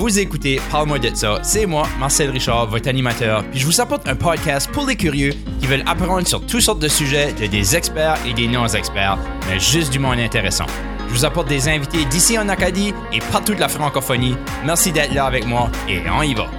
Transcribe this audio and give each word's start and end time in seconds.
Vous 0.00 0.18
écoutez 0.18 0.62
Parle-moi 0.70 0.98
de 0.98 1.14
ça. 1.14 1.40
C'est 1.42 1.66
moi, 1.66 1.86
Marcel 1.98 2.30
Richard, 2.30 2.68
votre 2.68 2.88
animateur. 2.88 3.44
Puis 3.50 3.60
je 3.60 3.66
vous 3.66 3.82
apporte 3.82 4.08
un 4.08 4.16
podcast 4.16 4.70
pour 4.72 4.86
les 4.86 4.96
curieux 4.96 5.34
qui 5.60 5.66
veulent 5.66 5.84
apprendre 5.84 6.26
sur 6.26 6.40
toutes 6.46 6.62
sortes 6.62 6.80
de 6.80 6.88
sujets 6.88 7.34
de 7.34 7.46
des 7.46 7.76
experts 7.76 8.16
et 8.26 8.32
des 8.32 8.48
non-experts, 8.48 9.18
mais 9.46 9.60
juste 9.60 9.92
du 9.92 9.98
monde 9.98 10.18
intéressant. 10.18 10.64
Je 11.06 11.12
vous 11.12 11.26
apporte 11.26 11.48
des 11.48 11.68
invités 11.68 12.06
d'ici 12.06 12.38
en 12.38 12.48
Acadie 12.48 12.94
et 13.12 13.18
partout 13.30 13.54
de 13.54 13.60
la 13.60 13.68
francophonie. 13.68 14.36
Merci 14.64 14.90
d'être 14.90 15.12
là 15.12 15.26
avec 15.26 15.44
moi 15.44 15.70
et 15.86 16.00
on 16.08 16.22
y 16.22 16.32
va. 16.32 16.50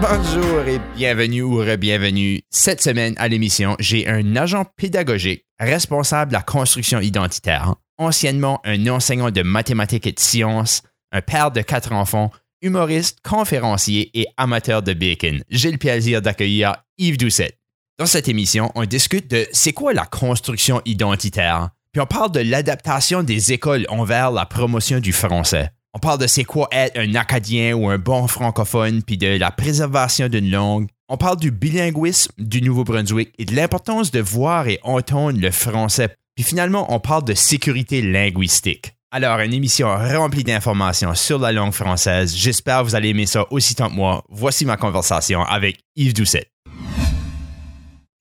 Bonjour 0.00 0.62
et 0.66 0.80
bienvenue 0.96 1.42
ou 1.42 1.58
re-bienvenue. 1.58 2.40
Cette 2.50 2.82
semaine 2.82 3.14
à 3.18 3.28
l'émission, 3.28 3.76
j'ai 3.78 4.08
un 4.08 4.34
agent 4.34 4.64
pédagogique 4.76 5.44
responsable 5.60 6.32
de 6.32 6.36
la 6.36 6.42
construction 6.42 7.00
identitaire, 7.00 7.74
anciennement 8.00 8.60
un 8.64 8.86
enseignant 8.88 9.30
de 9.30 9.42
mathématiques 9.42 10.06
et 10.06 10.12
de 10.12 10.18
sciences, 10.18 10.82
un 11.12 11.20
père 11.20 11.50
de 11.50 11.60
quatre 11.60 11.92
enfants, 11.92 12.32
humoriste, 12.62 13.18
conférencier 13.22 14.10
et 14.18 14.26
amateur 14.36 14.82
de 14.82 14.92
bacon. 14.92 15.42
J'ai 15.48 15.70
le 15.70 15.78
plaisir 15.78 16.22
d'accueillir 16.22 16.76
Yves 16.98 17.18
Doucet. 17.18 17.58
Dans 17.98 18.06
cette 18.06 18.28
émission, 18.28 18.72
on 18.74 18.86
discute 18.86 19.30
de 19.30 19.46
c'est 19.52 19.72
quoi 19.72 19.92
la 19.92 20.06
construction 20.06 20.80
identitaire, 20.86 21.70
puis 21.92 22.00
on 22.00 22.06
parle 22.06 22.32
de 22.32 22.40
l'adaptation 22.40 23.22
des 23.22 23.52
écoles 23.52 23.84
envers 23.88 24.30
la 24.30 24.46
promotion 24.46 25.00
du 25.00 25.12
français. 25.12 25.70
On 25.92 25.98
parle 25.98 26.20
de 26.20 26.28
c'est 26.28 26.44
quoi 26.44 26.68
être 26.70 26.96
un 26.96 27.14
Acadien 27.16 27.74
ou 27.74 27.88
un 27.88 27.98
bon 27.98 28.28
francophone, 28.28 29.02
puis 29.02 29.18
de 29.18 29.26
la 29.26 29.50
préservation 29.50 30.28
d'une 30.28 30.50
langue. 30.50 30.88
On 31.08 31.16
parle 31.16 31.38
du 31.38 31.50
bilinguisme 31.50 32.32
du 32.38 32.62
Nouveau-Brunswick 32.62 33.32
et 33.38 33.44
de 33.44 33.56
l'importance 33.56 34.12
de 34.12 34.20
voir 34.20 34.68
et 34.68 34.78
entendre 34.84 35.40
le 35.40 35.50
français. 35.50 36.14
Puis 36.34 36.44
finalement, 36.44 36.92
on 36.94 37.00
parle 37.00 37.24
de 37.24 37.34
sécurité 37.34 38.02
linguistique. 38.02 38.94
Alors, 39.12 39.40
une 39.40 39.52
émission 39.52 39.88
remplie 39.88 40.44
d'informations 40.44 41.14
sur 41.14 41.40
la 41.40 41.50
langue 41.50 41.72
française. 41.72 42.34
J'espère 42.36 42.80
que 42.80 42.84
vous 42.84 42.94
allez 42.94 43.08
aimer 43.08 43.26
ça 43.26 43.44
aussi 43.50 43.74
tant 43.74 43.88
que 43.88 43.94
moi. 43.94 44.24
Voici 44.28 44.64
ma 44.64 44.76
conversation 44.76 45.42
avec 45.42 45.78
Yves 45.96 46.14
Doucet. 46.14 46.46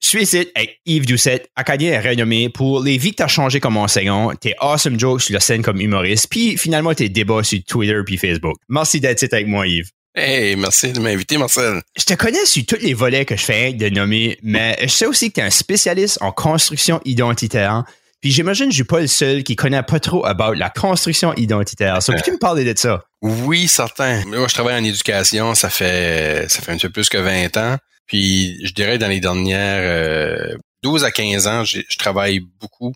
Je 0.02 0.08
suis 0.08 0.24
ici 0.24 0.48
avec 0.56 0.80
Yves 0.88 1.06
Doucet, 1.06 1.46
acadien 1.56 2.02
renommé 2.02 2.50
pour 2.50 2.82
les 2.82 2.98
vies 2.98 3.12
que 3.12 3.18
t'as 3.18 3.28
changé 3.28 3.60
comme 3.60 3.78
enseignant, 3.78 4.34
tes 4.34 4.56
awesome 4.60 5.00
jokes 5.00 5.22
sur 5.22 5.34
la 5.34 5.40
scène 5.40 5.62
comme 5.62 5.80
humoriste, 5.80 6.28
puis 6.32 6.58
finalement 6.58 6.96
tes 6.96 7.10
débats 7.10 7.44
sur 7.44 7.60
Twitter 7.68 8.00
puis 8.04 8.18
Facebook. 8.18 8.56
Merci 8.70 9.00
d'être 9.00 9.22
ici 9.22 9.32
avec 9.32 9.46
moi, 9.46 9.68
Yves. 9.68 9.92
Hey, 10.16 10.56
merci 10.56 10.92
de 10.92 11.00
m'inviter, 11.00 11.38
Marcel. 11.38 11.82
Je 11.96 12.06
te 12.06 12.16
connais 12.16 12.44
sur 12.46 12.66
tous 12.66 12.80
les 12.82 12.96
volets 12.96 13.26
que 13.26 13.36
je 13.36 13.44
fais 13.44 13.74
de 13.74 13.90
nommer, 13.90 14.40
mais 14.42 14.76
je 14.82 14.88
sais 14.88 15.06
aussi 15.06 15.30
que 15.30 15.36
tu 15.36 15.42
es 15.42 15.44
un 15.44 15.52
spécialiste 15.52 16.18
en 16.22 16.32
construction 16.32 17.00
identitaire. 17.06 17.84
Puis 18.22 18.32
j'imagine 18.32 18.66
que 18.66 18.72
je 18.72 18.76
suis 18.76 18.84
pas 18.84 19.00
le 19.00 19.08
seul 19.08 19.44
qui 19.44 19.56
connaît 19.56 19.84
pas 19.84 20.00
trop 20.00 20.26
about 20.26 20.54
la 20.54 20.70
construction 20.70 21.34
identitaire. 21.36 22.04
So, 22.04 22.14
peux-tu 22.14 22.34
me 22.34 22.38
parler 22.38 22.66
de 22.66 22.78
ça? 22.78 23.04
Oui, 23.22 23.68
certain. 23.68 24.26
Moi, 24.26 24.48
je 24.48 24.54
travaille 24.54 24.80
en 24.80 24.84
éducation, 24.84 25.56
ça 25.56 25.70
fait 25.70 26.46
ça 26.50 26.62
fait 26.62 26.74
un 26.74 26.78
peu 26.78 26.90
plus 26.90 27.08
que 27.10 27.18
20 27.18 27.56
ans. 27.58 27.78
Puis 28.08 28.60
je 28.66 28.74
dirais 28.74 28.98
dans 28.98 29.08
les 29.08 29.20
dernières 29.20 29.82
euh, 29.82 30.58
12 30.84 31.04
à 31.04 31.12
15 31.12 31.48
ans, 31.48 31.64
je 31.64 31.98
travaille 31.98 32.40
beaucoup 32.40 32.94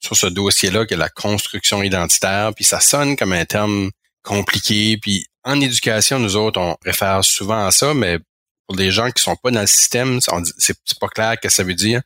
sur 0.00 0.16
ce 0.16 0.26
dossier-là, 0.26 0.86
qui 0.86 0.94
est 0.94 0.98
la 0.98 1.08
construction 1.08 1.82
identitaire. 1.82 2.52
Puis 2.54 2.64
ça 2.64 2.80
sonne 2.80 3.16
comme 3.16 3.32
un 3.32 3.44
terme 3.44 3.90
compliqué. 4.22 4.98
Puis 5.00 5.26
en 5.44 5.60
éducation, 5.60 6.18
nous 6.18 6.36
autres, 6.36 6.60
on 6.60 6.76
réfère 6.84 7.24
souvent 7.24 7.66
à 7.66 7.70
ça, 7.70 7.94
mais 7.94 8.18
pour 8.66 8.76
des 8.76 8.90
gens 8.90 9.10
qui 9.10 9.22
sont 9.22 9.36
pas 9.36 9.50
dans 9.50 9.60
le 9.60 9.66
système, 9.66 10.20
c'est 10.58 10.98
pas 10.98 11.08
clair 11.08 11.34
ce 11.36 11.48
que 11.48 11.52
ça 11.52 11.62
veut 11.62 11.74
dire. 11.74 12.00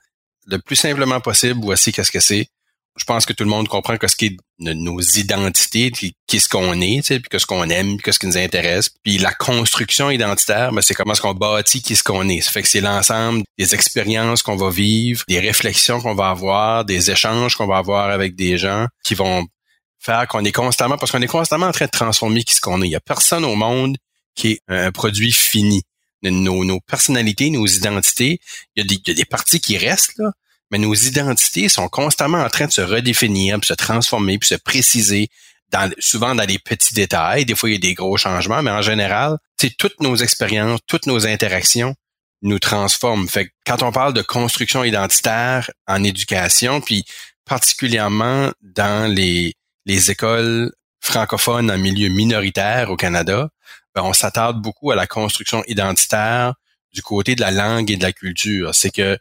Le 0.46 0.58
plus 0.58 0.76
simplement 0.76 1.20
possible, 1.20 1.60
voici 1.62 1.92
qu'est-ce 1.92 2.10
que 2.10 2.20
c'est 2.20 2.48
je 2.96 3.04
pense 3.04 3.24
que 3.24 3.32
tout 3.32 3.44
le 3.44 3.50
monde 3.50 3.68
comprend 3.68 3.96
que 3.96 4.08
ce 4.08 4.16
qui 4.16 4.26
est 4.26 4.36
nos 4.58 5.00
identités, 5.00 5.90
qu'est-ce 6.26 6.48
qu'on 6.48 6.80
est, 6.80 7.02
puis 7.08 7.22
qu'est-ce 7.30 7.46
qu'on 7.46 7.68
aime, 7.70 8.00
qu'est-ce 8.00 8.18
qui 8.18 8.26
nous 8.26 8.36
intéresse. 8.36 8.90
Puis 9.02 9.18
la 9.18 9.32
construction 9.32 10.10
identitaire, 10.10 10.72
ben, 10.72 10.82
c'est 10.82 10.94
comment 10.94 11.12
est-ce 11.12 11.22
qu'on 11.22 11.34
bâtit 11.34 11.82
qu'est-ce 11.82 12.02
qu'on 12.02 12.28
est. 12.28 12.40
Ça 12.40 12.50
fait 12.50 12.62
que 12.62 12.68
c'est 12.68 12.80
l'ensemble 12.80 13.42
des 13.58 13.74
expériences 13.74 14.42
qu'on 14.42 14.56
va 14.56 14.70
vivre, 14.70 15.24
des 15.28 15.40
réflexions 15.40 16.00
qu'on 16.00 16.14
va 16.14 16.28
avoir, 16.28 16.84
des 16.84 17.10
échanges 17.10 17.56
qu'on 17.56 17.66
va 17.66 17.78
avoir 17.78 18.10
avec 18.10 18.34
des 18.34 18.58
gens 18.58 18.86
qui 19.04 19.14
vont 19.14 19.46
faire 19.98 20.26
qu'on 20.28 20.44
est 20.44 20.52
constamment, 20.52 20.98
parce 20.98 21.12
qu'on 21.12 21.22
est 21.22 21.26
constamment 21.26 21.66
en 21.66 21.72
train 21.72 21.86
de 21.86 21.90
transformer 21.90 22.42
qui 22.42 22.54
ce 22.54 22.60
qu'on 22.60 22.82
est. 22.82 22.86
Il 22.86 22.92
y 22.92 22.96
a 22.96 23.00
personne 23.00 23.44
au 23.44 23.54
monde 23.54 23.96
qui 24.34 24.52
est 24.52 24.60
un 24.68 24.90
produit 24.92 25.32
fini. 25.32 25.82
Nos, 26.22 26.64
nos 26.64 26.80
personnalités, 26.80 27.50
nos 27.50 27.66
identités, 27.66 28.40
il 28.76 28.82
y, 28.82 28.84
a 28.84 28.86
des, 28.86 28.96
il 28.96 29.08
y 29.08 29.10
a 29.12 29.14
des 29.14 29.24
parties 29.24 29.60
qui 29.60 29.78
restent, 29.78 30.18
là, 30.18 30.32
mais 30.70 30.78
nos 30.78 30.94
identités 30.94 31.68
sont 31.68 31.88
constamment 31.88 32.38
en 32.38 32.48
train 32.48 32.66
de 32.66 32.72
se 32.72 32.80
redéfinir, 32.80 33.58
puis 33.58 33.68
se 33.68 33.74
transformer, 33.74 34.38
puis 34.38 34.48
se 34.48 34.54
préciser, 34.54 35.28
dans, 35.70 35.90
souvent 35.98 36.34
dans 36.34 36.44
les 36.44 36.58
petits 36.58 36.94
détails. 36.94 37.44
Des 37.44 37.54
fois, 37.54 37.70
il 37.70 37.72
y 37.72 37.76
a 37.76 37.78
des 37.78 37.94
gros 37.94 38.16
changements, 38.16 38.62
mais 38.62 38.70
en 38.70 38.82
général, 38.82 39.38
c'est 39.60 39.76
toutes 39.76 40.00
nos 40.00 40.16
expériences, 40.16 40.80
toutes 40.86 41.06
nos 41.06 41.26
interactions 41.26 41.94
nous 42.42 42.58
transforment. 42.58 43.28
Fait 43.28 43.46
que 43.46 43.50
quand 43.66 43.82
on 43.82 43.92
parle 43.92 44.14
de 44.14 44.22
construction 44.22 44.84
identitaire 44.84 45.70
en 45.86 46.02
éducation, 46.02 46.80
puis 46.80 47.04
particulièrement 47.44 48.52
dans 48.62 49.12
les, 49.12 49.54
les 49.86 50.10
écoles 50.10 50.72
francophones 51.00 51.70
en 51.70 51.78
milieu 51.78 52.08
minoritaire 52.08 52.90
au 52.90 52.96
Canada, 52.96 53.50
ben 53.94 54.02
on 54.02 54.12
s'attarde 54.12 54.60
beaucoup 54.60 54.90
à 54.90 54.96
la 54.96 55.06
construction 55.06 55.62
identitaire 55.66 56.54
du 56.92 57.02
côté 57.02 57.34
de 57.34 57.40
la 57.40 57.50
langue 57.50 57.90
et 57.90 57.96
de 57.96 58.02
la 58.02 58.12
culture. 58.12 58.74
C'est 58.74 58.90
que 58.90 59.18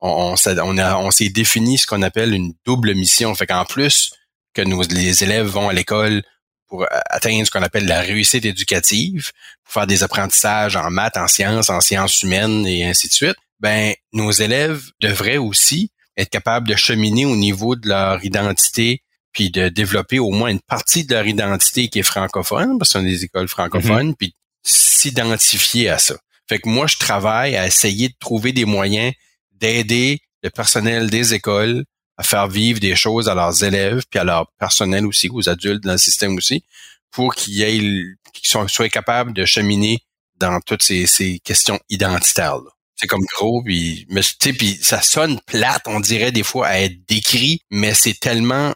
on, 0.00 0.34
on, 0.34 0.78
on 0.78 1.10
s'est 1.10 1.28
défini 1.28 1.78
ce 1.78 1.86
qu'on 1.86 2.02
appelle 2.02 2.32
une 2.32 2.54
double 2.64 2.94
mission. 2.94 3.34
Fait 3.34 3.46
qu'en 3.46 3.64
plus 3.64 4.12
que 4.54 4.62
nos, 4.62 4.82
les 4.82 5.22
élèves 5.22 5.46
vont 5.46 5.68
à 5.68 5.72
l'école 5.72 6.22
pour 6.68 6.86
atteindre 7.10 7.44
ce 7.44 7.50
qu'on 7.50 7.62
appelle 7.62 7.86
la 7.86 8.00
réussite 8.00 8.44
éducative, 8.44 9.32
pour 9.64 9.74
faire 9.74 9.86
des 9.86 10.02
apprentissages 10.02 10.76
en 10.76 10.88
maths, 10.90 11.16
en 11.16 11.26
sciences, 11.26 11.68
en 11.68 11.80
sciences 11.80 12.22
humaines 12.22 12.66
et 12.66 12.84
ainsi 12.84 13.08
de 13.08 13.12
suite, 13.12 13.36
ben 13.58 13.92
nos 14.12 14.30
élèves 14.30 14.82
devraient 15.00 15.36
aussi 15.36 15.90
être 16.16 16.30
capables 16.30 16.68
de 16.68 16.76
cheminer 16.76 17.26
au 17.26 17.36
niveau 17.36 17.74
de 17.76 17.88
leur 17.88 18.24
identité 18.24 19.02
puis 19.32 19.50
de 19.50 19.68
développer 19.68 20.18
au 20.18 20.30
moins 20.30 20.50
une 20.50 20.60
partie 20.60 21.04
de 21.04 21.14
leur 21.14 21.26
identité 21.26 21.88
qui 21.88 22.00
est 22.00 22.04
francophone, 22.04 22.78
parce 22.78 22.92
que 22.92 22.98
sont 22.98 23.04
des 23.04 23.24
écoles 23.24 23.48
francophones, 23.48 24.10
mm-hmm. 24.10 24.16
puis 24.16 24.34
s'identifier 24.62 25.88
à 25.88 25.98
ça. 25.98 26.16
Fait 26.48 26.58
que 26.58 26.68
moi, 26.68 26.86
je 26.86 26.96
travaille 26.96 27.56
à 27.56 27.66
essayer 27.66 28.08
de 28.08 28.14
trouver 28.18 28.52
des 28.52 28.64
moyens 28.64 29.12
d'aider 29.52 30.20
le 30.42 30.50
personnel 30.50 31.10
des 31.10 31.34
écoles 31.34 31.84
à 32.16 32.22
faire 32.22 32.48
vivre 32.48 32.80
des 32.80 32.96
choses 32.96 33.28
à 33.28 33.34
leurs 33.34 33.62
élèves, 33.64 34.02
puis 34.10 34.20
à 34.20 34.24
leur 34.24 34.50
personnel 34.58 35.06
aussi, 35.06 35.28
aux 35.30 35.48
adultes 35.48 35.84
dans 35.84 35.92
le 35.92 35.98
système 35.98 36.36
aussi, 36.36 36.64
pour 37.10 37.34
qu'ils 37.34 38.16
qu'ils 38.32 38.48
soient 38.48 38.88
capables 38.88 39.32
de 39.32 39.44
cheminer 39.44 40.00
dans 40.36 40.60
toutes 40.60 40.82
ces, 40.82 41.06
ces 41.06 41.38
questions 41.38 41.78
identitaires. 41.88 42.58
C'est 42.96 43.06
comme 43.06 43.24
gros, 43.36 43.62
puis, 43.62 44.06
mais, 44.10 44.20
puis 44.40 44.78
ça 44.82 45.00
sonne 45.00 45.40
plate, 45.46 45.82
on 45.86 46.00
dirait 46.00 46.32
des 46.32 46.42
fois 46.42 46.66
à 46.66 46.80
être 46.80 47.06
décrit, 47.06 47.62
mais 47.70 47.94
c'est 47.94 48.18
tellement, 48.20 48.74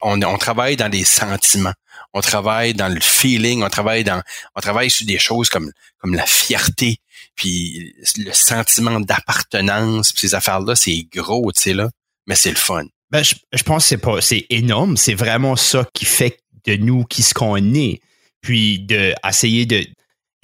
on, 0.00 0.38
travaille 0.38 0.76
dans 0.76 0.88
les 0.88 1.04
sentiments 1.04 1.74
on 2.12 2.20
travaille 2.20 2.72
dans 2.72 2.88
le 2.88 3.00
feeling, 3.00 3.62
on 3.62 3.68
travaille 3.68 4.90
sur 4.90 5.06
des 5.06 5.18
choses 5.18 5.50
comme, 5.50 5.70
comme 5.98 6.14
la 6.14 6.24
fierté, 6.24 6.98
puis 7.34 7.94
le 8.16 8.32
sentiment 8.32 9.00
d'appartenance, 9.00 10.14
ces 10.16 10.34
affaires-là, 10.34 10.74
c'est 10.76 11.06
gros, 11.12 11.52
tu 11.52 11.60
sais, 11.60 11.74
là, 11.74 11.90
mais 12.26 12.34
c'est 12.34 12.50
le 12.50 12.56
fun. 12.56 12.84
Ben, 13.10 13.22
je, 13.22 13.62
pense 13.62 13.84
que 13.84 13.88
c'est 13.88 13.98
pas, 13.98 14.20
c'est 14.20 14.46
énorme. 14.50 14.96
C'est 14.96 15.14
vraiment 15.14 15.56
ça 15.56 15.86
qui 15.92 16.06
fait 16.06 16.40
de 16.64 16.76
nous 16.76 17.04
qui 17.04 17.22
ce 17.22 17.34
qu'on 17.34 17.74
est. 17.74 18.00
Puis 18.40 18.80
de 18.80 19.14
essayer 19.26 19.66
de 19.66 19.86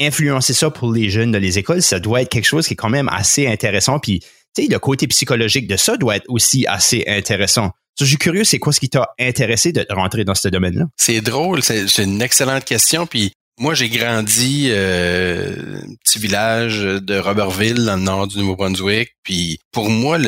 influencer 0.00 0.54
ça 0.54 0.70
pour 0.70 0.92
les 0.92 1.10
jeunes 1.10 1.32
dans 1.32 1.40
les 1.40 1.58
écoles, 1.58 1.82
ça 1.82 2.00
doit 2.00 2.22
être 2.22 2.28
quelque 2.28 2.46
chose 2.46 2.66
qui 2.66 2.74
est 2.74 2.76
quand 2.76 2.88
même 2.88 3.08
assez 3.08 3.46
intéressant. 3.46 3.98
Puis, 3.98 4.20
tu 4.54 4.62
sais, 4.62 4.68
le 4.68 4.78
côté 4.78 5.06
psychologique 5.06 5.66
de 5.66 5.76
ça 5.76 5.96
doit 5.96 6.16
être 6.16 6.26
aussi 6.28 6.66
assez 6.66 7.04
intéressant. 7.06 7.72
Je 7.98 8.04
suis 8.04 8.16
curieux, 8.16 8.44
c'est 8.44 8.58
quoi 8.58 8.72
ce 8.72 8.80
qui 8.80 8.88
t'a 8.88 9.08
intéressé 9.18 9.72
de 9.72 9.86
rentrer 9.90 10.24
dans 10.24 10.34
ce 10.34 10.48
domaine-là? 10.48 10.86
C'est 10.96 11.20
drôle, 11.20 11.62
c'est 11.62 11.86
une 11.98 12.22
excellente 12.22 12.64
question. 12.64 13.06
Puis 13.06 13.32
moi, 13.58 13.74
j'ai 13.74 13.90
grandi 13.90 14.68
euh, 14.70 15.82
petit 16.04 16.18
village 16.18 16.80
de 16.80 17.18
Robertville, 17.18 17.84
dans 17.84 17.96
le 17.96 18.02
nord 18.02 18.26
du 18.26 18.38
Nouveau-Brunswick. 18.38 19.14
Puis 19.22 19.60
pour 19.72 19.90
moi, 19.90 20.18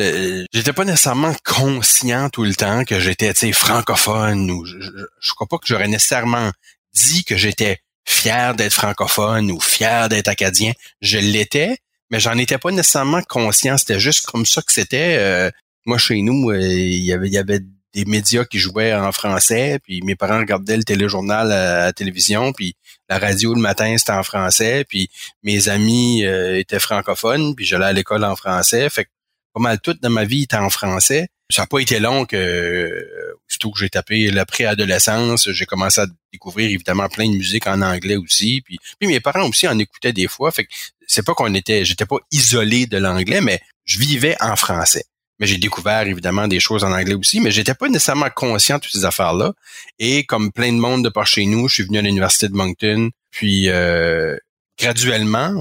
j'étais 0.53 0.73
pas 0.73 0.85
nécessairement 0.85 1.35
conscient 1.43 2.29
tout 2.29 2.43
le 2.43 2.53
temps 2.53 2.85
que 2.85 2.99
j'étais, 2.99 3.33
francophone. 3.51 4.49
Ou 4.51 4.65
je, 4.65 4.77
je, 4.79 5.33
crois 5.33 5.47
pas 5.47 5.57
que 5.57 5.65
j'aurais 5.65 5.87
nécessairement 5.87 6.51
dit 6.93 7.23
que 7.25 7.35
j'étais 7.35 7.79
fier 8.07 8.53
d'être 8.53 8.73
francophone 8.73 9.49
ou 9.51 9.59
fier 9.59 10.07
d'être 10.07 10.27
acadien. 10.27 10.71
Je 11.01 11.17
l'étais, 11.17 11.77
mais 12.11 12.19
j'en 12.19 12.37
étais 12.37 12.59
pas 12.59 12.71
nécessairement 12.71 13.23
conscient. 13.23 13.77
C'était 13.77 13.99
juste 13.99 14.27
comme 14.27 14.45
ça 14.45 14.61
que 14.61 14.71
c'était. 14.71 15.17
Euh, 15.19 15.49
moi, 15.85 15.97
chez 15.97 16.21
nous, 16.21 16.49
euh, 16.49 16.59
il 16.59 17.03
y 17.03 17.13
avait, 17.13 17.27
il 17.27 17.33
y 17.33 17.37
avait 17.37 17.61
des 17.93 18.05
médias 18.05 18.43
qui 18.43 18.59
jouaient 18.59 18.93
en 18.93 19.11
français, 19.11 19.79
puis 19.81 20.01
mes 20.01 20.15
parents 20.15 20.39
regardaient 20.39 20.77
le 20.77 20.83
téléjournal 20.83 21.51
à 21.51 21.85
la 21.85 21.93
télévision, 21.93 22.51
puis 22.51 22.75
la 23.09 23.19
radio 23.19 23.53
le 23.53 23.61
matin 23.61 23.95
c'était 23.97 24.11
en 24.11 24.23
français, 24.23 24.85
puis 24.87 25.09
mes 25.43 25.69
amis 25.69 26.25
euh, 26.25 26.59
étaient 26.59 26.79
francophones, 26.79 27.55
puis 27.55 27.65
j'allais 27.65 27.85
à 27.85 27.93
l'école 27.93 28.25
en 28.25 28.35
français. 28.35 28.89
Fait 28.89 29.07
pas 29.53 29.61
mal 29.61 29.79
tout 29.79 29.95
dans 30.01 30.09
ma 30.09 30.25
vie 30.25 30.43
était 30.43 30.57
en 30.57 30.69
français. 30.69 31.29
Ça 31.49 31.61
n'a 31.61 31.67
pas 31.67 31.79
été 31.79 31.99
long 31.99 32.25
que, 32.25 33.07
surtout 33.47 33.71
que 33.71 33.79
j'ai 33.79 33.89
tapé 33.89 34.29
la 34.31 34.45
préadolescence, 34.45 35.49
j'ai 35.51 35.65
commencé 35.65 36.01
à 36.01 36.07
découvrir 36.33 36.69
évidemment 36.69 37.07
plein 37.07 37.29
de 37.29 37.37
musique 37.37 37.67
en 37.67 37.81
anglais 37.81 38.17
aussi. 38.17 38.61
Puis, 38.65 38.79
puis 38.99 39.07
mes 39.07 39.21
parents 39.21 39.47
aussi 39.47 39.67
en 39.67 39.79
écoutaient 39.79 40.11
des 40.11 40.27
fois. 40.27 40.51
Fait 40.51 40.65
que 40.65 40.73
c'est 41.07 41.23
pas 41.23 41.33
qu'on 41.33 41.53
était, 41.53 41.85
j'étais 41.85 42.05
pas 42.05 42.17
isolé 42.31 42.87
de 42.87 42.97
l'anglais, 42.97 43.39
mais 43.39 43.61
je 43.85 43.99
vivais 43.99 44.35
en 44.41 44.55
français. 44.57 45.05
Mais 45.39 45.47
j'ai 45.47 45.57
découvert 45.57 46.07
évidemment 46.07 46.47
des 46.47 46.59
choses 46.59 46.83
en 46.83 46.91
anglais 46.91 47.13
aussi, 47.13 47.41
mais 47.41 47.51
j'étais 47.51 47.73
pas 47.73 47.87
nécessairement 47.87 48.29
conscient 48.33 48.77
de 48.77 48.81
toutes 48.81 48.93
ces 48.93 49.05
affaires-là. 49.05 49.53
Et 49.99 50.25
comme 50.25 50.51
plein 50.51 50.71
de 50.71 50.77
monde 50.77 51.03
de 51.03 51.09
par 51.09 51.27
chez 51.27 51.45
nous, 51.45 51.67
je 51.67 51.75
suis 51.75 51.83
venu 51.83 51.97
à 51.97 52.01
l'université 52.01 52.47
de 52.47 52.53
Moncton, 52.53 53.09
puis 53.31 53.69
euh, 53.69 54.37
graduellement, 54.79 55.53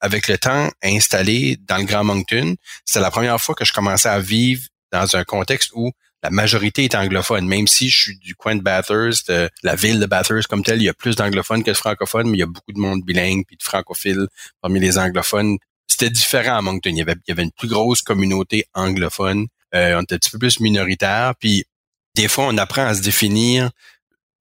avec 0.00 0.28
le 0.28 0.38
temps, 0.38 0.68
installé 0.82 1.58
dans 1.66 1.78
le 1.78 1.84
Grand 1.84 2.04
Moncton, 2.04 2.56
c'était 2.84 3.00
la 3.00 3.10
première 3.10 3.40
fois 3.40 3.54
que 3.54 3.64
je 3.64 3.72
commençais 3.72 4.08
à 4.08 4.18
vivre 4.18 4.62
dans 4.92 5.16
un 5.16 5.24
contexte 5.24 5.70
où 5.74 5.90
la 6.22 6.30
majorité 6.30 6.84
est 6.84 6.94
anglophone. 6.94 7.46
Même 7.46 7.66
si 7.66 7.88
je 7.90 8.00
suis 8.00 8.18
du 8.18 8.34
coin 8.34 8.54
de 8.54 8.62
Bathurst, 8.62 9.30
de 9.30 9.50
la 9.62 9.74
ville 9.74 9.98
de 9.98 10.06
Bathurst 10.06 10.48
comme 10.48 10.62
telle, 10.62 10.80
il 10.80 10.84
y 10.84 10.88
a 10.88 10.94
plus 10.94 11.16
d'anglophones 11.16 11.62
que 11.62 11.70
de 11.70 11.76
francophones, 11.76 12.28
mais 12.28 12.36
il 12.36 12.40
y 12.40 12.44
a 12.44 12.46
beaucoup 12.46 12.72
de 12.72 12.78
monde 12.78 13.02
bilingue 13.04 13.44
puis 13.46 13.56
de 13.56 13.62
francophiles 13.62 14.26
parmi 14.60 14.80
les 14.80 14.98
anglophones. 14.98 15.58
C'était 15.92 16.10
différent 16.10 16.56
à 16.56 16.62
Moncton. 16.62 16.90
Il 16.90 16.96
y 16.96 17.02
avait, 17.02 17.16
il 17.26 17.30
y 17.30 17.32
avait 17.32 17.42
une 17.42 17.52
plus 17.52 17.68
grosse 17.68 18.00
communauté 18.00 18.64
anglophone. 18.72 19.46
Euh, 19.74 19.98
on 19.98 20.02
était 20.02 20.14
un 20.14 20.18
petit 20.18 20.30
peu 20.30 20.38
plus 20.38 20.58
minoritaire. 20.58 21.34
Puis 21.38 21.66
des 22.14 22.28
fois, 22.28 22.46
on 22.46 22.56
apprend 22.56 22.86
à 22.86 22.94
se 22.94 23.02
définir 23.02 23.70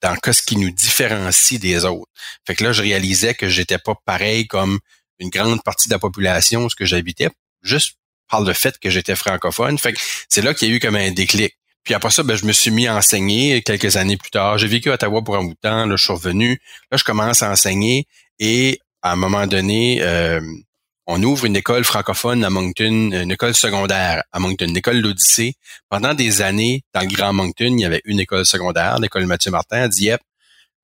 dans 0.02 0.16
ce 0.32 0.42
qui 0.42 0.56
nous 0.56 0.72
différencie 0.72 1.60
des 1.60 1.84
autres. 1.84 2.10
Fait 2.48 2.56
que 2.56 2.64
là, 2.64 2.72
je 2.72 2.82
réalisais 2.82 3.34
que 3.34 3.50
j'étais 3.50 3.78
pas 3.78 3.96
pareil 4.06 4.48
comme 4.48 4.80
une 5.20 5.30
grande 5.30 5.62
partie 5.62 5.90
de 5.90 5.94
la 5.94 6.00
population 6.00 6.70
ce 6.70 6.76
que 6.76 6.86
j'habitais, 6.86 7.30
juste 7.62 7.98
par 8.30 8.42
le 8.42 8.54
fait 8.54 8.80
que 8.80 8.90
j'étais 8.90 9.16
francophone. 9.16 9.78
Fait 9.78 9.92
que 9.92 10.00
c'est 10.30 10.42
là 10.42 10.54
qu'il 10.54 10.70
y 10.70 10.72
a 10.72 10.76
eu 10.76 10.80
comme 10.80 10.96
un 10.96 11.12
déclic. 11.12 11.58
Puis 11.84 11.94
après 11.94 12.12
ça, 12.12 12.24
ben, 12.24 12.36
je 12.36 12.46
me 12.46 12.54
suis 12.54 12.72
mis 12.72 12.88
à 12.88 12.96
enseigner 12.96 13.62
quelques 13.62 13.98
années 13.98 14.16
plus 14.16 14.32
tard. 14.32 14.58
J'ai 14.58 14.68
vécu 14.68 14.90
à 14.90 14.94
Ottawa 14.94 15.22
pour 15.22 15.36
un 15.36 15.44
bout 15.44 15.54
de 15.54 15.60
temps. 15.60 15.86
Là, 15.86 15.96
je 15.98 16.04
suis 16.04 16.14
revenu. 16.14 16.62
Là, 16.92 16.98
je 16.98 17.04
commence 17.04 17.44
à 17.44 17.52
enseigner 17.52 18.08
et 18.40 18.80
à 19.02 19.12
un 19.12 19.16
moment 19.16 19.48
donné, 19.48 20.02
euh, 20.02 20.40
on 21.08 21.22
ouvre 21.24 21.46
une 21.46 21.56
école 21.56 21.84
francophone 21.84 22.44
à 22.44 22.50
Moncton, 22.50 23.12
une 23.12 23.32
école 23.32 23.56
secondaire 23.56 24.24
à 24.32 24.40
Moncton, 24.40 24.68
une 24.68 24.78
école 24.78 25.00
l'Odyssée. 25.00 25.56
Pendant 25.90 26.14
des 26.14 26.42
années, 26.42 26.84
dans 26.94 27.02
le 27.02 27.08
Grand 27.08 27.34
Moncton, 27.34 27.74
il 27.78 27.80
y 27.80 27.86
avait 27.86 28.02
une 28.06 28.20
école 28.20 28.46
secondaire, 28.46 29.00
l'école 29.00 29.26
Mathieu 29.26 29.52
Martin 29.52 29.82
à 29.82 29.88
Dieppe. 29.88 30.22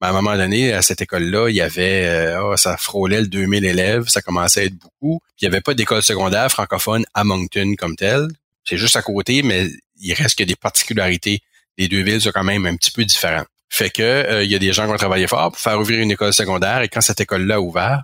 Mais 0.02 0.08
à 0.08 0.10
un 0.12 0.14
moment 0.14 0.36
donné, 0.36 0.74
à 0.74 0.82
cette 0.82 1.02
école-là, 1.02 1.50
il 1.50 1.56
y 1.56 1.62
avait, 1.62 2.06
euh, 2.06 2.44
oh, 2.44 2.58
ça 2.58 2.78
frôlait 2.78 3.22
le 3.22 3.28
2000 3.28 3.66
élèves, 3.66 4.08
ça 4.08 4.22
commençait 4.22 4.62
à 4.62 4.64
être 4.66 4.76
beaucoup. 4.76 5.20
Puis 5.20 5.46
il 5.46 5.50
n'y 5.50 5.56
avait 5.56 5.62
pas 5.62 5.74
d'école 5.74 6.04
secondaire 6.04 6.52
francophone 6.52 7.04
à 7.14 7.24
Moncton 7.24 7.74
comme 7.78 7.96
telle. 7.96 8.28
C'est 8.64 8.78
juste 8.78 8.96
à 8.96 9.02
côté, 9.02 9.42
mais 9.42 9.68
il 10.00 10.14
reste 10.14 10.38
que 10.38 10.44
des 10.44 10.56
particularités. 10.56 11.42
Les 11.78 11.88
deux 11.88 12.02
villes 12.02 12.22
sont 12.22 12.32
quand 12.32 12.44
même 12.44 12.66
un 12.66 12.76
petit 12.76 12.92
peu 12.92 13.06
différentes. 13.06 13.48
Fait 13.70 13.90
que 13.90 14.04
euh, 14.04 14.44
il 14.44 14.52
y 14.52 14.56
a 14.56 14.60
des 14.60 14.72
gens 14.72 14.86
qui 14.86 14.94
ont 14.94 14.98
travaillé 14.98 15.28
fort 15.28 15.52
pour 15.52 15.60
faire 15.60 15.80
ouvrir 15.80 16.00
une 16.00 16.12
école 16.12 16.34
secondaire 16.34 16.82
et 16.82 16.90
quand 16.90 17.02
cette 17.02 17.22
école-là 17.22 17.56
a 17.56 17.60
ouvert, 17.60 18.04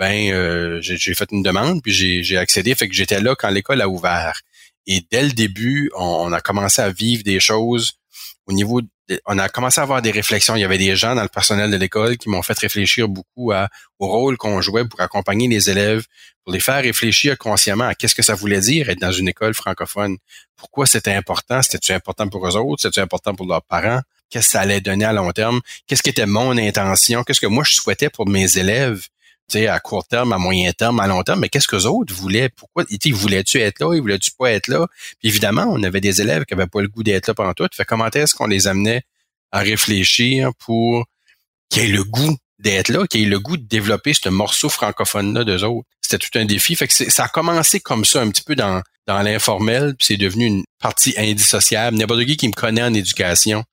ben 0.00 0.32
euh, 0.32 0.78
j'ai 0.80 1.14
fait 1.14 1.30
une 1.30 1.42
demande 1.42 1.82
puis 1.82 1.92
j'ai 1.92 2.36
accédé. 2.38 2.74
Fait 2.74 2.88
que 2.88 2.94
j'étais 2.94 3.20
là 3.20 3.34
quand 3.36 3.50
l'école 3.50 3.82
a 3.82 3.88
ouvert. 3.88 4.40
Et 4.86 5.04
dès 5.10 5.22
le 5.22 5.32
début, 5.32 5.90
on, 5.94 6.32
a 6.32 6.40
commencé 6.40 6.80
à 6.80 6.90
vivre 6.90 7.22
des 7.22 7.38
choses 7.38 7.92
au 8.46 8.52
niveau 8.52 8.80
on 9.26 9.38
a 9.38 9.48
commencé 9.48 9.80
à 9.80 9.82
avoir 9.82 10.02
des 10.02 10.12
réflexions. 10.12 10.54
Il 10.54 10.60
y 10.60 10.64
avait 10.64 10.78
des 10.78 10.94
gens 10.96 11.16
dans 11.16 11.22
le 11.22 11.28
personnel 11.28 11.70
de 11.70 11.76
l'école 11.76 12.16
qui 12.16 12.28
m'ont 12.28 12.42
fait 12.42 12.58
réfléchir 12.58 13.08
beaucoup 13.08 13.50
à, 13.50 13.68
au 13.98 14.06
rôle 14.06 14.36
qu'on 14.36 14.60
jouait 14.60 14.86
pour 14.86 15.00
accompagner 15.00 15.48
les 15.48 15.68
élèves, 15.68 16.06
pour 16.44 16.52
les 16.52 16.60
faire 16.60 16.80
réfléchir 16.80 17.36
consciemment 17.36 17.88
à 17.88 17.96
qu'est-ce 17.96 18.14
que 18.14 18.22
ça 18.22 18.34
voulait 18.34 18.60
dire 18.60 18.88
être 18.88 19.00
dans 19.00 19.10
une 19.10 19.28
école 19.28 19.52
francophone. 19.52 20.16
Pourquoi 20.56 20.86
c'était 20.86 21.12
important? 21.12 21.60
C'était-tu 21.60 21.92
important 21.92 22.28
pour 22.28 22.46
eux 22.46 22.56
autres? 22.56 22.82
C'était-tu 22.82 23.00
important 23.00 23.34
pour 23.34 23.46
leurs 23.46 23.64
parents? 23.64 24.00
Qu'est-ce 24.30 24.46
que 24.46 24.52
ça 24.52 24.60
allait 24.60 24.80
donner 24.80 25.04
à 25.04 25.12
long 25.12 25.32
terme? 25.32 25.60
Qu'est-ce 25.88 26.02
qui 26.02 26.10
était 26.10 26.26
mon 26.26 26.56
intention? 26.56 27.24
Qu'est-ce 27.24 27.40
que 27.40 27.48
moi 27.48 27.64
je 27.66 27.74
souhaitais 27.74 28.10
pour 28.10 28.28
mes 28.28 28.58
élèves? 28.58 29.08
À 29.56 29.80
court 29.80 30.06
terme, 30.06 30.32
à 30.32 30.38
moyen 30.38 30.72
terme, 30.72 31.00
à 31.00 31.06
long 31.06 31.22
terme, 31.22 31.40
mais 31.40 31.48
qu'est-ce 31.48 31.68
que 31.68 31.76
autres 31.86 32.14
voulaient? 32.14 32.48
Pourquoi? 32.48 32.84
Ils 32.88 33.14
voulaient-tu 33.14 33.60
être 33.60 33.80
là? 33.80 33.94
Ils 33.94 34.00
voulaient-tu 34.00 34.30
pas 34.32 34.50
être 34.50 34.68
là? 34.68 34.86
Puis 35.18 35.28
évidemment, 35.28 35.66
on 35.68 35.82
avait 35.82 36.00
des 36.00 36.20
élèves 36.20 36.44
qui 36.44 36.54
avaient 36.54 36.66
pas 36.66 36.82
le 36.82 36.88
goût 36.88 37.02
d'être 37.02 37.28
là 37.28 37.34
pendant 37.34 37.54
tout. 37.54 37.68
Fait 37.72 37.84
comment 37.84 38.08
est-ce 38.10 38.34
qu'on 38.34 38.46
les 38.46 38.66
amenait 38.66 39.02
à 39.52 39.60
réfléchir 39.60 40.50
pour 40.58 41.06
qu'ils 41.68 41.84
aient 41.84 41.88
le 41.88 42.04
goût 42.04 42.36
d'être 42.58 42.88
là, 42.88 43.06
qu'ils 43.06 43.22
aient 43.22 43.28
le 43.28 43.40
goût 43.40 43.56
de 43.56 43.66
développer 43.66 44.14
ce 44.14 44.28
morceau 44.28 44.68
francophone-là 44.68 45.44
d'eux 45.44 45.64
autres? 45.64 45.88
C'était 46.00 46.18
tout 46.18 46.38
un 46.38 46.44
défi. 46.44 46.76
Fait 46.76 46.88
que 46.88 46.92
ça 46.92 47.24
a 47.24 47.28
commencé 47.28 47.80
comme 47.80 48.04
ça, 48.04 48.20
un 48.20 48.30
petit 48.30 48.42
peu 48.42 48.56
dans, 48.56 48.82
dans 49.06 49.22
l'informel, 49.22 49.94
puis 49.96 50.06
c'est 50.06 50.16
devenu 50.16 50.46
une 50.46 50.64
partie 50.80 51.14
indissociable. 51.16 51.96
N'importe 51.96 52.24
qui 52.24 52.36
qui 52.36 52.48
me 52.48 52.52
connaît 52.52 52.82
en 52.82 52.94
éducation 52.94 53.64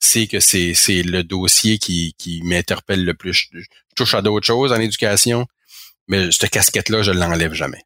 c'est 0.00 0.26
que 0.26 0.40
c'est, 0.40 1.02
le 1.02 1.22
dossier 1.22 1.78
qui, 1.78 2.14
qui 2.18 2.42
m'interpelle 2.42 3.04
le 3.04 3.14
plus. 3.14 3.48
À 4.14 4.22
d'autres 4.22 4.46
choses 4.46 4.72
en 4.72 4.80
éducation, 4.80 5.46
mais 6.08 6.30
cette 6.32 6.50
casquette-là, 6.50 7.02
je 7.02 7.12
l'enlève 7.12 7.52
jamais. 7.52 7.82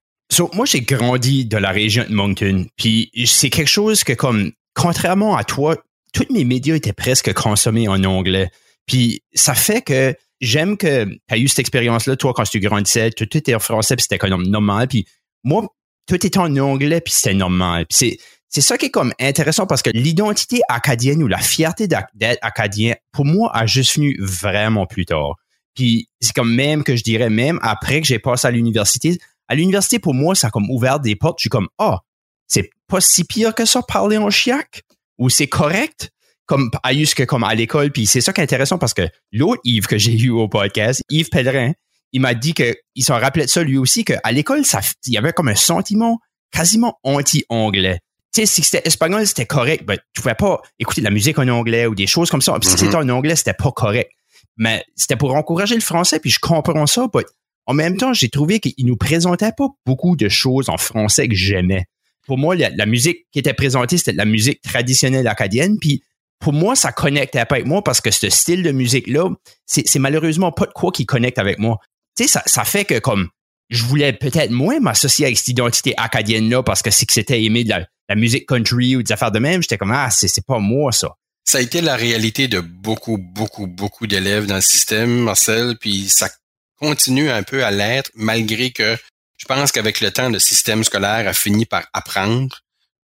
Moi, 0.54 0.66
j'ai 0.66 0.80
grandi 0.80 1.44
de 1.44 1.56
la 1.56 1.70
région 1.70 2.04
de 2.08 2.12
Moncton, 2.14 2.66
puis 2.76 3.10
c'est 3.26 3.50
quelque 3.50 3.68
chose 3.68 4.04
que, 4.04 4.12
comme, 4.12 4.52
contrairement 4.74 5.36
à 5.36 5.44
toi, 5.44 5.76
tous 6.12 6.26
mes 6.30 6.44
médias 6.44 6.74
étaient 6.74 6.92
presque 6.92 7.32
consommés 7.34 7.88
en 7.88 8.02
anglais. 8.04 8.50
Puis 8.86 9.22
ça 9.34 9.54
fait 9.54 9.82
que 9.82 10.14
j'aime 10.40 10.76
que 10.76 11.04
tu 11.04 11.20
as 11.30 11.38
eu 11.38 11.48
cette 11.48 11.60
expérience-là, 11.60 12.16
toi, 12.16 12.32
quand 12.34 12.44
tu 12.44 12.60
grandissais, 12.60 13.10
tout, 13.10 13.36
était 13.36 13.54
en 13.54 13.58
français, 13.58 13.96
puis 13.96 14.02
c'était 14.02 14.18
comme 14.18 14.46
normal. 14.46 14.88
Puis 14.88 15.06
moi, 15.42 15.66
tout 16.06 16.14
était 16.14 16.38
en 16.38 16.56
anglais, 16.56 17.00
puis 17.00 17.12
c'était 17.12 17.34
normal. 17.34 17.86
C'est 17.90 18.18
ça 18.48 18.78
qui 18.78 18.86
est 18.86 18.90
comme 18.90 19.12
intéressant 19.20 19.66
parce 19.66 19.82
que 19.82 19.90
l'identité 19.90 20.60
acadienne 20.68 21.22
ou 21.22 21.26
la 21.26 21.38
fierté 21.38 21.88
d'être 21.88 22.38
acadien, 22.42 22.94
pour 23.12 23.24
moi, 23.24 23.50
a 23.54 23.66
juste 23.66 23.96
venu 23.96 24.16
vraiment 24.20 24.86
plus 24.86 25.06
tard. 25.06 25.36
Puis 25.74 26.08
c'est 26.20 26.32
comme 26.32 26.54
même 26.54 26.84
que 26.84 26.96
je 26.96 27.02
dirais 27.02 27.30
même 27.30 27.58
après 27.62 28.00
que 28.00 28.06
j'ai 28.06 28.18
passé 28.18 28.46
à 28.46 28.50
l'université, 28.50 29.18
à 29.48 29.54
l'université 29.54 29.98
pour 29.98 30.14
moi 30.14 30.34
ça 30.34 30.48
a 30.48 30.50
comme 30.50 30.70
ouvert 30.70 31.00
des 31.00 31.16
portes. 31.16 31.38
Je 31.38 31.44
suis 31.44 31.50
comme 31.50 31.68
ah 31.78 31.94
oh, 31.94 31.98
c'est 32.46 32.70
pas 32.86 33.00
si 33.00 33.24
pire 33.24 33.54
que 33.54 33.64
ça 33.64 33.82
parler 33.82 34.18
en 34.18 34.30
chiac 34.30 34.82
ou 35.18 35.30
c'est 35.30 35.48
correct? 35.48 36.10
Comme 36.46 36.70
à 36.82 36.92
que 36.92 37.24
comme 37.24 37.42
à 37.42 37.54
l'école. 37.54 37.90
Puis 37.90 38.06
c'est 38.06 38.20
ça 38.20 38.32
qui 38.32 38.40
est 38.40 38.44
intéressant 38.44 38.78
parce 38.78 38.92
que 38.92 39.08
l'autre 39.32 39.62
Yves 39.64 39.86
que 39.86 39.96
j'ai 39.96 40.12
eu 40.12 40.30
au 40.30 40.46
podcast, 40.46 41.02
Yves 41.08 41.30
Pellerin, 41.30 41.72
il 42.12 42.20
m'a 42.20 42.34
dit 42.34 42.52
que 42.52 42.74
il 42.94 43.02
s'en 43.02 43.18
rappelait 43.18 43.46
de 43.46 43.50
ça 43.50 43.62
lui 43.62 43.78
aussi 43.78 44.04
qu'à 44.04 44.20
l'école 44.30 44.64
ça 44.64 44.80
il 45.06 45.14
y 45.14 45.18
avait 45.18 45.32
comme 45.32 45.48
un 45.48 45.54
sentiment 45.54 46.18
quasiment 46.52 46.98
anti-anglais 47.02 48.00
tu 48.34 48.40
sais, 48.40 48.46
si 48.46 48.62
c'était 48.64 48.82
espagnol, 48.84 49.24
c'était 49.28 49.46
correct. 49.46 49.84
Ben, 49.86 49.96
tu 50.12 50.20
pouvais 50.20 50.34
pas 50.34 50.60
écouter 50.80 51.00
de 51.00 51.04
la 51.04 51.12
musique 51.12 51.38
en 51.38 51.46
anglais 51.46 51.86
ou 51.86 51.94
des 51.94 52.08
choses 52.08 52.30
comme 52.30 52.42
ça. 52.42 52.58
Puis 52.58 52.68
si 52.68 52.76
c'était 52.76 52.96
mm-hmm. 52.96 53.12
en 53.12 53.16
anglais, 53.16 53.36
c'était 53.36 53.54
pas 53.54 53.70
correct. 53.70 54.10
Mais 54.56 54.84
c'était 54.94 55.16
pour 55.16 55.34
encourager 55.34 55.74
le 55.74 55.80
français, 55.80 56.20
puis 56.20 56.30
je 56.30 56.38
comprends 56.38 56.86
ça. 56.86 57.08
En 57.66 57.74
même 57.74 57.96
temps, 57.96 58.12
j'ai 58.12 58.28
trouvé 58.28 58.60
qu'il 58.60 58.86
nous 58.86 58.96
présentait 58.96 59.52
pas 59.56 59.68
beaucoup 59.86 60.16
de 60.16 60.28
choses 60.28 60.68
en 60.68 60.76
français 60.76 61.28
que 61.28 61.34
j'aimais. 61.34 61.86
Pour 62.26 62.38
moi, 62.38 62.54
la, 62.54 62.86
musique 62.86 63.26
qui 63.32 63.38
était 63.38 63.54
présentée, 63.54 63.98
c'était 63.98 64.12
de 64.12 64.18
la 64.18 64.24
musique 64.24 64.62
traditionnelle 64.62 65.26
acadienne. 65.26 65.78
Puis 65.78 66.02
pour 66.40 66.52
moi, 66.52 66.74
ça 66.74 66.92
connectait 66.92 67.44
pas 67.44 67.56
avec 67.56 67.66
moi 67.66 67.82
parce 67.82 68.00
que 68.00 68.10
ce 68.10 68.30
style 68.30 68.62
de 68.62 68.70
musique-là, 68.70 69.30
c'est 69.66 69.98
malheureusement 69.98 70.52
pas 70.52 70.66
de 70.66 70.72
quoi 70.72 70.90
qui 70.90 71.06
connecte 71.06 71.38
avec 71.38 71.58
moi. 71.58 71.78
Tu 72.16 72.24
sais, 72.24 72.28
ça, 72.28 72.42
ça 72.46 72.64
fait 72.64 72.84
que 72.84 72.98
comme 72.98 73.28
je 73.70 73.82
voulais 73.84 74.12
peut-être 74.12 74.50
moins 74.50 74.78
m'associer 74.78 75.26
avec 75.26 75.38
cette 75.38 75.48
identité 75.48 75.94
acadienne-là 75.96 76.62
parce 76.62 76.82
que 76.82 76.90
c'est 76.90 77.06
que 77.06 77.12
c'était 77.12 77.42
aimé 77.42 77.64
de 77.64 77.70
la, 77.70 77.86
la 78.08 78.14
musique 78.14 78.46
country 78.46 78.96
ou 78.96 79.02
des 79.02 79.12
affaires 79.12 79.32
de 79.32 79.38
même, 79.38 79.62
j'étais 79.62 79.78
comme 79.78 79.92
ah 79.92 80.10
c'est 80.10 80.46
pas 80.46 80.58
moi 80.58 80.92
ça. 80.92 81.16
Ça 81.44 81.58
a 81.58 81.60
été 81.60 81.80
la 81.80 81.96
réalité 81.96 82.48
de 82.48 82.60
beaucoup 82.60 83.18
beaucoup 83.18 83.66
beaucoup 83.66 84.06
d'élèves 84.06 84.46
dans 84.46 84.56
le 84.56 84.60
système, 84.60 85.18
Marcel, 85.20 85.76
puis 85.78 86.08
ça 86.08 86.30
continue 86.76 87.30
un 87.30 87.42
peu 87.42 87.64
à 87.64 87.70
l'être 87.70 88.10
malgré 88.14 88.70
que 88.70 88.96
je 89.36 89.44
pense 89.44 89.72
qu'avec 89.72 90.00
le 90.00 90.10
temps 90.10 90.30
le 90.30 90.38
système 90.38 90.84
scolaire 90.84 91.28
a 91.28 91.32
fini 91.32 91.66
par 91.66 91.86
apprendre. 91.92 92.60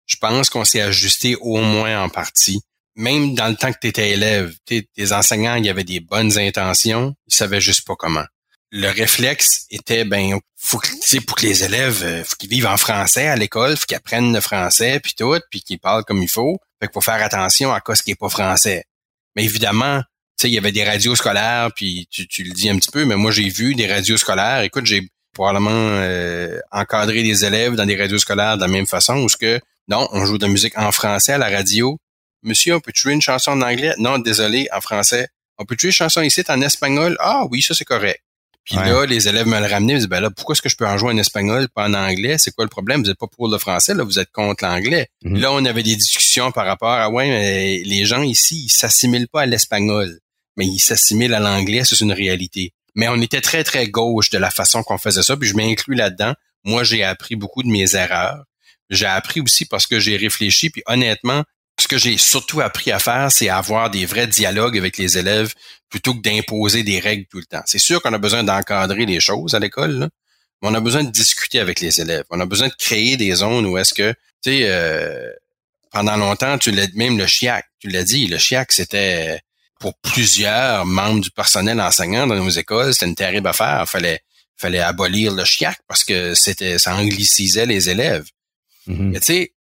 Je 0.06 0.16
pense 0.16 0.50
qu'on 0.50 0.64
s'est 0.64 0.80
ajusté 0.80 1.36
au 1.36 1.58
moins 1.58 2.02
en 2.02 2.08
partie. 2.08 2.60
Même 2.96 3.34
dans 3.34 3.48
le 3.48 3.54
temps 3.54 3.72
que 3.72 3.78
tu 3.80 3.86
étais 3.86 4.10
élève, 4.10 4.52
tes 4.66 5.12
enseignants, 5.12 5.54
il 5.54 5.64
y 5.64 5.70
avait 5.70 5.84
des 5.84 6.00
bonnes 6.00 6.36
intentions, 6.38 7.14
ils 7.28 7.34
savaient 7.34 7.60
juste 7.60 7.86
pas 7.86 7.94
comment 7.94 8.24
le 8.70 8.88
réflexe 8.88 9.66
était 9.70 10.04
ben 10.04 10.38
faut 10.56 10.78
que 10.78 11.20
pour 11.26 11.36
que 11.36 11.46
les 11.46 11.64
élèves 11.64 12.02
euh, 12.04 12.24
faut 12.24 12.36
qu'ils 12.36 12.50
vivent 12.50 12.66
en 12.66 12.76
français 12.76 13.26
à 13.26 13.36
l'école, 13.36 13.76
faut 13.76 13.86
qu'ils 13.86 13.96
apprennent 13.96 14.32
le 14.32 14.40
français 14.40 15.00
puis 15.00 15.14
tout, 15.16 15.38
puis 15.50 15.62
qu'ils 15.62 15.80
parlent 15.80 16.04
comme 16.04 16.22
il 16.22 16.28
faut. 16.28 16.58
Fait 16.80 16.86
qu'il 16.86 16.94
faut 16.94 17.00
faire 17.00 17.22
attention 17.22 17.72
à 17.72 17.80
quoi 17.80 17.94
ce 17.94 18.02
qui 18.02 18.12
est 18.12 18.18
pas 18.18 18.28
français. 18.28 18.84
Mais 19.36 19.44
évidemment, 19.44 20.00
tu 20.00 20.42
sais 20.42 20.48
il 20.48 20.54
y 20.54 20.58
avait 20.58 20.72
des 20.72 20.84
radios 20.84 21.14
scolaires 21.14 21.70
puis 21.74 22.08
tu, 22.10 22.42
le 22.42 22.52
dis 22.52 22.70
un 22.70 22.76
petit 22.76 22.90
peu, 22.90 23.04
mais 23.04 23.16
moi 23.16 23.30
j'ai 23.30 23.48
vu 23.48 23.74
des 23.74 23.86
radios 23.86 24.16
scolaires. 24.16 24.62
Écoute, 24.62 24.86
j'ai 24.86 25.08
probablement 25.32 25.70
euh, 25.72 26.58
encadré 26.72 27.22
des 27.22 27.44
élèves 27.44 27.74
dans 27.74 27.86
des 27.86 27.96
radios 27.96 28.18
scolaires 28.18 28.56
de 28.56 28.62
la 28.62 28.68
même 28.68 28.86
façon 28.86 29.18
où 29.18 29.28
ce 29.28 29.36
que 29.36 29.60
non, 29.88 30.08
on 30.12 30.24
joue 30.24 30.38
de 30.38 30.46
la 30.46 30.52
musique 30.52 30.76
en 30.78 30.92
français 30.92 31.32
à 31.32 31.38
la 31.38 31.48
radio. 31.48 31.98
Monsieur, 32.42 32.76
on 32.76 32.80
peut 32.80 32.92
jouer 32.94 33.12
une 33.12 33.20
chanson 33.20 33.50
en 33.50 33.60
anglais? 33.60 33.92
Non, 33.98 34.18
désolé, 34.18 34.68
en 34.72 34.80
français. 34.80 35.28
On 35.58 35.64
peut 35.64 35.76
jouer 35.78 35.88
une 35.88 35.94
chanson 35.94 36.22
ici 36.22 36.42
en 36.48 36.60
espagnol? 36.62 37.16
Ah 37.20 37.44
oui, 37.50 37.60
ça 37.60 37.74
c'est 37.74 37.84
correct 37.84 38.22
Puis 38.64 38.76
là, 38.76 39.04
les 39.06 39.26
élèves 39.26 39.46
me 39.46 39.58
le 39.58 39.66
ramenaient, 39.66 39.94
ils 39.94 39.96
disaient, 39.96 40.08
ben 40.08 40.20
là, 40.20 40.30
pourquoi 40.30 40.52
est-ce 40.52 40.62
que 40.62 40.68
je 40.68 40.76
peux 40.76 40.86
en 40.86 40.96
jouer 40.96 41.12
en 41.12 41.16
espagnol, 41.16 41.68
pas 41.68 41.88
en 41.88 41.94
anglais? 41.94 42.36
C'est 42.38 42.54
quoi 42.54 42.64
le 42.64 42.68
problème? 42.68 43.00
Vous 43.02 43.08
n'êtes 43.08 43.18
pas 43.18 43.26
pour 43.26 43.48
le 43.48 43.58
français, 43.58 43.94
là, 43.94 44.04
vous 44.04 44.18
êtes 44.18 44.30
contre 44.30 44.64
l'anglais. 44.64 45.08
Mhm. 45.24 45.40
Là, 45.40 45.52
on 45.52 45.64
avait 45.64 45.82
des 45.82 45.96
discussions 45.96 46.52
par 46.52 46.66
rapport 46.66 46.92
à, 46.92 47.10
ouais, 47.10 47.28
mais 47.28 47.82
les 47.84 48.04
gens 48.04 48.22
ici, 48.22 48.64
ils 48.66 48.70
s'assimilent 48.70 49.28
pas 49.28 49.42
à 49.42 49.46
l'espagnol, 49.46 50.20
mais 50.56 50.66
ils 50.66 50.78
s'assimilent 50.78 51.34
à 51.34 51.40
l'anglais, 51.40 51.82
c'est 51.84 52.00
une 52.00 52.12
réalité. 52.12 52.72
Mais 52.94 53.08
on 53.08 53.20
était 53.20 53.40
très, 53.40 53.64
très 53.64 53.88
gauche 53.88 54.30
de 54.30 54.38
la 54.38 54.50
façon 54.50 54.82
qu'on 54.82 54.98
faisait 54.98 55.22
ça, 55.22 55.36
puis 55.36 55.48
je 55.48 55.56
m'inclus 55.56 55.94
là-dedans. 55.94 56.34
Moi, 56.64 56.84
j'ai 56.84 57.02
appris 57.02 57.36
beaucoup 57.36 57.62
de 57.62 57.68
mes 57.68 57.96
erreurs. 57.96 58.44
J'ai 58.90 59.06
appris 59.06 59.40
aussi 59.40 59.64
parce 59.64 59.86
que 59.86 60.00
j'ai 60.00 60.16
réfléchi, 60.16 60.70
puis 60.70 60.82
honnêtement, 60.86 61.44
que 61.90 61.98
j'ai 61.98 62.16
surtout 62.18 62.60
appris 62.60 62.92
à 62.92 63.00
faire, 63.00 63.32
c'est 63.32 63.48
avoir 63.48 63.90
des 63.90 64.06
vrais 64.06 64.28
dialogues 64.28 64.78
avec 64.78 64.96
les 64.96 65.18
élèves 65.18 65.52
plutôt 65.88 66.14
que 66.14 66.20
d'imposer 66.20 66.84
des 66.84 67.00
règles 67.00 67.26
tout 67.28 67.38
le 67.38 67.44
temps. 67.44 67.62
C'est 67.66 67.80
sûr 67.80 68.00
qu'on 68.00 68.12
a 68.12 68.18
besoin 68.18 68.44
d'encadrer 68.44 69.06
les 69.06 69.18
choses 69.18 69.56
à 69.56 69.58
l'école, 69.58 70.08
mais 70.62 70.68
on 70.68 70.74
a 70.74 70.80
besoin 70.80 71.02
de 71.02 71.10
discuter 71.10 71.58
avec 71.58 71.80
les 71.80 72.00
élèves. 72.00 72.24
On 72.30 72.38
a 72.38 72.46
besoin 72.46 72.68
de 72.68 72.74
créer 72.74 73.16
des 73.16 73.34
zones 73.34 73.66
où 73.66 73.76
est-ce 73.76 73.92
que, 73.92 74.12
tu 74.12 74.50
sais, 74.50 74.60
euh, 74.66 75.30
pendant 75.90 76.16
longtemps, 76.16 76.58
tu 76.58 76.70
l'as 76.70 76.86
même 76.94 77.18
le 77.18 77.26
chiac, 77.26 77.66
tu 77.80 77.88
l'as 77.88 78.04
dit, 78.04 78.28
le 78.28 78.38
chiac, 78.38 78.70
c'était 78.70 79.40
pour 79.80 79.98
plusieurs 79.98 80.86
membres 80.86 81.22
du 81.22 81.30
personnel 81.32 81.80
enseignant 81.80 82.28
dans 82.28 82.36
nos 82.36 82.50
écoles, 82.50 82.94
c'était 82.94 83.06
une 83.06 83.16
terrible 83.16 83.48
affaire. 83.48 83.88
Fallait, 83.88 84.20
fallait 84.56 84.78
abolir 84.78 85.34
le 85.34 85.44
chiac 85.44 85.76
parce 85.88 86.04
que 86.04 86.34
c'était, 86.34 86.78
ça 86.78 86.94
anglicisait 86.94 87.66
les 87.66 87.90
élèves. 87.90 88.26
Mm-hmm. 88.86 89.14
tu 89.14 89.20
sais, 89.22 89.52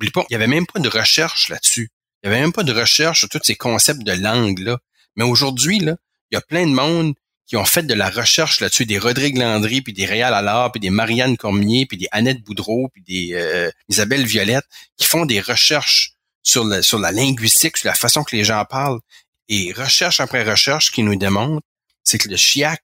il 0.00 0.10
n'y 0.30 0.36
avait 0.36 0.46
même 0.46 0.66
pas 0.66 0.80
de 0.80 0.88
recherche 0.88 1.48
là-dessus. 1.48 1.90
Il 2.22 2.28
n'y 2.28 2.34
avait 2.34 2.42
même 2.42 2.52
pas 2.52 2.62
de 2.62 2.72
recherche 2.72 3.20
sur 3.20 3.28
tous 3.28 3.40
ces 3.42 3.56
concepts 3.56 4.02
de 4.02 4.12
langue 4.12 4.58
là. 4.60 4.78
Mais 5.16 5.24
aujourd'hui 5.24 5.78
là, 5.78 5.96
il 6.30 6.34
y 6.34 6.38
a 6.38 6.40
plein 6.40 6.66
de 6.66 6.72
monde 6.72 7.14
qui 7.46 7.56
ont 7.56 7.64
fait 7.64 7.84
de 7.84 7.94
la 7.94 8.10
recherche 8.10 8.60
là-dessus, 8.60 8.86
des 8.86 8.98
Rodrigue 8.98 9.38
Landry, 9.38 9.80
puis 9.80 9.92
des 9.92 10.04
Réal 10.04 10.34
Allard, 10.34 10.72
puis 10.72 10.80
des 10.80 10.90
Marianne 10.90 11.36
Cormier, 11.36 11.86
puis 11.86 11.96
des 11.96 12.08
Annette 12.10 12.42
Boudreau, 12.42 12.88
puis 12.92 13.02
des 13.02 13.34
euh, 13.34 13.70
Isabelle 13.88 14.26
Violette, 14.26 14.64
qui 14.96 15.06
font 15.06 15.26
des 15.26 15.40
recherches 15.40 16.14
sur, 16.42 16.64
la, 16.64 16.82
sur 16.82 16.98
la 16.98 17.12
linguistique, 17.12 17.76
sur 17.76 17.88
la 17.88 17.94
façon 17.94 18.24
que 18.24 18.34
les 18.34 18.42
gens 18.42 18.64
parlent. 18.64 19.00
Et 19.48 19.72
recherche 19.72 20.18
après 20.18 20.42
recherche 20.42 20.90
qui 20.90 21.04
nous 21.04 21.14
démontre, 21.14 21.64
c'est 22.02 22.18
que 22.18 22.28
le 22.28 22.36
chiac, 22.36 22.82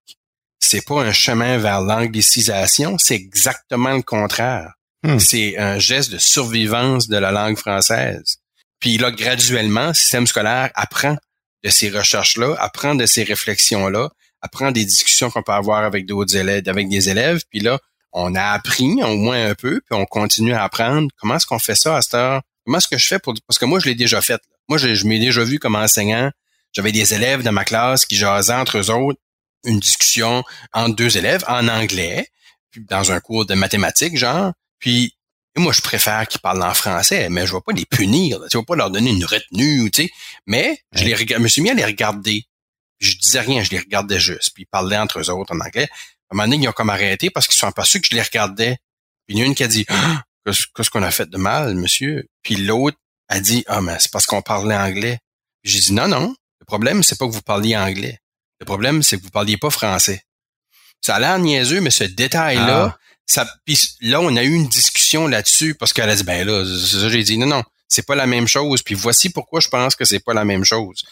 c'est 0.60 0.84
pas 0.84 1.02
un 1.02 1.12
chemin 1.12 1.58
vers 1.58 1.80
l'anglicisation, 1.80 2.98
c'est 2.98 3.16
exactement 3.16 3.94
le 3.94 4.02
contraire. 4.02 4.74
Hmm. 5.02 5.18
C'est 5.18 5.58
un 5.58 5.78
geste 5.78 6.12
de 6.12 6.18
survivance 6.18 7.08
de 7.08 7.16
la 7.16 7.32
langue 7.32 7.56
française. 7.56 8.38
Puis 8.78 8.98
là, 8.98 9.10
graduellement, 9.10 9.88
le 9.88 9.94
système 9.94 10.26
scolaire 10.26 10.70
apprend 10.74 11.16
de 11.64 11.70
ces 11.70 11.90
recherches-là, 11.90 12.56
apprend 12.58 12.94
de 12.94 13.06
ces 13.06 13.22
réflexions-là, 13.22 14.10
apprend 14.40 14.72
des 14.72 14.84
discussions 14.84 15.30
qu'on 15.30 15.42
peut 15.42 15.52
avoir 15.52 15.84
avec 15.84 16.06
d'autres 16.06 16.36
élèves, 16.36 16.68
avec 16.68 16.88
des 16.88 17.08
élèves. 17.08 17.42
Puis 17.50 17.60
là, 17.60 17.78
on 18.12 18.34
a 18.34 18.42
appris 18.42 19.02
au 19.02 19.16
moins 19.16 19.50
un 19.50 19.54
peu, 19.54 19.80
puis 19.80 19.98
on 19.98 20.04
continue 20.04 20.52
à 20.52 20.64
apprendre. 20.64 21.08
Comment 21.18 21.36
est-ce 21.36 21.46
qu'on 21.46 21.58
fait 21.58 21.76
ça 21.76 21.96
à 21.96 22.02
cette 22.02 22.14
heure? 22.14 22.42
Comment 22.64 22.78
est-ce 22.78 22.88
que 22.88 22.98
je 22.98 23.06
fais 23.06 23.18
pour... 23.18 23.34
Parce 23.46 23.58
que 23.58 23.64
moi, 23.64 23.80
je 23.80 23.86
l'ai 23.86 23.94
déjà 23.94 24.20
fait. 24.20 24.40
Moi, 24.68 24.78
je, 24.78 25.06
m'ai 25.06 25.18
déjà 25.18 25.42
vu 25.44 25.58
comme 25.58 25.76
enseignant. 25.76 26.30
J'avais 26.72 26.92
des 26.92 27.14
élèves 27.14 27.42
dans 27.42 27.52
ma 27.52 27.64
classe 27.64 28.04
qui 28.04 28.16
jasaient 28.16 28.52
entre 28.52 28.78
eux 28.78 28.90
autres 28.90 29.20
une 29.64 29.78
discussion 29.78 30.42
entre 30.72 30.96
deux 30.96 31.16
élèves 31.16 31.44
en 31.46 31.68
anglais, 31.68 32.26
puis 32.70 32.84
dans 32.88 33.12
un 33.12 33.20
cours 33.20 33.46
de 33.46 33.54
mathématiques, 33.54 34.16
genre. 34.16 34.52
Puis 34.82 35.16
moi, 35.56 35.72
je 35.72 35.80
préfère 35.80 36.26
qu'ils 36.26 36.40
parlent 36.40 36.62
en 36.62 36.74
français, 36.74 37.28
mais 37.30 37.46
je 37.46 37.54
vais 37.54 37.60
pas 37.64 37.72
les 37.72 37.86
punir. 37.86 38.40
Tu 38.50 38.56
vas 38.56 38.64
pas 38.64 38.74
leur 38.74 38.90
donner 38.90 39.10
une 39.10 39.24
retenue, 39.24 39.90
tu 39.90 40.04
sais. 40.04 40.10
Mais 40.46 40.82
je 40.92 41.04
les 41.04 41.16
je 41.16 41.38
me 41.38 41.48
suis 41.48 41.62
mis 41.62 41.70
à 41.70 41.74
les 41.74 41.84
regarder. 41.84 42.44
Je 42.98 43.16
disais 43.16 43.40
rien, 43.40 43.62
je 43.62 43.70
les 43.70 43.78
regardais 43.78 44.18
juste. 44.18 44.50
Puis 44.54 44.64
ils 44.64 44.70
parlaient 44.70 44.98
entre 44.98 45.20
eux 45.20 45.30
autres 45.30 45.54
en 45.54 45.60
anglais. 45.60 45.88
À 46.30 46.34
un 46.34 46.36
moment 46.36 46.48
donné, 46.48 46.64
ils 46.64 46.68
ont 46.68 46.72
comme 46.72 46.90
arrêté 46.90 47.30
parce 47.30 47.46
qu'ils 47.46 47.56
sont 47.56 47.68
aperçus 47.68 48.00
que 48.00 48.08
je 48.10 48.14
les 48.14 48.22
regardais. 48.22 48.78
Puis 49.26 49.36
il 49.36 49.38
y 49.38 49.42
en 49.42 49.44
a 49.44 49.46
une 49.46 49.54
qui 49.54 49.64
a 49.64 49.68
dit 49.68 49.86
ah, 49.88 50.22
Qu'est-ce 50.44 50.90
qu'on 50.90 51.02
a 51.02 51.10
fait 51.10 51.30
de 51.30 51.36
mal, 51.36 51.74
monsieur? 51.76 52.26
Puis 52.42 52.56
l'autre 52.56 52.98
a 53.28 53.40
dit 53.40 53.64
Ah, 53.68 53.80
mais 53.80 53.96
c'est 54.00 54.10
parce 54.10 54.26
qu'on 54.26 54.42
parlait 54.42 54.76
anglais. 54.76 55.18
J'ai 55.62 55.80
dit 55.80 55.92
Non, 55.92 56.08
non. 56.08 56.34
Le 56.60 56.64
problème, 56.66 57.02
c'est 57.02 57.18
pas 57.18 57.26
que 57.26 57.32
vous 57.32 57.42
parliez 57.42 57.76
anglais. 57.76 58.18
Le 58.58 58.64
problème, 58.64 59.02
c'est 59.02 59.18
que 59.18 59.22
vous 59.22 59.30
parliez 59.30 59.58
pas 59.58 59.70
français. 59.70 60.22
Ça 61.00 61.16
a 61.16 61.20
l'air 61.20 61.38
niaiseux, 61.38 61.80
mais 61.80 61.90
ce 61.90 62.04
détail-là, 62.04 62.96
ah 62.96 62.98
ça, 63.32 63.48
là, 64.02 64.20
on 64.20 64.36
a 64.36 64.42
eu 64.42 64.52
une 64.52 64.68
discussion 64.68 65.26
là-dessus 65.26 65.74
parce 65.74 65.94
qu'elle 65.94 66.10
a 66.10 66.14
dit, 66.14 66.22
ben 66.22 66.46
là, 66.46 66.64
ça, 66.66 67.08
j'ai 67.08 67.22
dit, 67.22 67.38
non, 67.38 67.46
non, 67.46 67.62
c'est 67.88 68.06
pas 68.06 68.14
la 68.14 68.26
même 68.26 68.46
chose. 68.46 68.82
Puis 68.82 68.94
voici 68.94 69.30
pourquoi 69.30 69.60
je 69.60 69.68
pense 69.68 69.96
que 69.96 70.04
c'est 70.04 70.20
pas 70.20 70.34
la 70.34 70.44
même 70.44 70.64
chose. 70.64 71.02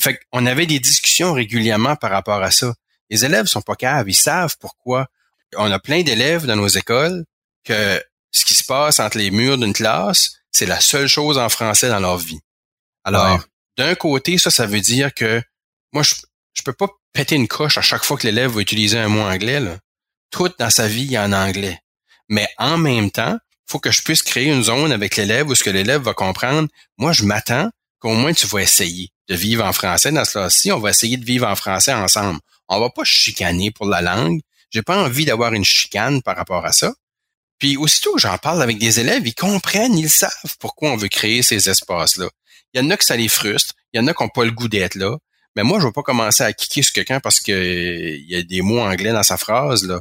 Fait 0.00 0.18
qu'on 0.32 0.46
avait 0.46 0.64
des 0.64 0.80
discussions 0.80 1.34
régulièrement 1.34 1.94
par 1.96 2.10
rapport 2.10 2.42
à 2.42 2.50
ça. 2.50 2.74
Les 3.10 3.24
élèves 3.24 3.46
sont 3.46 3.60
pas 3.60 3.74
caves, 3.74 4.08
ils 4.08 4.14
savent 4.14 4.56
pourquoi. 4.58 5.08
On 5.56 5.70
a 5.70 5.78
plein 5.78 6.02
d'élèves 6.02 6.46
dans 6.46 6.56
nos 6.56 6.68
écoles 6.68 7.24
que 7.64 8.02
ce 8.30 8.46
qui 8.46 8.54
se 8.54 8.64
passe 8.64 8.98
entre 8.98 9.18
les 9.18 9.30
murs 9.30 9.58
d'une 9.58 9.74
classe, 9.74 10.36
c'est 10.50 10.66
la 10.66 10.80
seule 10.80 11.06
chose 11.06 11.36
en 11.36 11.50
français 11.50 11.88
dans 11.88 12.00
leur 12.00 12.16
vie. 12.16 12.40
Alors, 13.04 13.44
d'un 13.76 13.94
côté, 13.94 14.38
ça, 14.38 14.50
ça 14.50 14.66
veut 14.66 14.80
dire 14.80 15.12
que 15.12 15.42
moi, 15.92 16.02
je, 16.02 16.14
je 16.54 16.62
peux 16.62 16.72
pas 16.72 16.88
péter 17.12 17.36
une 17.36 17.48
coche 17.48 17.76
à 17.76 17.82
chaque 17.82 18.04
fois 18.04 18.16
que 18.16 18.26
l'élève 18.26 18.52
va 18.52 18.60
utiliser 18.60 18.98
un 18.98 19.08
mot 19.08 19.22
anglais. 19.22 19.60
Là 19.60 19.78
tout 20.30 20.50
dans 20.58 20.70
sa 20.70 20.88
vie 20.88 21.14
est 21.14 21.18
en 21.18 21.32
anglais. 21.32 21.78
Mais 22.28 22.48
en 22.58 22.78
même 22.78 23.10
temps, 23.10 23.38
faut 23.66 23.78
que 23.78 23.90
je 23.90 24.02
puisse 24.02 24.22
créer 24.22 24.46
une 24.46 24.62
zone 24.62 24.92
avec 24.92 25.16
l'élève 25.16 25.48
où 25.48 25.54
ce 25.54 25.62
que 25.62 25.70
l'élève 25.70 26.02
va 26.02 26.14
comprendre. 26.14 26.68
Moi, 26.96 27.12
je 27.12 27.24
m'attends 27.24 27.70
qu'au 27.98 28.14
moins 28.14 28.32
tu 28.32 28.46
vas 28.46 28.60
essayer 28.60 29.10
de 29.28 29.34
vivre 29.34 29.64
en 29.64 29.72
français. 29.72 30.10
Dans 30.10 30.24
ce 30.24 30.34
cas-ci, 30.34 30.72
on 30.72 30.78
va 30.78 30.90
essayer 30.90 31.16
de 31.16 31.24
vivre 31.24 31.46
en 31.46 31.56
français 31.56 31.92
ensemble. 31.92 32.40
On 32.68 32.80
va 32.80 32.90
pas 32.90 33.04
chicaner 33.04 33.70
pour 33.70 33.86
la 33.86 34.00
langue. 34.00 34.40
J'ai 34.70 34.82
pas 34.82 35.02
envie 35.02 35.24
d'avoir 35.24 35.52
une 35.52 35.64
chicane 35.64 36.22
par 36.22 36.36
rapport 36.36 36.64
à 36.64 36.72
ça. 36.72 36.94
Puis 37.58 37.76
aussitôt 37.76 38.16
j'en 38.18 38.38
parle 38.38 38.62
avec 38.62 38.78
des 38.78 39.00
élèves, 39.00 39.26
ils 39.26 39.34
comprennent, 39.34 39.98
ils 39.98 40.10
savent 40.10 40.30
pourquoi 40.60 40.90
on 40.92 40.96
veut 40.96 41.08
créer 41.08 41.42
ces 41.42 41.68
espaces-là. 41.68 42.28
Il 42.72 42.80
y 42.80 42.84
en 42.84 42.90
a 42.90 42.96
que 42.96 43.04
ça 43.04 43.16
les 43.16 43.28
frustre, 43.28 43.74
il 43.92 43.98
y 43.98 44.00
en 44.00 44.06
a 44.06 44.14
qui 44.14 44.22
n'ont 44.22 44.28
pas 44.28 44.44
le 44.44 44.52
goût 44.52 44.68
d'être 44.68 44.94
là. 44.94 45.16
Mais 45.56 45.64
moi, 45.64 45.78
je 45.78 45.84
ne 45.84 45.88
vais 45.88 45.94
pas 45.94 46.02
commencer 46.02 46.44
à 46.44 46.52
kicker 46.52 46.82
sur 46.84 46.92
quelqu'un 46.92 47.18
parce 47.18 47.40
qu'il 47.40 48.24
y 48.28 48.36
a 48.36 48.42
des 48.42 48.62
mots 48.62 48.80
anglais 48.80 49.12
dans 49.12 49.24
sa 49.24 49.36
phrase. 49.36 49.84
Là 49.84 50.00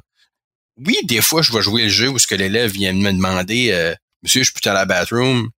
oui, 0.86 0.98
des 1.04 1.22
fois, 1.22 1.42
je 1.42 1.52
vais 1.52 1.62
jouer 1.62 1.84
le 1.84 1.90
jeu 1.90 2.10
où 2.10 2.20
ce 2.20 2.28
que 2.28 2.36
l'élève 2.36 2.72
vient 2.72 2.94
me 2.94 3.12
demander, 3.12 3.72
euh, 3.72 3.96
Monsieur, 4.24 4.44
je 4.44 4.52
peux 4.52 4.60
aller 4.70 4.78
à 4.78 4.82
la 4.82 4.86
bathroom, 4.86 5.50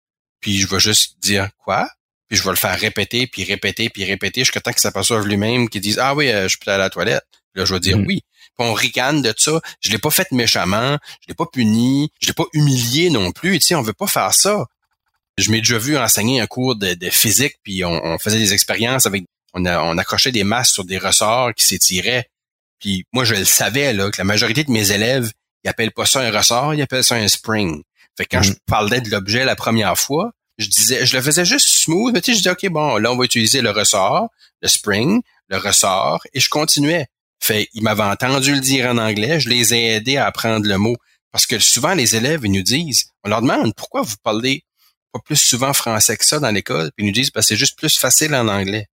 puis 0.41 0.59
je 0.59 0.67
vais 0.67 0.81
juste 0.81 1.17
dire 1.21 1.49
quoi, 1.59 1.89
puis 2.29 2.37
je 2.37 2.43
vais 2.43 2.51
le 2.51 2.57
faire 2.57 2.79
répéter, 2.79 3.27
puis 3.27 3.45
répéter, 3.45 3.89
puis 3.89 4.05
répéter 4.05 4.43
jusqu'à 4.43 4.61
temps 4.61 4.73
que 4.73 4.81
ça 4.81 4.93
passe 4.93 5.11
lui-même, 5.11 5.69
qu'il 5.69 5.81
dise 5.81 5.99
ah 5.99 6.15
oui, 6.15 6.29
euh, 6.29 6.49
je 6.49 6.57
peux 6.59 6.71
aller 6.71 6.81
à 6.81 6.85
la 6.85 6.91
toilette. 6.91 7.25
là, 7.55 7.65
je 7.65 7.75
vais 7.75 7.81
dire 7.81 7.99
mm. 7.99 8.07
oui. 8.07 8.23
Puis 8.59 8.69
on 8.69 8.73
ricane 8.73 9.23
de 9.23 9.33
ça. 9.37 9.61
Je 9.81 9.91
l'ai 9.91 9.99
pas 9.99 10.11
fait 10.11 10.31
méchamment, 10.33 10.99
je 11.23 11.29
l'ai 11.29 11.35
pas 11.35 11.47
puni, 11.47 12.11
je 12.21 12.27
l'ai 12.27 12.33
pas 12.33 12.47
humilié 12.53 13.11
non 13.11 13.33
plus. 13.33 13.59
Tu 13.59 13.69
sais, 13.69 13.75
on 13.75 13.83
veut 13.83 13.93
pas 13.93 14.07
faire 14.07 14.35
ça. 14.35 14.67
Je 15.39 15.51
m'ai 15.53 15.59
déjà 15.59 15.79
vu 15.79 15.97
enseigner 15.97 16.41
un 16.41 16.47
cours 16.47 16.75
de, 16.75 16.97
physique, 17.11 17.55
puis 17.63 17.85
on, 17.85 18.19
faisait 18.19 18.39
des 18.39 18.53
expériences 18.53 19.07
avec, 19.07 19.25
on, 19.55 19.65
on 19.65 19.97
accrochait 19.97 20.33
des 20.33 20.43
masses 20.43 20.73
sur 20.73 20.85
des 20.85 20.99
ressorts 20.99 21.55
qui 21.55 21.65
s'étiraient. 21.65 22.29
Puis 22.81 23.05
moi, 23.13 23.25
je 23.25 23.35
le 23.35 23.45
savais 23.45 23.93
là, 23.93 24.11
que 24.11 24.19
la 24.19 24.25
majorité 24.25 24.65
de 24.65 24.71
mes 24.71 24.93
élèves, 24.93 25.33
ils 25.65 25.69
appellent 25.69 25.93
pas 25.93 26.07
ça 26.07 26.21
un 26.21 26.31
ressort, 26.31 26.75
ils 26.75 26.83
appellent 26.83 27.05
ça 27.05 27.17
un 27.17 27.29
spring. 27.29 27.83
Fait 28.17 28.25
que 28.25 28.37
quand 28.37 28.43
je 28.43 28.51
mhm. 28.51 28.59
parlais 28.67 29.01
de 29.01 29.11
l'objet 29.11 29.45
la 29.45 29.57
première 29.57 29.99
fois, 29.99 30.33
je 30.59 30.67
disais, 30.67 31.07
je 31.07 31.17
le 31.17 31.23
faisais 31.23 31.45
juste 31.45 31.69
smooth, 31.69 32.13
mais 32.13 32.21
tu 32.21 32.33
sais, 32.33 32.33
je 32.33 32.39
disais, 32.39 32.51
OK, 32.51 32.69
bon, 32.73 32.97
là, 32.97 33.13
on 33.13 33.17
va 33.17 33.25
utiliser 33.25 33.61
le 33.61 33.71
ressort, 33.71 34.29
le 34.61 34.69
spring, 34.69 35.23
le 35.49 35.57
ressort, 35.57 36.21
et 36.33 36.41
je 36.41 36.49
continuais. 36.49 37.07
Fait, 37.41 37.69
ils 37.75 37.83
m'avaient 37.83 38.03
entendu 38.03 38.55
le 38.55 38.61
dire 38.61 38.87
en 38.87 38.99
anglais, 38.99 39.39
je 39.39 39.49
les 39.49 39.73
ai 39.73 39.95
aidés 39.95 40.17
à 40.17 40.27
apprendre 40.27 40.67
le 40.67 40.77
mot. 40.77 40.97
Parce 41.31 41.47
que 41.47 41.59
souvent, 41.59 41.95
les 41.95 42.17
élèves, 42.17 42.41
ils 42.45 42.51
nous 42.51 42.63
disent, 42.63 43.13
on 43.23 43.29
leur 43.29 43.43
demande, 43.43 43.73
pourquoi 43.77 44.03
vous 44.03 44.17
parlez 44.23 44.65
pas 45.13 45.21
plus 45.25 45.37
souvent 45.37 45.73
français 45.73 46.17
que 46.17 46.25
ça 46.25 46.41
dans 46.41 46.51
l'école? 46.51 46.91
Puis 46.97 47.05
ils 47.05 47.07
nous 47.07 47.13
disent, 47.13 47.31
parce 47.31 47.47
que 47.47 47.49
c'est 47.55 47.59
juste 47.59 47.79
plus 47.79 47.97
facile 47.97 48.35
en 48.35 48.49
anglais. 48.49 48.87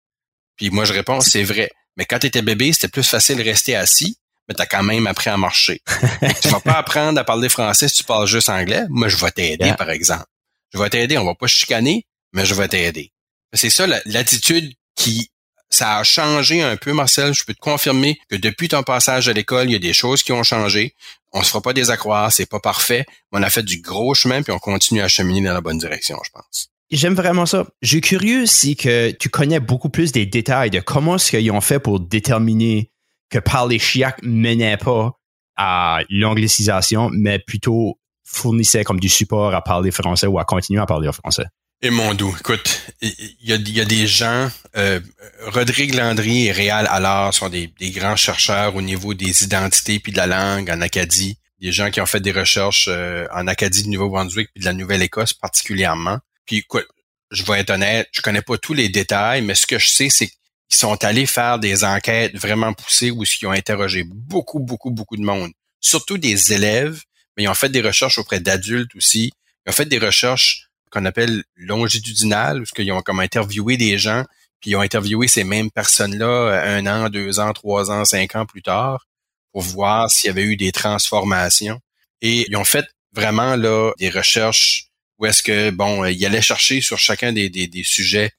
Puis 0.58 0.70
moi, 0.70 0.86
je 0.86 0.94
réponds, 0.94 1.22
c'est 1.22 1.44
vrai. 1.44 1.72
Mais 1.98 2.06
quand 2.06 2.20
tu 2.20 2.28
étais 2.28 2.42
bébé, 2.42 2.74
c'était 2.74 2.88
plus 2.88 3.08
facile 3.08 3.38
de 3.38 3.44
rester 3.44 3.76
assis, 3.76 4.18
mais 4.48 4.56
tu 4.56 4.62
as 4.62 4.66
quand 4.66 4.84
même 4.84 5.08
appris 5.08 5.30
à 5.30 5.38
marcher. 5.38 5.82
tu 6.42 6.50
vas 6.50 6.60
pas 6.60 6.74
apprendre 6.74 7.20
à 7.20 7.24
parler 7.24 7.50
français 7.50 7.88
si 7.88 7.98
tu 7.98 8.04
parles 8.04 8.28
juste 8.28 8.50
anglais. 8.50 8.84
Moi, 8.90 9.08
je 9.08 9.18
vais 9.18 9.32
t'aider, 9.32 9.74
par 9.78 9.90
exemple. 9.90 10.26
Je 10.74 10.80
vais 10.80 10.90
t'aider. 10.90 11.18
On 11.18 11.26
va 11.26 11.36
pas 11.36 11.48
chicaner, 11.48 12.06
mais 12.34 12.46
je 12.46 12.54
vais 12.54 12.68
t'aider. 12.68 13.12
C'est 13.54 13.70
ça 13.70 13.88
l'attitude 14.06 14.74
qui 14.96 15.30
ça 15.70 15.98
a 15.98 16.04
changé 16.04 16.62
un 16.62 16.78
peu, 16.78 16.94
Marcel. 16.94 17.34
Je 17.34 17.44
peux 17.44 17.54
te 17.54 17.60
confirmer 17.60 18.20
que 18.30 18.36
depuis 18.36 18.68
ton 18.68 18.84
passage 18.84 19.28
à 19.28 19.34
l'école, 19.34 19.70
il 19.70 19.74
y 19.74 19.76
a 19.76 19.80
des 19.80 19.94
choses 19.94 20.24
qui 20.24 20.32
ont 20.32 20.44
changé. 20.44 20.96
On 21.34 21.44
se 21.44 21.50
fera 21.50 21.62
pas 21.62 21.74
désaccroire, 21.74 22.32
c'est 22.32 22.46
pas 22.46 22.60
parfait, 22.60 23.06
mais 23.32 23.40
on 23.40 23.44
a 23.44 23.50
fait 23.50 23.64
du 23.64 23.82
gros 23.82 24.14
chemin 24.14 24.42
puis 24.42 24.54
on 24.54 24.60
continue 24.60 25.02
à 25.02 25.08
cheminer 25.08 25.42
dans 25.42 25.54
la 25.54 25.62
bonne 25.62 25.78
direction, 25.78 26.18
je 26.24 26.30
pense. 26.32 26.70
J'aime 26.92 27.16
vraiment 27.16 27.46
ça. 27.46 27.66
Je 27.82 27.90
suis 27.90 28.02
curieux 28.02 28.46
si 28.46 28.76
que 28.76 29.12
tu 29.12 29.30
connais 29.30 29.60
beaucoup 29.60 29.90
plus 29.90 30.12
des 30.12 30.26
détails 30.26 30.70
de 30.70 30.80
comment 30.80 31.16
est-ce 31.16 31.32
qu'ils 31.32 31.52
ont 31.52 31.62
fait 31.62 31.80
pour 31.80 32.00
déterminer 32.00 32.92
que 33.30 33.40
parler 33.40 33.80
chiac 33.80 34.20
menait 34.22 34.78
pas 34.78 35.14
à 35.58 36.00
l'anglicisation, 36.10 37.10
mais 37.12 37.40
plutôt 37.40 38.00
fournissait 38.24 38.84
comme 38.84 39.00
du 39.00 39.10
support 39.10 39.54
à 39.56 39.62
parler 39.62 39.92
français 39.92 40.28
ou 40.28 40.38
à 40.40 40.46
continuer 40.46 40.82
à 40.82 40.86
parler 40.86 41.12
français. 41.12 41.46
Et 41.82 41.90
mon 41.90 42.14
doux, 42.14 42.36
écoute, 42.40 42.82
il 43.02 43.14
y 43.42 43.54
a, 43.54 43.58
y 43.58 43.82
a, 43.82 43.86
des 43.86 44.08
gens, 44.08 44.50
euh, 44.78 45.00
Rodrigue 45.42 45.94
Landry 45.94 46.48
et 46.48 46.52
Réal 46.52 46.88
Allard 46.90 47.34
sont 47.34 47.50
des, 47.50 47.68
des, 47.80 47.92
grands 47.92 48.16
chercheurs 48.16 48.76
au 48.76 48.82
niveau 48.82 49.14
des 49.14 49.44
identités 49.44 50.00
puis 50.00 50.12
de 50.12 50.18
la 50.18 50.26
langue 50.26 50.70
en 50.70 50.82
Acadie. 50.82 51.38
Des 51.62 51.72
gens 51.72 51.92
qui 51.92 52.02
ont 52.02 52.06
fait 52.06 52.22
des 52.22 52.32
recherches 52.32 52.88
euh, 52.90 53.28
en 53.34 53.48
Acadie 53.48 53.84
du 53.84 53.90
Nouveau-Brunswick 53.90 54.50
puis 54.54 54.62
de 54.62 54.66
la 54.66 54.74
Nouvelle-Écosse 54.74 55.34
particulièrement. 55.34 56.20
Puis 56.46 56.58
écoute, 56.58 56.88
je 57.32 57.44
vais 57.44 57.60
être 57.60 57.72
honnête, 57.72 58.08
je 58.12 58.22
connais 58.22 58.42
pas 58.42 58.58
tous 58.58 58.74
les 58.74 58.90
détails, 58.90 59.42
mais 59.42 59.56
ce 59.56 59.68
que 59.68 59.80
je 59.80 59.88
sais, 59.88 60.10
c'est 60.10 60.28
qu'ils 60.28 60.38
sont 60.70 61.04
allés 61.04 61.26
faire 61.26 61.60
des 61.60 61.84
enquêtes 61.84 62.36
vraiment 62.38 62.74
poussées 62.74 63.12
où 63.12 63.24
ils 63.24 63.48
ont 63.48 63.52
interrogé 63.52 64.04
beaucoup, 64.04 64.60
beaucoup, 64.60 64.92
beaucoup 64.92 65.18
de 65.18 65.24
monde, 65.24 65.52
surtout 65.82 66.18
des 66.18 66.54
élèves, 66.54 67.02
mais 67.36 67.44
ils 67.44 67.48
ont 67.48 67.56
fait 67.56 67.70
des 67.70 67.82
recherches 67.82 68.18
auprès 68.18 68.40
d'adultes 68.40 68.96
aussi. 68.96 69.34
Ils 69.66 69.70
ont 69.72 69.74
fait 69.74 69.86
des 69.86 69.98
recherches 69.98 70.70
qu'on 70.92 71.06
appelle 71.06 71.44
longitudinales, 71.56 72.62
où 72.62 72.66
ils 72.78 72.92
ont 72.92 73.02
comme 73.02 73.20
interviewé 73.20 73.78
des 73.78 73.98
gens, 73.98 74.24
puis 74.62 74.72
ils 74.72 74.76
ont 74.76 74.82
interviewé 74.82 75.28
ces 75.28 75.44
mêmes 75.44 75.72
personnes-là 75.72 76.26
euh, 76.26 76.78
un 76.78 76.88
an, 76.88 77.10
deux 77.10 77.40
ans, 77.40 77.52
trois 77.54 77.92
ans, 77.92 78.06
cinq 78.06 78.36
ans 78.36 78.46
plus 78.46 78.62
tard, 78.62 79.06
pour 79.52 79.62
voir 79.62 80.10
s'il 80.10 80.28
y 80.28 80.32
avait 80.32 80.44
eu 80.44 80.56
des 80.56 80.72
transformations. 80.72 81.80
Et 82.22 82.46
ils 82.48 82.56
ont 82.56 82.66
fait 82.66 82.86
vraiment 83.14 83.56
là 83.56 83.92
des 84.00 84.10
recherches 84.10 84.88
où 85.18 85.26
est-ce 85.26 85.44
que, 85.44 85.70
bon, 85.70 86.04
euh, 86.04 86.12
il 86.12 86.26
allait 86.26 86.42
chercher 86.42 86.82
sur 86.82 86.98
chacun 86.98 87.32
des, 87.32 87.50
des, 87.50 87.68
des, 87.68 87.84
sujets, 87.84 88.32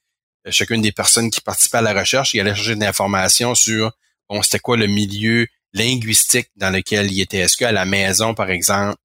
euh, 0.47 0.51
chacune 0.51 0.81
des 0.81 0.91
personnes 0.91 1.29
qui 1.29 1.41
participaient 1.41 1.79
à 1.79 1.81
la 1.81 1.93
recherche, 1.93 2.33
il 2.33 2.39
allait 2.39 2.55
chercher 2.55 2.75
des 2.75 2.85
informations 2.85 3.55
sur, 3.55 3.91
bon, 4.29 4.41
c'était 4.41 4.59
quoi 4.59 4.77
le 4.77 4.87
milieu 4.87 5.47
linguistique 5.73 6.49
dans 6.55 6.69
lequel 6.69 7.11
il 7.11 7.21
était. 7.21 7.39
Est-ce 7.39 7.57
qu'à 7.57 7.71
la 7.71 7.85
maison, 7.85 8.33
par 8.33 8.49
exemple, 8.49 8.97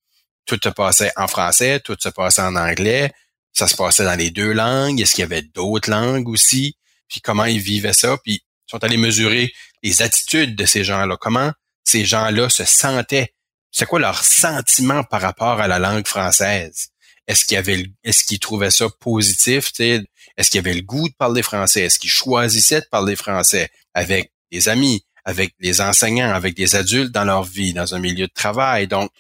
tout 0.46 0.58
se 0.62 0.68
passait 0.68 1.12
en 1.16 1.28
français, 1.28 1.80
tout 1.80 1.96
se 1.98 2.08
passait 2.08 2.42
en 2.42 2.56
anglais, 2.56 3.12
ça 3.52 3.68
se 3.68 3.76
passait 3.76 4.04
dans 4.04 4.18
les 4.18 4.30
deux 4.30 4.52
langues, 4.52 5.00
est-ce 5.00 5.12
qu'il 5.12 5.22
y 5.22 5.24
avait 5.24 5.42
d'autres 5.42 5.90
langues 5.90 6.28
aussi, 6.28 6.76
puis 7.08 7.20
comment 7.20 7.44
ils 7.44 7.60
vivaient 7.60 7.92
ça, 7.92 8.16
puis 8.24 8.34
ils 8.34 8.70
sont 8.70 8.82
allés 8.82 8.96
mesurer 8.96 9.52
les 9.82 10.02
attitudes 10.02 10.56
de 10.56 10.64
ces 10.64 10.84
gens-là, 10.84 11.16
comment 11.20 11.52
ces 11.84 12.04
gens-là 12.04 12.48
se 12.48 12.64
sentaient, 12.64 13.34
c'est 13.70 13.86
quoi 13.86 14.00
leur 14.00 14.24
sentiment 14.24 15.04
par 15.04 15.20
rapport 15.20 15.60
à 15.60 15.68
la 15.68 15.78
langue 15.78 16.06
française? 16.06 16.91
Est-ce 17.28 17.44
qu'il 17.44 17.56
avait, 17.56 17.86
est-ce 18.04 18.24
qu'ils 18.24 18.40
trouvaient 18.40 18.70
ça 18.70 18.88
positif, 19.00 19.70
est-ce 19.78 20.50
qu'il 20.50 20.58
avait 20.58 20.74
le 20.74 20.82
goût 20.82 21.08
de 21.08 21.14
parler 21.14 21.42
français, 21.42 21.82
est-ce 21.82 21.98
qu'ils 21.98 22.10
choisissaient 22.10 22.80
de 22.80 22.86
parler 22.90 23.16
français 23.16 23.70
avec 23.94 24.32
des 24.50 24.68
amis, 24.68 25.04
avec 25.24 25.54
des 25.60 25.80
enseignants, 25.80 26.32
avec 26.32 26.54
des 26.54 26.74
adultes 26.74 27.12
dans 27.12 27.24
leur 27.24 27.44
vie, 27.44 27.72
dans 27.72 27.94
un 27.94 27.98
milieu 28.00 28.26
de 28.26 28.32
travail? 28.32 28.88
Donc, 28.88 29.10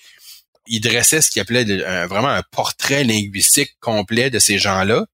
il 0.66 0.80
dressait 0.80 1.22
ce 1.22 1.30
qu'il 1.30 1.42
appelait 1.42 1.64
vraiment 2.06 2.28
un 2.28 2.42
portrait 2.50 3.04
linguistique 3.04 3.76
complet 3.80 4.30
de 4.30 4.38
ces 4.38 4.58
gens-là. 4.58 5.06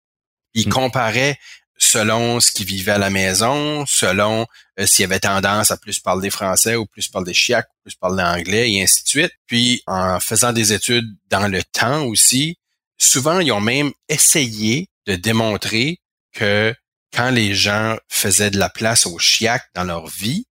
Il 0.54 0.68
mm. 0.68 0.72
comparait 0.72 1.38
selon 1.78 2.40
ce 2.40 2.50
qu'ils 2.50 2.66
vivaient 2.66 2.92
à 2.92 2.98
la 2.98 3.10
maison, 3.10 3.86
selon 3.86 4.46
euh, 4.78 4.86
s'il 4.86 5.04
y 5.04 5.04
avait 5.04 5.20
tendance 5.20 5.70
à 5.70 5.76
plus 5.76 6.00
parler 6.00 6.28
français 6.28 6.74
ou 6.74 6.86
plus 6.86 7.08
parler 7.08 7.32
chiac, 7.32 7.66
ou 7.66 7.82
plus 7.84 7.94
parler 7.94 8.22
anglais 8.22 8.70
et 8.72 8.82
ainsi 8.82 9.04
de 9.04 9.08
suite. 9.08 9.32
Puis 9.46 9.82
en 9.86 10.18
faisant 10.20 10.52
des 10.52 10.72
études 10.72 11.08
dans 11.30 11.46
le 11.46 11.62
temps 11.62 12.04
aussi, 12.04 12.58
souvent 12.98 13.40
ils 13.40 13.52
ont 13.52 13.60
même 13.60 13.92
essayé 14.08 14.88
de 15.06 15.14
démontrer 15.14 16.00
que 16.32 16.74
quand 17.12 17.30
les 17.30 17.54
gens 17.54 17.96
faisaient 18.08 18.50
de 18.50 18.58
la 18.58 18.68
place 18.68 19.06
au 19.06 19.18
chiac 19.18 19.64
dans 19.74 19.84
leur 19.84 20.06
vie, 20.08 20.46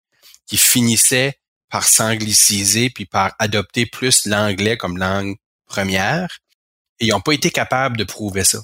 qui 0.48 0.58
finissaient 0.58 1.36
par 1.70 1.88
s'angliciser 1.88 2.89
puis 2.89 3.06
par 3.06 3.36
adopter 3.39 3.86
plus 3.86 4.25
l'anglais 4.25 4.77
comme 4.77 4.98
langue 4.98 5.36
première. 5.66 6.39
Et 7.00 7.08
ils 7.08 7.10
n'ont 7.10 7.22
pas 7.22 7.34
été 7.34 7.51
capables 7.51 7.98
de 7.98 8.04
prouver 8.04 8.44
ça. 8.44 8.60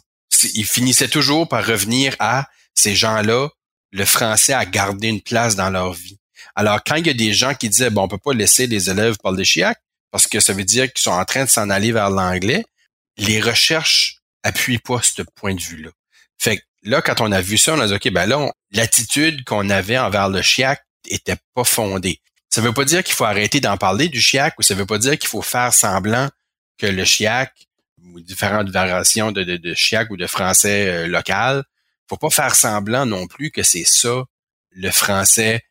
Ils 0.56 0.66
finissaient 0.66 1.10
toujours 1.10 1.48
par 1.48 1.66
revenir 1.66 2.16
à 2.20 2.48
ces 2.74 2.96
gens-là, 2.96 3.50
le 3.92 4.06
français 4.06 4.54
a 4.54 4.66
gardé 4.66 5.10
une 5.10 5.22
place 5.22 5.56
dans 5.56 5.70
leur 5.70 5.94
vie. 5.94 6.18
Alors, 6.56 6.84
quand 6.84 6.96
il 6.96 7.06
y 7.06 7.10
a 7.10 7.14
des 7.14 7.34
gens 7.34 7.54
qui 7.54 7.70
disaient, 7.70 7.92
bon, 7.92 8.04
on 8.04 8.08
peut 8.08 8.18
pas 8.18 8.34
laisser 8.34 8.66
les 8.66 8.90
élèves 8.90 9.18
parler 9.22 9.46
chiac 9.46 9.78
parce 10.12 10.28
que 10.28 10.40
ça 10.40 10.54
veut 10.54 10.64
dire 10.64 10.92
qu'ils 10.92 11.04
sont 11.04 11.12
en 11.12 11.26
train 11.26 11.46
de 11.46 11.50
s'en 11.50 11.70
aller 11.70 11.92
vers 11.92 12.10
l'anglais, 12.10 12.66
les 13.18 13.42
recherches 13.42 14.18
appuient 14.44 14.80
pas 14.80 15.02
ce 15.02 15.22
point 15.22 15.56
de 15.56 15.62
vue-là. 15.62 15.90
Fait 16.38 16.58
que 16.58 16.64
là, 16.84 17.02
quand 17.02 17.22
on 17.22 17.32
a 17.32 17.42
vu 17.42 17.58
ça, 17.58 17.74
on 17.74 17.80
a 17.80 17.88
dit, 17.88 17.94
OK, 17.94 18.10
ben 18.12 18.26
là, 18.26 18.52
l'attitude 18.72 19.44
qu'on 19.46 19.70
avait 19.70 19.98
envers 19.98 20.30
le 20.30 20.42
chiac 20.42 20.84
était 21.08 21.38
pas 21.54 21.64
fondée. 21.64 22.22
Ça 22.50 22.62
veut 22.62 22.74
pas 22.74 22.86
dire 22.86 23.04
qu'il 23.04 23.16
faut 23.16 23.24
arrêter 23.24 23.60
d'en 23.60 23.78
parler 23.78 24.10
du 24.10 24.22
chiac 24.22 24.54
ou 24.60 24.62
ça 24.62 24.76
veut 24.76 24.86
pas 24.86 24.98
dire 24.98 25.18
qu'il 25.18 25.30
faut 25.30 25.42
faire 25.42 25.74
semblant 25.74 26.30
que 26.78 26.86
le 26.86 27.06
chiac 27.06 27.52
ou 28.04 28.20
différentes 28.20 28.70
variations 28.70 29.32
de, 29.32 29.74
chiac 29.74 30.10
ou 30.12 30.18
de 30.18 30.28
français 30.28 30.88
euh, 30.88 31.08
local, 31.08 31.64
faut 32.08 32.18
pas 32.18 32.30
faire 32.30 32.56
semblant 32.56 33.06
non 33.06 33.28
plus 33.28 33.50
que 33.50 33.64
c'est 33.64 33.86
ça 33.86 34.24
le 34.72 34.92
français 34.92 35.64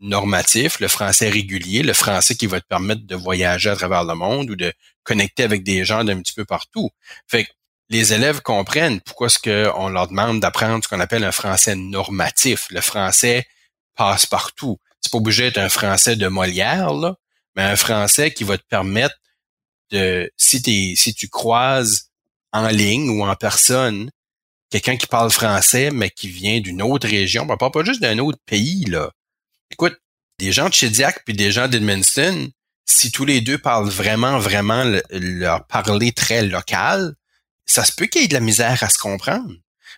normatif, 0.00 0.80
le 0.80 0.88
français 0.88 1.28
régulier, 1.28 1.82
le 1.82 1.94
français 1.94 2.34
qui 2.34 2.46
va 2.46 2.60
te 2.60 2.66
permettre 2.66 3.06
de 3.06 3.14
voyager 3.14 3.70
à 3.70 3.76
travers 3.76 4.04
le 4.04 4.14
monde 4.14 4.50
ou 4.50 4.56
de 4.56 4.72
connecter 5.02 5.42
avec 5.42 5.62
des 5.62 5.84
gens 5.84 6.04
d'un 6.04 6.20
petit 6.20 6.34
peu 6.34 6.44
partout. 6.44 6.90
Fait 7.26 7.44
que 7.44 7.50
les 7.88 8.12
élèves 8.12 8.42
comprennent 8.42 9.00
pourquoi 9.00 9.28
ce 9.28 9.38
qu'on 9.38 9.88
leur 9.88 10.08
demande 10.08 10.40
d'apprendre 10.40 10.82
ce 10.82 10.88
qu'on 10.88 11.00
appelle 11.00 11.24
un 11.24 11.32
français 11.32 11.76
normatif. 11.76 12.66
Le 12.70 12.80
français 12.80 13.46
passe 13.94 14.26
partout. 14.26 14.78
C'est 15.00 15.12
pas 15.12 15.18
obligé 15.18 15.44
d'être 15.44 15.58
un 15.58 15.68
français 15.68 16.16
de 16.16 16.26
Molière, 16.26 16.92
là, 16.92 17.14
mais 17.54 17.62
un 17.62 17.76
français 17.76 18.32
qui 18.32 18.44
va 18.44 18.58
te 18.58 18.66
permettre 18.68 19.14
de, 19.90 20.30
si 20.36 20.60
t'es, 20.62 20.94
si 20.96 21.14
tu 21.14 21.28
croises 21.28 22.10
en 22.52 22.68
ligne 22.68 23.08
ou 23.10 23.24
en 23.24 23.36
personne, 23.36 24.10
quelqu'un 24.70 24.96
qui 24.96 25.06
parle 25.06 25.30
français, 25.30 25.90
mais 25.90 26.10
qui 26.10 26.28
vient 26.28 26.60
d'une 26.60 26.82
autre 26.82 27.06
région, 27.06 27.46
ben, 27.46 27.56
pas, 27.56 27.70
pas 27.70 27.84
juste 27.84 28.02
d'un 28.02 28.18
autre 28.18 28.38
pays, 28.46 28.84
là. 28.86 29.12
Écoute, 29.76 29.98
des 30.38 30.52
gens 30.52 30.70
de 30.70 30.72
Chediac 30.72 31.22
puis 31.26 31.34
des 31.34 31.52
gens 31.52 31.68
d'Edmundston, 31.68 32.48
si 32.86 33.12
tous 33.12 33.26
les 33.26 33.42
deux 33.42 33.58
parlent 33.58 33.90
vraiment, 33.90 34.38
vraiment 34.38 34.84
leur 35.10 35.66
parler 35.66 36.12
très 36.12 36.46
local, 36.46 37.14
ça 37.66 37.84
se 37.84 37.92
peut 37.92 38.06
qu'il 38.06 38.22
y 38.22 38.24
ait 38.24 38.28
de 38.28 38.32
la 38.32 38.40
misère 38.40 38.82
à 38.82 38.88
se 38.88 38.96
comprendre. 38.96 39.52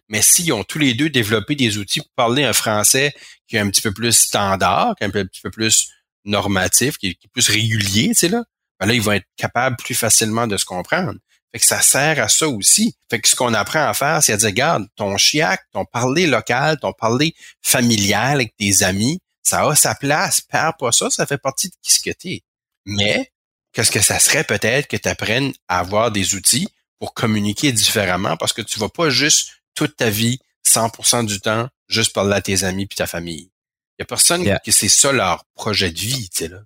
Mais 0.09 0.21
s'ils 0.21 0.53
ont 0.53 0.65
tous 0.65 0.81
les 0.81 0.95
deux 0.95 1.11
développé 1.11 1.55
des 1.55 1.79
outils 1.79 2.01
pour 2.01 2.11
parler 2.17 2.43
un 2.43 2.53
français 2.53 3.15
qui 3.47 3.55
est 3.55 3.61
un 3.61 3.71
petit 3.71 3.81
peu 3.81 3.93
plus 3.93 4.13
standard, 4.15 4.97
qui 4.97 5.05
est 5.05 5.07
un, 5.07 5.11
petit 5.11 5.43
peu 5.43 5.53
plus 5.53 5.93
normatif, 6.25 6.99
qui 6.99 7.11
est, 7.11 7.19
plus 7.33 7.49
régulier, 7.49 8.09
tu 8.09 8.15
sais 8.15 8.29
là, 8.29 8.43
ben 8.81 8.87
là, 8.87 8.95
ils 8.95 9.03
vont 9.03 9.13
être 9.13 9.29
capables 9.37 9.77
plus 9.77 9.95
facilement 9.95 10.49
de 10.49 10.57
se 10.57 10.65
comprendre. 10.65 11.21
Fait 11.53 11.61
que 11.61 11.65
ça 11.65 11.83
sert 11.83 12.21
à 12.21 12.29
ça 12.29 12.49
aussi. 12.49 12.97
Fait 13.09 13.21
que 13.21 13.29
ce 13.29 13.37
qu'on 13.37 13.55
apprend 13.55 13.87
à 13.87 13.95
faire, 13.95 14.25
c'est 14.25 14.33
à 14.33 14.37
dire, 14.39 14.49
regarde, 14.49 14.89
ton 14.97 15.17
chiac, 15.17 15.63
ton 15.73 15.85
parler 15.85 16.27
local, 16.27 16.81
ton 16.81 16.93
parler 16.93 17.33
familial 17.63 18.35
avec 18.35 18.57
tes 18.57 18.83
amis, 18.83 19.21
ça 19.49 19.67
a 19.67 19.75
sa 19.75 19.95
place. 19.95 20.41
Perds 20.41 20.77
pas 20.79 20.93
ça, 20.93 21.11
ça 21.11 21.27
fait 21.27 21.39
partie 21.39 21.69
de 21.69 21.75
qui 21.83 21.93
ce 21.93 22.01
que 22.01 22.11
t'es. 22.11 22.43
Mais, 22.85 23.33
qu'est-ce 23.73 23.91
que 23.91 24.01
ça 24.01 24.19
serait 24.19 24.45
peut-être 24.45 24.89
que 24.89 24.97
tu 24.97 25.09
apprennes 25.09 25.53
à 25.69 25.81
avoir 25.81 26.11
des 26.11 26.35
outils 26.35 26.69
pour 26.99 27.15
communiquer 27.15 27.73
différemment? 27.73 28.37
Parce 28.37 28.53
que 28.53 28.63
tu 28.63 28.79
vas 28.79 28.89
pas 28.89 29.11
juste 29.11 29.51
toute 29.75 29.97
ta 29.97 30.11
vie, 30.11 30.39
100% 30.67 31.27
du 31.27 31.41
temps, 31.41 31.69
juste 31.89 32.13
parler 32.13 32.35
à 32.35 32.41
tes 32.41 32.65
amis 32.65 32.87
puis 32.87 32.97
ta 32.97 33.07
famille. 33.07 33.51
Il 33.99 34.01
y 34.01 34.03
a 34.03 34.07
personne 34.07 34.45
qui 34.63 34.73
c'est 34.73 34.89
ça 34.89 35.13
leur 35.13 35.45
projet 35.55 35.91
de 35.91 35.99
vie, 35.99 36.29
tu 36.31 36.45
sais 36.45 36.49
là. 36.49 36.59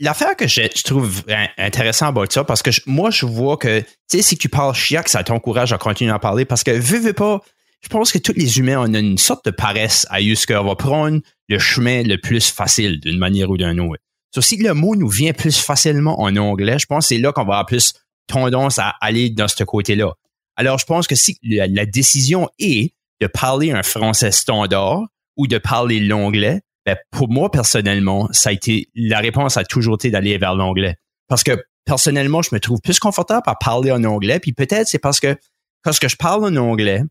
L'affaire 0.00 0.34
que 0.34 0.48
je, 0.48 0.82
trouve 0.82 1.22
intéressant 1.56 2.12
à 2.12 2.26
ça, 2.28 2.42
parce 2.42 2.62
que 2.62 2.70
moi, 2.86 3.10
je 3.12 3.26
vois 3.26 3.56
que, 3.56 3.78
tu 3.80 3.86
sais, 4.08 4.22
si 4.22 4.36
tu 4.36 4.48
parles 4.48 4.74
chiac, 4.74 5.08
ça 5.08 5.22
t'encourage 5.22 5.72
à 5.72 5.78
continuer 5.78 6.10
à 6.10 6.18
parler, 6.18 6.44
parce 6.44 6.64
que, 6.64 6.72
vu 6.72 7.14
pas, 7.14 7.40
je 7.84 7.88
pense 7.90 8.12
que 8.12 8.18
tous 8.18 8.32
les 8.32 8.58
humains 8.58 8.78
ont 8.78 8.94
une 8.94 9.18
sorte 9.18 9.44
de 9.44 9.50
paresse 9.50 10.06
à 10.08 10.20
ce 10.20 10.46
qu'on 10.46 10.64
va 10.64 10.74
prendre 10.74 11.20
le 11.48 11.58
chemin 11.58 12.02
le 12.02 12.16
plus 12.16 12.48
facile 12.48 12.98
d'une 12.98 13.18
manière 13.18 13.50
ou 13.50 13.58
d'une 13.58 13.78
autre. 13.80 14.02
So, 14.34 14.40
si 14.40 14.56
le 14.56 14.72
mot 14.74 14.96
nous 14.96 15.08
vient 15.08 15.32
plus 15.32 15.58
facilement 15.58 16.20
en 16.20 16.34
anglais, 16.36 16.78
je 16.78 16.86
pense 16.86 17.04
que 17.04 17.08
c'est 17.14 17.20
là 17.20 17.32
qu'on 17.32 17.44
va 17.44 17.54
avoir 17.54 17.66
plus 17.66 17.92
tendance 18.26 18.78
à 18.78 18.94
aller 19.00 19.30
dans 19.30 19.48
ce 19.48 19.62
côté-là. 19.64 20.14
Alors, 20.56 20.78
je 20.78 20.86
pense 20.86 21.06
que 21.06 21.14
si 21.14 21.38
la, 21.42 21.86
décision 21.86 22.48
est 22.58 22.94
de 23.20 23.26
parler 23.26 23.70
un 23.70 23.82
français 23.82 24.32
standard 24.32 25.02
ou 25.36 25.46
de 25.46 25.58
parler 25.58 26.00
l'anglais, 26.00 26.62
ben, 26.86 26.96
pour 27.10 27.28
moi, 27.28 27.50
personnellement, 27.50 28.28
ça 28.32 28.48
a 28.48 28.52
été, 28.52 28.88
la 28.94 29.18
réponse 29.18 29.56
a 29.56 29.64
toujours 29.64 29.96
été 29.96 30.10
d'aller 30.10 30.36
vers 30.38 30.54
l'anglais. 30.54 30.96
Parce 31.28 31.42
que, 31.44 31.62
personnellement, 31.84 32.40
je 32.40 32.48
me 32.52 32.60
trouve 32.60 32.80
plus 32.80 32.98
confortable 32.98 33.42
à 33.46 33.54
parler 33.54 33.92
en 33.92 34.04
anglais. 34.04 34.40
Puis 34.40 34.52
peut-être 34.52 34.88
c'est 34.88 34.98
parce 34.98 35.20
que, 35.20 35.36
parce 35.82 35.98
que 35.98 36.08
je 36.08 36.16
parle 36.16 36.44
en 36.44 36.56
anglais, 36.56 37.02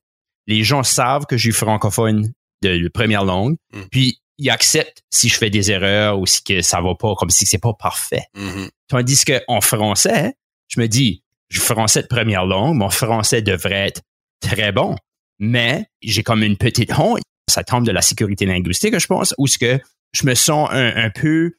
les 0.47 0.63
gens 0.63 0.83
savent 0.83 1.25
que 1.25 1.37
je 1.37 1.43
suis 1.43 1.57
francophone 1.57 2.33
de 2.61 2.87
première 2.89 3.25
langue. 3.25 3.57
Mm. 3.73 3.81
Puis, 3.91 4.19
ils 4.37 4.49
acceptent 4.49 5.03
si 5.11 5.29
je 5.29 5.37
fais 5.37 5.49
des 5.49 5.71
erreurs 5.71 6.19
ou 6.19 6.25
si 6.25 6.43
que 6.43 6.61
ça 6.61 6.81
va 6.81 6.95
pas, 6.95 7.15
comme 7.15 7.29
si 7.29 7.45
c'est 7.45 7.59
pas 7.59 7.73
parfait. 7.73 8.23
Mm-hmm. 8.35 8.69
Tandis 8.87 9.25
qu'en 9.25 9.61
français, 9.61 10.33
je 10.67 10.79
me 10.79 10.87
dis, 10.87 11.23
je 11.49 11.59
français 11.59 12.01
de 12.01 12.07
première 12.07 12.45
langue, 12.45 12.75
mon 12.75 12.89
français 12.89 13.41
devrait 13.41 13.87
être 13.87 14.01
très 14.41 14.71
bon, 14.71 14.95
mais 15.39 15.85
j'ai 16.01 16.23
comme 16.23 16.43
une 16.43 16.57
petite 16.57 16.97
honte. 16.97 17.21
Ça 17.49 17.63
tombe 17.63 17.85
de 17.85 17.91
la 17.91 18.01
sécurité 18.01 18.45
linguistique, 18.45 18.97
je 18.97 19.07
pense, 19.07 19.35
où 19.37 19.47
ce 19.47 19.57
que 19.57 19.79
je 20.13 20.25
me 20.25 20.33
sens 20.33 20.69
un, 20.71 21.09
peu 21.09 21.51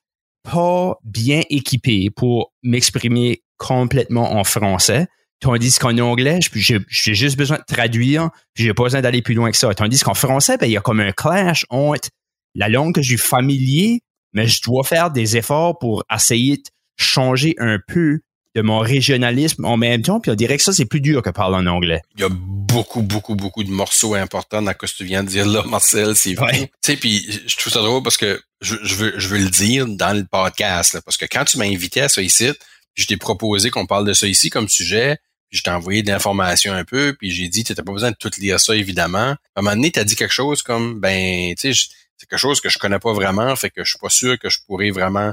pas 0.42 0.98
bien 1.04 1.42
équipé 1.50 2.10
pour 2.10 2.52
m'exprimer 2.62 3.42
complètement 3.56 4.32
en 4.32 4.44
français. 4.44 5.06
Tandis 5.44 5.78
qu'en 5.78 5.98
anglais, 5.98 6.40
j'ai 6.54 7.14
juste 7.14 7.36
besoin 7.36 7.58
de 7.58 7.64
traduire, 7.68 8.30
puis 8.54 8.64
j'ai 8.64 8.72
pas 8.72 8.84
besoin 8.84 9.02
d'aller 9.02 9.20
plus 9.20 9.34
loin 9.34 9.50
que 9.50 9.58
ça. 9.58 9.74
Tandis 9.74 10.00
qu'en 10.00 10.14
français, 10.14 10.56
ben, 10.56 10.64
il 10.64 10.72
y 10.72 10.76
a 10.78 10.80
comme 10.80 11.00
un 11.00 11.12
clash 11.12 11.66
entre 11.68 12.08
la 12.54 12.70
langue 12.70 12.94
que 12.94 13.02
je 13.02 13.08
suis 13.08 13.18
familier, 13.18 14.00
mais 14.32 14.48
je 14.48 14.62
dois 14.62 14.84
faire 14.84 15.10
des 15.10 15.36
efforts 15.36 15.78
pour 15.78 16.02
essayer 16.10 16.56
de 16.56 16.62
changer 16.96 17.56
un 17.58 17.78
peu 17.86 18.20
de 18.54 18.62
mon 18.62 18.78
régionalisme 18.78 19.66
en 19.66 19.76
même 19.76 20.00
temps, 20.00 20.18
puis 20.18 20.30
on 20.30 20.34
dirait 20.34 20.56
que 20.56 20.62
ça, 20.62 20.72
c'est 20.72 20.86
plus 20.86 21.02
dur 21.02 21.20
que 21.20 21.28
parler 21.28 21.56
en 21.56 21.66
anglais. 21.66 22.00
Il 22.16 22.22
y 22.22 22.24
a 22.24 22.30
beaucoup, 22.30 23.02
beaucoup, 23.02 23.34
beaucoup 23.34 23.64
de 23.64 23.70
morceaux 23.70 24.14
importants 24.14 24.62
dans 24.62 24.72
ce 24.72 24.76
que 24.78 24.96
tu 24.96 25.04
viens 25.04 25.22
de 25.22 25.28
dire 25.28 25.44
là, 25.44 25.62
Marcel, 25.66 26.16
c'est 26.16 26.32
vrai. 26.32 26.70
Tu 26.82 26.92
sais, 26.92 26.96
puis 26.96 27.42
je 27.46 27.56
trouve 27.58 27.70
ça 27.70 27.80
drôle 27.80 28.02
parce 28.02 28.16
que 28.16 28.40
je, 28.62 28.76
veux, 28.94 29.12
je 29.18 29.28
veux 29.28 29.38
le 29.38 29.50
dire 29.50 29.86
dans 29.86 30.16
le 30.16 30.24
podcast, 30.24 30.98
parce 31.04 31.18
que 31.18 31.26
quand 31.30 31.44
tu 31.44 31.58
m'as 31.58 31.66
invité 31.66 32.00
à 32.00 32.08
ça 32.08 32.22
ici, 32.22 32.48
je 32.94 33.06
t'ai 33.06 33.18
proposé 33.18 33.68
qu'on 33.68 33.84
parle 33.84 34.06
de 34.06 34.14
ça 34.14 34.26
ici 34.26 34.48
comme 34.48 34.70
sujet, 34.70 35.18
je 35.54 35.62
t'ai 35.62 35.70
envoyé 35.70 36.02
de 36.02 36.10
l'information 36.10 36.72
un 36.72 36.84
peu, 36.84 37.14
puis 37.18 37.30
j'ai 37.30 37.48
dit, 37.48 37.64
tu 37.64 37.72
n'as 37.72 37.82
pas 37.82 37.92
besoin 37.92 38.10
de 38.10 38.16
tout 38.16 38.30
lire 38.38 38.60
ça, 38.60 38.74
évidemment. 38.74 39.18
À 39.18 39.36
un 39.56 39.62
moment 39.62 39.76
donné, 39.76 39.90
tu 39.90 40.00
as 40.00 40.04
dit 40.04 40.16
quelque 40.16 40.32
chose 40.32 40.62
comme, 40.62 41.00
ben, 41.00 41.54
tu 41.54 41.72
sais, 41.72 41.88
c'est 42.16 42.28
quelque 42.28 42.38
chose 42.38 42.60
que 42.60 42.68
je 42.68 42.78
connais 42.78 42.98
pas 42.98 43.12
vraiment, 43.12 43.54
fait 43.56 43.70
que 43.70 43.84
je 43.84 43.90
suis 43.90 43.98
pas 43.98 44.10
sûr 44.10 44.38
que 44.38 44.50
je 44.50 44.58
pourrais 44.66 44.90
vraiment, 44.90 45.32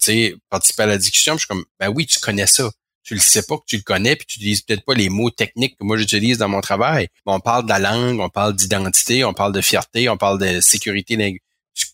tu 0.00 0.06
sais, 0.06 0.34
participer 0.48 0.82
à 0.82 0.86
la 0.86 0.98
discussion. 0.98 1.34
je 1.34 1.40
suis 1.40 1.48
comme, 1.48 1.64
ben 1.78 1.88
oui, 1.88 2.06
tu 2.06 2.18
connais 2.20 2.46
ça. 2.46 2.70
Tu 3.02 3.14
le 3.14 3.20
sais 3.20 3.42
pas 3.42 3.56
que 3.56 3.64
tu 3.66 3.76
le 3.76 3.82
connais, 3.82 4.14
puis 4.16 4.26
tu 4.26 4.38
utilises 4.38 4.62
peut-être 4.62 4.84
pas 4.84 4.94
les 4.94 5.08
mots 5.08 5.30
techniques 5.30 5.76
que 5.78 5.84
moi 5.84 5.96
j'utilise 5.96 6.38
dans 6.38 6.48
mon 6.48 6.60
travail. 6.60 7.08
on 7.24 7.40
parle 7.40 7.64
de 7.64 7.70
la 7.70 7.78
langue, 7.78 8.20
on 8.20 8.28
parle 8.28 8.54
d'identité, 8.54 9.24
on 9.24 9.32
parle 9.32 9.52
de 9.52 9.60
fierté, 9.60 10.08
on 10.08 10.16
parle 10.16 10.38
de 10.38 10.60
sécurité 10.60 11.16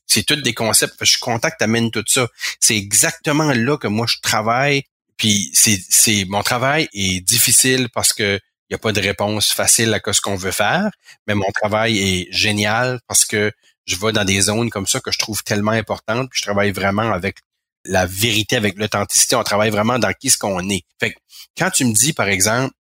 c'est 0.06 0.24
tous 0.24 0.36
des 0.36 0.54
concepts. 0.54 0.94
Je 1.00 1.10
suis 1.10 1.18
content 1.18 1.50
que 1.50 1.56
tu 1.58 1.64
amènes 1.64 1.90
tout 1.90 2.04
ça. 2.06 2.28
C'est 2.60 2.76
exactement 2.76 3.52
là 3.52 3.76
que 3.76 3.86
moi 3.86 4.06
je 4.08 4.16
travaille 4.22 4.84
puis 5.16 5.50
c'est, 5.54 6.24
mon 6.28 6.42
travail 6.42 6.88
est 6.92 7.20
difficile 7.20 7.88
parce 7.92 8.12
que 8.12 8.38
il 8.68 8.72
n'y 8.72 8.74
a 8.74 8.78
pas 8.78 8.92
de 8.92 9.00
réponse 9.00 9.52
facile 9.52 9.94
à 9.94 10.12
ce 10.12 10.20
qu'on 10.20 10.34
veut 10.34 10.50
faire, 10.50 10.90
mais 11.28 11.34
mon 11.34 11.50
travail 11.54 11.98
est 11.98 12.26
génial 12.32 12.98
parce 13.06 13.24
que 13.24 13.52
je 13.86 13.94
vais 13.94 14.10
dans 14.10 14.24
des 14.24 14.40
zones 14.40 14.70
comme 14.70 14.88
ça 14.88 14.98
que 14.98 15.12
je 15.12 15.18
trouve 15.18 15.44
tellement 15.44 15.70
importantes, 15.70 16.28
puis 16.30 16.38
je 16.38 16.42
travaille 16.42 16.72
vraiment 16.72 17.12
avec 17.12 17.38
la 17.84 18.06
vérité, 18.06 18.56
avec 18.56 18.76
l'authenticité, 18.76 19.36
on 19.36 19.44
travaille 19.44 19.70
vraiment 19.70 20.00
dans 20.00 20.12
qui 20.12 20.30
ce 20.30 20.38
qu'on 20.38 20.68
est. 20.68 20.82
Fait 20.98 21.12
que 21.12 21.18
quand 21.56 21.70
tu 21.70 21.84
me 21.84 21.92
dis, 21.92 22.12
par 22.12 22.28
exemple, 22.28 22.74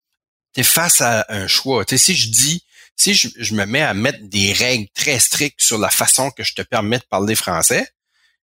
tu 0.53 0.61
es 0.61 0.63
face 0.63 1.01
à 1.01 1.25
un 1.27 1.47
choix, 1.47 1.83
tu 1.83 1.97
si 1.97 2.15
je 2.15 2.29
dis, 2.29 2.63
si 2.95 3.13
je, 3.13 3.53
me 3.53 3.65
mets 3.65 3.81
à 3.81 3.93
mettre 3.93 4.19
des 4.21 4.53
règles 4.53 4.87
très 4.93 5.19
strictes 5.19 5.61
sur 5.61 5.77
la 5.77 5.89
façon 5.89 6.31
que 6.31 6.43
je 6.43 6.53
te 6.53 6.61
permets 6.61 6.99
de 6.99 7.05
parler 7.09 7.35
français, 7.35 7.87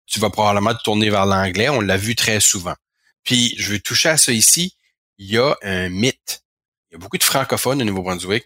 tu 0.05 0.19
vas 0.19 0.29
probablement 0.29 0.73
te 0.73 0.81
tourner 0.83 1.09
vers 1.09 1.25
l'anglais, 1.25 1.69
on 1.69 1.81
l'a 1.81 1.97
vu 1.97 2.15
très 2.15 2.39
souvent. 2.39 2.75
Puis 3.27 3.53
je 3.57 3.73
veux 3.73 3.79
toucher 3.79 4.09
à 4.09 4.17
ça 4.17 4.31
ici. 4.31 4.73
Il 5.19 5.29
y 5.29 5.37
a 5.37 5.55
un 5.61 5.89
mythe. 5.89 6.43
Il 6.89 6.93
y 6.93 6.95
a 6.95 6.99
beaucoup 6.99 7.17
de 7.17 7.23
francophones 7.23 7.81
au 7.81 7.85
Nouveau-Brunswick 7.85 8.45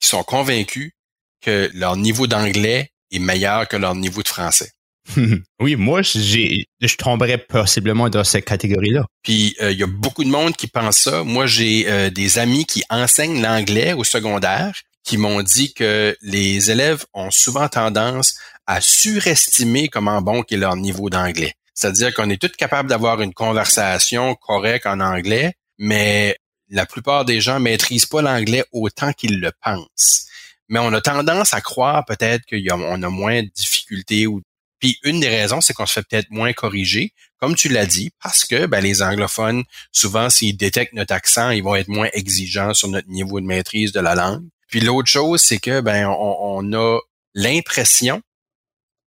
qui 0.00 0.08
sont 0.08 0.22
convaincus 0.22 0.92
que 1.40 1.68
leur 1.74 1.96
niveau 1.96 2.28
d'anglais 2.28 2.92
est 3.10 3.18
meilleur 3.18 3.66
que 3.66 3.76
leur 3.76 3.96
niveau 3.96 4.22
de 4.22 4.28
français. 4.28 4.70
oui, 5.60 5.74
moi, 5.74 6.02
j'ai, 6.02 6.66
je 6.80 6.96
tomberais 6.96 7.38
possiblement 7.38 8.08
dans 8.08 8.22
cette 8.22 8.44
catégorie-là. 8.44 9.04
Puis 9.24 9.56
euh, 9.60 9.72
il 9.72 9.78
y 9.78 9.82
a 9.82 9.88
beaucoup 9.88 10.22
de 10.22 10.30
monde 10.30 10.54
qui 10.54 10.68
pense 10.68 10.98
ça. 10.98 11.24
Moi, 11.24 11.46
j'ai 11.46 11.90
euh, 11.90 12.08
des 12.08 12.38
amis 12.38 12.64
qui 12.64 12.84
enseignent 12.90 13.42
l'anglais 13.42 13.92
au 13.92 14.04
secondaire 14.04 14.72
qui 15.02 15.16
m'ont 15.16 15.42
dit 15.42 15.74
que 15.74 16.16
les 16.22 16.70
élèves 16.70 17.04
ont 17.12 17.32
souvent 17.32 17.68
tendance 17.68 18.36
à 18.68 18.80
surestimer 18.80 19.88
comment 19.88 20.22
bon 20.22 20.44
est 20.48 20.56
leur 20.56 20.76
niveau 20.76 21.10
d'anglais. 21.10 21.54
C'est-à-dire 21.82 22.14
qu'on 22.14 22.30
est 22.30 22.40
tous 22.40 22.52
capables 22.56 22.88
d'avoir 22.88 23.20
une 23.22 23.34
conversation 23.34 24.36
correcte 24.36 24.86
en 24.86 25.00
anglais, 25.00 25.54
mais 25.78 26.36
la 26.70 26.86
plupart 26.86 27.24
des 27.24 27.40
gens 27.40 27.58
maîtrisent 27.58 28.06
pas 28.06 28.22
l'anglais 28.22 28.62
autant 28.70 29.12
qu'ils 29.12 29.40
le 29.40 29.50
pensent. 29.60 30.28
Mais 30.68 30.78
on 30.78 30.92
a 30.92 31.00
tendance 31.00 31.54
à 31.54 31.60
croire 31.60 32.04
peut-être 32.04 32.44
qu'on 32.48 33.02
a 33.02 33.08
moins 33.08 33.42
de 33.42 33.48
difficultés 33.48 34.28
ou 34.28 34.42
puis 34.78 34.96
une 35.02 35.18
des 35.18 35.28
raisons, 35.28 35.60
c'est 35.60 35.72
qu'on 35.72 35.86
se 35.86 35.92
fait 35.94 36.06
peut-être 36.08 36.30
moins 36.30 36.52
corriger, 36.52 37.12
comme 37.38 37.56
tu 37.56 37.68
l'as 37.68 37.86
dit, 37.86 38.10
parce 38.22 38.44
que 38.44 38.66
ben, 38.66 38.80
les 38.80 39.02
anglophones, 39.02 39.64
souvent, 39.90 40.30
s'ils 40.30 40.56
détectent 40.56 40.94
notre 40.94 41.14
accent, 41.14 41.50
ils 41.50 41.62
vont 41.64 41.74
être 41.74 41.88
moins 41.88 42.08
exigeants 42.12 42.74
sur 42.74 42.88
notre 42.88 43.08
niveau 43.08 43.40
de 43.40 43.46
maîtrise 43.46 43.90
de 43.90 44.00
la 44.00 44.14
langue. 44.14 44.44
Puis 44.68 44.80
l'autre 44.80 45.08
chose, 45.08 45.40
c'est 45.40 45.58
que 45.58 45.80
ben 45.80 46.06
on 46.06 46.72
a 46.74 46.98
l'impression 47.34 48.22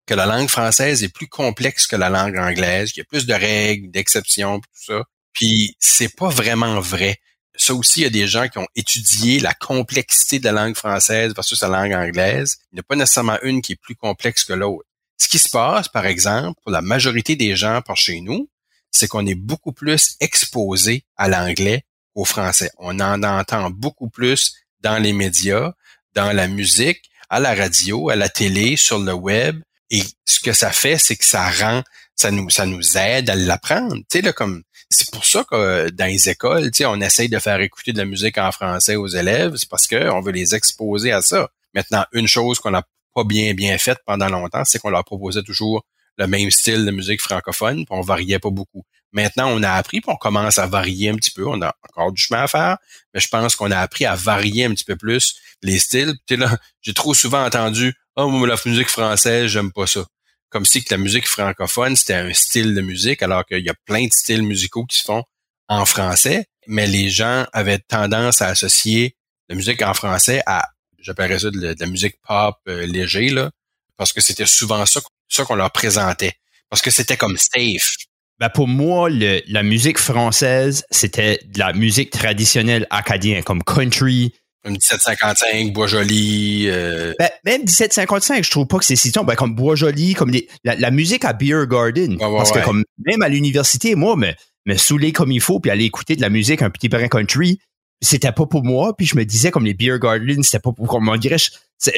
que 0.06 0.14
la 0.14 0.26
langue 0.26 0.50
française 0.50 1.04
est 1.04 1.10
plus 1.10 1.28
complexe 1.28 1.88
que 1.88 1.96
la 1.96 2.10
langue 2.10 2.38
anglaise, 2.38 2.92
qu'il 2.92 3.02
y 3.02 3.06
a 3.06 3.10
plus 3.10 3.26
de 3.26 3.34
règles, 3.34 3.90
d'exceptions, 3.92 4.60
tout 4.60 4.70
ça. 4.74 5.04
Puis 5.34 5.76
c'est 5.80 6.16
pas 6.16 6.30
vraiment 6.30 6.80
vrai. 6.80 7.20
Ça 7.58 7.74
aussi, 7.74 8.02
il 8.02 8.04
y 8.04 8.08
a 8.08 8.10
des 8.10 8.28
gens 8.28 8.48
qui 8.48 8.58
ont 8.58 8.68
étudié 8.76 9.40
la 9.40 9.54
complexité 9.54 10.40
de 10.40 10.46
la 10.46 10.52
langue 10.52 10.76
française 10.76 11.34
versus 11.34 11.62
la 11.62 11.70
langue 11.70 11.94
anglaise. 11.94 12.58
Il 12.72 12.76
n'y 12.76 12.80
a 12.82 12.84
pas 12.84 12.96
nécessairement 12.96 13.40
une 13.44 13.62
qui 13.62 13.74
est 13.74 13.82
plus 13.82 13.96
complexe 13.96 14.44
que 14.44 14.54
l'autre. 14.54 14.88
Ce 15.18 15.28
qui 15.28 15.40
se 15.40 15.50
passe, 15.50 15.88
par 15.88 16.06
exemple, 16.06 16.60
pour 16.62 16.72
la 16.72 16.82
majorité 16.82 17.36
des 17.36 17.56
gens 17.56 17.82
par 17.82 17.96
chez 17.96 18.20
nous, 18.20 18.50
c'est 18.92 19.08
qu'on 19.08 19.26
est 19.26 19.36
beaucoup 19.36 19.72
plus 19.72 20.16
exposé 20.20 21.06
à 21.18 21.28
l'anglais 21.28 21.84
au 22.14 22.26
français. 22.26 22.72
On 22.78 23.00
en 23.00 23.24
entend 23.24 23.70
beaucoup 23.70 24.10
plus 24.10 24.54
dans 24.82 24.98
les 24.98 25.14
médias, 25.14 25.74
dans 26.14 26.32
la 26.32 26.48
musique, 26.48 27.10
à 27.30 27.40
la 27.40 27.54
radio, 27.56 28.10
à 28.10 28.16
la 28.16 28.30
télé, 28.30 28.78
sur 28.78 29.00
le 29.00 29.14
web. 29.14 29.62
Et 29.92 30.02
ce 30.26 30.40
que 30.40 30.54
ça 30.54 30.72
fait, 30.72 30.98
c'est 30.98 31.16
que 31.16 31.26
ça 31.26 31.50
rend, 31.50 31.84
ça 32.16 32.32
nous, 32.32 32.50
ça 32.50 32.66
nous 32.66 32.98
aide 32.98 33.30
à 33.30 33.36
l'apprendre. 33.36 33.98
Tu 34.10 34.22
comme, 34.34 34.64
c'est 34.90 35.12
pour 35.12 35.26
ça 35.26 35.44
que 35.44 35.90
dans 35.90 36.06
les 36.06 36.30
écoles, 36.30 36.72
tu 36.72 36.86
on 36.86 37.00
essaye 37.02 37.30
de 37.30 37.40
faire 37.40 37.60
écouter 37.62 37.94
de 37.94 37.98
la 37.98 38.06
musique 38.06 38.38
en 38.38 38.52
français 38.52 38.96
aux 38.96 39.08
élèves, 39.08 39.56
c'est 39.58 39.70
parce 39.70 39.88
qu'on 39.88 40.22
veut 40.22 40.32
les 40.32 40.56
exposer 40.56 41.12
à 41.12 41.22
ça. 41.22 41.50
Maintenant, 41.74 42.06
une 42.14 42.28
chose 42.28 42.60
qu'on 42.60 42.72
n'a 42.72 42.84
pas 43.14 43.24
bien, 43.24 43.54
bien 43.54 43.78
faite 43.78 44.00
pendant 44.06 44.30
longtemps, 44.30 44.66
c'est 44.66 44.80
qu'on 44.80 44.90
leur 44.90 45.04
proposait 45.04 45.44
toujours 45.44 45.86
le 46.18 46.28
même 46.28 46.50
style 46.50 46.86
de 46.86 46.92
musique 46.92 47.22
francophone, 47.22 47.86
puis 47.86 47.88
on 47.90 48.02
variait 48.02 48.40
pas 48.40 48.50
beaucoup. 48.50 48.86
Maintenant, 49.12 49.50
on 49.50 49.64
a 49.64 49.72
appris, 49.72 50.02
puis 50.02 50.12
on 50.12 50.18
commence 50.18 50.60
à 50.60 50.68
varier 50.68 51.10
un 51.10 51.16
petit 51.16 51.32
peu. 51.32 51.48
On 51.48 51.62
a 51.62 51.74
encore 51.90 52.12
du 52.12 52.22
chemin 52.22 52.44
à 52.44 52.48
faire, 52.48 52.78
mais 53.14 53.20
je 53.20 53.28
pense 53.28 53.56
qu'on 53.56 53.72
a 53.72 53.80
appris 53.80 54.06
à 54.06 54.16
varier 54.16 54.66
un 54.66 54.72
petit 54.72 54.84
peu 54.84 54.96
plus 54.96 55.36
les 55.62 55.80
styles. 55.80 56.16
Là, 56.30 56.58
j'ai 56.82 56.94
trop 56.94 57.14
souvent 57.14 57.46
entendu 57.46 57.96
oh, 58.16 58.30
moi, 58.30 58.48
la 58.48 58.58
musique 58.66 58.90
française, 58.90 59.48
j'aime 59.48 59.72
pas 59.72 59.88
ça. 59.88 60.06
Comme 60.50 60.66
si 60.66 60.84
que 60.84 60.94
la 60.94 60.98
musique 60.98 61.28
francophone, 61.28 61.96
c'était 61.96 62.14
un 62.14 62.34
style 62.34 62.74
de 62.74 62.82
musique, 62.82 63.22
alors 63.22 63.46
qu'il 63.46 63.66
y 63.66 63.70
a 63.70 63.76
plein 63.86 64.06
de 64.06 64.12
styles 64.12 64.44
musicaux 64.44 64.86
qui 64.86 64.98
se 64.98 65.04
font 65.04 65.24
en 65.68 65.86
français, 65.86 66.46
mais 66.68 66.88
les 66.88 67.10
gens 67.10 67.46
avaient 67.52 67.80
tendance 67.80 68.42
à 68.42 68.48
associer 68.48 69.16
la 69.50 69.56
musique 69.56 69.82
en 69.82 69.94
français 69.94 70.42
à, 70.46 70.68
j'appellerais 71.00 71.40
ça 71.40 71.52
de 71.52 71.76
la, 71.78 71.86
musique 71.88 72.16
pop 72.28 72.56
euh, 72.68 72.86
léger, 72.86 73.30
là, 73.30 73.52
parce 73.98 74.14
que 74.14 74.22
c'était 74.22 74.46
souvent 74.46 74.86
ça, 74.86 75.02
ça 75.28 75.46
qu'on 75.46 75.56
leur 75.56 75.72
présentait. 75.72 76.34
Parce 76.70 76.82
que 76.82 76.92
c'était 76.92 77.18
comme 77.18 77.38
safe. 77.38 77.96
Ben 78.40 78.50
pour 78.50 78.68
moi, 78.68 79.10
la 79.10 79.64
musique 79.64 79.98
française, 79.98 80.84
c'était 80.92 81.40
de 81.46 81.60
la 81.60 81.72
musique 81.72 82.10
traditionnelle 82.10 82.86
acadienne, 82.90 83.44
comme 83.44 83.64
country, 83.64 84.34
comme 84.66 84.74
1755, 84.74 85.74
Bois-Joli. 85.74 86.66
Euh... 86.70 87.14
Ben, 87.20 87.30
même 87.46 87.62
1755, 87.62 88.44
je 88.44 88.50
trouve 88.50 88.66
pas 88.66 88.80
que 88.80 88.86
c'est 88.86 88.96
si 88.96 89.12
ben, 89.12 89.36
comme 89.36 89.54
Bois-Joli, 89.54 90.16
comme 90.16 90.32
les, 90.32 90.48
la, 90.64 90.90
musique 90.90 91.24
à 91.24 91.34
Beer 91.34 91.68
Garden. 91.68 92.18
parce 92.18 92.52
que 92.52 92.64
comme 92.66 92.84
même 93.06 93.22
à 93.22 93.30
l'université, 93.30 93.94
moi, 93.94 94.16
me, 94.16 94.32
me 94.66 94.76
saouler 94.76 95.12
comme 95.12 95.32
il 95.32 95.40
faut, 95.40 95.60
puis 95.60 95.70
aller 95.70 95.86
écouter 95.86 96.16
de 96.16 96.22
la 96.22 96.30
musique 96.30 96.64
un 96.64 96.72
petit 96.72 96.90
peu 96.90 96.98
country, 97.08 97.60
c'était 98.02 98.32
pas 98.32 98.48
pour 98.48 98.64
moi. 98.64 98.96
Puis 98.98 99.06
je 99.06 99.16
me 99.16 99.24
disais 99.24 99.52
comme 99.52 99.66
les 99.66 99.76
Beer 99.76 100.00
Garden, 100.00 100.42
c'était 100.42 100.60
pas 100.60 100.72
pour 100.72 100.88
comment 100.88 101.16
dirais 101.16 101.38
je, 101.38 101.52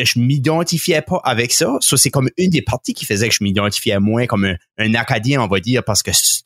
je 0.03 0.19
m'identifiais 0.19 1.01
pas 1.01 1.21
avec 1.23 1.53
ça. 1.53 1.77
Ça, 1.79 1.95
c'est 1.95 2.09
comme 2.09 2.29
une 2.35 2.49
des 2.49 2.61
parties 2.61 2.93
qui 2.93 3.05
faisait 3.05 3.29
que 3.29 3.33
je 3.33 3.45
m'identifiais 3.45 3.99
moins 3.99 4.25
comme 4.25 4.43
un, 4.43 4.55
un, 4.77 4.93
Acadien, 4.93 5.41
on 5.41 5.47
va 5.47 5.61
dire, 5.61 5.85
parce 5.85 6.03
que 6.03 6.11
ce, 6.11 6.41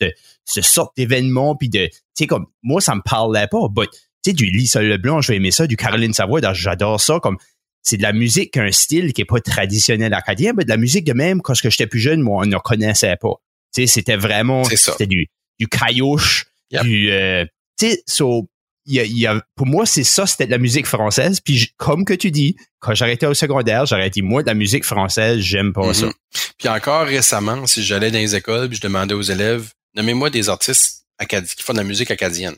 ce 0.45 0.61
sort 0.61 0.93
d'événement, 0.95 1.55
puis 1.55 1.69
de, 1.69 1.87
tu 1.87 1.93
sais, 2.13 2.27
comme, 2.27 2.45
moi, 2.61 2.79
ça 2.79 2.93
me 2.93 3.01
parlait 3.01 3.47
pas, 3.47 3.67
but 3.69 3.89
sais, 4.29 4.33
du 4.33 4.45
Lisa 4.45 4.81
Leblanc, 4.81 5.21
je 5.21 5.31
vais 5.31 5.37
aimer 5.37 5.51
ça, 5.51 5.67
du 5.67 5.77
Caroline 5.77 6.13
Savoie, 6.13 6.41
j'adore 6.53 6.99
ça, 7.01 7.19
comme, 7.21 7.37
c'est 7.83 7.97
de 7.97 8.03
la 8.03 8.13
musique, 8.13 8.57
un 8.57 8.71
style 8.71 9.13
qui 9.13 9.21
est 9.21 9.25
pas 9.25 9.39
traditionnel 9.39 10.13
acadien, 10.13 10.53
mais 10.55 10.63
de 10.63 10.69
la 10.69 10.77
musique 10.77 11.05
de 11.05 11.13
même, 11.13 11.41
quand 11.41 11.53
j'étais 11.53 11.87
plus 11.87 11.99
jeune, 11.99 12.21
moi, 12.21 12.43
on 12.43 12.47
ne 12.47 12.57
connaissait 12.57 13.15
pas. 13.19 13.33
Tu 13.73 13.81
sais, 13.81 13.87
c'était 13.87 14.17
vraiment, 14.17 14.63
c'était 14.63 15.07
du, 15.07 15.27
du 15.59 15.67
caillouche, 15.67 16.45
du, 16.83 17.11
euh, 17.11 17.45
tu 17.79 17.89
sais, 17.89 18.03
so, 18.05 18.49
y 18.85 18.99
a, 18.99 19.03
y 19.05 19.25
a, 19.25 19.41
pour 19.55 19.67
moi, 19.67 19.85
c'est 19.85 20.03
ça, 20.03 20.25
c'était 20.25 20.45
de 20.45 20.51
la 20.51 20.57
musique 20.57 20.85
française. 20.85 21.39
Puis, 21.39 21.71
comme 21.77 22.05
que 22.05 22.13
tu 22.13 22.31
dis, 22.31 22.55
quand 22.79 22.93
j'arrêtais 22.93 23.25
au 23.25 23.33
secondaire, 23.33 23.85
j'aurais 23.85 24.09
dit, 24.09 24.21
moi, 24.21 24.41
de 24.43 24.47
la 24.47 24.53
musique 24.53 24.85
française, 24.85 25.39
j'aime 25.39 25.73
pas 25.73 25.93
ça. 25.93 26.07
Mm-hmm. 26.07 26.51
Puis 26.57 26.69
encore 26.69 27.05
récemment, 27.05 27.65
si 27.67 27.83
j'allais 27.83 28.11
dans 28.11 28.19
les 28.19 28.35
écoles, 28.35 28.67
puis 28.67 28.77
je 28.77 28.81
demandais 28.81 29.13
aux 29.13 29.21
élèves, 29.21 29.71
nommez-moi 29.95 30.29
des 30.29 30.49
artistes 30.49 31.05
qui 31.27 31.63
font 31.63 31.73
de 31.73 31.77
la 31.77 31.83
musique 31.83 32.11
acadienne. 32.11 32.55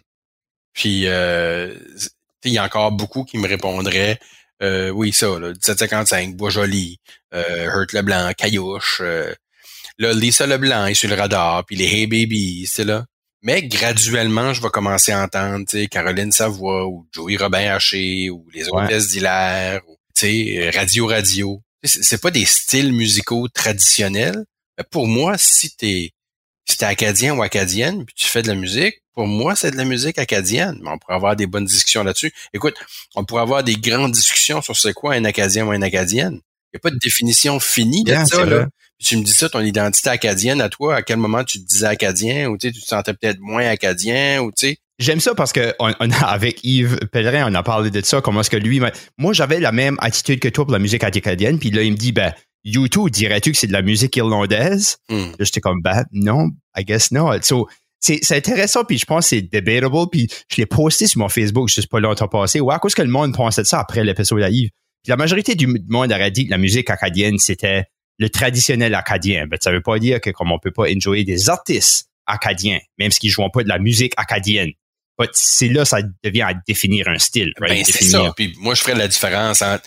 Puis 0.74 1.08
euh, 1.08 1.74
il 2.44 2.54
y 2.54 2.58
a 2.58 2.64
encore 2.64 2.92
beaucoup 2.92 3.24
qui 3.24 3.38
me 3.38 3.48
répondraient 3.48 4.20
euh, 4.64 4.90
oui, 4.92 5.12
ça, 5.12 5.28
là, 5.40 5.50
1755, 5.50 6.36
Bois-Joli, 6.36 7.00
euh, 7.34 7.66
Hurt 7.66 7.92
Leblanc, 7.92 8.32
Caillouche. 8.38 9.02
Euh, 9.02 9.34
là, 9.98 10.14
Lisa 10.14 10.48
Leblanc 10.48 10.86
est 10.86 10.94
sur 10.94 11.10
le 11.10 11.16
radar, 11.16 11.66
puis 11.66 11.76
les 11.76 11.86
Hey 11.86 12.08
Babies, 12.08 12.68
c'est 12.72 12.86
là. 12.86 13.06
Mais 13.42 13.64
graduellement, 13.64 14.54
je 14.54 14.62
vais 14.62 14.70
commencer 14.70 15.12
à 15.12 15.22
entendre, 15.22 15.66
Caroline 15.88 16.32
Savoie 16.32 16.88
ou 16.88 17.06
Joey 17.12 17.36
Robin 17.36 17.76
Haché 17.76 18.30
ou 18.30 18.48
les 18.54 18.70
hôtesses 18.70 19.10
d'Hilaire, 19.10 19.82
ou, 19.90 19.98
Radio 20.74 21.08
Radio. 21.08 21.62
C'est 21.84 22.22
pas 22.22 22.32
des 22.32 22.46
styles 22.46 22.94
musicaux 22.94 23.50
traditionnels. 23.50 24.46
Mais 24.78 24.86
pour 24.90 25.08
moi, 25.08 25.38
si 25.38 25.76
t'es 25.76 26.12
si 26.66 26.78
t'es 26.78 26.86
acadien 26.86 27.36
ou 27.36 27.44
acadienne, 27.44 28.06
puis 28.06 28.16
tu 28.16 28.24
fais 28.24 28.42
de 28.42 28.48
la 28.48 28.56
musique, 28.56 29.03
pour 29.14 29.28
moi, 29.28 29.56
c'est 29.56 29.72
de 29.72 29.78
la 29.78 29.86
musique 29.86 30.18
acadienne. 30.18 30.80
Mais 30.82 30.90
on 30.90 30.98
pourrait 30.98 31.16
avoir 31.16 31.36
des 31.36 31.48
bonnes 31.48 31.66
discussions 31.66 32.04
là-dessus. 32.04 32.34
Écoute, 32.54 32.76
on 33.16 33.24
pourrait 33.26 33.42
avoir 33.42 33.64
des 33.64 33.76
grandes 33.76 34.12
discussions 34.12 34.62
sur 34.62 34.76
c'est 34.76 34.94
quoi 34.94 35.14
un 35.14 35.26
acadien 35.26 35.66
ou 35.66 35.74
une 35.74 35.84
acadienne. 35.84 36.40
Il 36.74 36.78
n'y 36.78 36.78
a 36.78 36.80
pas 36.80 36.90
de 36.90 36.98
définition 36.98 37.60
finie 37.60 38.04
de 38.04 38.16
ça. 38.26 38.46
Là. 38.46 38.68
tu 39.00 39.18
me 39.18 39.24
dis 39.24 39.34
ça, 39.34 39.50
ton 39.50 39.60
identité 39.60 40.10
acadienne 40.10 40.60
à 40.62 40.70
toi, 40.70 40.96
à 40.96 41.02
quel 41.04 41.18
moment 41.18 41.44
tu 41.44 41.60
te 41.60 41.68
disais 41.68 41.86
acadien 41.86 42.48
ou 42.48 42.58
tu 42.58 42.72
te 42.72 42.80
sentais 42.80 43.14
peut-être 43.14 43.40
moins 43.40 43.68
acadien 43.68 44.42
ou 44.42 44.52
tu 44.52 44.68
sais? 44.68 44.78
J'aime 45.00 45.20
ça 45.20 45.36
parce 45.36 45.52
que 45.52 45.74
on, 45.80 45.92
a, 45.92 46.26
avec 46.26 46.64
Yves 46.64 46.98
Pellerin, 47.12 47.52
on 47.52 47.56
a 47.56 47.64
parlé 47.64 47.92
de 47.92 48.02
ça, 48.02 48.22
comment 48.22 48.42
est-ce 48.42 48.50
que 48.50 48.58
lui, 48.58 48.80
moi 49.18 49.34
j'avais 49.34 49.60
la 49.60 49.72
même 49.72 49.98
attitude 50.00 50.40
que 50.40 50.48
toi 50.48 50.66
pour 50.66 50.72
la 50.72 50.80
musique 50.80 51.04
acadienne, 51.04 51.60
puis 51.60 51.72
là 51.72 51.82
il 51.82 51.92
me 51.92 51.98
dit 51.98 52.12
ben 52.12 52.34
YouTube, 52.64 53.10
dirais-tu 53.10 53.52
que 53.52 53.58
c'est 53.58 53.68
de 53.68 53.74
la 53.74 53.82
musique 53.82 54.16
irlandaise? 54.16 54.98
Hmm. 55.10 55.32
J'étais 55.40 55.62
comme 55.62 55.82
ben 55.82 56.06
non, 56.12 56.52
I 56.78 56.86
guess 56.86 57.12
not. 57.12 57.42
So, 57.42 57.68
c'est 58.04 58.36
intéressant, 58.36 58.84
puis 58.84 58.98
je 58.98 59.06
pense 59.06 59.26
que 59.26 59.30
c'est 59.30 59.42
debatable, 59.42 60.10
puis 60.12 60.28
je 60.52 60.58
l'ai 60.58 60.66
posté 60.66 61.08
sur 61.08 61.20
mon 61.20 61.30
Facebook 61.30 61.70
juste 61.70 61.90
pas 61.90 62.00
longtemps 62.00 62.28
passé. 62.28 62.60
Ouais, 62.60 62.76
qu'est-ce 62.82 62.96
que 62.96 63.02
le 63.02 63.10
monde 63.10 63.34
pensait 63.34 63.62
de 63.62 63.68
ça 63.68 63.80
après 63.80 64.04
l'épisode 64.04 64.42
à 64.42 64.50
Yves? 64.50 64.70
la 65.08 65.18
majorité 65.18 65.56
du 65.56 65.68
monde 65.68 66.12
aurait 66.12 66.32
dit 66.32 66.46
que 66.46 66.52
la 66.52 66.58
musique 66.58 66.90
acadienne, 66.90 67.38
c'était 67.38 67.86
le 68.20 68.30
traditionnel 68.30 68.96
acadien. 68.96 69.48
Ben, 69.48 69.58
ça 69.62 69.72
veut 69.72 69.82
pas 69.82 70.00
dire 70.00 70.22
que 70.22 70.30
comme 70.30 70.52
on 70.52 70.60
peut 70.60 70.72
pas 70.72 70.86
enjoyer 70.90 71.24
des 71.24 71.50
artistes 71.50 72.10
acadiens, 72.26 72.80
même 72.98 73.12
s'ils 73.12 73.30
jouent 73.30 73.50
pas 73.50 73.64
de 73.64 73.70
la 73.70 73.80
musique 73.80 74.14
acadienne. 74.18 74.72
C'est 75.34 75.70
là 75.70 75.86
ça 75.86 76.00
devient 76.24 76.42
à 76.42 76.54
définir 76.68 77.08
un 77.08 77.20
style. 77.20 77.54
Ben, 77.60 77.84
c'est 77.86 78.04
ça. 78.04 78.34
Puis 78.36 78.54
moi, 78.58 78.74
je 78.74 78.82
ferais 78.82 78.96
la 78.96 79.08
différence 79.08 79.62
entre 79.62 79.84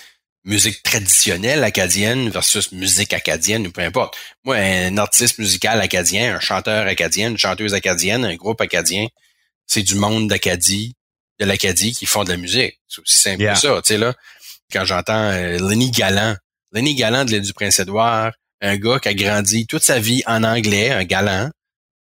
musique 0.47 0.83
traditionnelle 0.83 1.63
acadienne 1.63 2.31
versus 2.31 2.73
musique 2.73 3.13
acadienne 3.13 3.67
ou 3.67 3.73
peu 3.73 3.83
importe. 3.83 4.17
Moi, 4.45 4.57
un 4.57 4.97
artiste 4.97 5.39
musical 5.39 5.81
acadien, 5.81 6.37
un 6.37 6.41
chanteur 6.41 6.87
acadien, 6.87 7.29
une 7.31 7.39
chanteuse 7.39 7.75
acadienne, 7.75 8.25
un 8.25 8.37
groupe 8.37 8.63
acadien, 8.63 9.07
c'est 9.67 9.83
du 9.83 9.97
monde 9.97 10.29
d'Acadie, 10.29 10.95
de 11.39 11.45
l'Acadie 11.45 11.93
qui 11.93 12.07
font 12.07 12.25
de 12.25 12.31
la 12.31 12.39
musique. 12.39 12.81
C'est 12.89 13.03
aussi 13.03 13.19
simple 13.19 13.45
que 13.45 13.55
ça, 13.55 13.83
tu 13.83 13.89
sais 13.89 13.99
là 13.99 14.15
quand 14.73 14.85
j'entends 14.85 15.31
euh, 15.31 15.59
Lenny 15.59 15.91
Galland. 15.91 16.37
Lenny 16.73 16.95
Galland 16.95 17.25
de 17.25 17.33
l'île 17.33 17.43
du 17.43 17.53
Prince-Édouard, 17.53 18.33
un 18.61 18.77
gars 18.77 18.99
qui 18.99 19.09
a 19.09 19.15
grandi 19.15 19.67
toute 19.67 19.83
sa 19.83 19.99
vie 19.99 20.23
en 20.27 20.43
anglais, 20.45 20.91
un 20.91 21.05
galant, 21.05 21.51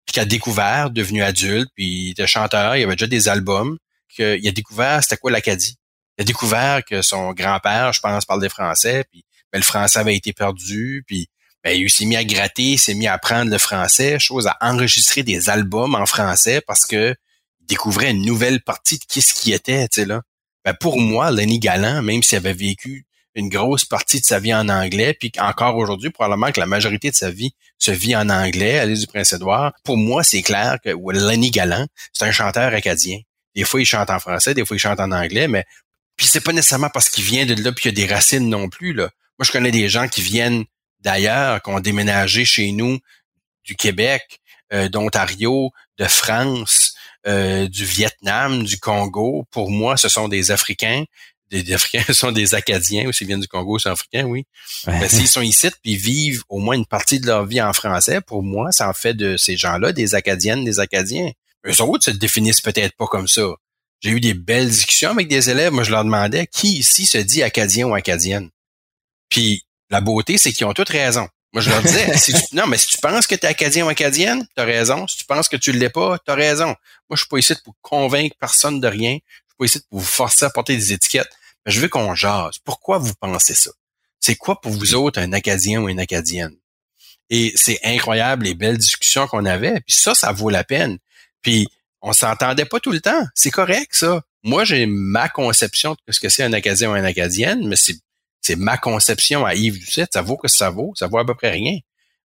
puis 0.07 0.15
qui 0.15 0.21
a 0.21 0.25
découvert, 0.25 0.91
devenu 0.91 1.23
adulte, 1.23 1.69
puis 1.75 1.87
il 1.87 2.11
était 2.13 2.27
chanteur, 2.27 2.77
il 2.77 2.85
avait 2.85 2.95
déjà 2.95 3.07
des 3.07 3.29
albums, 3.29 3.79
qu'il 4.09 4.47
a 4.47 4.53
découvert 4.53 5.03
c'était 5.03 5.17
quoi 5.17 5.31
l'Acadie. 5.31 5.77
Il 6.19 6.23
a 6.23 6.25
découvert 6.25 6.85
que 6.85 7.03
son 7.03 7.33
grand-père, 7.33 7.93
je 7.93 8.01
pense, 8.01 8.25
parlait 8.25 8.49
français, 8.49 9.05
puis 9.11 9.25
ben, 9.53 9.59
le 9.59 9.65
français 9.65 9.99
avait 9.99 10.17
été 10.17 10.33
perdu, 10.33 11.05
puis 11.07 11.29
ben, 11.63 11.79
il 11.79 11.91
s'est 11.91 12.05
mis 12.05 12.17
à 12.17 12.25
gratter, 12.25 12.73
il 12.73 12.79
s'est 12.79 12.95
mis 12.95 13.07
à 13.07 13.15
apprendre 13.15 13.51
le 13.51 13.59
français, 13.59 14.19
chose 14.19 14.47
à 14.47 14.57
enregistrer 14.61 15.23
des 15.23 15.49
albums 15.49 15.95
en 15.95 16.07
français 16.07 16.61
parce 16.67 16.87
que 16.87 17.15
il 17.61 17.67
découvrait 17.67 18.11
une 18.11 18.25
nouvelle 18.25 18.63
partie 18.63 18.99
de 18.99 19.05
qui 19.05 19.23
ce 19.23 19.33
qui 19.33 19.53
était, 19.53 19.89
tu 19.89 20.03
sais 20.03 20.07
là. 20.07 20.23
Ben 20.65 20.75
pour 20.75 21.01
moi, 21.01 21.31
Lenny 21.31 21.59
Galland, 21.59 22.03
même 22.03 22.23
s'il 22.23 22.37
avait 22.37 22.53
vécu 22.53 23.07
une 23.35 23.49
grosse 23.49 23.85
partie 23.85 24.21
de 24.21 24.27
sa 24.27 24.39
vie 24.39 24.55
en 24.55 24.69
anglais, 24.69 25.15
puis 25.19 25.33
encore 25.39 25.77
aujourd'hui, 25.77 26.11
probablement 26.11 26.53
que 26.53 26.61
la 26.61 26.67
majorité 26.67 27.11
de 27.11 27.17
sa 27.17 27.31
vie 27.31 27.53
se 27.79 27.91
vit 27.91 28.15
en 28.15 28.29
anglais 28.29 28.79
à 28.79 28.87
l'île 28.87 28.99
du 28.99 29.07
Prince-Édouard, 29.07 29.73
pour 29.83 29.97
moi, 29.97 30.23
c'est 30.23 30.43
clair 30.43 30.79
que 30.83 30.91
Lenny 30.91 31.51
Galland, 31.51 31.87
c'est 32.13 32.25
un 32.25 32.33
chanteur 32.33 32.73
acadien. 32.73 33.19
Des 33.55 33.65
fois, 33.65 33.81
il 33.81 33.87
chante 33.87 34.11
en 34.11 34.19
français, 34.19 34.55
des 34.55 34.65
fois, 34.65 34.77
il 34.77 34.81
chante 34.81 35.01
en 35.01 35.13
anglais, 35.13 35.49
mais 35.49 35.65
puis 36.17 36.27
c'est 36.27 36.41
pas 36.41 36.53
nécessairement 36.53 36.91
parce 36.91 37.09
qu'il 37.09 37.25
vient 37.25 37.47
de 37.47 37.55
là 37.63 37.73
puis 37.73 37.89
il 37.89 37.99
y 37.99 38.03
a 38.03 38.07
des 38.07 38.13
racines 38.13 38.49
non 38.49 38.69
plus. 38.69 38.93
Là. 38.93 39.11
Moi, 39.39 39.45
je 39.45 39.53
connais 39.53 39.71
des 39.71 39.89
gens 39.89 40.09
qui 40.09 40.23
viennent 40.23 40.65
d'ailleurs, 41.01 41.63
qui 41.63 41.71
ont 41.71 41.81
déménagé 41.81 42.45
chez 42.45 42.73
nous, 42.73 42.99
du 43.65 43.77
Québec, 43.77 44.41
euh, 44.73 44.89
d'Ontario, 44.89 45.71
de 45.99 46.07
France, 46.07 46.95
euh, 47.27 47.69
du 47.69 47.85
Vietnam, 47.85 48.65
du 48.65 48.79
Congo. 48.79 49.45
Pour 49.51 49.71
moi, 49.71 49.97
ce 49.97 50.09
sont 50.09 50.29
des 50.29 50.51
Africains. 50.51 51.05
Des, 51.51 51.73
Africains 51.73 52.13
sont 52.13 52.33
des 52.33 52.55
Acadiens, 52.55 53.07
ou 53.07 53.13
s'ils 53.13 53.27
viennent 53.27 53.41
du 53.41 53.49
Congo, 53.49 53.79
c'est 53.79 53.89
Africains, 53.89 54.25
oui. 54.25 54.47
Mais 54.87 55.09
s'ils 55.09 55.29
sont 55.29 55.43
ici 55.43 55.69
puis 55.83 55.97
vivent 55.97 56.43
au 56.49 56.59
moins 56.59 56.75
une 56.75 56.87
partie 56.87 57.21
de 57.21 57.27
leur 57.27 57.45
vie 57.45 57.61
en 57.61 57.73
français, 57.73 58.21
pour 58.21 58.43
moi, 58.43 58.73
ça 58.73 58.89
en 58.89 58.95
fait 58.95 59.15
de 59.15 59.37
ces 59.37 59.57
gens-là 59.57 59.93
des 59.93 60.15
Acadiennes, 60.15 60.65
des 60.65 60.81
Acadiens. 60.81 61.31
Eux 61.67 61.83
autres 61.83 62.05
se 62.05 62.11
définissent 62.11 62.61
peut-être 62.61 62.97
pas 62.97 63.07
comme 63.07 63.29
ça. 63.29 63.47
J'ai 64.05 64.11
eu 64.11 64.21
des 64.21 64.35
belles 64.35 64.69
discussions 64.69 65.13
avec 65.13 65.29
des 65.29 65.49
élèves. 65.49 65.73
Moi, 65.73 65.83
je 65.83 65.91
leur 65.91 66.05
demandais 66.05 66.47
qui 66.47 66.77
ici 66.77 67.07
se 67.07 67.17
dit 67.17 67.43
Acadien 67.43 67.87
ou 67.87 67.95
Acadienne? 67.95 68.51
Puis 69.31 69.65
la 69.89 70.03
beauté, 70.03 70.37
c'est 70.37 70.53
qu'ils 70.53 70.67
ont 70.67 70.75
toutes 70.75 70.91
raison. 70.91 71.27
Moi, 71.55 71.63
je 71.63 71.71
leur 71.71 71.81
disais, 71.81 72.13
non, 72.53 72.67
mais 72.67 72.77
si 72.77 72.89
tu 72.89 72.99
penses 72.99 73.27
que 73.27 73.35
tu 73.35 73.47
es 73.47 73.49
acadien 73.49 73.87
ou 73.87 73.89
acadienne, 73.89 74.47
tu 74.55 74.61
as 74.61 74.67
raison. 74.67 75.07
Si 75.09 75.17
tu 75.17 75.25
penses 75.25 75.49
que 75.49 75.57
tu 75.57 75.73
ne 75.73 75.79
l'es 75.79 75.89
pas, 75.89 76.19
tu 76.19 76.31
as 76.31 76.35
raison. 76.35 76.67
Moi, 76.67 76.77
je 77.13 77.19
suis 77.19 77.29
pas 77.29 77.39
ici 77.39 77.55
pour 77.65 77.75
convaincre 77.81 78.37
personne 78.39 78.79
de 78.79 78.89
rien. 78.89 79.15
Je 79.15 79.49
suis 79.49 79.57
pas 79.59 79.65
ici 79.65 79.81
pour 79.89 80.01
vous 80.01 80.05
forcer 80.05 80.45
à 80.45 80.51
porter 80.51 80.77
des 80.77 80.93
étiquettes. 80.93 81.31
Mais 81.65 81.73
je 81.73 81.81
veux 81.81 81.89
qu'on 81.89 82.15
jase. 82.15 82.59
Pourquoi 82.63 82.99
vous 82.99 83.15
pensez 83.15 83.55
ça? 83.55 83.71
C'est 84.21 84.37
quoi 84.37 84.61
pour 84.61 84.73
vous 84.73 84.95
autres 84.95 85.19
un 85.19 85.33
acadien 85.33 85.81
ou 85.81 85.89
une 85.89 86.01
acadienne? 86.01 86.55
Et 87.31 87.55
c'est 87.57 87.81
incroyable 87.85 88.45
les 88.45 88.55
belles 88.55 88.77
discussions 88.77 89.27
qu'on 89.29 89.47
avait. 89.47 89.81
Puis 89.81 89.97
ça, 89.97 90.15
ça 90.15 90.31
vaut 90.33 90.51
la 90.51 90.65
peine. 90.65 90.99
Puis 91.41 91.69
on 92.05 92.13
s'entendait 92.13 92.67
pas 92.67 92.81
tout 92.81 92.93
le 92.93 93.01
temps. 93.01 93.27
C'est 93.35 93.51
correct, 93.51 93.95
ça. 93.95 94.23
Moi, 94.43 94.65
j'ai 94.65 94.87
ma 94.87 95.29
conception 95.29 95.97
de 96.07 96.13
ce 96.13 96.21
que 96.21 96.29
c'est 96.29 96.43
un 96.43 96.53
acadien 96.53 96.91
ou 96.91 96.97
une 96.97 97.05
acadienne, 97.05 97.67
mais 97.67 97.77
c'est 97.77 97.97
c'est 98.45 98.57
ma 98.57 98.77
conception 98.77 99.47
à 99.47 99.55
Yves 99.55 99.79
Doucette, 99.81 100.11
ça 100.13 100.21
vaut 100.21 100.37
que 100.37 100.49
ça 100.49 100.69
vaut, 100.69 100.93
ça 100.97 101.07
vaut 101.07 101.17
à 101.17 101.25
peu 101.25 101.35
près 101.35 101.51
rien. 101.51 101.79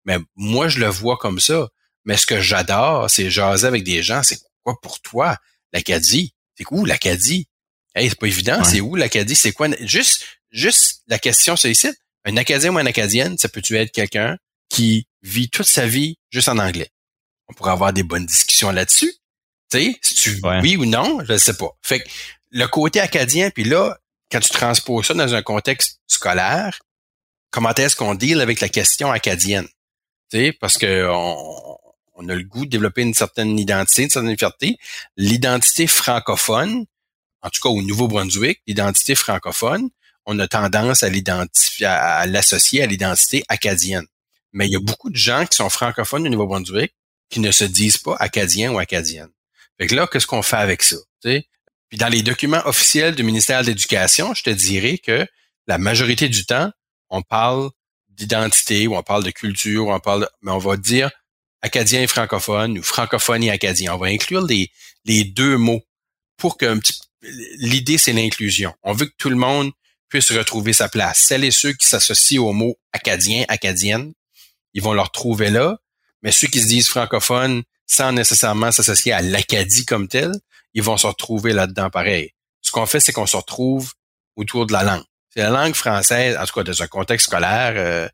Mais 0.03 0.17
moi, 0.35 0.67
je 0.67 0.79
le 0.79 0.87
vois 0.87 1.15
comme 1.15 1.39
ça. 1.39 1.69
Mais 2.03 2.17
ce 2.17 2.25
que 2.25 2.41
j'adore, 2.41 3.09
c'est 3.09 3.31
jaser 3.31 3.65
avec 3.65 3.85
des 3.85 4.03
gens. 4.03 4.21
C'est 4.21 4.37
quoi 4.63 4.75
pour 4.81 4.99
toi, 4.99 5.37
l'Acadie? 5.71 6.33
C'est 6.57 6.65
où 6.71 6.83
l'Acadie? 6.83 7.47
Hey, 7.95 8.09
c'est 8.09 8.19
pas 8.19 8.27
évident, 8.27 8.63
c'est 8.65 8.81
où 8.81 8.95
l'Acadie? 8.95 9.33
C'est 9.33 9.53
quoi? 9.53 9.69
Juste, 9.79 10.25
juste 10.51 11.03
la 11.07 11.19
question, 11.19 11.55
ici. 11.55 11.87
Un 12.25 12.35
Acadien 12.35 12.75
ou 12.75 12.79
une 12.79 12.87
Acadienne, 12.87 13.37
ça 13.37 13.47
peut-tu 13.47 13.77
être 13.77 13.93
quelqu'un 13.93 14.37
qui 14.67 15.07
vit 15.21 15.49
toute 15.49 15.67
sa 15.67 15.87
vie 15.87 16.17
juste 16.31 16.49
en 16.49 16.57
anglais? 16.57 16.91
On 17.47 17.53
pourrait 17.53 17.71
avoir 17.71 17.93
des 17.93 18.03
bonnes 18.03 18.25
discussions 18.25 18.71
là-dessus. 18.71 19.13
Tu 19.71 19.79
sais, 19.79 19.99
si 20.01 20.15
tu 20.15 20.41
oui 20.61 20.77
ou 20.77 20.85
non, 20.85 21.19
je 21.23 21.33
ne 21.33 21.37
sais 21.37 21.55
pas. 21.55 21.69
Fait 21.81 21.99
que 21.99 22.09
le 22.51 22.67
côté 22.67 22.99
acadien, 22.99 23.49
puis 23.51 23.63
là, 23.63 23.97
quand 24.31 24.39
tu 24.39 24.49
transposes 24.49 25.07
ça 25.07 25.13
dans 25.13 25.33
un 25.33 25.41
contexte 25.41 26.01
scolaire, 26.07 26.79
comment 27.51 27.73
est-ce 27.73 27.95
qu'on 27.95 28.15
deal 28.15 28.41
avec 28.41 28.61
la 28.61 28.69
question 28.69 29.11
acadienne? 29.11 29.67
sais, 30.31 30.53
parce 30.53 30.77
que 30.77 31.07
on, 31.09 32.27
a 32.27 32.35
le 32.35 32.43
goût 32.43 32.65
de 32.65 32.69
développer 32.69 33.01
une 33.01 33.13
certaine 33.13 33.57
identité, 33.57 34.03
une 34.03 34.09
certaine 34.09 34.37
fierté. 34.37 34.77
L'identité 35.15 35.87
francophone, 35.87 36.85
en 37.41 37.49
tout 37.49 37.61
cas 37.61 37.69
au 37.69 37.81
Nouveau-Brunswick, 37.81 38.61
l'identité 38.67 39.15
francophone, 39.15 39.89
on 40.25 40.37
a 40.39 40.47
tendance 40.47 41.01
à 41.03 41.09
l'identifier, 41.09 41.85
à, 41.85 42.25
l'associer 42.25 42.83
à 42.83 42.87
l'identité 42.87 43.43
acadienne. 43.47 44.05
Mais 44.51 44.67
il 44.67 44.71
y 44.71 44.75
a 44.75 44.81
beaucoup 44.81 45.09
de 45.09 45.15
gens 45.15 45.45
qui 45.45 45.55
sont 45.55 45.69
francophones 45.69 46.27
au 46.27 46.29
Nouveau-Brunswick 46.29 46.93
qui 47.29 47.39
ne 47.39 47.51
se 47.51 47.63
disent 47.63 47.97
pas 47.99 48.15
acadiens 48.19 48.71
ou 48.73 48.79
acadiennes. 48.79 49.29
Fait 49.79 49.87
que 49.87 49.95
là, 49.95 50.07
qu'est-ce 50.07 50.27
qu'on 50.27 50.41
fait 50.41 50.57
avec 50.57 50.83
ça? 50.83 50.97
sais? 51.23 51.47
Puis 51.89 51.97
dans 51.97 52.07
les 52.07 52.21
documents 52.21 52.61
officiels 52.65 53.15
du 53.15 53.23
ministère 53.23 53.61
de 53.61 53.67
l'Éducation, 53.67 54.33
je 54.33 54.43
te 54.43 54.49
dirais 54.49 54.97
que 54.97 55.25
la 55.67 55.77
majorité 55.77 56.29
du 56.29 56.45
temps, 56.45 56.71
on 57.09 57.21
parle 57.21 57.69
d'identité 58.09 58.87
ou 58.87 58.95
on 58.95 59.03
parle 59.03 59.23
de 59.23 59.31
culture, 59.31 59.87
ou 59.87 59.93
on 59.93 59.99
parle, 59.99 60.27
mais 60.41 60.51
on 60.51 60.57
va 60.57 60.77
dire 60.77 61.09
acadien 61.61 62.01
et 62.01 62.07
francophone 62.07 62.77
ou 62.77 62.83
francophone 62.83 63.43
et 63.43 63.51
acadien. 63.51 63.93
On 63.93 63.97
va 63.97 64.07
inclure 64.07 64.45
les, 64.45 64.71
les 65.05 65.23
deux 65.23 65.57
mots 65.57 65.81
pour 66.37 66.57
que 66.57 66.79
l'idée 67.57 67.97
c'est 67.97 68.13
l'inclusion. 68.13 68.73
On 68.83 68.93
veut 68.93 69.07
que 69.07 69.15
tout 69.17 69.29
le 69.29 69.35
monde 69.35 69.71
puisse 70.09 70.31
retrouver 70.31 70.73
sa 70.73 70.89
place. 70.89 71.19
Celles 71.19 71.43
et 71.43 71.51
ceux 71.51 71.73
qui 71.73 71.87
s'associent 71.87 72.43
au 72.43 72.53
mot 72.53 72.77
acadien, 72.93 73.45
acadienne, 73.47 74.13
ils 74.73 74.81
vont 74.81 74.93
le 74.93 75.01
retrouver 75.01 75.49
là. 75.49 75.77
Mais 76.21 76.31
ceux 76.31 76.47
qui 76.47 76.61
se 76.61 76.67
disent 76.67 76.89
francophones 76.89 77.63
sans 77.89 78.11
nécessairement 78.11 78.71
s'associer 78.71 79.11
à 79.11 79.21
l'Acadie 79.21 79.83
comme 79.83 80.07
tel, 80.07 80.31
ils 80.73 80.83
vont 80.83 80.97
se 80.97 81.07
retrouver 81.07 81.53
là-dedans 81.53 81.89
pareil. 81.89 82.31
Ce 82.61 82.71
qu'on 82.71 82.85
fait, 82.85 82.99
c'est 82.99 83.11
qu'on 83.11 83.25
se 83.25 83.35
retrouve 83.35 83.93
autour 84.35 84.67
de 84.67 84.73
la 84.73 84.83
langue. 84.83 85.03
C'est 85.33 85.41
la 85.41 85.49
langue 85.49 85.73
française, 85.73 86.37
en 86.39 86.45
tout 86.45 86.53
cas 86.53 86.63
dans 86.63 86.83
un 86.83 86.87
contexte 86.87 87.27
scolaire, 87.27 87.73
euh, 87.75 88.07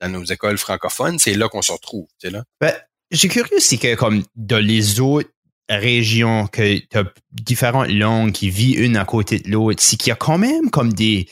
dans 0.00 0.08
nos 0.08 0.24
écoles 0.24 0.58
francophones, 0.58 1.18
c'est 1.18 1.34
là 1.34 1.48
qu'on 1.48 1.62
se 1.62 1.70
retrouve. 1.70 2.06
C'est 2.18 2.30
là. 2.30 2.42
Ben, 2.60 2.74
j'ai 3.10 3.28
curieux, 3.28 3.60
c'est 3.60 3.78
que 3.78 3.94
comme 3.94 4.24
dans 4.34 4.64
les 4.64 4.98
autres 5.00 5.30
régions, 5.68 6.48
que 6.48 6.78
tu 6.78 6.98
as 6.98 7.04
différentes 7.30 7.88
langues 7.88 8.32
qui 8.32 8.50
vivent 8.50 8.80
une 8.80 8.96
à 8.96 9.04
côté 9.04 9.38
de 9.38 9.48
l'autre, 9.48 9.80
c'est 9.80 9.96
qu'il 9.96 10.08
y 10.08 10.12
a 10.12 10.16
quand 10.16 10.38
même 10.38 10.70
comme 10.70 10.92
des, 10.92 11.28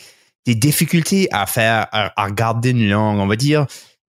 des 0.46 0.54
difficultés 0.54 1.28
à 1.32 1.46
faire, 1.46 1.88
à, 1.90 2.12
à 2.20 2.30
garder 2.30 2.70
une 2.70 2.88
langue. 2.88 3.18
On 3.18 3.26
va 3.26 3.37
dire, 3.37 3.66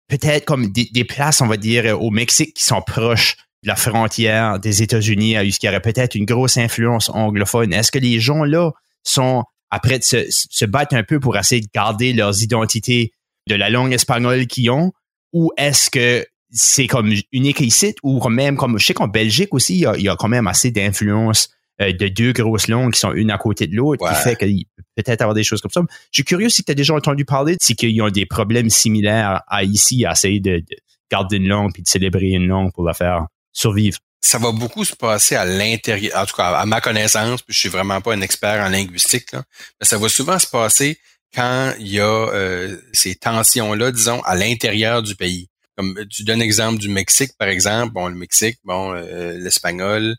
peut-être 0.08 0.44
comme 0.44 0.70
des, 0.72 0.88
des, 0.92 1.04
places, 1.04 1.40
on 1.40 1.46
va 1.46 1.56
dire, 1.56 2.00
au 2.02 2.10
Mexique 2.10 2.54
qui 2.54 2.64
sont 2.64 2.82
proches 2.82 3.36
la 3.64 3.76
frontière 3.76 4.58
des 4.58 4.82
États-Unis 4.82 5.36
à 5.36 5.50
ce 5.50 5.58
qu'il 5.58 5.66
y 5.66 5.70
aurait 5.70 5.80
peut-être 5.80 6.14
une 6.14 6.24
grosse 6.24 6.56
influence 6.56 7.08
anglophone. 7.10 7.72
Est-ce 7.72 7.90
que 7.90 7.98
les 7.98 8.20
gens 8.20 8.44
là 8.44 8.70
sont 9.02 9.44
après 9.70 9.98
de 9.98 10.04
se, 10.04 10.26
se 10.28 10.64
battre 10.64 10.94
un 10.94 11.02
peu 11.02 11.20
pour 11.20 11.36
essayer 11.36 11.60
de 11.60 11.68
garder 11.74 12.12
leurs 12.12 12.42
identités 12.42 13.12
de 13.48 13.54
la 13.54 13.70
langue 13.70 13.92
espagnole 13.92 14.46
qu'ils 14.46 14.70
ont, 14.70 14.92
ou 15.32 15.50
est-ce 15.56 15.90
que 15.90 16.24
c'est 16.50 16.86
comme 16.86 17.12
unique 17.32 17.60
ici, 17.60 17.94
ou 18.02 18.26
même 18.28 18.56
comme 18.56 18.78
je 18.78 18.86
sais 18.86 18.94
qu'en 18.94 19.08
Belgique 19.08 19.52
aussi, 19.52 19.74
il 19.74 19.80
y 19.80 19.86
a, 19.86 19.96
il 19.96 20.02
y 20.02 20.08
a 20.08 20.16
quand 20.16 20.28
même 20.28 20.46
assez 20.46 20.70
d'influence 20.70 21.50
euh, 21.80 21.92
de 21.92 22.08
deux 22.08 22.32
grosses 22.32 22.68
langues 22.68 22.92
qui 22.92 23.00
sont 23.00 23.12
une 23.12 23.30
à 23.30 23.38
côté 23.38 23.66
de 23.66 23.76
l'autre, 23.76 24.08
qui 24.08 24.14
fait 24.22 24.36
qu'il 24.36 24.64
peut 24.96 25.02
être 25.04 25.20
avoir 25.20 25.34
des 25.34 25.44
choses 25.44 25.60
comme 25.60 25.70
ça. 25.70 25.82
Je 26.10 26.18
suis 26.18 26.24
curieux 26.24 26.48
si 26.48 26.64
tu 26.64 26.72
as 26.72 26.74
déjà 26.74 26.94
entendu 26.94 27.24
parler 27.24 27.52
de 27.52 27.58
si 27.60 27.76
qu'ils 27.76 28.00
ont 28.02 28.10
des 28.10 28.26
problèmes 28.26 28.70
similaires 28.70 29.42
à 29.46 29.64
ici, 29.64 30.06
à 30.06 30.12
essayer 30.12 30.40
de, 30.40 30.62
garder 31.10 31.36
une 31.36 31.48
langue 31.48 31.72
puis 31.72 31.82
de 31.82 31.88
célébrer 31.88 32.30
une 32.30 32.46
langue 32.46 32.72
pour 32.72 32.84
la 32.84 32.92
faire 32.92 33.26
survivre. 33.58 33.98
Ça 34.20 34.38
va 34.38 34.52
beaucoup 34.52 34.84
se 34.84 34.94
passer 34.94 35.36
à 35.36 35.44
l'intérieur, 35.44 36.20
en 36.20 36.26
tout 36.26 36.36
cas 36.36 36.50
à 36.50 36.66
ma 36.66 36.80
connaissance, 36.80 37.42
puis 37.42 37.54
je 37.54 37.60
suis 37.60 37.68
vraiment 37.68 38.00
pas 38.00 38.14
un 38.14 38.20
expert 38.20 38.64
en 38.64 38.68
linguistique, 38.68 39.32
là, 39.32 39.42
mais 39.80 39.86
ça 39.86 39.96
va 39.96 40.08
souvent 40.08 40.38
se 40.38 40.46
passer 40.46 40.98
quand 41.34 41.74
il 41.78 41.88
y 41.88 42.00
a 42.00 42.04
euh, 42.04 42.76
ces 42.92 43.14
tensions-là, 43.14 43.92
disons, 43.92 44.20
à 44.22 44.34
l'intérieur 44.34 45.02
du 45.02 45.14
pays. 45.14 45.48
Comme 45.76 46.04
tu 46.10 46.24
donnes 46.24 46.40
l'exemple 46.40 46.78
du 46.78 46.88
Mexique, 46.88 47.32
par 47.38 47.48
exemple. 47.48 47.92
Bon, 47.92 48.08
le 48.08 48.16
Mexique, 48.16 48.58
bon, 48.64 48.92
euh, 48.94 49.38
l'espagnol 49.38 50.16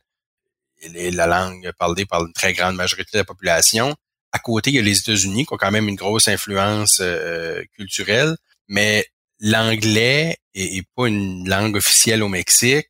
est 0.81 1.11
la 1.11 1.27
langue 1.27 1.71
parlée 1.77 2.05
par 2.05 2.25
une 2.25 2.31
très 2.31 2.53
grande 2.53 2.75
majorité 2.75 3.09
de 3.13 3.17
la 3.17 3.25
population. 3.25 3.95
À 4.31 4.39
côté, 4.39 4.69
il 4.69 4.75
y 4.75 4.79
a 4.79 4.83
les 4.83 4.99
États-Unis 4.99 5.45
qui 5.45 5.53
ont 5.53 5.57
quand 5.57 5.71
même 5.71 5.89
une 5.89 5.95
grosse 5.95 6.27
influence 6.27 6.99
euh, 7.01 7.61
culturelle, 7.75 8.37
mais 8.67 9.05
l'anglais 9.39 10.37
est, 10.53 10.85
pas 10.95 11.07
une 11.07 11.47
langue 11.49 11.75
officielle 11.75 12.23
au 12.23 12.29
Mexique. 12.29 12.87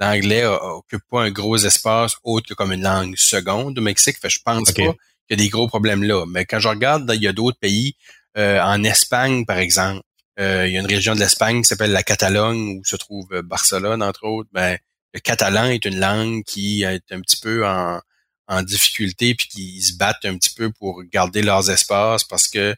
L'anglais 0.00 0.46
occupe 0.46 1.02
pas 1.10 1.22
un 1.22 1.30
gros 1.30 1.58
espace 1.58 2.16
autre 2.24 2.48
que 2.48 2.54
comme 2.54 2.72
une 2.72 2.82
langue 2.82 3.14
seconde 3.16 3.78
au 3.78 3.82
Mexique. 3.82 4.18
Fait, 4.18 4.30
je 4.30 4.40
pense 4.42 4.72
pas 4.72 4.72
qu'il 4.72 4.94
y 5.30 5.34
a 5.34 5.36
des 5.36 5.48
gros 5.50 5.68
problèmes 5.68 6.02
là. 6.02 6.24
Mais 6.26 6.46
quand 6.46 6.58
je 6.58 6.68
regarde, 6.68 7.10
il 7.14 7.22
y 7.22 7.28
a 7.28 7.32
d'autres 7.32 7.58
pays, 7.58 7.96
euh, 8.38 8.60
en 8.60 8.82
Espagne, 8.82 9.44
par 9.44 9.58
exemple, 9.58 10.02
euh, 10.38 10.66
il 10.66 10.72
y 10.72 10.76
a 10.76 10.80
une 10.80 10.86
région 10.86 11.14
de 11.14 11.20
l'Espagne 11.20 11.62
qui 11.62 11.68
s'appelle 11.68 11.92
la 11.92 12.02
Catalogne, 12.02 12.78
où 12.78 12.84
se 12.84 12.96
trouve 12.96 13.26
euh, 13.32 13.42
Barcelone, 13.42 14.02
entre 14.02 14.24
autres. 14.24 14.48
Ben, 14.52 14.78
le 15.12 15.20
catalan 15.20 15.66
est 15.66 15.84
une 15.84 15.98
langue 15.98 16.44
qui 16.44 16.82
est 16.82 17.12
un 17.12 17.20
petit 17.20 17.38
peu 17.38 17.66
en, 17.66 18.00
en 18.48 18.62
difficulté, 18.62 19.34
puis 19.34 19.48
qui 19.48 19.82
se 19.82 19.96
battent 19.96 20.24
un 20.24 20.36
petit 20.36 20.54
peu 20.54 20.72
pour 20.72 21.02
garder 21.04 21.42
leurs 21.42 21.70
espaces 21.70 22.24
parce 22.24 22.48
que 22.48 22.74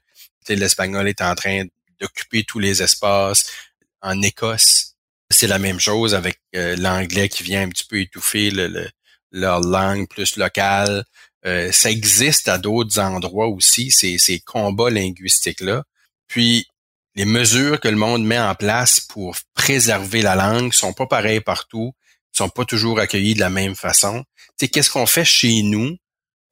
l'espagnol 0.49 1.09
est 1.09 1.21
en 1.21 1.35
train 1.35 1.65
d'occuper 2.01 2.45
tous 2.45 2.59
les 2.59 2.83
espaces. 2.83 3.47
En 4.01 4.21
Écosse, 4.23 4.92
c'est 5.43 5.49
la 5.49 5.59
même 5.59 5.81
chose 5.81 6.15
avec 6.15 6.41
l'anglais 6.53 7.29
qui 7.29 7.43
vient 7.43 7.63
un 7.63 7.69
petit 7.69 7.83
peu 7.83 7.99
étouffer 7.99 8.53
le, 8.53 8.89
leur 9.33 9.59
langue 9.59 10.07
plus 10.07 10.37
locale. 10.37 11.05
Euh, 11.45 11.73
ça 11.73 11.91
existe 11.91 12.47
à 12.47 12.59
d'autres 12.59 13.01
endroits 13.01 13.49
aussi, 13.49 13.91
ces, 13.91 14.19
ces 14.19 14.39
combats 14.39 14.91
linguistiques-là. 14.91 15.83
Puis, 16.29 16.69
les 17.17 17.25
mesures 17.25 17.81
que 17.81 17.89
le 17.89 17.97
monde 17.97 18.25
met 18.25 18.39
en 18.39 18.55
place 18.55 19.01
pour 19.01 19.37
préserver 19.55 20.23
la 20.23 20.37
langue 20.37 20.73
sont 20.73 20.93
pas 20.93 21.09
pareilles 21.09 21.41
partout, 21.41 21.93
sont 22.31 22.49
pas 22.49 22.65
toujours 22.65 23.01
accueillies 23.01 23.35
de 23.35 23.41
la 23.41 23.51
même 23.51 23.75
façon. 23.75 24.23
Tu 24.37 24.53
sais, 24.61 24.69
qu'est-ce 24.69 24.91
qu'on 24.91 25.07
fait 25.07 25.25
chez 25.25 25.63
nous 25.63 25.97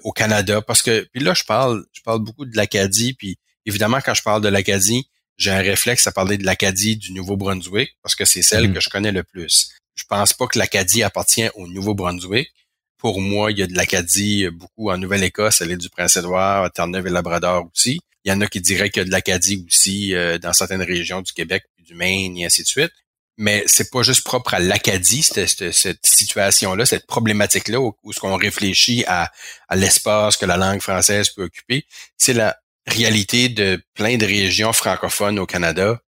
au 0.02 0.10
Canada? 0.10 0.62
Parce 0.62 0.82
que, 0.82 1.08
puis 1.12 1.22
là, 1.22 1.32
je 1.32 1.44
parle, 1.44 1.86
je 1.92 2.00
parle 2.02 2.24
beaucoup 2.24 2.44
de 2.44 2.56
l'Acadie, 2.56 3.14
puis 3.14 3.38
évidemment, 3.66 4.00
quand 4.04 4.14
je 4.14 4.22
parle 4.24 4.42
de 4.42 4.48
l'Acadie, 4.48 5.08
j'ai 5.40 5.50
un 5.50 5.62
réflexe 5.62 6.06
à 6.06 6.12
parler 6.12 6.38
de 6.38 6.44
l'Acadie 6.44 6.96
du 6.96 7.12
Nouveau-Brunswick, 7.12 7.96
parce 8.02 8.14
que 8.14 8.24
c'est 8.24 8.42
celle 8.42 8.68
mm-hmm. 8.68 8.74
que 8.74 8.80
je 8.80 8.88
connais 8.90 9.12
le 9.12 9.24
plus. 9.24 9.70
Je 9.96 10.04
pense 10.04 10.32
pas 10.32 10.46
que 10.46 10.58
l'Acadie 10.58 11.02
appartient 11.02 11.48
au 11.54 11.66
Nouveau-Brunswick, 11.66 12.52
pour 13.00 13.20
moi, 13.20 13.50
il 13.50 13.58
y 13.58 13.62
a 13.62 13.66
de 13.66 13.74
l'Acadie 13.74 14.48
beaucoup 14.50 14.90
en 14.90 14.98
Nouvelle-Écosse, 14.98 15.62
à 15.62 15.64
l'île 15.64 15.78
du 15.78 15.88
Prince-Édouard, 15.88 16.64
à 16.64 16.70
Terre-Neuve 16.70 17.06
et 17.06 17.10
Labrador 17.10 17.66
aussi. 17.74 17.98
Il 18.24 18.30
y 18.30 18.32
en 18.32 18.40
a 18.42 18.46
qui 18.46 18.60
diraient 18.60 18.90
qu'il 18.90 19.00
y 19.00 19.02
a 19.02 19.06
de 19.06 19.10
l'Acadie 19.10 19.64
aussi 19.66 20.14
euh, 20.14 20.38
dans 20.38 20.52
certaines 20.52 20.82
régions 20.82 21.22
du 21.22 21.32
Québec, 21.32 21.64
du 21.78 21.94
Maine 21.94 22.36
et 22.36 22.44
ainsi 22.44 22.62
de 22.62 22.66
suite. 22.66 22.92
Mais 23.38 23.64
c'est 23.66 23.90
pas 23.90 24.02
juste 24.02 24.22
propre 24.22 24.52
à 24.52 24.58
l'Acadie, 24.58 25.22
cette, 25.22 25.72
cette 25.72 26.04
situation-là, 26.04 26.84
cette 26.84 27.06
problématique-là, 27.06 27.80
où, 27.80 27.94
où 28.02 28.12
ce 28.12 28.20
qu'on 28.20 28.36
réfléchit 28.36 29.02
à, 29.06 29.32
à 29.68 29.76
l'espace 29.76 30.36
que 30.36 30.44
la 30.44 30.58
langue 30.58 30.82
française 30.82 31.30
peut 31.30 31.44
occuper. 31.44 31.86
C'est 32.18 32.34
la 32.34 32.58
réalité 32.90 33.48
de 33.48 33.82
plein 33.94 34.16
de 34.16 34.26
régions 34.26 34.72
francophones 34.72 35.38
au 35.38 35.46
Canada, 35.46 36.00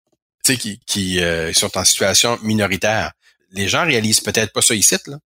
qui, 0.43 0.79
qui 0.85 1.19
euh, 1.19 1.53
sont 1.53 1.77
en 1.77 1.85
situation 1.85 2.37
minoritaire. 2.43 3.11
Les 3.51 3.67
gens 3.67 3.85
réalisent 3.85 4.21
peut-être 4.21 4.53
pas 4.53 4.61
ça 4.61 4.75
ici, 4.75 4.95
là. 5.07 5.17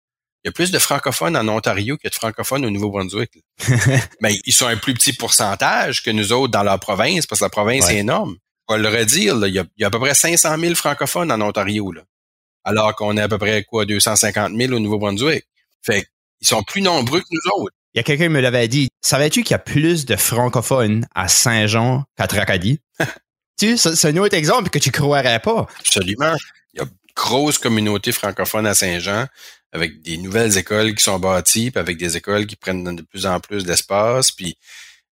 Il 0.44 0.48
y 0.48 0.50
a 0.50 0.52
plus 0.52 0.70
de 0.70 0.78
francophones 0.78 1.36
en 1.36 1.48
Ontario 1.48 1.96
que 1.96 2.08
de 2.08 2.14
francophones 2.14 2.64
au 2.64 2.70
Nouveau-Brunswick. 2.70 3.32
Mais 4.20 4.38
ils 4.44 4.52
sont 4.52 4.68
un 4.68 4.76
plus 4.76 4.94
petit 4.94 5.12
pourcentage 5.12 6.04
que 6.04 6.10
nous 6.10 6.32
autres 6.32 6.52
dans 6.52 6.62
leur 6.62 6.78
province, 6.78 7.26
parce 7.26 7.40
que 7.40 7.46
la 7.46 7.50
province 7.50 7.90
est 7.90 7.98
énorme. 7.98 8.36
On 8.68 8.74
va 8.74 8.78
le 8.78 8.88
redire, 8.88 9.34
il, 9.44 9.54
y 9.54 9.58
a, 9.58 9.86
à 9.86 9.90
peu 9.90 9.98
près 9.98 10.14
500 10.14 10.56
000 10.58 10.74
francophones 10.76 11.32
en 11.32 11.40
Ontario, 11.40 11.90
là. 11.90 12.02
alors 12.62 12.94
qu'on 12.94 13.16
est 13.16 13.22
à 13.22 13.28
peu 13.28 13.38
près 13.38 13.64
quoi 13.64 13.86
250 13.86 14.52
000 14.56 14.72
au 14.72 14.78
Nouveau-Brunswick. 14.78 15.44
Fait 15.82 16.06
ils 16.40 16.46
sont 16.46 16.62
plus 16.62 16.82
nombreux 16.82 17.20
que 17.20 17.26
nous 17.30 17.62
autres. 17.62 17.74
Il 17.96 18.00
y 18.00 18.00
a 18.00 18.02
quelqu'un 18.02 18.24
qui 18.24 18.30
me 18.30 18.40
l'avait 18.40 18.68
dit. 18.68 18.90
Savais-tu 19.00 19.42
qu'il 19.42 19.52
y 19.52 19.54
a 19.54 19.58
plus 19.58 20.04
de 20.04 20.16
francophones 20.16 21.06
à 21.14 21.28
Saint-Jean 21.28 22.04
qu'à 22.14 22.26
Tracadie? 22.26 22.78
tu 23.58 23.78
c'est 23.78 24.08
un 24.08 24.16
autre 24.18 24.36
exemple 24.36 24.68
que 24.68 24.78
tu 24.78 24.90
croirais 24.90 25.40
pas. 25.40 25.66
Absolument. 25.80 26.36
Il 26.74 26.80
y 26.80 26.82
a 26.82 26.84
une 26.84 26.90
grosse 27.16 27.56
communauté 27.56 28.12
francophone 28.12 28.66
à 28.66 28.74
Saint-Jean 28.74 29.24
avec 29.72 30.02
des 30.02 30.18
nouvelles 30.18 30.58
écoles 30.58 30.94
qui 30.94 31.02
sont 31.02 31.18
bâties, 31.18 31.70
puis 31.70 31.80
avec 31.80 31.96
des 31.96 32.18
écoles 32.18 32.46
qui 32.46 32.56
prennent 32.56 32.84
de 32.96 33.00
plus 33.00 33.24
en 33.24 33.40
plus 33.40 33.64
d'espace, 33.64 34.30
puis 34.30 34.58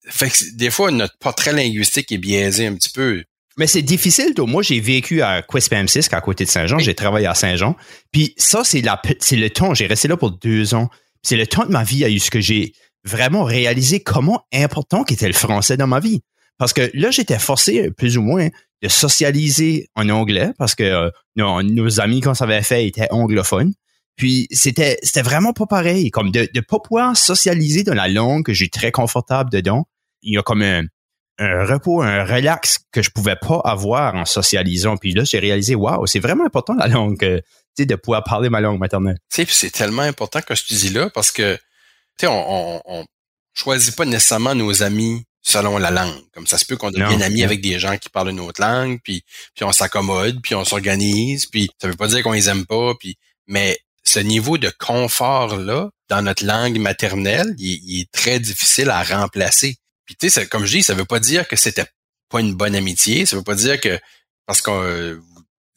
fait 0.07 0.29
que 0.29 0.55
des 0.55 0.71
fois 0.71 0.91
notre 0.91 1.17
portrait 1.17 1.55
linguistique 1.55 2.13
est 2.13 2.19
biaisé 2.19 2.67
un 2.67 2.75
petit 2.75 2.91
peu. 2.91 3.25
Mais 3.57 3.67
c'est 3.67 3.83
difficile, 3.83 4.35
toi. 4.35 4.47
Moi, 4.47 4.63
j'ai 4.63 4.81
vécu 4.81 5.23
à 5.23 5.41
Quispamsis, 5.41 6.09
à 6.11 6.21
côté 6.21 6.45
de 6.45 6.51
Saint-Jean. 6.51 6.81
J'ai 6.81 6.95
travaillé 6.95 7.29
à 7.29 7.35
Saint-Jean. 7.35 7.77
Puis 8.11 8.35
ça, 8.37 8.65
c'est 8.65 8.81
la, 8.81 9.01
c'est 9.21 9.37
le 9.37 9.49
temps. 9.49 9.75
J'ai 9.75 9.87
resté 9.87 10.09
là 10.09 10.17
pour 10.17 10.33
deux 10.33 10.75
ans. 10.75 10.91
C'est 11.25 11.37
le 11.37 11.47
temps 11.47 11.67
de 11.67 11.73
ma 11.73 11.83
vie 11.83 12.05
à 12.05 12.11
eu 12.11 12.21
ce 12.21 12.31
que 12.31 12.41
j'ai 12.41 12.73
vraiment 13.05 13.45
réalisé 13.45 14.01
comment 14.01 14.45
important 14.53 15.05
qu'était 15.05 15.27
le 15.27 15.35
français 15.35 15.77
dans 15.77 15.87
ma 15.87 16.01
vie. 16.01 16.23
Parce 16.59 16.73
que 16.73 16.91
là, 16.95 17.11
j'étais 17.11 17.39
forcé, 17.39 17.91
plus 17.91 18.17
ou 18.17 18.23
moins, 18.23 18.49
de 18.83 18.89
socialiser 18.89 19.89
en 19.95 20.09
anglais 20.11 20.53
parce 20.59 20.75
que 20.75 20.85
euh, 20.85 21.11
nos, 21.37 21.63
nos, 21.63 22.01
amis 22.01 22.21
qu'on 22.21 22.35
s'avait 22.35 22.63
fait 22.63 22.87
étaient 22.87 23.09
anglophones. 23.11 23.73
Puis 24.17 24.47
c'était 24.51 24.99
vraiment 25.23 25.53
pas 25.53 25.67
pareil, 25.67 26.11
comme 26.11 26.31
de 26.31 26.49
de 26.55 26.61
pas 26.61 26.79
pouvoir 26.79 27.17
socialiser 27.17 27.83
dans 27.83 27.95
la 27.95 28.07
langue 28.07 28.45
que 28.45 28.53
j'ai 28.53 28.69
très 28.69 28.93
confortable 28.93 29.51
dedans. 29.51 29.87
Il 30.23 30.35
y 30.35 30.39
a 30.39 30.43
comme 30.43 30.63
un, 30.63 30.85
un 31.39 31.65
repos, 31.65 32.03
un 32.03 32.25
relax 32.25 32.79
que 32.93 33.03
je 33.03 33.11
pouvais 33.11 33.37
pas 33.37 33.61
avoir 33.65 34.15
en 34.15 34.25
socialisant. 34.25 34.97
Puis 34.97 35.13
là, 35.13 35.25
j'ai 35.25 35.39
réalisé, 35.39 35.75
waouh, 35.75 36.07
c'est 36.07 36.21
vraiment 36.21 36.45
important 36.45 36.75
la 36.75 36.87
langue, 36.87 37.41
sais, 37.77 37.87
de 37.87 37.95
pouvoir 37.97 38.25
parler 38.25 38.49
ma 38.49 38.61
langue 38.61 38.79
maternelle. 38.79 39.19
Tu 39.33 39.45
sais, 39.45 39.47
c'est 39.51 39.71
tellement 39.71 40.03
important 40.03 40.41
que 40.41 40.55
je 40.55 40.65
te 40.65 40.75
dis 40.75 40.91
là 40.91 41.11
parce 41.11 41.31
que, 41.31 41.55
tu 41.55 41.61
sais, 42.21 42.27
on, 42.27 42.77
on, 42.77 42.83
on, 42.85 43.05
choisit 43.57 43.95
pas 43.95 44.05
nécessairement 44.05 44.55
nos 44.57 44.83
amis 44.83 45.25
selon 45.41 45.79
la 45.79 45.93
langue. 45.93 46.21
Comme 46.33 46.47
ça 46.47 46.59
se 46.59 46.65
peut 46.65 46.77
qu'on 46.77 46.91
devienne 46.91 47.23
amis 47.23 47.45
avec 47.45 47.61
des 47.61 47.79
gens 47.79 47.97
qui 47.99 48.09
parlent 48.09 48.31
une 48.31 48.41
autre 48.41 48.61
langue, 48.61 48.99
puis 49.05 49.23
puis 49.55 49.65
on 49.65 49.71
s'accommode, 49.71 50.41
puis 50.43 50.57
on 50.57 50.65
s'organise, 50.65 51.47
puis 51.47 51.71
ça 51.81 51.87
veut 51.87 51.95
pas 51.95 52.09
dire 52.09 52.23
qu'on 52.25 52.33
les 52.33 52.49
aime 52.49 52.67
pas, 52.67 52.95
puis 52.99 53.17
mais 53.47 53.79
ce 54.03 54.19
niveau 54.19 54.59
de 54.59 54.71
confort-là, 54.79 55.91
dans 56.09 56.23
notre 56.23 56.45
langue 56.45 56.79
maternelle, 56.79 57.55
il, 57.59 58.01
est 58.01 58.11
très 58.13 58.39
difficile 58.39 58.91
à 58.91 59.03
remplacer. 59.03 59.77
Puis 60.05 60.17
tu 60.17 60.31
sais, 60.31 60.47
comme 60.47 60.67
je 60.67 60.79
dis, 60.79 60.83
ça 60.83 60.95
veut 60.95 61.07
pas 61.07 61.21
dire 61.21 61.49
que 61.49 61.57
c'était 61.57 61.87
pas 62.29 62.41
une 62.41 62.55
bonne 62.55 62.77
amitié. 62.77 63.27
Ça 63.27 63.37
veut 63.37 63.43
pas 63.43 63.55
dire 63.55 63.81
que 63.81 63.99
parce 64.47 64.61
que 64.61 64.71
euh, 64.71 65.21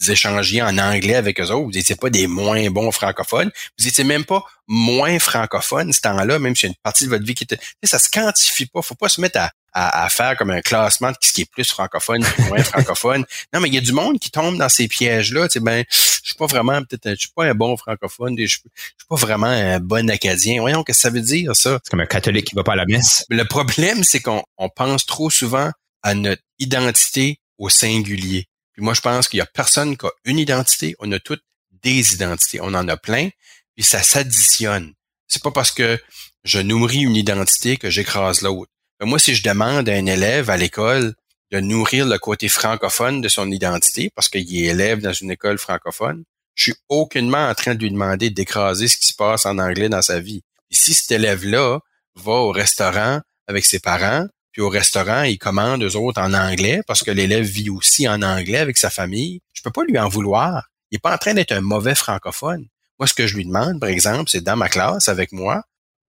échangiez 0.06 0.62
en 0.62 0.78
anglais 0.78 1.16
avec 1.16 1.40
eux 1.40 1.52
autres, 1.52 1.66
vous 1.66 1.72
n'étiez 1.72 1.96
pas 1.96 2.10
des 2.10 2.28
moins 2.28 2.70
bons 2.70 2.92
francophones. 2.92 3.52
Vous 3.80 3.88
étiez 3.88 4.04
même 4.04 4.26
pas 4.26 4.44
moins 4.68 5.20
francophones 5.20 5.94
ce 5.94 6.02
temps-là, 6.02 6.40
même 6.40 6.56
si 6.56 6.66
y 6.66 6.68
a 6.68 6.70
une 6.70 6.76
partie 6.84 7.06
de 7.06 7.10
votre 7.10 7.26
vie 7.26 7.36
qui 7.36 7.44
était. 7.44 7.60
Ça 7.84 8.00
se 8.00 8.10
quantifie 8.10 8.66
pas. 8.66 8.82
Faut 8.82 8.96
pas 8.96 9.10
se 9.10 9.22
mettre 9.22 9.40
à 9.40 9.52
à, 9.78 10.10
faire 10.10 10.36
comme 10.38 10.50
un 10.50 10.62
classement 10.62 11.12
de 11.12 11.18
ce 11.22 11.32
qui 11.32 11.42
est 11.42 11.52
plus 11.52 11.70
francophone 11.70 12.26
moins 12.48 12.64
francophone. 12.64 13.26
Non, 13.54 13.60
mais 13.60 13.68
il 13.68 13.76
y 13.76 13.78
a 13.78 13.82
du 13.82 13.92
monde 13.92 14.20
qui 14.20 14.32
tombe 14.32 14.58
dans 14.58 14.70
ces 14.70 14.88
pièges-là. 14.88 15.48
Tu 15.48 15.54
sais, 15.54 15.60
ben, 15.60 15.84
je 15.90 15.98
suis 16.24 16.36
pas 16.36 16.48
vraiment, 16.48 16.82
peut-être, 16.84 17.12
je 17.12 17.28
suis 17.28 17.32
pas 17.36 17.46
un 17.46 17.54
bon 17.54 17.78
francophone, 17.78 18.36
je 18.38 18.46
suis, 18.46 18.60
suis 18.76 19.08
pas 19.08 19.16
vraiment 19.16 19.48
un 19.48 19.80
bon 19.80 20.10
acadien. 20.10 20.62
Voyons, 20.62 20.84
qu'est-ce 20.84 21.00
que 21.00 21.02
ça 21.04 21.10
veut 21.10 21.22
dire, 21.22 21.56
ça? 21.56 21.80
C'est 21.84 21.92
comme 21.92 22.00
un 22.00 22.06
catholique 22.06 22.48
qui 22.48 22.56
va 22.56 22.64
pas 22.64 22.74
à 22.74 22.78
la 22.78 22.86
messe. 22.86 23.26
Le 23.30 23.46
problème, 23.46 24.04
c'est 24.04 24.20
qu'on 24.20 24.44
on 24.58 24.70
pense 24.70 25.06
trop 25.06 25.30
souvent 25.30 25.72
à 26.02 26.14
notre 26.16 26.42
identité 26.60 27.40
au 27.58 27.70
singulier. 27.70 28.48
Puis 28.78 28.84
moi, 28.84 28.94
je 28.94 29.02
pense 29.02 29.28
qu'il 29.28 29.40
y 29.40 29.42
a 29.42 29.48
personne 29.48 29.98
qui 29.98 30.06
a 30.06 30.12
une 30.24 30.38
identité. 30.38 30.96
On 31.00 31.12
a 31.12 31.20
toutes 31.20 31.44
des 31.72 32.14
identités. 32.14 32.62
On 32.62 32.76
en 32.76 32.88
a 32.88 32.96
plein. 32.96 33.30
Puis 33.76 33.84
ça 33.84 34.04
s'additionne. 34.04 34.94
C'est 35.28 35.42
pas 35.42 35.50
parce 35.50 35.72
que 35.72 36.00
je 36.44 36.60
nourris 36.60 37.02
une 37.02 37.16
identité 37.16 37.78
que 37.78 37.90
j'écrase 37.90 38.44
l'autre. 38.44 38.72
Moi, 39.02 39.18
si 39.18 39.34
je 39.34 39.42
demande 39.42 39.90
à 39.90 39.94
un 39.94 40.06
élève 40.06 40.52
à 40.52 40.58
l'école 40.58 41.16
de 41.52 41.60
nourrir 41.60 42.06
le 42.06 42.20
côté 42.20 42.50
francophone 42.50 43.20
de 43.20 43.30
son 43.30 43.52
identité, 43.52 44.12
parce 44.14 44.30
qu'il 44.30 44.56
est 44.56 44.68
élève 44.68 45.02
dans 45.02 45.14
une 45.14 45.32
école 45.32 45.58
francophone, 45.58 46.24
Je 46.54 46.64
suis 46.64 46.76
aucunement 46.90 47.50
en 47.50 47.54
train 47.54 47.76
de 47.76 47.82
lui 47.82 47.92
demander 47.92 48.32
d'écraser 48.32 48.88
ce 48.88 48.98
qui 48.98 49.08
se 49.08 49.14
passe 49.14 49.46
en 49.46 49.60
anglais 49.60 49.90
dans 49.90 50.02
sa 50.02 50.20
vie. 50.20 50.42
Et 50.72 50.76
si 50.76 50.96
cet 50.96 51.12
élève-là 51.12 51.80
va 52.16 52.32
au 52.32 52.52
restaurant 52.52 53.22
avec 53.48 53.64
ses 53.64 53.80
parents, 53.80 54.28
puis 54.58 54.64
au 54.64 54.70
restaurant, 54.70 55.22
il 55.22 55.38
commande 55.38 55.84
eux 55.84 55.96
autres 55.96 56.20
en 56.20 56.34
anglais 56.34 56.82
parce 56.88 57.04
que 57.04 57.12
l'élève 57.12 57.46
vit 57.46 57.70
aussi 57.70 58.08
en 58.08 58.24
anglais 58.24 58.58
avec 58.58 58.76
sa 58.76 58.90
famille, 58.90 59.40
je 59.54 59.62
peux 59.62 59.70
pas 59.70 59.84
lui 59.84 60.00
en 60.00 60.10
vouloir. 60.10 60.72
Il 60.90 60.96
est 60.96 61.00
pas 61.00 61.14
en 61.14 61.18
train 61.20 61.36
d'être 61.36 61.52
un 61.52 61.62
mauvais 61.62 61.94
francophone. 61.94 62.66
Moi, 62.98 63.06
ce 63.06 63.14
que 63.14 63.28
je 63.28 63.36
lui 63.36 63.46
demande, 63.46 63.80
par 63.80 63.90
exemple, 63.90 64.32
c'est 64.32 64.42
dans 64.42 64.56
ma 64.56 64.68
classe 64.68 65.10
avec 65.10 65.32
moi, 65.32 65.62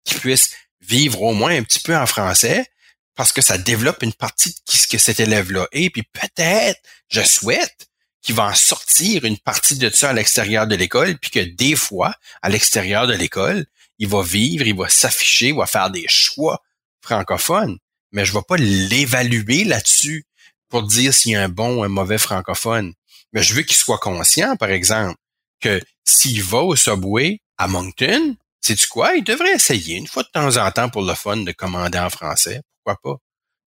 qu'il 0.07 0.19
puisse 0.19 0.53
vivre 0.81 1.21
au 1.21 1.35
moins 1.35 1.55
un 1.55 1.63
petit 1.63 1.81
peu 1.81 1.95
en 1.95 2.07
français, 2.07 2.65
parce 3.17 3.35
que 3.35 3.43
ça 3.43 3.59
développe 3.59 4.03
une 4.03 4.15
partie 4.15 4.49
de 4.49 4.73
ce 4.73 4.87
que 4.87 4.97
cet 4.97 5.21
élève-là 5.21 5.69
est, 5.73 5.91
puis 5.91 6.05
peut-être, 6.05 6.81
je 7.11 7.21
souhaite, 7.21 7.89
qu'il 8.23 8.35
va 8.35 8.45
en 8.45 8.55
sortir 8.55 9.27
une 9.27 9.37
partie 9.37 9.77
de 9.77 9.91
ça 9.91 10.09
à 10.09 10.13
l'extérieur 10.15 10.67
de 10.67 10.75
l'école, 10.75 11.19
puis 11.19 11.31
que 11.31 11.41
des 11.41 11.77
fois, 11.77 12.15
à 12.41 12.49
l'extérieur 12.49 13.07
de 13.07 13.13
l'école, 13.13 13.67
il 13.99 14.09
va 14.09 14.23
vivre, 14.23 14.67
il 14.67 14.75
va 14.75 14.89
s'afficher, 14.89 15.49
il 15.49 15.55
va 15.55 15.67
faire 15.67 15.91
des 15.91 16.07
choix 16.09 16.63
francophones, 17.03 17.77
mais 18.13 18.25
je 18.25 18.33
ne 18.33 18.39
vais 18.39 18.45
pas 18.47 18.57
l'évaluer 18.57 19.65
là-dessus 19.65 20.25
pour 20.69 20.83
dire 20.83 21.15
s'il 21.15 21.33
y 21.33 21.37
a 21.37 21.43
un 21.43 21.49
bon 21.49 21.79
ou 21.79 21.85
un 21.85 21.89
mauvais 21.89 22.19
francophone. 22.19 22.93
Mais 23.33 23.43
je 23.43 23.55
veux 23.55 23.63
qu'il 23.63 23.77
soit 23.77 23.99
conscient, 23.99 24.57
par 24.57 24.71
exemple, 24.71 25.17
que 25.61 25.83
s'il 26.05 26.43
va 26.43 26.59
au 26.59 26.77
Subway 26.77 27.41
à 27.59 27.69
Moncton, 27.69 28.37
sais-tu 28.61 28.87
quoi? 28.87 29.15
Il 29.15 29.25
devrait 29.25 29.55
essayer 29.55 29.97
une 29.97 30.07
fois 30.07 30.23
de 30.23 30.29
temps 30.33 30.57
en 30.57 30.71
temps 30.71 30.89
pour 30.89 31.03
le 31.03 31.15
fun 31.15 31.39
de 31.39 31.53
commander 31.53 31.99
en 31.99 32.11
français 32.11 32.63
pas? 32.97 33.17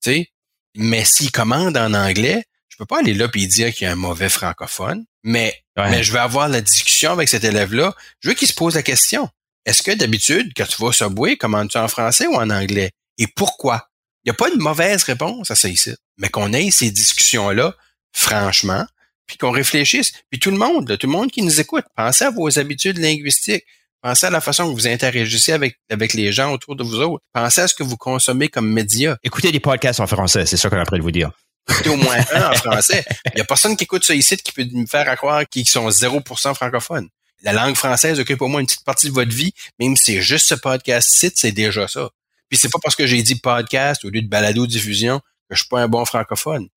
Tu 0.04 0.12
sais? 0.12 0.28
Mais 0.76 1.06
s'il 1.06 1.32
commande 1.32 1.78
en 1.78 1.94
anglais, 1.94 2.44
je 2.70 2.78
peux 2.78 2.86
pas 2.86 3.00
aller 3.00 3.14
là 3.14 3.28
et 3.34 3.48
dire 3.48 3.74
qu'il 3.74 3.86
y 3.86 3.88
a 3.88 3.92
un 3.92 3.96
mauvais 3.96 4.30
francophone, 4.30 5.06
mais, 5.24 5.62
mais 5.78 6.04
je 6.04 6.14
vais 6.14 6.20
avoir 6.20 6.48
la 6.48 6.62
discussion 6.62 7.12
avec 7.12 7.30
cet 7.30 7.44
élève-là. 7.44 7.94
Je 8.22 8.30
veux 8.30 8.36
qu'il 8.36 8.48
se 8.48 8.54
pose 8.54 8.76
la 8.76 8.84
question. 8.84 9.30
Est-ce 9.66 9.84
que 9.84 9.92
d'habitude, 9.92 10.52
quand 10.56 10.66
tu 10.66 10.82
vas 10.82 10.88
au 10.88 10.92
Subway, 10.92 11.36
commandes-tu 11.36 11.78
en 11.78 11.88
français 11.88 12.26
ou 12.28 12.36
en 12.36 12.50
anglais? 12.50 12.92
Et 13.18 13.28
pourquoi? 13.28 13.90
Il 14.24 14.30
n'y 14.30 14.32
a 14.32 14.34
pas 14.36 14.50
une 14.50 14.62
mauvaise 14.62 15.04
réponse 15.04 15.50
à 15.50 15.56
ça 15.56 15.68
ici, 15.68 15.96
mais 16.18 16.30
qu'on 16.30 16.54
ait 16.54 16.70
ces 16.70 16.92
discussions-là, 16.92 17.76
franchement, 18.14 18.86
puis 19.26 19.38
qu'on 19.38 19.52
réfléchisse. 19.52 20.12
Puis 20.30 20.40
tout 20.40 20.52
le 20.52 20.58
monde, 20.58 20.98
tout 20.98 21.08
le 21.08 21.14
monde 21.14 21.32
qui 21.32 21.42
nous 21.42 21.60
écoute, 21.60 21.86
pensez 21.96 22.26
à 22.26 22.30
vos 22.30 22.60
habitudes 22.60 22.98
linguistiques. 22.98 23.66
Pensez 24.02 24.26
à 24.26 24.30
la 24.32 24.42
façon 24.42 24.68
que 24.68 24.74
vous 24.74 24.88
interagissez 24.88 25.52
avec, 25.52 25.78
avec 25.92 26.14
les 26.14 26.32
gens 26.32 26.52
autour 26.52 26.76
de 26.76 26.84
vous 26.84 27.00
autres. 27.02 27.24
Pensez 27.34 27.62
à 27.62 27.68
ce 27.68 27.76
que 27.76 27.84
vous 27.84 27.98
consommez 27.98 28.48
comme 28.48 28.68
média. 28.68 29.16
Écoutez 29.24 29.52
des 29.52 29.60
podcasts 29.60 30.00
en 30.00 30.08
français, 30.08 30.48
c'est 30.48 30.58
ça 30.58 30.70
qu'on 30.70 30.78
est 30.78 30.82
en 30.82 30.86
train 30.86 30.98
de 30.98 31.04
vous 31.04 31.12
dire. 31.12 31.32
Écoutez 31.70 31.90
au 31.90 31.98
moins 31.98 32.18
un 32.34 32.52
en 32.52 32.54
français. 32.56 33.06
Il 33.28 33.36
n'y 33.36 33.42
a 33.42 33.46
personne 33.46 33.78
qui 33.78 33.84
écoute 33.84 34.04
ça 34.04 34.16
ici 34.16 34.38
qui 34.38 34.52
peut 34.54 34.66
me 34.72 34.88
faire 34.88 35.16
croire 35.18 35.48
qu'ils 35.48 35.68
sont 35.68 35.88
0% 35.88 36.56
francophones. 36.56 37.10
La 37.44 37.54
langue 37.54 37.76
française 37.76 38.20
occupe 38.20 38.42
au 38.42 38.48
moins 38.48 38.62
une 38.62 38.68
petite 38.68 38.84
partie 38.84 39.08
de 39.08 39.14
votre 39.14 39.32
vie, 39.32 39.54
même 39.80 39.96
si 39.96 40.14
c'est 40.14 40.22
juste 40.22 40.48
ce 40.48 40.56
podcast-ci, 40.56 41.32
c'est 41.36 41.52
déjà 41.52 41.88
ça. 41.88 42.10
Puis 42.52 42.60
c'est 42.60 42.70
pas 42.70 42.80
parce 42.84 42.96
que 42.96 43.08
j'ai 43.08 43.24
dit 43.24 43.36
podcast 43.36 44.04
au 44.04 44.10
lieu 44.10 44.22
de 44.22 44.28
balado-diffusion 44.28 45.20
que 45.50 45.56
je 45.56 45.62
suis 45.62 45.70
pas 45.70 45.82
un 45.82 45.88
bon 45.88 46.04
francophone. 46.06 46.68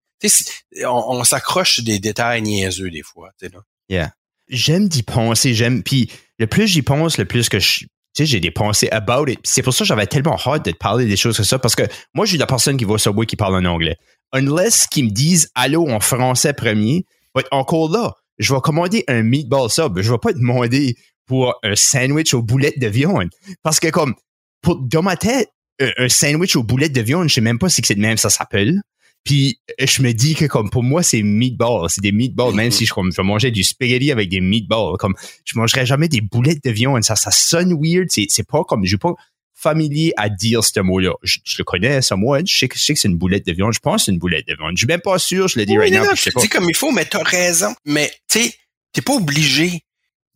On, 0.85 0.89
on 0.89 1.25
s'accroche 1.25 1.81
des 1.81 1.99
détails 1.99 2.41
niaiseux 2.43 2.91
des 2.91 3.03
fois. 3.03 3.31
Là. 3.43 3.49
Yeah. 3.89 4.12
J'aime 4.49 4.89
d'y 4.89 5.03
penser, 5.03 5.53
j'aime. 5.53 5.83
Puis 5.83 6.11
le 6.39 6.47
plus 6.47 6.68
j'y 6.68 6.83
pense, 6.83 7.18
le 7.18 7.25
plus 7.25 7.49
que 7.49 7.59
je, 7.59 7.81
tu 7.81 7.89
sais, 8.14 8.27
j'ai 8.27 8.39
des 8.39 8.53
pensées 8.53 8.89
about 8.91 9.27
it. 9.27 9.41
C'est 9.43 9.62
pour 9.62 9.75
ça 9.75 9.81
que 9.81 9.89
j'avais 9.89 10.07
tellement 10.07 10.39
hâte 10.47 10.64
de 10.64 10.70
te 10.70 10.77
parler 10.77 11.07
des 11.07 11.16
choses 11.16 11.37
comme 11.37 11.45
ça, 11.45 11.59
parce 11.59 11.75
que 11.75 11.83
moi, 12.14 12.25
je 12.25 12.31
suis 12.31 12.39
la 12.39 12.47
personne 12.47 12.77
qui 12.77 12.85
va 12.85 12.93
au 12.93 12.99
Subway 12.99 13.27
qui 13.27 13.35
parle 13.35 13.57
en 13.57 13.64
anglais. 13.64 13.97
Unless 14.33 14.87
qu'ils 14.87 15.07
me 15.07 15.11
disent 15.11 15.51
allô 15.57 15.89
en 15.89 15.99
français 15.99 16.53
premier, 16.53 17.05
but 17.35 17.47
encore 17.51 17.91
là, 17.91 18.14
je 18.39 18.55
vais 18.55 18.61
commander 18.61 19.05
un 19.09 19.22
meatball 19.22 19.68
sub. 19.68 20.01
Je 20.01 20.12
vais 20.12 20.18
pas 20.18 20.33
demander 20.33 20.97
pour 21.27 21.59
un 21.64 21.75
sandwich 21.75 22.33
aux 22.35 22.43
boulettes 22.43 22.79
de 22.79 22.87
viande. 22.87 23.31
Parce 23.64 23.81
que 23.81 23.89
comme, 23.89 24.14
pour, 24.62 24.77
dans 24.81 25.03
ma 25.03 25.16
tête, 25.16 25.49
un, 25.81 26.09
sandwich 26.09 26.57
aux 26.57 26.62
boulettes 26.62 26.93
de 26.93 27.01
viande, 27.01 27.29
je 27.29 27.35
sais 27.35 27.41
même 27.41 27.59
pas 27.59 27.68
si 27.68 27.83
c'est 27.85 27.95
de 27.95 28.01
même 28.01 28.16
ça 28.16 28.31
s'appelle. 28.31 28.81
Puis 29.25 29.59
je 29.79 30.03
me 30.03 30.12
dis 30.12 30.35
que 30.35 30.45
comme 30.45 30.68
pour 30.68 30.83
moi 30.83 31.03
c'est 31.03 31.22
meatballs, 31.22 31.89
c'est 31.89 32.03
des 32.03 32.12
meatballs. 32.12 32.55
Même 32.55 32.68
mm-hmm. 32.68 32.72
si 32.72 32.87
je, 32.87 32.93
comme, 32.93 33.11
je 33.11 33.22
mangeais 33.22 33.51
du 33.51 33.64
spaghetti 33.64 34.12
avec 34.12 34.29
des 34.29 34.41
meatballs, 34.41 34.97
comme 34.99 35.14
je 35.45 35.59
mangerais 35.59 35.87
jamais 35.87 36.09
des 36.09 36.20
boulettes 36.20 36.62
de 36.62 36.70
viande. 36.70 37.03
Ça, 37.05 37.16
ça 37.16 37.31
sonne 37.31 37.75
weird. 37.81 38.09
C'est, 38.11 38.27
c'est 38.29 38.47
pas 38.47 38.64
comme 38.64 38.85
je 38.85 38.89
suis 38.89 38.99
pas 38.99 39.14
familier 39.55 40.12
à 40.18 40.29
dire 40.29 40.62
ce 40.62 40.79
mot-là. 40.81 41.14
Je, 41.22 41.39
le 41.59 41.64
connais, 41.64 42.03
ce 42.03 42.12
mot. 42.14 42.37
Je 42.37 42.55
sais, 42.55 42.68
que, 42.68 42.79
je 42.79 42.85
sais 42.85 42.93
que 42.93 43.01
c'est 43.01 43.09
une 43.09 43.16
boulette 43.16 43.47
de 43.47 43.53
viande. 43.53 43.72
Je 43.72 43.79
pense 43.79 44.03
que 44.03 44.05
c'est 44.07 44.12
une 44.12 44.18
boulette 44.18 44.47
de 44.47 44.55
viande. 44.55 44.72
Je 44.75 44.79
suis 44.79 44.87
même 44.87 45.01
pas 45.01 45.18
sûr. 45.18 45.49
Je 45.49 45.59
le 45.59 45.64
dis 45.64 45.79
right 45.79 45.93
now. 45.93 46.05
je 46.14 46.31
sais 46.31 46.49
comme 46.49 46.68
il 46.68 46.77
faut, 46.77 46.93
mais 46.93 47.07
t'as 47.07 47.22
raison. 47.22 47.75
Mais 47.87 48.12
tu 48.29 48.43
sais, 48.43 48.55
t'es 48.93 49.01
pas 49.01 49.14
obligé 49.14 49.81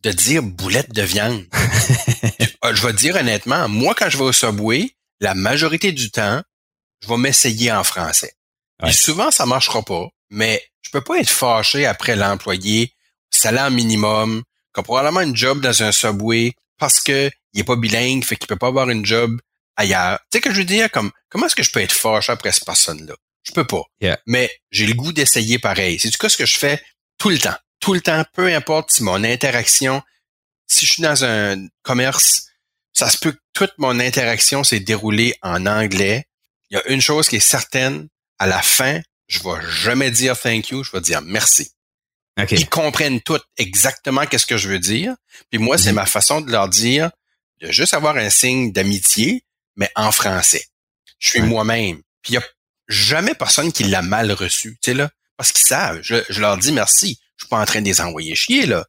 de 0.03 0.11
dire 0.11 0.41
boulette 0.41 0.93
de 0.93 1.03
viande. 1.03 1.45
Euh, 2.65 2.75
je 2.75 2.85
vais 2.85 2.91
te 2.91 2.97
dire 2.97 3.15
honnêtement, 3.15 3.69
moi 3.69 3.95
quand 3.97 4.09
je 4.09 4.17
vais 4.17 4.25
au 4.25 4.33
Subway, 4.33 4.89
la 5.19 5.33
majorité 5.33 5.91
du 5.91 6.11
temps, 6.11 6.41
je 7.01 7.07
vais 7.07 7.17
m'essayer 7.17 7.71
en 7.71 7.83
français. 7.83 8.33
Et 8.85 8.93
souvent, 8.93 9.31
ça 9.31 9.45
marchera 9.45 9.83
pas, 9.83 10.07
mais 10.29 10.63
je 10.81 10.89
peux 10.91 11.01
pas 11.01 11.19
être 11.19 11.29
fâché 11.29 11.85
après 11.85 12.15
l'employé, 12.15 12.93
salaire 13.29 13.71
minimum, 13.71 14.43
qui 14.73 14.79
a 14.79 14.83
probablement 14.83 15.21
une 15.21 15.35
job 15.35 15.59
dans 15.59 15.83
un 15.83 15.91
subway 15.91 16.53
parce 16.77 17.01
que 17.01 17.29
il 17.53 17.61
est 17.61 17.63
pas 17.63 17.75
bilingue, 17.75 18.23
fait 18.23 18.35
qu'il 18.37 18.47
peut 18.47 18.55
pas 18.55 18.67
avoir 18.67 18.89
une 18.89 19.05
job 19.05 19.39
ailleurs. 19.75 20.19
Tu 20.31 20.37
sais 20.37 20.41
que 20.41 20.51
je 20.51 20.59
veux 20.59 20.65
dire, 20.65 20.89
comme, 20.91 21.11
comment 21.29 21.47
est-ce 21.47 21.55
que 21.55 21.63
je 21.63 21.71
peux 21.71 21.81
être 21.81 21.93
fâché 21.93 22.31
après 22.31 22.51
cette 22.51 22.65
personne-là? 22.65 23.15
Je 23.43 23.51
peux 23.51 23.65
pas. 23.65 23.83
Mais 24.27 24.51
j'ai 24.71 24.85
le 24.85 24.93
goût 24.93 25.11
d'essayer 25.11 25.59
pareil. 25.59 25.99
C'est 25.99 26.09
du 26.09 26.17
cas 26.17 26.29
ce 26.29 26.37
que 26.37 26.45
je 26.45 26.57
fais 26.57 26.81
tout 27.17 27.29
le 27.29 27.39
temps. 27.39 27.55
Tout 27.79 27.93
le 27.93 28.01
temps, 28.01 28.23
peu 28.33 28.53
importe 28.53 28.91
si 28.91 29.03
mon 29.03 29.23
interaction, 29.23 30.01
si 30.67 30.85
je 30.85 30.93
suis 30.93 31.03
dans 31.03 31.23
un 31.23 31.67
commerce, 31.81 32.47
ça 32.93 33.09
se 33.09 33.17
peut 33.17 33.35
toute 33.59 33.77
mon 33.77 33.99
interaction 33.99 34.63
s'est 34.63 34.79
déroulée 34.79 35.35
en 35.41 35.65
anglais. 35.65 36.23
Il 36.69 36.75
y 36.75 36.79
a 36.79 36.87
une 36.87 37.01
chose 37.01 37.27
qui 37.27 37.35
est 37.35 37.41
certaine, 37.41 38.07
à 38.37 38.47
la 38.47 38.61
fin, 38.61 39.01
je 39.27 39.39
vais 39.39 39.59
jamais 39.69 40.11
dire 40.11 40.39
thank 40.39 40.69
you, 40.69 40.85
je 40.85 40.93
vais 40.93 41.01
dire 41.01 41.21
merci. 41.21 41.69
Ils 42.51 42.69
comprennent 42.69 43.19
tout 43.19 43.41
exactement 43.57 44.25
qu'est-ce 44.25 44.45
que 44.45 44.55
je 44.55 44.69
veux 44.69 44.79
dire. 44.79 45.13
Puis 45.51 45.59
moi, 45.59 45.77
c'est 45.77 45.89
mhm. 45.89 45.95
ma 45.95 46.05
façon 46.05 46.39
de 46.39 46.49
leur 46.49 46.69
dire 46.69 47.11
de 47.59 47.69
juste 47.69 47.93
avoir 47.93 48.15
un 48.15 48.29
signe 48.29 48.71
d'amitié, 48.71 49.43
mais 49.75 49.89
en 49.97 50.13
français. 50.13 50.63
Je 51.17 51.27
suis 51.27 51.41
moi-même. 51.41 51.97
Puis 52.21 52.31
il 52.31 52.35
y 52.35 52.37
a 52.37 52.43
jamais 52.87 53.35
personne 53.35 53.73
qui 53.73 53.83
l'a 53.83 54.01
mal 54.01 54.31
reçu, 54.31 54.77
tu 54.81 54.91
sais 54.91 54.93
là, 54.93 55.09
parce 55.35 55.51
qu'ils 55.51 55.67
savent. 55.67 55.99
Je, 56.01 56.39
leur 56.39 56.57
dis 56.57 56.71
merci. 56.71 57.19
Je 57.35 57.43
suis 57.43 57.49
pas 57.49 57.59
en 57.59 57.65
train 57.65 57.81
de 57.81 57.87
les 57.87 57.99
envoyer 57.99 58.35
chier 58.35 58.67
là. 58.67 58.85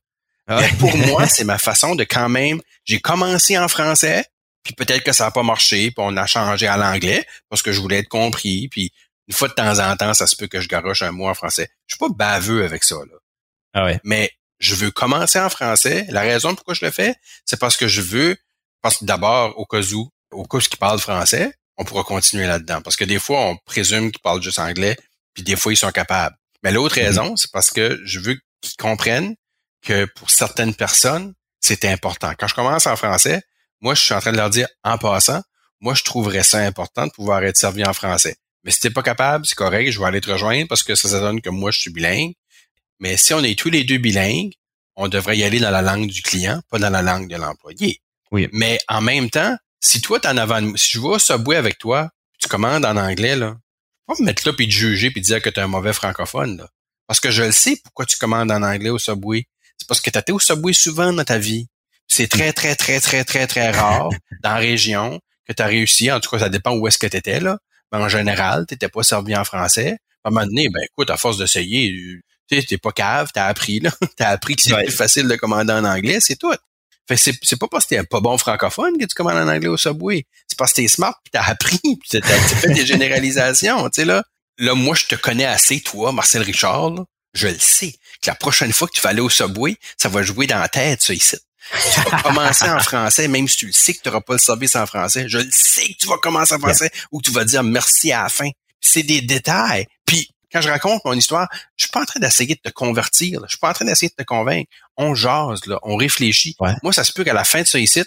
Ah 0.46 0.62
pour 0.78 0.96
moi, 0.96 1.26
c'est 1.28 1.42
ma 1.42 1.58
façon 1.58 1.96
de 1.96 2.04
quand 2.04 2.28
même. 2.28 2.62
J'ai 2.84 3.00
commencé 3.00 3.58
en 3.58 3.66
français, 3.66 4.24
puis 4.62 4.74
peut-être 4.74 5.02
que 5.04 5.12
ça 5.12 5.24
n'a 5.24 5.30
pas 5.30 5.42
marché, 5.42 5.90
puis 5.90 5.98
on 5.98 6.16
a 6.16 6.26
changé 6.26 6.66
à 6.66 6.76
l'anglais 6.76 7.26
parce 7.48 7.62
que 7.62 7.72
je 7.72 7.80
voulais 7.80 7.98
être 7.98 8.08
compris, 8.08 8.68
puis 8.68 8.92
une 9.28 9.34
fois 9.34 9.48
de 9.48 9.54
temps 9.54 9.78
en 9.78 9.96
temps, 9.96 10.12
ça 10.14 10.26
se 10.26 10.36
peut 10.36 10.48
que 10.48 10.60
je 10.60 10.68
garoche 10.68 11.02
un 11.02 11.12
mot 11.12 11.28
en 11.28 11.34
français. 11.34 11.70
Je 11.86 11.94
suis 11.94 11.98
pas 11.98 12.12
baveux 12.12 12.64
avec 12.64 12.84
ça, 12.84 12.96
là. 12.96 13.16
Ah 13.72 13.84
ouais. 13.84 14.00
Mais 14.02 14.32
je 14.58 14.74
veux 14.74 14.90
commencer 14.90 15.38
en 15.38 15.48
français. 15.48 16.06
La 16.10 16.22
raison 16.22 16.54
pourquoi 16.54 16.74
je 16.74 16.84
le 16.84 16.90
fais, 16.90 17.14
c'est 17.44 17.58
parce 17.58 17.76
que 17.76 17.88
je 17.88 18.02
veux, 18.02 18.36
parce 18.82 18.98
que 18.98 19.04
d'abord, 19.04 19.56
au 19.58 19.64
cas 19.66 19.82
où, 19.92 20.10
au 20.32 20.44
cas 20.44 20.58
où 20.58 20.60
ils 20.60 20.78
parlent 20.78 20.98
français, 20.98 21.54
on 21.76 21.84
pourra 21.84 22.04
continuer 22.04 22.46
là-dedans. 22.46 22.82
Parce 22.82 22.96
que 22.96 23.04
des 23.04 23.18
fois, 23.18 23.40
on 23.40 23.56
présume 23.56 24.10
qu'ils 24.12 24.20
parlent 24.20 24.42
juste 24.42 24.58
anglais, 24.58 24.96
puis 25.32 25.42
des 25.42 25.56
fois, 25.56 25.72
ils 25.72 25.76
sont 25.76 25.92
capables. 25.92 26.36
Mais 26.62 26.72
l'autre 26.72 26.96
mm-hmm. 26.96 27.04
raison, 27.04 27.36
c'est 27.36 27.50
parce 27.52 27.70
que 27.70 28.00
je 28.04 28.20
veux 28.20 28.38
qu'ils 28.60 28.76
comprennent 28.76 29.34
que 29.82 30.04
pour 30.04 30.30
certaines 30.30 30.74
personnes, 30.74 31.32
c'est 31.60 31.84
important. 31.86 32.32
Quand 32.38 32.48
je 32.48 32.54
commence 32.54 32.86
en 32.86 32.96
français, 32.96 33.42
moi, 33.80 33.94
je 33.94 34.02
suis 34.02 34.14
en 34.14 34.20
train 34.20 34.32
de 34.32 34.36
leur 34.36 34.50
dire, 34.50 34.68
en 34.84 34.98
passant, 34.98 35.42
moi, 35.80 35.94
je 35.94 36.04
trouverais 36.04 36.42
ça 36.42 36.58
important 36.58 37.06
de 37.06 37.12
pouvoir 37.12 37.42
être 37.44 37.56
servi 37.56 37.84
en 37.84 37.92
français. 37.92 38.36
Mais 38.64 38.70
si 38.70 38.80
t'es 38.80 38.90
pas 38.90 39.02
capable, 39.02 39.46
c'est 39.46 39.54
correct, 39.54 39.90
je 39.90 39.98
vais 39.98 40.06
aller 40.06 40.20
te 40.20 40.30
rejoindre 40.30 40.68
parce 40.68 40.82
que 40.82 40.94
ça, 40.94 41.08
ça 41.08 41.20
donne 41.20 41.40
que 41.40 41.48
moi, 41.48 41.70
je 41.70 41.80
suis 41.80 41.90
bilingue. 41.90 42.34
Mais 42.98 43.16
si 43.16 43.32
on 43.32 43.42
est 43.42 43.58
tous 43.58 43.70
les 43.70 43.84
deux 43.84 43.96
bilingues, 43.98 44.52
on 44.96 45.08
devrait 45.08 45.38
y 45.38 45.44
aller 45.44 45.60
dans 45.60 45.70
la 45.70 45.80
langue 45.80 46.08
du 46.08 46.22
client, 46.22 46.60
pas 46.68 46.78
dans 46.78 46.90
la 46.90 47.00
langue 47.00 47.28
de 47.28 47.36
l'employé. 47.36 48.02
Oui. 48.30 48.48
Mais 48.52 48.78
en 48.88 49.00
même 49.00 49.30
temps, 49.30 49.56
si 49.80 50.02
toi, 50.02 50.20
t'es 50.20 50.28
en 50.28 50.36
avant, 50.36 50.76
si 50.76 50.90
je 50.92 51.00
vais 51.00 51.06
au 51.06 51.18
Subway 51.18 51.56
avec 51.56 51.78
toi, 51.78 52.10
tu 52.38 52.48
commandes 52.48 52.84
en 52.84 52.96
anglais, 52.96 53.36
là, 53.36 53.56
pas 54.06 54.14
me 54.18 54.26
mettre 54.26 54.46
là 54.46 54.52
puis 54.52 54.66
te 54.66 54.72
juger 54.72 55.10
puis 55.10 55.22
te 55.22 55.26
dire 55.26 55.40
que 55.40 55.48
t'es 55.48 55.60
un 55.60 55.68
mauvais 55.68 55.94
francophone, 55.94 56.58
là. 56.58 56.68
Parce 57.06 57.18
que 57.18 57.30
je 57.30 57.42
le 57.42 57.52
sais 57.52 57.80
pourquoi 57.82 58.06
tu 58.06 58.16
commandes 58.18 58.52
en 58.52 58.62
anglais 58.62 58.90
au 58.90 58.98
Subway. 58.98 59.48
C'est 59.76 59.88
parce 59.88 60.00
que 60.00 60.10
t'as 60.10 60.20
été 60.20 60.32
au 60.32 60.38
Subway 60.38 60.72
souvent 60.72 61.12
dans 61.12 61.24
ta 61.24 61.38
vie. 61.38 61.66
C'est 62.10 62.28
très, 62.28 62.52
très, 62.52 62.74
très, 62.74 63.00
très, 63.00 63.24
très, 63.24 63.46
très 63.46 63.70
rare 63.70 64.10
dans 64.42 64.50
la 64.50 64.56
région 64.56 65.20
que 65.46 65.52
tu 65.52 65.62
as 65.62 65.66
réussi. 65.66 66.10
En 66.10 66.20
tout 66.20 66.30
cas, 66.30 66.40
ça 66.40 66.48
dépend 66.48 66.72
où 66.76 66.86
est-ce 66.86 66.98
que 66.98 67.06
tu 67.06 67.16
étais, 67.16 67.40
là 67.40 67.58
en 67.98 68.08
général, 68.08 68.66
tu 68.66 68.74
n'étais 68.74 68.88
pas 68.88 69.02
servi 69.02 69.36
en 69.36 69.44
français. 69.44 69.98
À 70.24 70.28
un 70.28 70.30
moment 70.30 70.46
donné, 70.46 70.68
ben 70.68 70.80
écoute, 70.82 71.10
à 71.10 71.16
force 71.16 71.38
d'essayer, 71.38 71.92
tu 72.48 72.64
t'es 72.64 72.78
pas 72.78 72.92
cave, 72.92 73.30
t'as 73.32 73.46
appris, 73.46 73.80
là. 73.80 73.90
T'as 74.16 74.28
appris 74.28 74.56
que 74.56 74.62
c'est 74.62 74.74
plus 74.74 74.92
facile 74.92 75.28
de 75.28 75.36
commander 75.36 75.72
en 75.72 75.84
anglais, 75.84 76.18
c'est 76.20 76.36
tout. 76.36 76.52
Fait 77.08 77.16
c'est, 77.16 77.34
c'est 77.42 77.58
pas 77.58 77.68
parce 77.68 77.84
que 77.84 77.90
t'es 77.90 77.98
un 77.98 78.04
pas 78.04 78.20
bon 78.20 78.36
francophone 78.38 78.98
que 78.98 79.04
tu 79.04 79.14
commandes 79.14 79.36
en 79.36 79.48
anglais 79.48 79.68
au 79.68 79.76
Subway. 79.76 80.26
C'est 80.46 80.58
parce 80.58 80.72
que 80.72 80.82
t'es 80.82 80.88
smart 80.88 81.14
pis 81.24 81.30
t'as 81.30 81.42
appris 81.42 81.78
pis 81.82 82.20
t'as, 82.20 82.20
fait 82.20 82.72
des 82.72 82.86
généralisations, 82.86 83.84
tu 83.84 84.00
sais, 84.00 84.04
là. 84.04 84.22
Là, 84.58 84.74
moi, 84.74 84.94
je 84.94 85.06
te 85.06 85.14
connais 85.14 85.46
assez, 85.46 85.80
toi, 85.80 86.12
Marcel 86.12 86.42
Richard, 86.42 86.92
je 87.32 87.48
le 87.48 87.58
sais. 87.58 87.92
que 88.20 88.28
la 88.28 88.34
prochaine 88.34 88.72
fois 88.72 88.88
que 88.88 88.92
tu 88.92 89.00
vas 89.00 89.10
aller 89.10 89.22
au 89.22 89.30
Subway, 89.30 89.76
ça 89.96 90.10
va 90.10 90.22
jouer 90.22 90.46
dans 90.46 90.58
la 90.58 90.68
tête, 90.68 91.00
ça, 91.00 91.14
ici. 91.14 91.36
Tu 91.94 92.00
vas 92.10 92.22
commencer 92.22 92.68
en 92.68 92.80
français, 92.80 93.28
même 93.28 93.46
si 93.48 93.58
tu 93.58 93.66
le 93.66 93.72
sais 93.72 93.94
que 93.94 94.00
tu 94.00 94.08
n'auras 94.08 94.20
pas 94.20 94.34
le 94.34 94.38
service 94.38 94.76
en 94.76 94.86
français. 94.86 95.28
Je 95.28 95.38
le 95.38 95.50
sais 95.50 95.92
que 95.92 95.98
tu 95.98 96.06
vas 96.06 96.18
commencer 96.18 96.54
en 96.54 96.58
français 96.58 96.90
ou 97.12 97.20
que 97.20 97.26
tu 97.26 97.32
vas 97.32 97.44
dire 97.44 97.62
merci 97.62 98.12
à 98.12 98.24
la 98.24 98.28
fin. 98.28 98.50
C'est 98.80 99.02
des 99.02 99.20
détails. 99.20 99.86
Puis, 100.06 100.30
quand 100.52 100.60
je 100.60 100.68
raconte 100.68 101.04
mon 101.04 101.12
histoire, 101.12 101.48
je 101.76 101.84
suis 101.84 101.90
pas 101.90 102.00
en 102.00 102.04
train 102.04 102.18
d'essayer 102.20 102.54
de 102.54 102.60
te 102.60 102.72
convertir. 102.72 103.40
Je 103.44 103.50
suis 103.50 103.58
pas 103.58 103.70
en 103.70 103.72
train 103.72 103.84
d'essayer 103.84 104.08
de 104.08 104.14
te 104.14 104.26
convaincre. 104.26 104.70
On 104.96 105.14
jase, 105.14 105.66
là, 105.66 105.78
on 105.82 105.96
réfléchit. 105.96 106.56
Moi, 106.82 106.92
ça 106.92 107.04
se 107.04 107.12
peut 107.12 107.24
qu'à 107.24 107.34
la 107.34 107.44
fin 107.44 107.62
de 107.62 107.66
ce 107.66 107.78
ici, 107.78 108.02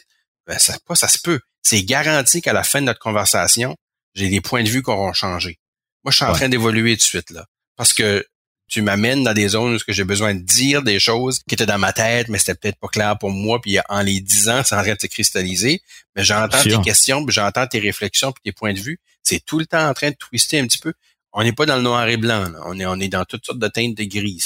ben, 0.46 0.60
ça, 0.60 0.78
pas 0.86 0.96
ça 0.96 1.08
se 1.08 1.20
peut. 1.20 1.40
C'est 1.62 1.84
garanti 1.84 2.42
qu'à 2.42 2.54
la 2.54 2.64
fin 2.64 2.82
de 2.82 2.88
notre 2.88 3.00
conversation, 3.00 3.76
j'ai 4.14 4.30
des 4.30 4.42
points 4.42 4.64
de 4.64 4.70
vue 4.70 4.84
qui 4.84 4.90
auront 4.90 5.14
changé. 5.14 5.60
Moi, 6.04 6.12
je 6.12 6.18
suis 6.18 6.26
en 6.26 6.34
train 6.34 6.50
d'évoluer 6.50 6.98
tout 6.98 7.04
de 7.04 7.04
suite, 7.04 7.30
là. 7.30 7.46
Parce 7.78 7.94
que 7.94 8.26
tu 8.68 8.82
m'amènes 8.82 9.24
dans 9.24 9.34
des 9.34 9.50
zones 9.50 9.76
où 9.76 9.80
j'ai 9.88 10.04
besoin 10.04 10.34
de 10.34 10.40
dire 10.40 10.82
des 10.82 11.00
choses 11.00 11.42
qui 11.48 11.56
étaient 11.56 11.66
dans 11.66 11.78
ma 11.78 11.94
tête, 11.94 12.28
mais 12.30 12.40
c'était 12.40 12.56
peut-être 12.56 12.80
pas 12.80 12.88
clair 12.88 13.18
pour 13.20 13.30
moi, 13.30 13.62
puis 13.62 13.78
en 13.90 14.02
les 14.02 14.20
disant, 14.20 14.64
c'est 14.64 14.76
en 14.76 14.82
train 14.82 14.96
de 14.96 15.00
se 15.00 15.08
cristalliser. 15.08 15.82
Mais 16.16 16.24
j'entends 16.24 16.62
tes 16.62 16.82
questions, 16.82 17.24
puis 17.26 17.34
j'entends 17.34 17.68
tes 17.68 17.80
réflexions, 17.80 18.32
puis 18.32 18.42
tes 18.44 18.52
points 18.52 18.74
de 18.74 18.80
vue. 18.80 19.00
C'est 19.22 19.44
tout 19.46 19.60
le 19.60 19.66
temps 19.66 19.88
en 19.88 19.94
train 19.94 20.10
de 20.10 20.16
twister 20.16 20.60
un 20.60 20.68
petit 20.68 20.80
peu. 20.80 20.94
On 21.34 21.44
n'est 21.44 21.54
pas 21.54 21.66
dans 21.66 21.76
le 21.76 21.82
noir 21.82 22.08
et 22.08 22.18
blanc, 22.18 22.50
là. 22.50 22.60
On 22.66 22.80
est, 22.80 22.86
on 22.86 23.00
est 23.00 23.10
dans 23.10 23.26
toutes 23.26 23.46
sortes 23.46 23.60
de 23.60 23.68
teintes 23.68 23.96
de 23.96 24.04
gris. 24.04 24.46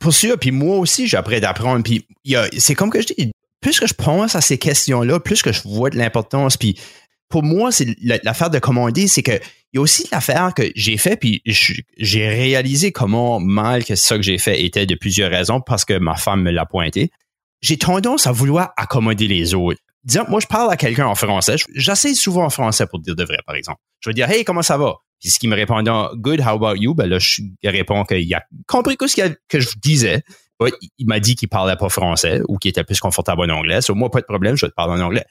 Pour 0.00 0.14
sûr, 0.14 0.38
puis 0.38 0.50
moi 0.50 0.76
aussi, 0.76 1.06
j'apprends 1.06 1.38
d'apprendre. 1.40 1.82
Puis 1.82 2.06
c'est 2.58 2.74
comme 2.74 2.90
que 2.90 3.00
je 3.00 3.06
dis, 3.06 3.32
plus 3.60 3.80
que 3.80 3.86
je 3.86 3.94
pense 3.94 4.36
à 4.36 4.40
ces 4.40 4.58
questions-là, 4.58 5.20
plus 5.20 5.42
que 5.42 5.52
je 5.52 5.62
vois 5.62 5.90
de 5.90 5.96
l'importance, 5.96 6.56
puis 6.56 6.78
pour 7.28 7.42
moi, 7.42 7.72
c'est 7.72 7.96
l'affaire 8.22 8.50
de 8.50 8.58
commander, 8.58 9.08
c'est 9.08 9.22
que 9.22 9.40
y 9.76 9.78
a 9.78 9.82
aussi 9.82 10.08
l'affaire 10.10 10.54
que 10.54 10.62
j'ai 10.74 10.96
fait, 10.96 11.16
puis 11.16 11.42
j'ai 11.44 12.28
réalisé 12.28 12.92
comment 12.92 13.40
mal 13.40 13.84
que 13.84 13.94
ça 13.94 14.16
que 14.16 14.22
j'ai 14.22 14.38
fait 14.38 14.64
était 14.64 14.86
de 14.86 14.94
plusieurs 14.94 15.30
raisons 15.30 15.60
parce 15.60 15.84
que 15.84 15.98
ma 15.98 16.16
femme 16.16 16.42
me 16.42 16.50
l'a 16.50 16.66
pointé. 16.66 17.10
J'ai 17.60 17.78
tendance 17.78 18.26
à 18.26 18.32
vouloir 18.32 18.72
accommoder 18.76 19.28
les 19.28 19.54
autres. 19.54 19.80
Disons, 20.04 20.24
moi, 20.28 20.40
je 20.40 20.46
parle 20.46 20.70
à 20.70 20.76
quelqu'un 20.76 21.06
en 21.06 21.14
français. 21.14 21.56
J'essaie 21.74 22.14
souvent 22.14 22.44
en 22.44 22.50
français 22.50 22.86
pour 22.86 23.00
dire 23.00 23.16
de 23.16 23.24
vrai, 23.24 23.38
par 23.44 23.56
exemple. 23.56 23.80
Je 24.00 24.10
vais 24.10 24.14
dire, 24.14 24.30
hey, 24.30 24.44
comment 24.44 24.62
ça 24.62 24.78
va? 24.78 24.96
Puis 25.20 25.30
ce 25.30 25.38
qui 25.38 25.48
me 25.48 25.56
répond, 25.56 25.82
good, 26.14 26.40
how 26.40 26.50
about 26.50 26.76
you? 26.76 26.94
Ben 26.94 27.06
là, 27.06 27.18
je 27.18 27.42
réponds 27.64 28.04
qu'il 28.04 28.32
a 28.34 28.42
compris 28.66 28.96
ce 29.00 29.32
que 29.48 29.60
je 29.60 29.68
disais. 29.82 30.22
il 30.98 31.06
m'a 31.06 31.18
dit 31.18 31.34
qu'il 31.34 31.48
parlait 31.48 31.76
pas 31.76 31.88
français 31.88 32.40
ou 32.48 32.58
qu'il 32.58 32.68
était 32.68 32.84
plus 32.84 33.00
confortable 33.00 33.50
en 33.50 33.56
anglais. 33.56 33.80
Moi, 33.88 34.10
pas 34.10 34.20
de 34.20 34.26
problème, 34.26 34.56
je 34.56 34.66
vais 34.66 34.70
te 34.70 34.74
parler 34.74 35.00
en 35.00 35.04
anglais 35.04 35.24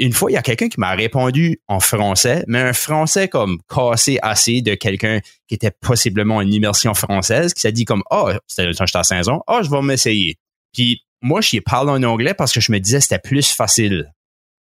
une 0.00 0.14
fois, 0.14 0.30
il 0.30 0.34
y 0.34 0.38
a 0.38 0.42
quelqu'un 0.42 0.68
qui 0.68 0.80
m'a 0.80 0.92
répondu 0.92 1.60
en 1.68 1.78
français, 1.78 2.42
mais 2.48 2.58
un 2.58 2.72
français 2.72 3.28
comme 3.28 3.58
cassé 3.68 4.18
assez 4.22 4.62
de 4.62 4.74
quelqu'un 4.74 5.20
qui 5.46 5.54
était 5.54 5.70
possiblement 5.70 6.40
une 6.40 6.54
immersion 6.54 6.94
française, 6.94 7.52
qui 7.52 7.60
s'est 7.60 7.70
dit 7.70 7.84
comme, 7.84 8.02
oh, 8.10 8.30
c'était 8.46 8.66
le 8.66 8.74
temps 8.74 8.86
j'étais 8.86 8.98
à 8.98 9.04
Saint-Jean, 9.04 9.42
oh, 9.46 9.60
je 9.62 9.68
vais 9.68 9.82
m'essayer. 9.82 10.38
Puis 10.72 11.02
moi, 11.20 11.42
j'y 11.42 11.58
ai 11.58 11.60
parlé 11.60 11.90
en 11.90 12.02
anglais 12.02 12.32
parce 12.32 12.52
que 12.52 12.60
je 12.60 12.72
me 12.72 12.80
disais 12.80 13.00
c'était 13.00 13.18
plus 13.18 13.52
facile. 13.52 14.10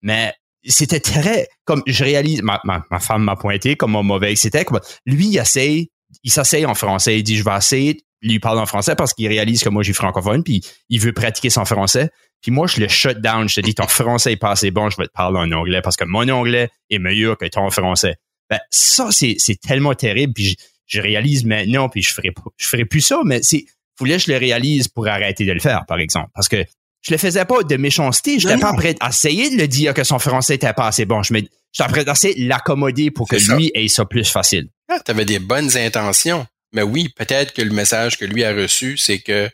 Mais 0.03 0.31
c'était 0.63 0.99
très, 0.99 1.47
comme 1.65 1.81
je 1.87 2.03
réalise, 2.03 2.43
ma, 2.43 2.61
ma, 2.63 2.99
femme 2.99 3.23
m'a 3.23 3.35
pointé 3.35 3.75
comme 3.75 3.93
mauvais 3.93 4.35
c'était. 4.35 4.63
Comme, 4.63 4.79
lui, 5.07 5.27
il 5.27 5.37
essaye, 5.39 5.89
il 6.23 6.31
s'essaye 6.31 6.65
en 6.65 6.75
français, 6.75 7.19
il 7.19 7.23
dit, 7.23 7.37
je 7.37 7.43
vais 7.43 7.55
essayer, 7.55 8.05
lui 8.21 8.39
parle 8.39 8.59
en 8.59 8.65
français 8.65 8.95
parce 8.95 9.13
qu'il 9.13 9.27
réalise 9.27 9.63
que 9.63 9.69
moi, 9.69 9.83
j'ai 9.83 9.93
francophone, 9.93 10.43
puis 10.43 10.61
il 10.89 10.99
veut 10.99 11.13
pratiquer 11.13 11.49
son 11.49 11.65
français. 11.65 12.09
Puis 12.41 12.51
moi, 12.51 12.67
je 12.67 12.79
le 12.79 12.87
shut 12.87 13.19
down. 13.21 13.47
Je 13.49 13.55
te 13.55 13.61
dis, 13.61 13.73
ton 13.73 13.87
français 13.87 14.33
est 14.33 14.37
pas 14.37 14.51
assez 14.51 14.71
bon, 14.71 14.89
je 14.89 14.97
vais 14.97 15.07
te 15.07 15.11
parler 15.13 15.39
en 15.39 15.51
anglais 15.51 15.81
parce 15.81 15.95
que 15.95 16.05
mon 16.05 16.27
anglais 16.29 16.69
est 16.89 16.99
meilleur 16.99 17.37
que 17.37 17.45
ton 17.45 17.69
français. 17.69 18.15
Ben, 18.49 18.59
ça, 18.69 19.09
c'est, 19.11 19.37
tellement 19.61 19.95
terrible. 19.95 20.33
Puis 20.33 20.55
je, 20.85 21.01
réalise 21.01 21.45
maintenant, 21.45 21.89
puis 21.89 22.01
je 22.01 22.13
ferai, 22.13 22.31
je 22.57 22.67
ferai 22.67 22.85
plus 22.85 23.01
ça, 23.01 23.21
mais 23.25 23.39
c'est, 23.41 23.65
voulais 23.97 24.17
que 24.17 24.23
je 24.23 24.31
le 24.31 24.37
réalise 24.37 24.87
pour 24.87 25.07
arrêter 25.07 25.45
de 25.45 25.51
le 25.51 25.59
faire, 25.59 25.85
par 25.87 25.99
exemple. 25.99 26.29
Parce 26.33 26.47
que 26.47 26.63
je 27.01 27.11
le 27.11 27.17
faisais 27.17 27.45
pas 27.45 27.63
de 27.63 27.77
méchanceté. 27.77 28.39
Je 28.39 28.47
n'étais 28.47 28.59
pas 28.59 28.73
prêt 28.73 28.95
à 28.99 29.09
essayer 29.09 29.49
de 29.49 29.57
le 29.57 29.67
dire 29.67 29.93
que 29.93 30.03
son 30.03 30.19
français 30.19 30.55
était 30.55 30.73
pas 30.73 30.87
assez 30.87 31.05
bon. 31.05 31.21
Je 31.21 31.33
j'étais 31.33 31.89
prêt 31.89 32.07
à 32.07 32.11
essayer 32.11 32.43
de 32.43 32.49
l'accommoder 32.49 33.11
pour 33.11 33.27
que 33.27 33.35
lui 33.55 33.71
ait 33.73 33.87
ça 33.87 34.05
plus 34.05 34.29
facile. 34.29 34.69
Ah, 34.89 34.99
tu 35.03 35.11
avais 35.11 35.25
des 35.25 35.39
bonnes 35.39 35.75
intentions. 35.77 36.45
Mais 36.73 36.83
oui, 36.83 37.09
peut-être 37.09 37.53
que 37.53 37.61
le 37.61 37.71
message 37.71 38.17
que 38.17 38.25
lui 38.25 38.43
a 38.43 38.53
reçu, 38.53 38.97
c'est 38.97 39.19
que 39.19 39.49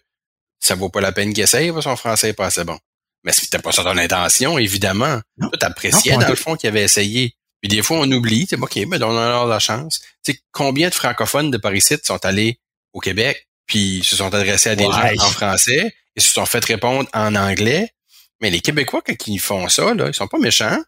ça 0.59 0.75
vaut 0.75 0.89
pas 0.89 1.01
la 1.01 1.11
peine 1.11 1.33
qu'il 1.33 1.43
essaye, 1.43 1.71
son 1.81 1.95
français 1.95 2.29
est 2.29 2.33
pas 2.33 2.47
assez 2.47 2.63
bon. 2.63 2.77
Mais 3.23 3.31
c'était 3.31 3.59
pas 3.59 3.71
ça 3.71 3.83
ton 3.83 3.97
intention, 3.97 4.57
évidemment. 4.57 5.21
Tu 5.39 5.59
t'appréciais 5.59 6.17
dans 6.17 6.27
le 6.27 6.35
fond 6.35 6.55
qu'il 6.55 6.69
avait 6.69 6.83
essayé. 6.83 7.35
Puis 7.61 7.69
des 7.69 7.83
fois, 7.83 7.99
on 7.99 8.11
oublie, 8.11 8.47
tu 8.47 8.55
OK, 8.55 8.75
mais 8.87 9.01
on 9.03 9.17
a 9.17 9.45
la 9.45 9.59
chance. 9.59 10.01
Tu 10.23 10.31
sais, 10.31 10.39
combien 10.51 10.89
de 10.89 10.95
francophones 10.95 11.51
de 11.51 11.57
Paris 11.57 11.83
sont 12.03 12.25
allés 12.25 12.59
au 12.93 12.99
Québec, 12.99 13.47
puis 13.67 14.03
se 14.03 14.15
sont 14.15 14.33
adressés 14.33 14.71
à 14.71 14.75
des 14.75 14.85
gens 14.85 15.13
en 15.19 15.29
français, 15.29 15.93
et 16.15 16.19
se 16.19 16.29
sont 16.29 16.45
fait 16.45 16.65
répondre 16.65 17.07
en 17.13 17.35
anglais. 17.35 17.93
Mais 18.41 18.49
les 18.49 18.61
Québécois, 18.61 19.03
quand 19.05 19.27
ils 19.27 19.39
font 19.39 19.69
ça, 19.69 19.93
là, 19.93 20.07
ils 20.07 20.13
sont 20.15 20.27
pas 20.27 20.39
méchants, 20.39 20.79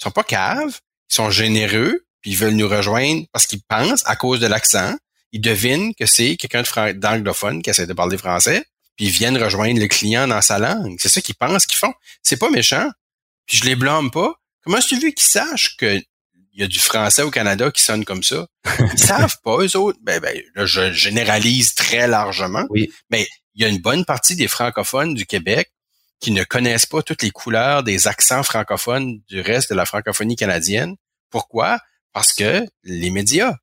ils 0.00 0.04
sont 0.04 0.12
pas 0.12 0.22
caves, 0.22 0.78
ils 1.10 1.14
sont 1.14 1.30
généreux, 1.30 2.06
puis 2.22 2.30
ils 2.32 2.36
veulent 2.36 2.54
nous 2.54 2.68
rejoindre 2.68 3.26
parce 3.32 3.46
qu'ils 3.46 3.62
pensent, 3.62 4.02
à 4.06 4.16
cause 4.16 4.40
de 4.40 4.46
l'accent, 4.46 4.96
ils 5.32 5.40
devinent 5.40 5.94
que 5.94 6.06
c'est 6.06 6.36
quelqu'un 6.36 6.92
d'anglophone 6.94 7.62
qui 7.62 7.70
essaie 7.70 7.86
de 7.86 7.92
parler 7.92 8.16
français, 8.16 8.64
puis 8.96 9.06
ils 9.06 9.10
viennent 9.10 9.42
rejoindre 9.42 9.80
le 9.80 9.88
client 9.88 10.28
dans 10.28 10.42
sa 10.42 10.58
langue. 10.58 10.96
C'est 11.00 11.08
ça 11.08 11.20
qu'ils 11.20 11.34
pensent 11.34 11.66
qu'ils 11.66 11.78
font. 11.78 11.92
C'est 12.22 12.36
pas 12.36 12.50
méchant. 12.50 12.88
Puis 13.46 13.56
je 13.58 13.64
les 13.64 13.74
blâme 13.74 14.10
pas. 14.10 14.34
Comment 14.62 14.78
est-ce 14.78 14.88
que 14.88 14.94
tu 14.94 15.06
veux 15.06 15.10
qu'ils 15.10 15.26
sachent 15.26 15.76
qu'il 15.76 16.04
y 16.52 16.62
a 16.62 16.66
du 16.66 16.78
français 16.78 17.22
au 17.22 17.30
Canada 17.30 17.70
qui 17.70 17.82
sonne 17.82 18.04
comme 18.04 18.22
ça? 18.22 18.46
Ils 18.92 18.98
savent 18.98 19.38
pas, 19.42 19.58
eux 19.58 19.76
autres. 19.76 19.98
Ben, 20.02 20.20
ben, 20.20 20.40
là, 20.54 20.66
je 20.66 20.92
généralise 20.92 21.74
très 21.74 22.06
largement. 22.06 22.64
Oui. 22.70 22.92
Mais 23.10 23.26
il 23.54 23.62
y 23.62 23.64
a 23.64 23.68
une 23.68 23.80
bonne 23.80 24.04
partie 24.04 24.36
des 24.36 24.48
francophones 24.48 25.14
du 25.14 25.26
Québec 25.26 25.72
qui 26.20 26.30
ne 26.30 26.44
connaissent 26.44 26.86
pas 26.86 27.02
toutes 27.02 27.22
les 27.22 27.30
couleurs 27.30 27.82
des 27.82 28.06
accents 28.06 28.44
francophones 28.44 29.20
du 29.28 29.40
reste 29.40 29.70
de 29.70 29.74
la 29.74 29.86
francophonie 29.86 30.36
canadienne. 30.36 30.94
Pourquoi? 31.30 31.80
Parce 32.12 32.32
que 32.32 32.66
les 32.84 33.10
médias. 33.10 33.54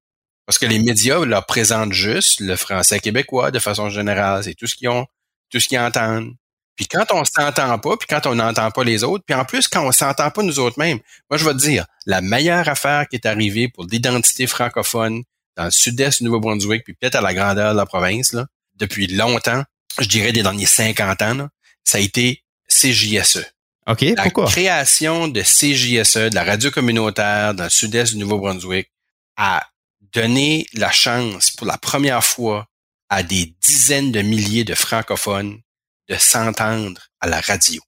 Parce 0.45 0.57
que 0.57 0.65
les 0.65 0.79
médias 0.79 1.23
leur 1.25 1.45
présentent 1.45 1.93
juste 1.93 2.39
le 2.39 2.55
français 2.55 2.99
québécois 2.99 3.51
de 3.51 3.59
façon 3.59 3.89
générale. 3.89 4.43
C'est 4.43 4.55
tout 4.55 4.65
ce 4.65 4.75
qu'ils 4.75 4.89
ont, 4.89 5.05
tout 5.51 5.59
ce 5.59 5.67
qu'ils 5.67 5.79
entendent. 5.79 6.33
Puis 6.75 6.87
quand 6.87 7.05
on 7.11 7.25
s'entend 7.25 7.77
pas, 7.77 7.97
puis 7.97 8.07
quand 8.09 8.25
on 8.25 8.35
n'entend 8.35 8.71
pas 8.71 8.83
les 8.85 9.03
autres, 9.03 9.25
puis 9.27 9.35
en 9.35 9.43
plus 9.43 9.67
quand 9.67 9.85
on 9.85 9.91
s'entend 9.91 10.31
pas 10.31 10.43
nous 10.43 10.59
autres 10.59 10.79
mêmes, 10.79 10.99
moi 11.29 11.37
je 11.37 11.43
vais 11.43 11.51
te 11.51 11.57
dire, 11.57 11.85
la 12.05 12.21
meilleure 12.21 12.69
affaire 12.69 13.05
qui 13.09 13.17
est 13.17 13.25
arrivée 13.25 13.67
pour 13.67 13.85
l'identité 13.85 14.47
francophone 14.47 15.23
dans 15.57 15.65
le 15.65 15.71
sud-est 15.71 16.19
du 16.19 16.23
Nouveau-Brunswick, 16.23 16.85
puis 16.85 16.93
peut-être 16.93 17.15
à 17.15 17.21
la 17.21 17.33
grandeur 17.33 17.73
de 17.73 17.77
la 17.77 17.85
province, 17.85 18.33
depuis 18.75 19.07
longtemps, 19.07 19.61
je 19.99 20.07
dirais 20.07 20.31
des 20.31 20.41
derniers 20.41 20.65
50 20.65 21.21
ans, 21.21 21.49
ça 21.83 21.97
a 21.97 22.01
été 22.01 22.45
CJSE. 22.69 23.45
OK, 23.87 24.01
la 24.01 24.29
création 24.29 25.27
de 25.27 25.41
CJSE, 25.41 26.29
de 26.29 26.35
la 26.35 26.43
radio 26.43 26.69
communautaire 26.69 27.53
dans 27.53 27.63
le 27.63 27.69
sud-est 27.69 28.13
du 28.13 28.19
Nouveau-Brunswick, 28.19 28.91
a 29.35 29.65
donner 30.13 30.65
la 30.73 30.91
chance 30.91 31.51
pour 31.51 31.65
la 31.65 31.77
première 31.77 32.23
fois 32.23 32.67
à 33.09 33.23
des 33.23 33.55
dizaines 33.61 34.11
de 34.11 34.21
milliers 34.21 34.63
de 34.63 34.75
francophones 34.75 35.59
de 36.07 36.15
s'entendre 36.15 37.01
à 37.19 37.27
la 37.27 37.39
radio. 37.39 37.81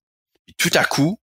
Et 0.48 0.54
tout 0.54 0.72
à 0.74 0.86
coup, 0.86 1.20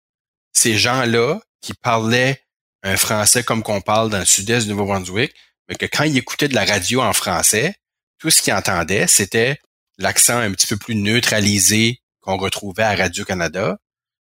ces 0.54 0.78
gens-là 0.78 1.40
qui 1.62 1.74
parlaient 1.74 2.42
un 2.84 2.98
français 2.98 3.44
comme 3.44 3.64
qu'on 3.64 3.82
parle 3.82 4.10
dans 4.10 4.20
le 4.20 4.26
sud-est 4.26 4.66
du 4.66 4.72
Nouveau-Brunswick, 4.72 5.34
mais 5.68 5.76
que 5.76 5.86
quand 5.86 6.04
ils 6.04 6.18
écoutaient 6.18 6.48
de 6.48 6.56
la 6.56 6.66
radio 6.66 7.02
en 7.02 7.14
français, 7.14 7.76
tout 8.20 8.30
ce 8.30 8.42
qu'ils 8.42 8.54
entendaient, 8.54 9.08
c'était 9.08 9.60
l'accent 9.98 10.38
un 10.38 10.52
petit 10.52 10.68
peu 10.68 10.78
plus 10.78 10.96
neutralisé 10.96 12.02
qu'on 12.22 12.38
retrouvait 12.38 12.84
à 12.84 12.96
Radio-Canada. 12.96 13.78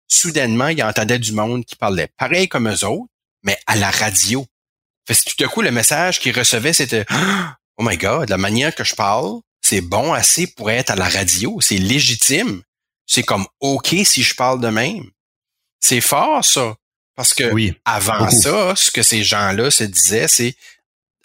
Soudainement, 0.08 0.68
ils 0.68 0.82
entendaient 0.82 1.18
du 1.18 1.32
monde 1.32 1.64
qui 1.64 1.76
parlait 1.76 2.08
pareil 2.16 2.48
comme 2.48 2.68
eux 2.68 2.84
autres, 2.84 3.08
mais 3.42 3.58
à 3.66 3.76
la 3.76 3.90
radio. 3.90 4.46
Fait 5.06 5.14
que 5.14 5.30
tout 5.30 5.44
à 5.44 5.48
coup, 5.48 5.62
le 5.62 5.70
message 5.70 6.20
qu'il 6.20 6.36
recevait, 6.36 6.72
c'était 6.72 7.04
Oh 7.76 7.82
my 7.82 7.96
God, 7.96 8.30
la 8.30 8.38
manière 8.38 8.74
que 8.74 8.84
je 8.84 8.94
parle, 8.94 9.40
c'est 9.60 9.80
bon 9.80 10.12
assez 10.12 10.46
pour 10.46 10.70
être 10.70 10.90
à 10.90 10.96
la 10.96 11.08
radio. 11.08 11.60
C'est 11.60 11.78
légitime. 11.78 12.62
C'est 13.06 13.22
comme 13.22 13.46
OK 13.60 13.94
si 14.04 14.22
je 14.22 14.34
parle 14.34 14.60
de 14.60 14.68
même. 14.68 15.10
C'est 15.80 16.00
fort, 16.00 16.44
ça. 16.44 16.76
Parce 17.16 17.34
que 17.34 17.52
avant 17.84 18.30
ça, 18.30 18.74
ce 18.76 18.90
que 18.90 19.02
ces 19.02 19.22
gens-là 19.22 19.70
se 19.70 19.84
disaient, 19.84 20.28
c'est 20.28 20.56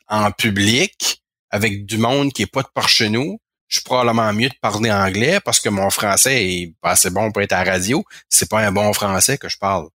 en 0.07 0.31
public, 0.31 1.21
avec 1.49 1.85
du 1.85 1.97
monde 1.97 2.33
qui 2.33 2.43
est 2.43 2.51
pas 2.51 2.63
de 2.63 2.67
par 2.73 2.89
chez 2.89 3.09
nous, 3.09 3.39
je 3.69 3.77
suis 3.77 3.83
probablement 3.83 4.33
mieux 4.33 4.49
de 4.49 4.55
parler 4.61 4.91
anglais 4.91 5.39
parce 5.45 5.59
que 5.59 5.69
mon 5.69 5.89
français 5.91 6.43
est 6.43 6.73
assez 6.83 7.11
bon 7.11 7.31
pour 7.31 7.41
être 7.41 7.53
à 7.53 7.63
la 7.63 7.71
radio. 7.71 8.03
C'est 8.27 8.49
pas 8.49 8.65
un 8.65 8.71
bon 8.71 8.91
français 8.93 9.37
que 9.37 9.47
je 9.47 9.57
parle. 9.57 9.87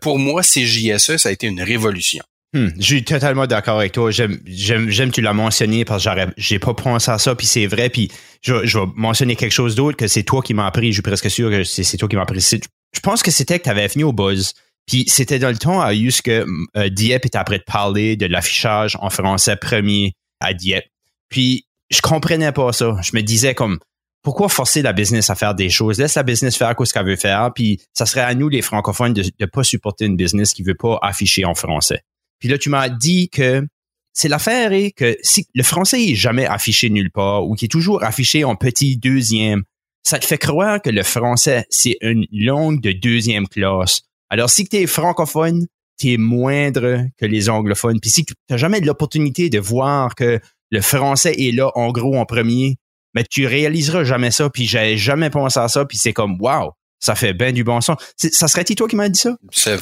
pour 0.00 0.18
moi, 0.18 0.42
CJSE, 0.42 1.16
ça 1.16 1.28
a 1.28 1.32
été 1.32 1.46
une 1.46 1.62
révolution. 1.62 2.22
Hmm, 2.54 2.68
je 2.76 2.82
suis 2.82 3.04
totalement 3.04 3.46
d'accord 3.46 3.78
avec 3.78 3.92
toi. 3.92 4.10
J'aime, 4.10 4.38
j'aime, 4.44 5.10
tu 5.10 5.22
l'as 5.22 5.32
mentionné 5.32 5.86
parce 5.86 6.04
que 6.04 6.10
j'ai 6.36 6.58
pas 6.58 6.74
pensé 6.74 7.10
à 7.10 7.18
ça, 7.18 7.34
puis 7.34 7.46
c'est 7.46 7.66
vrai. 7.66 7.88
Puis 7.88 8.10
je, 8.42 8.66
je 8.66 8.78
vais 8.78 8.84
mentionner 8.94 9.36
quelque 9.36 9.52
chose 9.52 9.74
d'autre 9.74 9.96
que 9.96 10.06
c'est 10.06 10.24
toi 10.24 10.42
qui 10.42 10.52
m'as 10.52 10.66
appris. 10.66 10.88
Je 10.88 10.94
suis 10.94 11.02
presque 11.02 11.30
sûr 11.30 11.48
que 11.48 11.64
c'est, 11.64 11.96
toi 11.96 12.08
qui 12.08 12.16
m'as 12.16 12.22
appris. 12.22 12.40
Je 12.40 13.00
pense 13.00 13.22
que 13.22 13.30
c'était 13.30 13.58
que 13.58 13.64
tu 13.64 13.70
avais 13.70 13.88
fini 13.88 14.04
au 14.04 14.12
buzz. 14.12 14.52
Puis 14.86 15.04
c'était 15.06 15.38
dans 15.38 15.48
le 15.48 15.56
temps 15.56 15.80
à 15.80 15.94
eu 15.94 16.10
que 16.22 16.44
euh, 16.76 16.88
Dieppe 16.88 17.24
était 17.24 17.38
après 17.38 17.58
de 17.58 17.64
parler 17.64 18.16
de 18.16 18.26
l'affichage 18.26 18.98
en 19.00 19.10
français 19.10 19.56
premier 19.56 20.12
à 20.40 20.52
Dieppe. 20.54 20.86
Puis 21.30 21.66
je 21.92 22.00
comprenais 22.00 22.52
pas 22.52 22.72
ça. 22.72 22.96
Je 23.02 23.10
me 23.14 23.22
disais 23.22 23.54
comme 23.54 23.78
pourquoi 24.22 24.48
forcer 24.48 24.82
la 24.82 24.92
business 24.92 25.30
à 25.30 25.34
faire 25.34 25.54
des 25.54 25.68
choses? 25.68 25.98
Laisse 25.98 26.14
la 26.14 26.22
business 26.22 26.56
faire 26.56 26.74
ce 26.82 26.92
qu'elle 26.92 27.06
veut 27.06 27.16
faire, 27.16 27.50
puis 27.54 27.80
ça 27.92 28.06
serait 28.06 28.20
à 28.20 28.34
nous, 28.34 28.48
les 28.48 28.62
francophones, 28.62 29.12
de 29.12 29.24
ne 29.38 29.46
pas 29.46 29.64
supporter 29.64 30.06
une 30.06 30.16
business 30.16 30.54
qui 30.54 30.62
veut 30.62 30.76
pas 30.76 30.98
afficher 31.02 31.44
en 31.44 31.54
français. 31.54 32.02
Puis 32.38 32.48
là, 32.48 32.56
tu 32.56 32.70
m'as 32.70 32.88
dit 32.88 33.28
que 33.28 33.66
c'est 34.12 34.28
l'affaire 34.28 34.72
est 34.72 34.92
que 34.92 35.16
si 35.22 35.46
le 35.54 35.62
français 35.62 36.02
est 36.02 36.14
jamais 36.14 36.46
affiché 36.46 36.88
nulle 36.90 37.10
part 37.10 37.46
ou 37.46 37.54
qui 37.54 37.64
est 37.64 37.68
toujours 37.68 38.04
affiché 38.04 38.44
en 38.44 38.54
petit 38.56 38.96
deuxième, 38.96 39.64
ça 40.02 40.18
te 40.18 40.26
fait 40.26 40.38
croire 40.38 40.80
que 40.82 40.90
le 40.90 41.02
français, 41.02 41.64
c'est 41.70 41.96
une 42.00 42.26
langue 42.30 42.80
de 42.80 42.92
deuxième 42.92 43.48
classe. 43.48 44.02
Alors, 44.30 44.50
si 44.50 44.66
tu 44.66 44.76
es 44.76 44.86
francophone, 44.86 45.66
tu 45.98 46.12
es 46.12 46.16
moindre 46.16 47.06
que 47.18 47.26
les 47.26 47.48
anglophones. 47.48 48.00
Puis 48.00 48.10
si 48.10 48.24
tu 48.24 48.34
n'as 48.50 48.56
jamais 48.56 48.80
l'opportunité 48.80 49.50
de 49.50 49.58
voir 49.58 50.14
que 50.14 50.40
le 50.72 50.80
français 50.80 51.34
est 51.38 51.52
là 51.52 51.70
en 51.74 51.92
gros 51.92 52.16
en 52.16 52.24
premier, 52.24 52.78
mais 53.14 53.24
tu 53.24 53.46
réaliseras 53.46 54.04
jamais 54.04 54.30
ça, 54.30 54.48
puis 54.50 54.66
j'avais 54.66 54.96
jamais 54.96 55.30
pensé 55.30 55.60
à 55.60 55.68
ça, 55.68 55.84
puis 55.84 55.98
c'est 55.98 56.14
comme 56.14 56.38
wow, 56.40 56.72
ça 56.98 57.14
fait 57.14 57.34
bien 57.34 57.52
du 57.52 57.62
bon 57.62 57.80
son. 57.80 57.96
Ça 58.16 58.48
serait-il 58.48 58.74
toi 58.74 58.88
qui 58.88 58.96
m'as 58.96 59.10
dit 59.10 59.20
ça? 59.20 59.36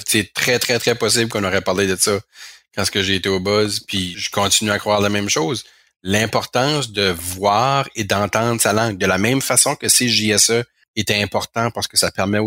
C'est 0.05 0.33
très, 0.35 0.59
très, 0.59 0.79
très 0.79 0.97
possible 0.97 1.31
qu'on 1.31 1.45
aurait 1.45 1.61
parlé 1.61 1.87
de 1.87 1.97
ça 1.97 2.19
quand 2.75 2.85
j'ai 2.95 3.15
été 3.15 3.29
au 3.29 3.41
buzz, 3.41 3.81
puis 3.81 4.15
je 4.19 4.31
continue 4.31 4.73
à 4.73 4.79
croire 4.79 5.01
la 5.01 5.09
même 5.09 5.29
chose. 5.29 5.65
L'importance 6.03 6.91
de 6.91 7.15
voir 7.17 7.89
et 7.95 8.05
d'entendre 8.05 8.61
sa 8.61 8.73
langue, 8.73 8.99
de 8.99 9.07
la 9.07 9.19
même 9.19 9.41
façon 9.41 9.77
que 9.77 9.87
CJSE 9.87 10.65
était 10.97 11.23
important 11.23 11.71
parce 11.71 11.87
que 11.87 11.97
ça 11.97 12.11
permet 12.11 12.39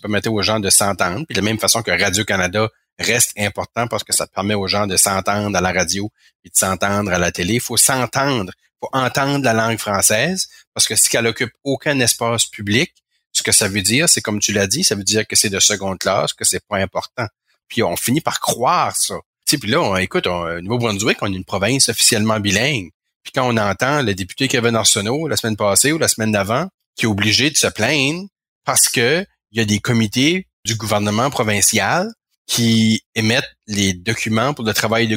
permettait 0.00 0.28
aux 0.28 0.42
gens 0.42 0.60
de 0.60 0.70
s'entendre, 0.70 1.24
puis 1.26 1.34
de 1.34 1.40
la 1.40 1.44
même 1.44 1.58
façon 1.58 1.82
que 1.82 1.90
Radio-Canada 1.90 2.68
reste 3.00 3.32
important 3.38 3.86
parce 3.86 4.04
que 4.04 4.12
ça 4.12 4.26
permet 4.26 4.54
aux 4.54 4.66
gens 4.66 4.86
de 4.86 4.96
s'entendre 4.96 5.56
à 5.56 5.60
la 5.60 5.72
radio 5.72 6.10
et 6.44 6.48
de 6.48 6.56
s'entendre 6.56 7.12
à 7.12 7.18
la 7.18 7.32
télé. 7.32 7.54
Il 7.54 7.60
faut 7.60 7.76
s'entendre 7.76 8.52
pour 8.80 8.90
entendre 8.92 9.44
la 9.44 9.52
langue 9.52 9.78
française, 9.78 10.48
parce 10.74 10.88
que 10.88 10.96
si 10.96 11.10
qu'elle 11.10 11.26
occupe 11.26 11.52
aucun 11.64 12.00
espace 12.00 12.46
public, 12.46 12.92
ce 13.32 13.42
que 13.42 13.52
ça 13.52 13.68
veut 13.68 13.82
dire, 13.82 14.08
c'est 14.08 14.22
comme 14.22 14.40
tu 14.40 14.52
l'as 14.52 14.66
dit, 14.66 14.82
ça 14.82 14.94
veut 14.94 15.04
dire 15.04 15.26
que 15.26 15.36
c'est 15.36 15.50
de 15.50 15.60
seconde 15.60 15.98
classe, 15.98 16.32
que 16.32 16.44
c'est 16.44 16.66
pas 16.66 16.78
important. 16.78 17.26
Puis 17.68 17.82
on 17.82 17.96
finit 17.96 18.20
par 18.20 18.40
croire 18.40 18.96
ça. 18.96 19.16
Tu 19.46 19.58
puis 19.58 19.70
là, 19.70 19.80
on, 19.80 19.96
écoute, 19.96 20.26
au 20.26 20.60
Nouveau-Brunswick, 20.60 21.18
on 21.20 21.32
est 21.32 21.36
une 21.36 21.44
province 21.44 21.88
officiellement 21.88 22.40
bilingue. 22.40 22.90
Puis 23.22 23.32
quand 23.32 23.46
on 23.46 23.56
entend 23.56 24.02
le 24.02 24.14
député 24.14 24.48
Kevin 24.48 24.74
Arsenault 24.74 25.28
la 25.28 25.36
semaine 25.36 25.56
passée 25.56 25.92
ou 25.92 25.98
la 25.98 26.08
semaine 26.08 26.32
d'avant, 26.32 26.68
qui 26.96 27.04
est 27.04 27.08
obligé 27.08 27.50
de 27.50 27.56
se 27.56 27.66
plaindre 27.66 28.26
parce 28.64 28.88
que 28.88 29.24
il 29.52 29.58
y 29.58 29.60
a 29.60 29.64
des 29.64 29.80
comités 29.80 30.46
du 30.64 30.76
gouvernement 30.76 31.30
provincial 31.30 32.10
qui 32.50 33.04
émettent 33.14 33.56
les 33.68 33.92
documents 33.92 34.54
pour 34.54 34.64
le 34.64 34.74
travail 34.74 35.06
de 35.06 35.16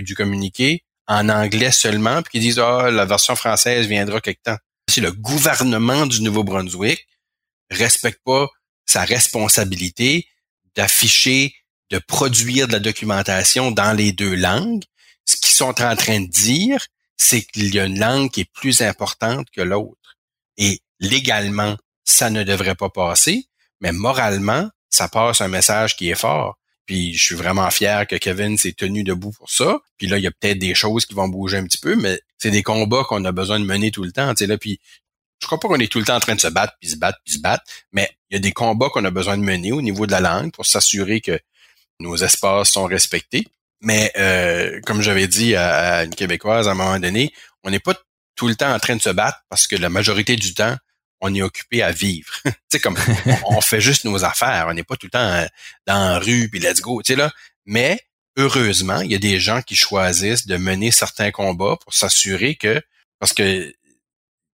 du 0.00 0.14
communiqué 0.16 0.84
en 1.06 1.28
anglais 1.28 1.70
seulement, 1.70 2.22
puis 2.22 2.32
qui 2.32 2.40
disent 2.40 2.58
ah 2.58 2.90
la 2.90 3.04
version 3.04 3.36
française 3.36 3.86
viendra 3.86 4.20
quelque 4.20 4.42
temps. 4.42 4.58
Si 4.90 5.00
le 5.00 5.12
gouvernement 5.12 6.06
du 6.06 6.22
Nouveau-Brunswick 6.22 7.06
respecte 7.70 8.20
pas 8.24 8.48
sa 8.84 9.04
responsabilité 9.04 10.26
d'afficher, 10.74 11.54
de 11.90 11.98
produire 11.98 12.66
de 12.66 12.72
la 12.72 12.80
documentation 12.80 13.70
dans 13.70 13.92
les 13.92 14.10
deux 14.10 14.34
langues, 14.34 14.82
ce 15.26 15.36
qu'ils 15.36 15.54
sont 15.54 15.80
en 15.80 15.94
train 15.94 16.20
de 16.20 16.26
dire, 16.26 16.84
c'est 17.16 17.42
qu'il 17.42 17.72
y 17.72 17.78
a 17.78 17.84
une 17.84 18.00
langue 18.00 18.28
qui 18.28 18.40
est 18.40 18.52
plus 18.52 18.82
importante 18.82 19.46
que 19.54 19.60
l'autre. 19.60 20.18
Et 20.56 20.80
légalement, 20.98 21.76
ça 22.04 22.28
ne 22.28 22.42
devrait 22.42 22.74
pas 22.74 22.90
passer, 22.90 23.46
mais 23.80 23.92
moralement, 23.92 24.68
ça 24.90 25.08
passe 25.08 25.40
un 25.40 25.48
message 25.48 25.96
qui 25.96 26.10
est 26.10 26.14
fort. 26.14 26.58
Puis 26.86 27.14
je 27.14 27.24
suis 27.24 27.34
vraiment 27.34 27.70
fier 27.70 28.06
que 28.06 28.16
Kevin 28.16 28.58
s'est 28.58 28.72
tenu 28.72 29.04
debout 29.04 29.30
pour 29.30 29.50
ça. 29.50 29.78
Puis 29.96 30.08
là, 30.08 30.18
il 30.18 30.24
y 30.24 30.26
a 30.26 30.32
peut-être 30.32 30.58
des 30.58 30.74
choses 30.74 31.06
qui 31.06 31.14
vont 31.14 31.28
bouger 31.28 31.58
un 31.58 31.64
petit 31.64 31.78
peu, 31.78 31.94
mais 31.94 32.20
c'est 32.36 32.50
des 32.50 32.62
combats 32.62 33.04
qu'on 33.04 33.24
a 33.24 33.32
besoin 33.32 33.60
de 33.60 33.64
mener 33.64 33.90
tout 33.90 34.02
le 34.02 34.12
temps. 34.12 34.28
Tu 34.34 34.38
sais, 34.38 34.46
là, 34.46 34.58
puis 34.58 34.80
je 35.40 35.46
crois 35.46 35.58
pas 35.58 35.68
qu'on 35.68 35.78
est 35.78 35.90
tout 35.90 35.98
le 35.98 36.04
temps 36.04 36.16
en 36.16 36.20
train 36.20 36.34
de 36.34 36.40
se 36.40 36.48
battre, 36.48 36.74
puis 36.80 36.90
se 36.90 36.96
battre, 36.96 37.18
puis 37.24 37.34
se 37.34 37.40
battre, 37.40 37.64
mais 37.92 38.10
il 38.30 38.34
y 38.34 38.36
a 38.36 38.40
des 38.40 38.52
combats 38.52 38.88
qu'on 38.90 39.04
a 39.04 39.10
besoin 39.10 39.38
de 39.38 39.42
mener 39.42 39.72
au 39.72 39.80
niveau 39.80 40.06
de 40.06 40.12
la 40.12 40.20
langue 40.20 40.52
pour 40.52 40.66
s'assurer 40.66 41.20
que 41.20 41.38
nos 41.98 42.16
espaces 42.16 42.70
sont 42.70 42.84
respectés. 42.84 43.46
Mais 43.82 44.12
euh, 44.18 44.80
comme 44.84 45.00
j'avais 45.00 45.26
dit 45.26 45.56
à, 45.56 46.04
une 46.04 46.14
Québécoise 46.14 46.68
à 46.68 46.72
un 46.72 46.74
moment 46.74 46.98
donné, 46.98 47.32
on 47.64 47.70
n'est 47.70 47.80
pas 47.80 47.94
tout 48.36 48.48
le 48.48 48.54
temps 48.54 48.72
en 48.72 48.78
train 48.78 48.96
de 48.96 49.02
se 49.02 49.10
battre 49.10 49.38
parce 49.48 49.66
que 49.66 49.76
la 49.76 49.88
majorité 49.88 50.36
du 50.36 50.54
temps, 50.54 50.76
on 51.20 51.34
est 51.34 51.42
occupé 51.42 51.82
à 51.82 51.92
vivre. 51.92 52.32
tu 52.70 52.80
comme 52.80 52.96
on, 53.46 53.60
fait 53.60 53.80
juste 53.80 54.04
nos 54.04 54.24
affaires. 54.24 54.66
On 54.68 54.74
n'est 54.74 54.84
pas 54.84 54.96
tout 54.96 55.06
le 55.06 55.10
temps 55.10 55.18
euh, 55.18 55.46
dans 55.86 56.14
la 56.14 56.18
rue, 56.18 56.48
puis 56.48 56.60
let's 56.60 56.80
go. 56.80 57.02
Tu 57.02 57.12
sais, 57.12 57.16
là. 57.16 57.32
Mais 57.66 58.00
heureusement, 58.36 59.00
il 59.00 59.12
y 59.12 59.14
a 59.14 59.18
des 59.18 59.38
gens 59.38 59.62
qui 59.62 59.76
choisissent 59.76 60.46
de 60.46 60.56
mener 60.56 60.90
certains 60.90 61.30
combats 61.30 61.76
pour 61.76 61.94
s'assurer 61.94 62.54
que, 62.54 62.80
parce 63.18 63.32
que, 63.32 63.74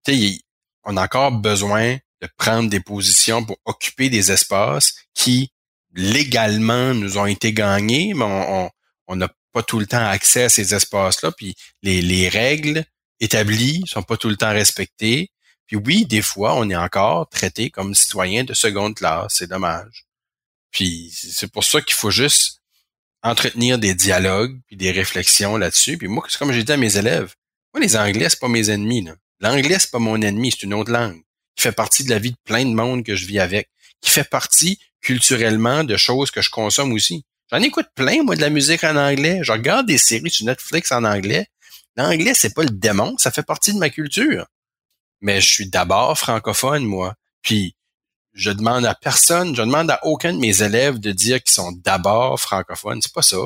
tu 0.04 0.14
sais, 0.14 0.40
on 0.84 0.96
a 0.96 1.04
encore 1.04 1.32
besoin 1.32 1.96
de 2.22 2.28
prendre 2.36 2.68
des 2.68 2.80
positions 2.80 3.44
pour 3.44 3.58
occuper 3.64 4.08
des 4.08 4.32
espaces 4.32 4.94
qui, 5.14 5.50
légalement, 5.94 6.94
nous 6.94 7.18
ont 7.18 7.26
été 7.26 7.52
gagnés, 7.52 8.14
mais 8.14 8.24
on 9.06 9.16
n'a 9.16 9.28
pas 9.52 9.62
tout 9.62 9.78
le 9.78 9.86
temps 9.86 10.06
accès 10.06 10.44
à 10.44 10.48
ces 10.48 10.74
espaces-là, 10.74 11.32
puis 11.32 11.54
les, 11.82 12.02
les 12.02 12.28
règles 12.28 12.84
établies 13.20 13.82
sont 13.86 14.02
pas 14.02 14.16
tout 14.16 14.28
le 14.28 14.36
temps 14.36 14.52
respectées. 14.52 15.30
Puis 15.66 15.76
oui, 15.76 16.06
des 16.06 16.22
fois, 16.22 16.54
on 16.56 16.68
est 16.70 16.76
encore 16.76 17.28
traité 17.28 17.70
comme 17.70 17.94
citoyen 17.94 18.44
de 18.44 18.54
seconde 18.54 18.94
classe. 18.94 19.36
C'est 19.38 19.48
dommage. 19.48 20.06
Puis 20.70 21.10
c'est 21.12 21.50
pour 21.50 21.64
ça 21.64 21.80
qu'il 21.80 21.94
faut 21.94 22.10
juste 22.10 22.60
entretenir 23.22 23.78
des 23.78 23.94
dialogues 23.94 24.58
puis 24.66 24.76
des 24.76 24.92
réflexions 24.92 25.56
là-dessus. 25.56 25.98
Puis 25.98 26.08
moi, 26.08 26.24
c'est 26.28 26.38
comme 26.38 26.52
j'ai 26.52 26.64
dit 26.64 26.72
à 26.72 26.76
mes 26.76 26.96
élèves, 26.96 27.34
moi, 27.74 27.82
les 27.82 27.96
Anglais, 27.96 28.28
c'est 28.30 28.40
pas 28.40 28.48
mes 28.48 28.70
ennemis. 28.70 29.08
L'anglais, 29.40 29.78
c'est 29.78 29.90
pas 29.90 29.98
mon 29.98 30.20
ennemi, 30.22 30.50
c'est 30.50 30.62
une 30.62 30.74
autre 30.74 30.92
langue 30.92 31.20
qui 31.56 31.62
fait 31.62 31.72
partie 31.72 32.04
de 32.04 32.10
la 32.10 32.18
vie 32.18 32.32
de 32.32 32.38
plein 32.44 32.64
de 32.64 32.74
monde 32.74 33.04
que 33.04 33.16
je 33.16 33.26
vis 33.26 33.40
avec, 33.40 33.70
qui 34.00 34.10
fait 34.10 34.28
partie 34.28 34.78
culturellement 35.00 35.84
de 35.84 35.96
choses 35.96 36.30
que 36.30 36.42
je 36.42 36.50
consomme 36.50 36.92
aussi. 36.92 37.24
J'en 37.50 37.62
écoute 37.62 37.86
plein, 37.94 38.22
moi, 38.22 38.36
de 38.36 38.40
la 38.40 38.50
musique 38.50 38.84
en 38.84 38.96
anglais. 38.96 39.40
Je 39.42 39.52
regarde 39.52 39.86
des 39.86 39.98
séries 39.98 40.30
sur 40.30 40.46
Netflix 40.46 40.92
en 40.92 41.04
anglais. 41.04 41.46
L'anglais, 41.96 42.34
c'est 42.34 42.54
pas 42.54 42.62
le 42.62 42.70
démon, 42.70 43.16
ça 43.18 43.30
fait 43.30 43.42
partie 43.42 43.72
de 43.72 43.78
ma 43.78 43.88
culture 43.88 44.46
mais 45.26 45.40
je 45.40 45.48
suis 45.48 45.68
d'abord 45.68 46.16
francophone, 46.16 46.84
moi. 46.84 47.14
Puis 47.42 47.74
je 48.32 48.52
demande 48.52 48.86
à 48.86 48.94
personne, 48.94 49.56
je 49.56 49.62
demande 49.62 49.90
à 49.90 49.98
aucun 50.04 50.32
de 50.32 50.38
mes 50.38 50.62
élèves 50.62 51.00
de 51.00 51.10
dire 51.10 51.42
qu'ils 51.42 51.52
sont 51.52 51.72
d'abord 51.72 52.38
francophones. 52.40 53.02
C'est 53.02 53.12
pas 53.12 53.22
ça. 53.22 53.38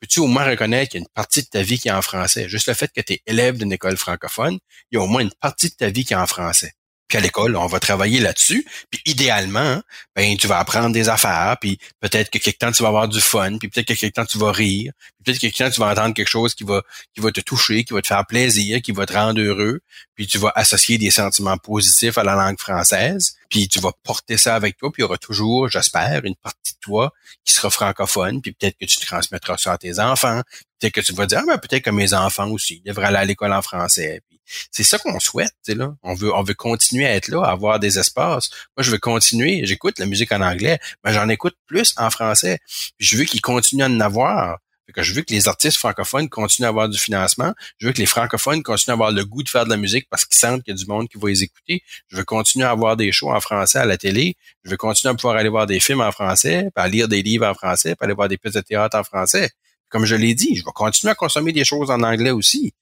Peux-tu 0.00 0.20
au 0.20 0.26
moins 0.26 0.46
reconnaître 0.46 0.92
qu'il 0.92 1.00
y 1.00 1.02
a 1.02 1.04
une 1.04 1.12
partie 1.12 1.42
de 1.42 1.48
ta 1.48 1.60
vie 1.60 1.78
qui 1.78 1.88
est 1.88 1.92
en 1.92 2.00
français? 2.00 2.48
Juste 2.48 2.68
le 2.68 2.72
fait 2.72 2.90
que 2.90 3.02
tu 3.02 3.12
es 3.12 3.22
élève 3.26 3.58
d'une 3.58 3.72
école 3.72 3.98
francophone, 3.98 4.58
il 4.90 4.96
y 4.96 4.98
a 4.98 5.02
au 5.02 5.06
moins 5.06 5.20
une 5.20 5.34
partie 5.38 5.68
de 5.68 5.74
ta 5.74 5.90
vie 5.90 6.06
qui 6.06 6.14
est 6.14 6.16
en 6.16 6.26
français. 6.26 6.72
Puis 7.08 7.18
à 7.18 7.20
l'école, 7.20 7.56
on 7.56 7.66
va 7.66 7.80
travailler 7.80 8.20
là-dessus. 8.20 8.66
Puis 8.90 9.00
idéalement, 9.04 9.82
ben 10.16 10.36
tu 10.36 10.46
vas 10.46 10.58
apprendre 10.58 10.92
des 10.92 11.10
affaires, 11.10 11.56
puis 11.60 11.78
peut-être 12.00 12.30
que 12.30 12.38
quelque 12.38 12.58
temps 12.58 12.72
tu 12.72 12.82
vas 12.82 12.88
avoir 12.88 13.08
du 13.08 13.20
fun, 13.20 13.58
puis 13.58 13.68
peut-être 13.68 13.88
que 13.88 13.94
quelque 13.94 14.14
temps 14.14 14.26
tu 14.26 14.38
vas 14.38 14.52
rire, 14.52 14.92
peut-être 15.28 15.52
que 15.52 15.58
temps 15.58 15.70
tu 15.70 15.80
vas 15.80 15.90
entendre 15.90 16.14
quelque 16.14 16.28
chose 16.28 16.54
qui 16.54 16.64
va 16.64 16.82
qui 17.14 17.20
va 17.20 17.30
te 17.30 17.40
toucher, 17.40 17.84
qui 17.84 17.92
va 17.92 18.02
te 18.02 18.06
faire 18.06 18.26
plaisir, 18.26 18.80
qui 18.82 18.92
va 18.92 19.06
te 19.06 19.12
rendre 19.12 19.40
heureux, 19.40 19.80
puis 20.14 20.26
tu 20.26 20.38
vas 20.38 20.52
associer 20.54 20.98
des 20.98 21.10
sentiments 21.10 21.58
positifs 21.58 22.18
à 22.18 22.24
la 22.24 22.34
langue 22.34 22.58
française, 22.58 23.36
puis 23.48 23.68
tu 23.68 23.80
vas 23.80 23.92
porter 24.02 24.36
ça 24.38 24.54
avec 24.54 24.76
toi, 24.76 24.90
puis 24.92 25.02
il 25.02 25.04
y 25.04 25.06
aura 25.06 25.18
toujours, 25.18 25.68
j'espère, 25.68 26.24
une 26.24 26.36
partie 26.36 26.74
de 26.74 26.78
toi 26.80 27.12
qui 27.44 27.52
sera 27.52 27.70
francophone, 27.70 28.40
puis 28.40 28.52
peut-être 28.52 28.76
que 28.78 28.86
tu 28.86 28.98
transmettras 29.00 29.58
ça 29.58 29.72
à 29.72 29.78
tes 29.78 29.98
enfants, 29.98 30.42
peut-être 30.78 30.94
que 30.94 31.00
tu 31.00 31.12
vas 31.12 31.26
dire 31.26 31.40
ah 31.42 31.46
ben 31.46 31.58
peut-être 31.58 31.84
que 31.84 31.90
mes 31.90 32.14
enfants 32.14 32.48
aussi 32.50 32.80
devraient 32.84 33.06
aller 33.06 33.18
à 33.18 33.24
l'école 33.24 33.52
en 33.52 33.62
français, 33.62 34.22
c'est 34.70 34.84
ça 34.84 34.98
qu'on 34.98 35.20
souhaite, 35.20 35.52
là. 35.68 35.94
On 36.02 36.14
veut, 36.14 36.34
on 36.34 36.42
veut 36.42 36.54
continuer 36.54 37.06
à 37.06 37.14
être 37.14 37.28
là, 37.28 37.42
à 37.44 37.50
avoir 37.50 37.78
des 37.78 37.98
espaces. 37.98 38.50
Moi, 38.76 38.82
je 38.82 38.90
veux 38.90 38.98
continuer. 38.98 39.60
J'écoute 39.64 39.98
la 39.98 40.06
musique 40.06 40.32
en 40.32 40.40
anglais, 40.40 40.78
mais 41.04 41.12
j'en 41.12 41.28
écoute 41.28 41.54
plus 41.66 41.94
en 41.96 42.10
français. 42.10 42.58
je 42.98 43.16
veux 43.16 43.24
qu'ils 43.24 43.40
continuent 43.40 43.82
à 43.82 43.88
en 43.88 44.00
avoir. 44.00 44.58
Je 44.96 45.12
veux 45.12 45.22
que 45.22 45.32
les 45.32 45.48
artistes 45.48 45.76
francophones 45.76 46.28
continuent 46.28 46.66
à 46.66 46.70
avoir 46.70 46.88
du 46.88 46.98
financement. 46.98 47.52
Je 47.78 47.86
veux 47.86 47.92
que 47.92 47.98
les 47.98 48.06
francophones 48.06 48.62
continuent 48.62 48.92
à 48.92 48.94
avoir 48.94 49.12
le 49.12 49.24
goût 49.24 49.42
de 49.42 49.48
faire 49.48 49.64
de 49.64 49.70
la 49.70 49.76
musique 49.76 50.08
parce 50.10 50.24
qu'ils 50.24 50.38
sentent 50.38 50.62
qu'il 50.62 50.72
y 50.72 50.76
a 50.76 50.78
du 50.78 50.86
monde 50.86 51.08
qui 51.08 51.18
va 51.18 51.28
les 51.28 51.42
écouter. 51.42 51.82
Je 52.08 52.16
veux 52.16 52.24
continuer 52.24 52.64
à 52.64 52.70
avoir 52.70 52.96
des 52.96 53.12
shows 53.12 53.30
en 53.30 53.40
français 53.40 53.78
à 53.78 53.84
la 53.84 53.98
télé. 53.98 54.36
Je 54.64 54.70
veux 54.70 54.76
continuer 54.76 55.12
à 55.12 55.14
pouvoir 55.14 55.36
aller 55.36 55.48
voir 55.48 55.66
des 55.66 55.80
films 55.80 56.00
en 56.00 56.12
français, 56.12 56.68
à 56.74 56.88
lire 56.88 57.08
des 57.08 57.22
livres 57.22 57.46
en 57.46 57.54
français, 57.54 57.94
à 58.00 58.04
aller 58.04 58.14
voir 58.14 58.28
des 58.28 58.38
pièces 58.38 58.54
de 58.54 58.60
théâtre 58.60 58.96
en 58.96 59.04
français. 59.04 59.50
Comme 59.88 60.04
je 60.04 60.14
l'ai 60.16 60.34
dit, 60.34 60.56
je 60.56 60.64
vais 60.64 60.72
continuer 60.74 61.12
à 61.12 61.14
consommer 61.14 61.52
des 61.52 61.64
choses 61.64 61.90
en 61.90 62.02
anglais 62.02 62.30
aussi. 62.30 62.72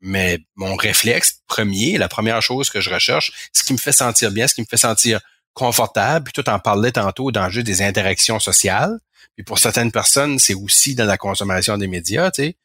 Mais 0.00 0.40
mon 0.56 0.74
réflexe 0.74 1.42
premier, 1.46 1.96
la 1.96 2.08
première 2.08 2.42
chose 2.42 2.70
que 2.70 2.80
je 2.80 2.90
recherche, 2.90 3.32
ce 3.52 3.62
qui 3.62 3.72
me 3.72 3.78
fait 3.78 3.92
sentir 3.92 4.32
bien, 4.32 4.48
ce 4.48 4.54
qui 4.54 4.60
me 4.60 4.66
fait 4.66 4.76
sentir 4.76 5.20
confortable, 5.54 6.24
puis 6.24 6.42
tout 6.42 6.48
en 6.50 6.58
parlait 6.58 6.92
tantôt 6.92 7.30
dans 7.30 7.48
juste 7.50 7.66
des 7.66 7.82
interactions 7.82 8.40
sociales. 8.40 8.98
Puis 9.36 9.44
pour 9.44 9.58
certaines 9.58 9.92
personnes, 9.92 10.38
c'est 10.38 10.54
aussi 10.54 10.94
dans 10.94 11.04
la 11.04 11.16
consommation 11.16 11.78
des 11.78 11.88
médias, 11.88 12.30
tu 12.30 12.42
sais. 12.42 12.56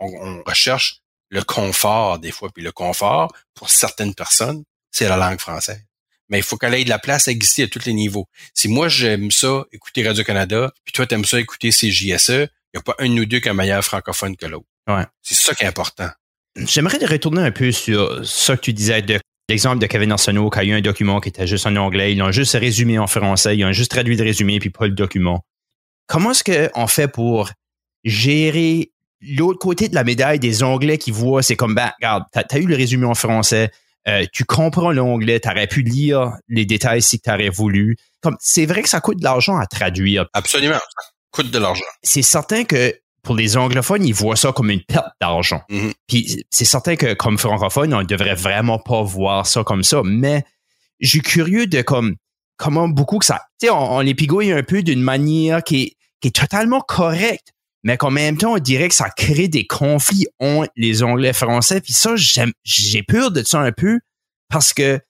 On, 0.00 0.42
recherche 0.44 1.00
le 1.30 1.42
confort 1.42 2.18
des 2.18 2.32
fois, 2.32 2.50
puis 2.52 2.62
le 2.62 2.72
confort, 2.72 3.32
pour 3.54 3.70
certaines 3.70 4.14
personnes, 4.14 4.64
c'est 4.90 5.08
la 5.08 5.16
langue 5.16 5.38
française. 5.38 5.82
Mais 6.28 6.38
il 6.38 6.42
faut 6.42 6.56
qu'elle 6.56 6.74
ait 6.74 6.84
de 6.84 6.88
la 6.88 6.98
place 6.98 7.28
à 7.28 7.30
exister 7.30 7.64
à 7.64 7.68
tous 7.68 7.84
les 7.84 7.92
niveaux. 7.92 8.28
Si 8.52 8.68
moi 8.68 8.88
j'aime 8.88 9.30
ça, 9.30 9.64
écouter 9.70 10.06
Radio-Canada, 10.06 10.72
puis 10.84 10.92
toi 10.92 11.06
t'aimes 11.06 11.24
ça, 11.24 11.38
écouter 11.38 11.70
CJSE, 11.70 12.48
il 12.72 12.76
n'y 12.76 12.78
a 12.78 12.82
pas 12.82 12.96
un 12.98 13.16
ou 13.16 13.24
deux 13.24 13.38
qui 13.38 13.48
est 13.48 13.54
meilleur 13.54 13.84
francophone 13.84 14.36
que 14.36 14.46
l'autre. 14.46 14.66
Ouais. 14.88 15.04
C'est 15.22 15.34
ça 15.34 15.54
qui 15.54 15.62
est 15.64 15.66
important. 15.66 16.10
J'aimerais 16.56 16.98
retourner 17.06 17.42
un 17.42 17.50
peu 17.50 17.70
sur 17.72 18.26
ce 18.26 18.52
que 18.52 18.60
tu 18.60 18.72
disais 18.72 19.02
de 19.02 19.20
l'exemple 19.48 19.78
de 19.78 19.86
Kevin 19.86 20.12
Arsenault, 20.12 20.50
qui 20.50 20.58
a 20.58 20.64
eu 20.64 20.72
un 20.72 20.80
document 20.80 21.20
qui 21.20 21.28
était 21.28 21.46
juste 21.46 21.66
en 21.66 21.76
anglais, 21.76 22.12
ils 22.12 22.18
l'ont 22.18 22.32
juste 22.32 22.54
résumé 22.54 22.98
en 22.98 23.06
français, 23.06 23.56
ils 23.56 23.64
ont 23.64 23.72
juste 23.72 23.90
traduit 23.90 24.16
le 24.16 24.24
résumé 24.24 24.58
puis 24.58 24.70
pas 24.70 24.86
le 24.86 24.92
document. 24.92 25.44
Comment 26.06 26.32
est-ce 26.32 26.44
qu'on 26.44 26.86
fait 26.86 27.08
pour 27.08 27.50
gérer 28.04 28.92
l'autre 29.20 29.58
côté 29.58 29.88
de 29.88 29.94
la 29.94 30.04
médaille 30.04 30.38
des 30.38 30.62
Anglais 30.62 30.98
qui 30.98 31.10
voient, 31.10 31.42
c'est 31.42 31.56
comme, 31.56 31.74
ben, 31.74 31.92
regarde, 31.98 32.24
t'as 32.32 32.42
as 32.50 32.58
eu 32.58 32.66
le 32.66 32.76
résumé 32.76 33.06
en 33.06 33.14
français, 33.14 33.70
euh, 34.08 34.24
tu 34.32 34.44
comprends 34.44 34.90
l'anglais, 34.90 35.38
t'aurais 35.38 35.68
pu 35.68 35.82
lire 35.82 36.32
les 36.48 36.66
détails 36.66 37.02
si 37.02 37.20
t'aurais 37.20 37.50
voulu. 37.50 37.96
Comme, 38.20 38.36
c'est 38.40 38.66
vrai 38.66 38.82
que 38.82 38.88
ça 38.88 39.00
coûte 39.00 39.18
de 39.18 39.24
l'argent 39.24 39.56
à 39.56 39.66
traduire. 39.66 40.26
Absolument, 40.32 40.74
ça 40.74 41.10
coûte 41.30 41.50
de 41.50 41.58
l'argent. 41.58 41.84
C'est 42.02 42.22
certain 42.22 42.64
que 42.64 42.94
pour 43.22 43.36
les 43.36 43.56
anglophones, 43.56 44.04
ils 44.04 44.14
voient 44.14 44.36
ça 44.36 44.52
comme 44.52 44.70
une 44.70 44.82
perte 44.82 45.14
d'argent. 45.20 45.62
Mhm. 45.68 45.92
Puis 46.08 46.44
c'est 46.50 46.64
certain 46.64 46.96
que 46.96 47.14
comme 47.14 47.38
francophone, 47.38 47.94
on 47.94 48.00
ne 48.00 48.06
devrait 48.06 48.34
vraiment 48.34 48.80
pas 48.80 49.02
voir 49.02 49.46
ça 49.46 49.62
comme 49.62 49.84
ça. 49.84 50.02
Mais 50.04 50.44
je 50.98 51.08
suis 51.08 51.22
curieux 51.22 51.68
de 51.68 51.82
comme 51.82 52.16
comment 52.56 52.88
beaucoup 52.88 53.18
que 53.18 53.26
ça. 53.26 53.42
Tu 53.60 53.66
sais, 53.66 53.72
on, 53.72 54.00
les 54.00 54.14
pigouille 54.14 54.52
un 54.52 54.62
peu 54.62 54.82
d'une 54.82 55.02
manière 55.02 55.62
qui 55.62 55.96
est, 56.22 56.30
totalement 56.34 56.80
correcte 56.80 57.48
mais 57.84 57.96
qu'en 57.96 58.12
même 58.12 58.38
temps, 58.38 58.54
on 58.54 58.58
dirait 58.58 58.88
que 58.88 58.94
ça 58.94 59.10
crée 59.10 59.48
des 59.48 59.66
conflits 59.66 60.28
entre 60.38 60.70
les 60.76 61.02
Anglais 61.02 61.32
français. 61.32 61.80
Puis 61.80 61.92
ça, 61.92 62.14
j'ai 62.62 63.02
peur 63.02 63.32
de 63.32 63.42
ça 63.42 63.58
un 63.58 63.72
peu 63.72 63.98
parce 64.48 64.72
que 64.72 65.00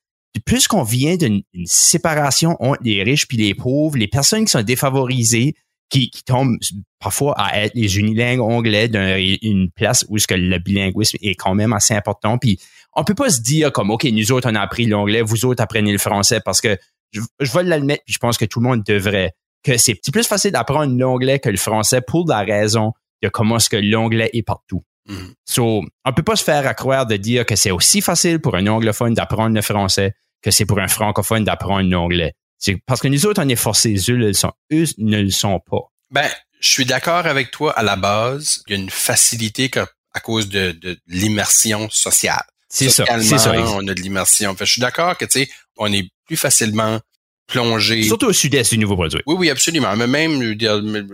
plus 0.46 0.68
qu'on 0.68 0.82
vient 0.82 1.16
d'une 1.16 1.42
une 1.52 1.66
séparation 1.66 2.56
entre 2.60 2.80
les 2.82 3.02
riches 3.02 3.28
puis 3.28 3.36
les 3.36 3.54
pauvres, 3.54 3.98
les 3.98 4.08
personnes 4.08 4.46
qui 4.46 4.52
sont 4.52 4.62
défavorisées, 4.62 5.54
qui, 5.90 6.08
qui 6.08 6.24
tombent 6.24 6.56
parfois 6.98 7.34
à 7.38 7.64
être 7.64 7.74
les 7.74 7.98
unilingues 7.98 8.40
anglais 8.40 8.88
d'une 8.88 9.70
place 9.70 10.06
où 10.08 10.16
ce 10.16 10.26
que 10.26 10.34
le 10.34 10.58
bilinguisme 10.58 11.18
est 11.20 11.34
quand 11.34 11.54
même 11.54 11.74
assez 11.74 11.92
important. 11.92 12.38
Puis 12.38 12.58
on 12.94 13.04
peut 13.04 13.14
pas 13.14 13.28
se 13.28 13.42
dire 13.42 13.72
comme 13.72 13.90
OK, 13.90 14.04
nous 14.04 14.32
autres 14.32 14.50
on 14.50 14.54
a 14.54 14.60
appris 14.60 14.86
l'anglais, 14.86 15.20
vous 15.20 15.44
autres 15.44 15.62
apprenez 15.62 15.92
le 15.92 15.98
français 15.98 16.40
parce 16.42 16.62
que 16.62 16.78
je, 17.12 17.20
je 17.40 17.52
vais 17.52 17.62
l'admettre, 17.62 18.02
puis 18.04 18.14
je 18.14 18.18
pense 18.18 18.36
que 18.38 18.44
tout 18.44 18.60
le 18.60 18.68
monde 18.68 18.82
devrait 18.84 19.32
que 19.62 19.76
c'est 19.78 19.94
plus 20.12 20.26
facile 20.26 20.50
d'apprendre 20.52 20.96
l'anglais 20.98 21.38
que 21.38 21.48
le 21.48 21.56
français 21.56 22.00
pour 22.00 22.26
la 22.28 22.40
raison 22.40 22.92
de 23.22 23.28
comment 23.28 23.56
est-ce 23.56 23.70
que 23.70 23.76
l'anglais 23.76 24.30
est 24.32 24.42
partout. 24.42 24.82
Mhm. 25.08 25.34
So, 25.44 25.82
on 26.04 26.12
peut 26.12 26.22
pas 26.22 26.36
se 26.36 26.44
faire 26.44 26.66
à 26.66 26.74
croire 26.74 27.06
de 27.06 27.16
dire 27.16 27.46
que 27.46 27.54
c'est 27.56 27.70
aussi 27.70 28.00
facile 28.00 28.40
pour 28.40 28.56
un 28.56 28.66
anglophone 28.66 29.14
d'apprendre 29.14 29.54
le 29.54 29.62
français 29.62 30.14
que 30.42 30.50
c'est 30.50 30.64
pour 30.66 30.80
un 30.80 30.88
francophone 30.88 31.44
d'apprendre 31.44 31.88
l'anglais. 31.88 32.34
C'est 32.58 32.76
parce 32.86 33.00
que 33.00 33.08
nous 33.08 33.26
autres, 33.26 33.42
on 33.44 33.48
est 33.48 33.56
forcés, 33.56 33.94
eux, 34.08 34.16
le 34.16 34.32
sont, 34.32 34.52
eux 34.72 34.84
ne 34.98 35.22
le 35.22 35.30
sont 35.30 35.60
pas. 35.60 35.82
Ben, 36.10 36.28
je 36.60 36.68
suis 36.68 36.84
d'accord 36.84 37.26
avec 37.26 37.50
toi 37.50 37.72
à 37.78 37.82
la 37.82 37.96
base. 37.96 38.62
Il 38.66 38.76
y 38.76 38.78
a 38.78 38.82
une 38.82 38.90
facilité 38.90 39.68
que- 39.68 39.86
à 40.14 40.20
cause 40.20 40.48
de, 40.48 40.72
de 40.72 40.98
l'immersion 41.06 41.88
sociale. 41.90 42.42
C'est 42.68 42.88
ça, 42.88 43.04
Socialement, 43.04 43.24
c'est 43.24 43.38
ça. 43.38 43.52
On 43.74 43.86
a 43.88 43.94
de 43.94 44.00
l'immersion. 44.00 44.54
Fait, 44.56 44.66
je 44.66 44.72
suis 44.72 44.80
d'accord 44.80 45.16
que, 45.16 45.24
tu 45.24 45.40
sais, 45.44 45.50
on 45.76 45.92
est 45.92 46.08
plus 46.32 46.38
facilement 46.38 46.98
plongé. 47.46 48.02
Surtout 48.04 48.26
au 48.26 48.32
sud-est 48.32 48.72
du 48.72 48.78
Nouveau-Brunswick. 48.78 49.22
Oui, 49.26 49.36
oui, 49.38 49.50
absolument. 49.50 49.94
Mais 49.96 50.06
même, 50.06 50.56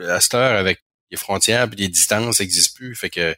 à 0.08 0.20
cette 0.20 0.34
heure, 0.34 0.56
avec 0.56 0.78
les 1.10 1.16
frontières 1.16 1.68
et 1.72 1.76
les 1.76 1.88
distances 1.88 2.38
n'existent 2.38 2.76
plus. 2.76 2.94
Fait 2.94 3.10
que 3.10 3.34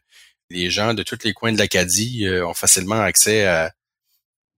les 0.51 0.71
gens 0.71 0.93
de 0.93 1.03
tous 1.03 1.19
les 1.25 1.33
coins 1.33 1.53
de 1.53 1.59
l'Acadie 1.59 2.27
euh, 2.27 2.47
ont 2.47 2.53
facilement 2.55 3.01
accès 3.01 3.47
à 3.47 3.73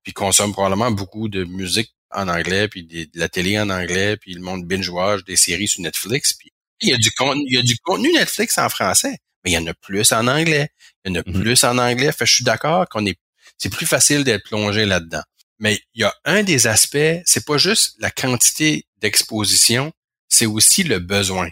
puis 0.03 0.13
consomment 0.13 0.53
probablement 0.53 0.91
beaucoup 0.91 1.29
de 1.29 1.45
musique 1.45 1.95
en 2.11 2.27
anglais, 2.27 2.67
puis 2.67 2.83
de 2.83 3.07
la 3.15 3.29
télé 3.29 3.57
en 3.61 3.71
anglais, 3.71 4.17
puis 4.17 4.35
le 4.35 4.41
monde 4.41 4.67
binge-watch 4.67 5.23
des 5.25 5.37
séries 5.37 5.69
sur 5.69 5.81
Netflix. 5.81 6.33
Puis 6.33 6.51
il 6.81 6.89
y 6.89 6.93
a 6.93 6.97
du 6.97 7.13
contenu, 7.13 7.45
il 7.47 7.55
y 7.55 7.59
a 7.59 7.63
du 7.63 7.79
contenu 7.85 8.13
Netflix 8.13 8.59
en 8.59 8.69
français, 8.69 9.19
mais 9.45 9.53
il 9.53 9.55
y 9.55 9.59
en 9.59 9.67
a 9.69 9.75
plus 9.75 10.11
en 10.11 10.27
anglais. 10.27 10.71
Il 11.05 11.13
y 11.13 11.17
en 11.17 11.21
a 11.21 11.23
Mhm. 11.25 11.41
plus 11.41 11.63
en 11.63 11.79
anglais. 11.79 12.11
Fait 12.11 12.25
que 12.25 12.31
je 12.31 12.35
suis 12.35 12.45
d'accord 12.45 12.89
qu'on 12.89 13.07
est, 13.07 13.17
c'est 13.59 13.71
plus 13.73 13.87
facile 13.87 14.25
d'être 14.25 14.43
plongé 14.49 14.87
là-dedans. 14.87 15.23
Mais 15.63 15.81
il 15.95 16.01
y 16.01 16.05
a 16.05 16.13
un 16.25 16.43
des 16.43 16.67
aspects, 16.67 17.23
c'est 17.25 17.47
pas 17.47 17.57
juste 17.57 17.95
la 18.01 18.11
quantité 18.11 18.85
d'exposition, 19.01 19.93
c'est 20.29 20.45
aussi 20.47 20.83
le 20.83 20.99
besoin. 20.99 21.49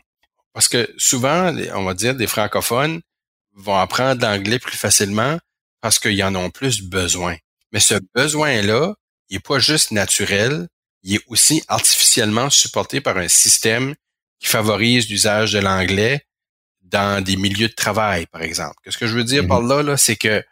Parce 0.52 0.66
que 0.66 0.92
souvent, 0.98 1.54
on 1.74 1.84
va 1.84 1.94
dire, 1.94 2.16
des 2.16 2.26
francophones 2.26 3.02
vont 3.54 3.76
apprendre 3.76 4.20
l'anglais 4.20 4.58
plus 4.58 4.76
facilement 4.76 5.38
parce 5.80 6.00
qu'ils 6.00 6.22
en 6.24 6.34
ont 6.34 6.50
plus 6.50 6.82
besoin. 6.82 7.36
Mais 7.72 7.78
ce 7.78 7.94
besoin-là, 8.16 8.94
il 9.28 9.36
est 9.36 9.46
pas 9.46 9.60
juste 9.60 9.92
naturel, 9.92 10.66
il 11.04 11.14
est 11.14 11.24
aussi 11.28 11.62
artificiellement 11.68 12.50
supporté 12.50 13.00
par 13.00 13.16
un 13.16 13.28
système 13.28 13.94
qui 14.40 14.48
favorise 14.48 15.08
l'usage 15.08 15.52
de 15.52 15.60
l'anglais 15.60 16.26
dans 16.82 17.22
des 17.22 17.36
milieux 17.36 17.68
de 17.68 17.74
travail, 17.74 18.26
par 18.26 18.42
exemple. 18.42 18.74
Qu'est-ce 18.82 18.98
que 18.98 19.06
je 19.06 19.14
veux 19.14 19.22
dire 19.22 19.44
Mhm. 19.44 19.48
par 19.48 19.62
là, 19.62 19.82
là, 19.84 19.96
c'est 19.96 20.16
que 20.16 20.42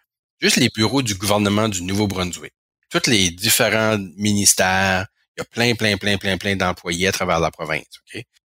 juste 0.41 0.59
les 0.59 0.69
bureaux 0.69 1.03
du 1.03 1.17
gouvernement 1.17 1.69
du 1.69 1.83
Nouveau-Brunswick, 1.83 2.53
tous 2.91 3.09
les 3.09 3.31
différents 3.31 3.99
ministères, 4.17 5.07
il 5.37 5.41
y 5.41 5.43
a 5.43 5.45
plein, 5.45 5.75
plein, 5.75 5.97
plein, 5.97 6.19
plein, 6.19 6.39
plein 6.39 6.57
d'employés 6.57 7.09
à 7.09 7.13
travers 7.13 7.41
la 7.41 7.51
province. 7.51 7.85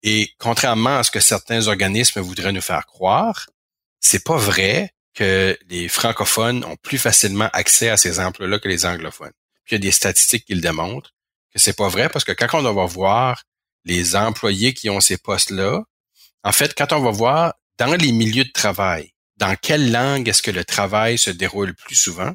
Et 0.04 0.32
contrairement 0.38 0.98
à 0.98 1.04
ce 1.04 1.12
que 1.12 1.20
certains 1.20 1.68
organismes 1.68 2.22
voudraient 2.22 2.52
nous 2.52 2.62
faire 2.62 2.86
croire, 2.86 3.48
c'est 4.00 4.24
pas 4.24 4.38
vrai 4.38 4.94
que 5.14 5.58
les 5.68 5.90
francophones 5.90 6.64
ont 6.64 6.78
plus 6.78 6.98
facilement 6.98 7.50
accès 7.52 7.90
à 7.90 7.98
ces 7.98 8.20
emplois-là 8.20 8.60
que 8.60 8.70
les 8.70 8.86
anglophones. 8.86 9.34
Puis 9.66 9.76
il 9.76 9.80
y 9.80 9.82
a 9.82 9.88
des 9.88 9.92
statistiques 9.92 10.46
qui 10.46 10.56
le 10.56 10.62
démontrent 10.62 11.14
que 11.54 11.60
c'est 11.60 11.76
pas 11.76 11.90
vrai 11.90 12.10
parce 12.10 12.24
que 12.24 12.32
quand 12.32 12.54
on 12.54 12.74
va 12.74 12.86
voir 12.86 13.44
les 13.86 14.16
employés 14.16 14.74
qui 14.74 14.90
ont 14.90 15.02
ces 15.02 15.18
postes-là, 15.18 15.84
en 16.44 16.52
fait, 16.52 16.74
quand 16.78 16.94
on 16.94 17.02
va 17.02 17.12
voir 17.12 17.54
dans 17.78 17.96
les 17.96 18.12
milieux 18.12 18.46
de 18.46 18.52
travail, 18.52 19.14
dans 19.38 19.56
quelle 19.56 19.92
langue 19.92 20.28
est-ce 20.28 20.42
que 20.42 20.52
le 20.52 20.64
travail 20.64 21.18
se 21.18 21.30
déroule 21.30 21.74
plus 21.76 21.96
souvent, 21.96 22.34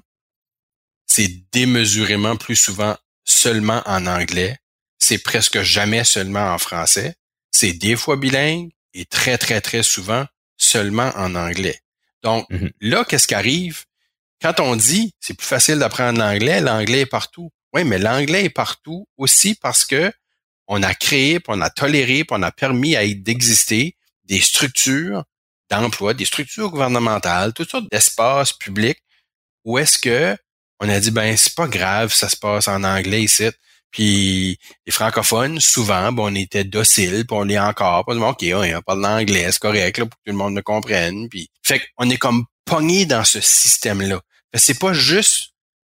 c'est 1.06 1.30
démesurément 1.52 2.36
plus 2.36 2.56
souvent 2.56 2.96
seulement 3.24 3.82
en 3.86 4.06
anglais, 4.06 4.58
c'est 4.98 5.18
presque 5.18 5.62
jamais 5.62 6.04
seulement 6.04 6.52
en 6.52 6.58
français, 6.58 7.14
c'est 7.50 7.72
des 7.72 7.96
fois 7.96 8.16
bilingue 8.16 8.70
et 8.94 9.04
très, 9.04 9.38
très, 9.38 9.60
très 9.60 9.82
souvent 9.82 10.26
seulement 10.56 11.10
en 11.16 11.34
anglais. 11.34 11.80
Donc, 12.22 12.46
Mhm. 12.50 12.70
là, 12.80 13.04
qu'est-ce 13.04 13.26
qui 13.28 13.34
arrive? 13.34 13.84
Quand 14.40 14.60
on 14.60 14.76
dit 14.76 15.12
c'est 15.20 15.34
plus 15.34 15.46
facile 15.46 15.78
d'apprendre 15.78 16.18
l'anglais, 16.18 16.60
l'anglais 16.60 17.00
est 17.00 17.06
partout. 17.06 17.50
Oui, 17.72 17.84
mais 17.84 17.98
l'anglais 17.98 18.44
est 18.44 18.50
partout 18.50 19.06
aussi 19.16 19.54
parce 19.54 19.84
que 19.84 20.12
on 20.66 20.82
a 20.82 20.94
créé, 20.94 21.40
puis 21.40 21.52
on 21.54 21.60
a 21.60 21.70
toléré, 21.70 22.24
puis 22.24 22.36
on 22.38 22.42
a 22.42 22.50
permis 22.52 22.96
à 22.96 23.06
d'exister 23.06 23.96
des 24.24 24.40
structures 24.40 25.24
d'emploi, 25.70 26.14
des 26.14 26.24
structures 26.24 26.70
gouvernementales, 26.70 27.52
toutes 27.52 27.70
sortes 27.70 27.90
d'espaces 27.90 28.52
publics 28.52 28.98
où 29.64 29.78
est-ce 29.78 29.98
que 29.98 30.36
on 30.80 30.88
a 30.88 31.00
dit 31.00 31.10
ben 31.10 31.36
c'est 31.36 31.54
pas 31.54 31.66
grave, 31.68 32.12
ça 32.12 32.28
se 32.28 32.36
passe 32.36 32.68
en 32.68 32.82
anglais 32.84 33.22
ici. 33.22 33.48
Puis 33.90 34.58
les 34.86 34.92
francophones, 34.92 35.60
souvent, 35.60 36.10
ben, 36.12 36.24
on 36.24 36.34
était 36.34 36.64
dociles, 36.64 37.24
puis 37.26 37.36
on 37.36 37.44
l'est 37.44 37.58
encore. 37.60 38.04
Puis 38.04 38.16
on 38.18 38.32
dit, 38.32 38.52
OK, 38.52 38.74
on 38.76 38.82
parle 38.82 39.00
l'anglais, 39.02 39.46
c'est 39.52 39.60
correct, 39.60 39.98
là, 39.98 40.06
pour 40.06 40.18
que 40.18 40.24
tout 40.24 40.32
le 40.32 40.36
monde 40.36 40.54
me 40.54 40.62
comprenne. 40.62 41.28
Puis, 41.28 41.48
fait 41.62 41.80
qu'on 41.96 42.10
est 42.10 42.16
comme 42.16 42.44
pogné 42.64 43.06
dans 43.06 43.22
ce 43.22 43.40
système-là. 43.40 44.20
C'est 44.54 44.80
pas 44.80 44.92
juste 44.94 45.50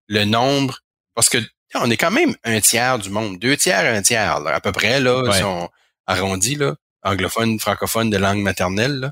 le 0.07 0.23
nombre, 0.23 0.79
parce 1.13 1.27
que 1.27 1.39
on 1.75 1.91
est 1.91 1.97
quand 1.97 2.09
même 2.11 2.35
un 2.45 2.61
tiers 2.61 2.99
du 2.99 3.09
monde, 3.09 3.37
deux 3.37 3.57
tiers, 3.57 3.93
un 3.93 4.01
tiers, 4.01 4.39
là, 4.39 4.55
à 4.55 4.61
peu 4.61 4.71
près, 4.71 5.01
là, 5.01 5.21
Ouais. 5.21 5.37
si 5.37 5.43
on 5.43 5.69
arrondit, 6.07 6.55
là, 6.55 6.75
anglophone, 7.03 7.59
francophone 7.59 8.09
de 8.09 8.17
langue 8.17 8.41
maternelle, 8.41 8.95
là. 8.99 9.11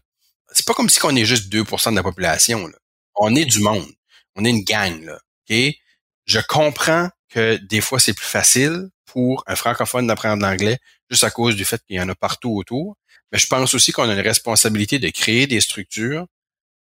C'est 0.53 0.65
pas 0.65 0.73
comme 0.73 0.87
si 0.89 0.99
on 1.03 1.13
est 1.15 1.25
juste 1.25 1.51
2% 1.51 1.91
de 1.91 1.97
la 1.97 2.03
population, 2.03 2.65
là. 2.67 2.77
On 3.15 3.35
est 3.35 3.45
du 3.45 3.59
monde. 3.59 3.91
On 4.35 4.45
est 4.45 4.49
une 4.49 4.63
gang, 4.63 5.03
là. 5.03 5.19
Je 5.49 6.39
comprends 6.47 7.09
que 7.29 7.57
des 7.57 7.81
fois, 7.81 7.99
c'est 7.99 8.13
plus 8.13 8.25
facile 8.25 8.89
pour 9.05 9.43
un 9.47 9.55
francophone 9.55 10.07
d'apprendre 10.07 10.43
l'anglais 10.43 10.79
juste 11.09 11.23
à 11.23 11.31
cause 11.31 11.55
du 11.55 11.65
fait 11.65 11.81
qu'il 11.87 11.95
y 11.95 12.01
en 12.01 12.09
a 12.09 12.15
partout 12.15 12.55
autour. 12.55 12.95
Mais 13.31 13.39
je 13.39 13.47
pense 13.47 13.73
aussi 13.73 13.91
qu'on 13.91 14.09
a 14.09 14.13
une 14.13 14.19
responsabilité 14.19 14.99
de 14.99 15.09
créer 15.09 15.47
des 15.47 15.61
structures 15.61 16.27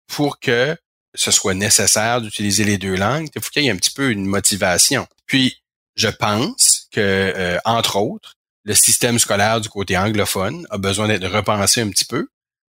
pour 0.07 0.39
que 0.39 0.77
ce 1.15 1.31
soit 1.31 1.55
nécessaire 1.55 2.21
d'utiliser 2.21 2.65
les 2.65 2.79
deux 2.79 2.97
langues. 2.97 3.29
Il 3.35 3.43
faut 3.43 3.51
qu'il 3.51 3.63
y 3.63 3.69
ait 3.69 3.71
un 3.71 3.77
petit 3.77 3.91
peu 3.91 4.11
une 4.11 4.27
motivation. 4.27 5.07
Puis, 5.27 5.63
je 5.97 6.09
pense 6.09 6.89
que, 6.93 7.01
euh, 7.01 7.59
entre 7.65 7.97
autres, 7.97 8.35
le 8.65 8.75
système 8.75 9.19
scolaire 9.19 9.61
du 9.61 9.69
côté 9.69 9.97
anglophone 9.97 10.67
a 10.71 10.79
besoin 10.79 11.09
d'être 11.09 11.29
repensé 11.29 11.81
un 11.81 11.89
petit 11.89 12.05
peu 12.05 12.29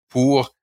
pour 0.10 0.56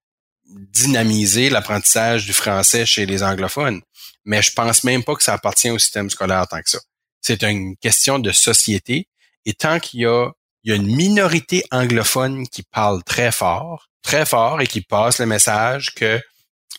dynamiser 0.46 1.50
l'apprentissage 1.50 2.26
du 2.26 2.32
français 2.32 2.86
chez 2.86 3.06
les 3.06 3.22
anglophones. 3.22 3.82
Mais 4.28 4.42
je 4.42 4.52
pense 4.52 4.84
même 4.84 5.02
pas 5.04 5.16
que 5.16 5.22
ça 5.22 5.32
appartient 5.32 5.70
au 5.70 5.78
système 5.78 6.10
scolaire 6.10 6.46
tant 6.46 6.60
que 6.60 6.68
ça. 6.68 6.78
C'est 7.22 7.42
une 7.42 7.78
question 7.78 8.18
de 8.18 8.30
société. 8.30 9.08
Et 9.46 9.54
tant 9.54 9.80
qu'il 9.80 10.00
y 10.00 10.06
a, 10.06 10.30
il 10.62 10.70
y 10.70 10.72
a 10.74 10.76
une 10.76 10.94
minorité 10.94 11.64
anglophone 11.70 12.46
qui 12.46 12.62
parle 12.62 13.02
très 13.04 13.32
fort, 13.32 13.88
très 14.02 14.26
fort 14.26 14.60
et 14.60 14.66
qui 14.66 14.82
passe 14.82 15.18
le 15.18 15.24
message 15.24 15.94
que 15.94 16.20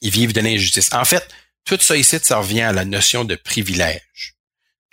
ils 0.01 0.11
vivent 0.11 0.31
de 0.31 0.41
l'injustice. 0.41 0.93
En 0.93 1.05
fait, 1.05 1.27
tout 1.65 1.79
ça 1.81 1.97
ici, 1.97 2.19
ça 2.21 2.37
revient 2.37 2.61
à 2.61 2.71
la 2.71 2.85
notion 2.85 3.25
de 3.25 3.33
privilège. 3.33 4.35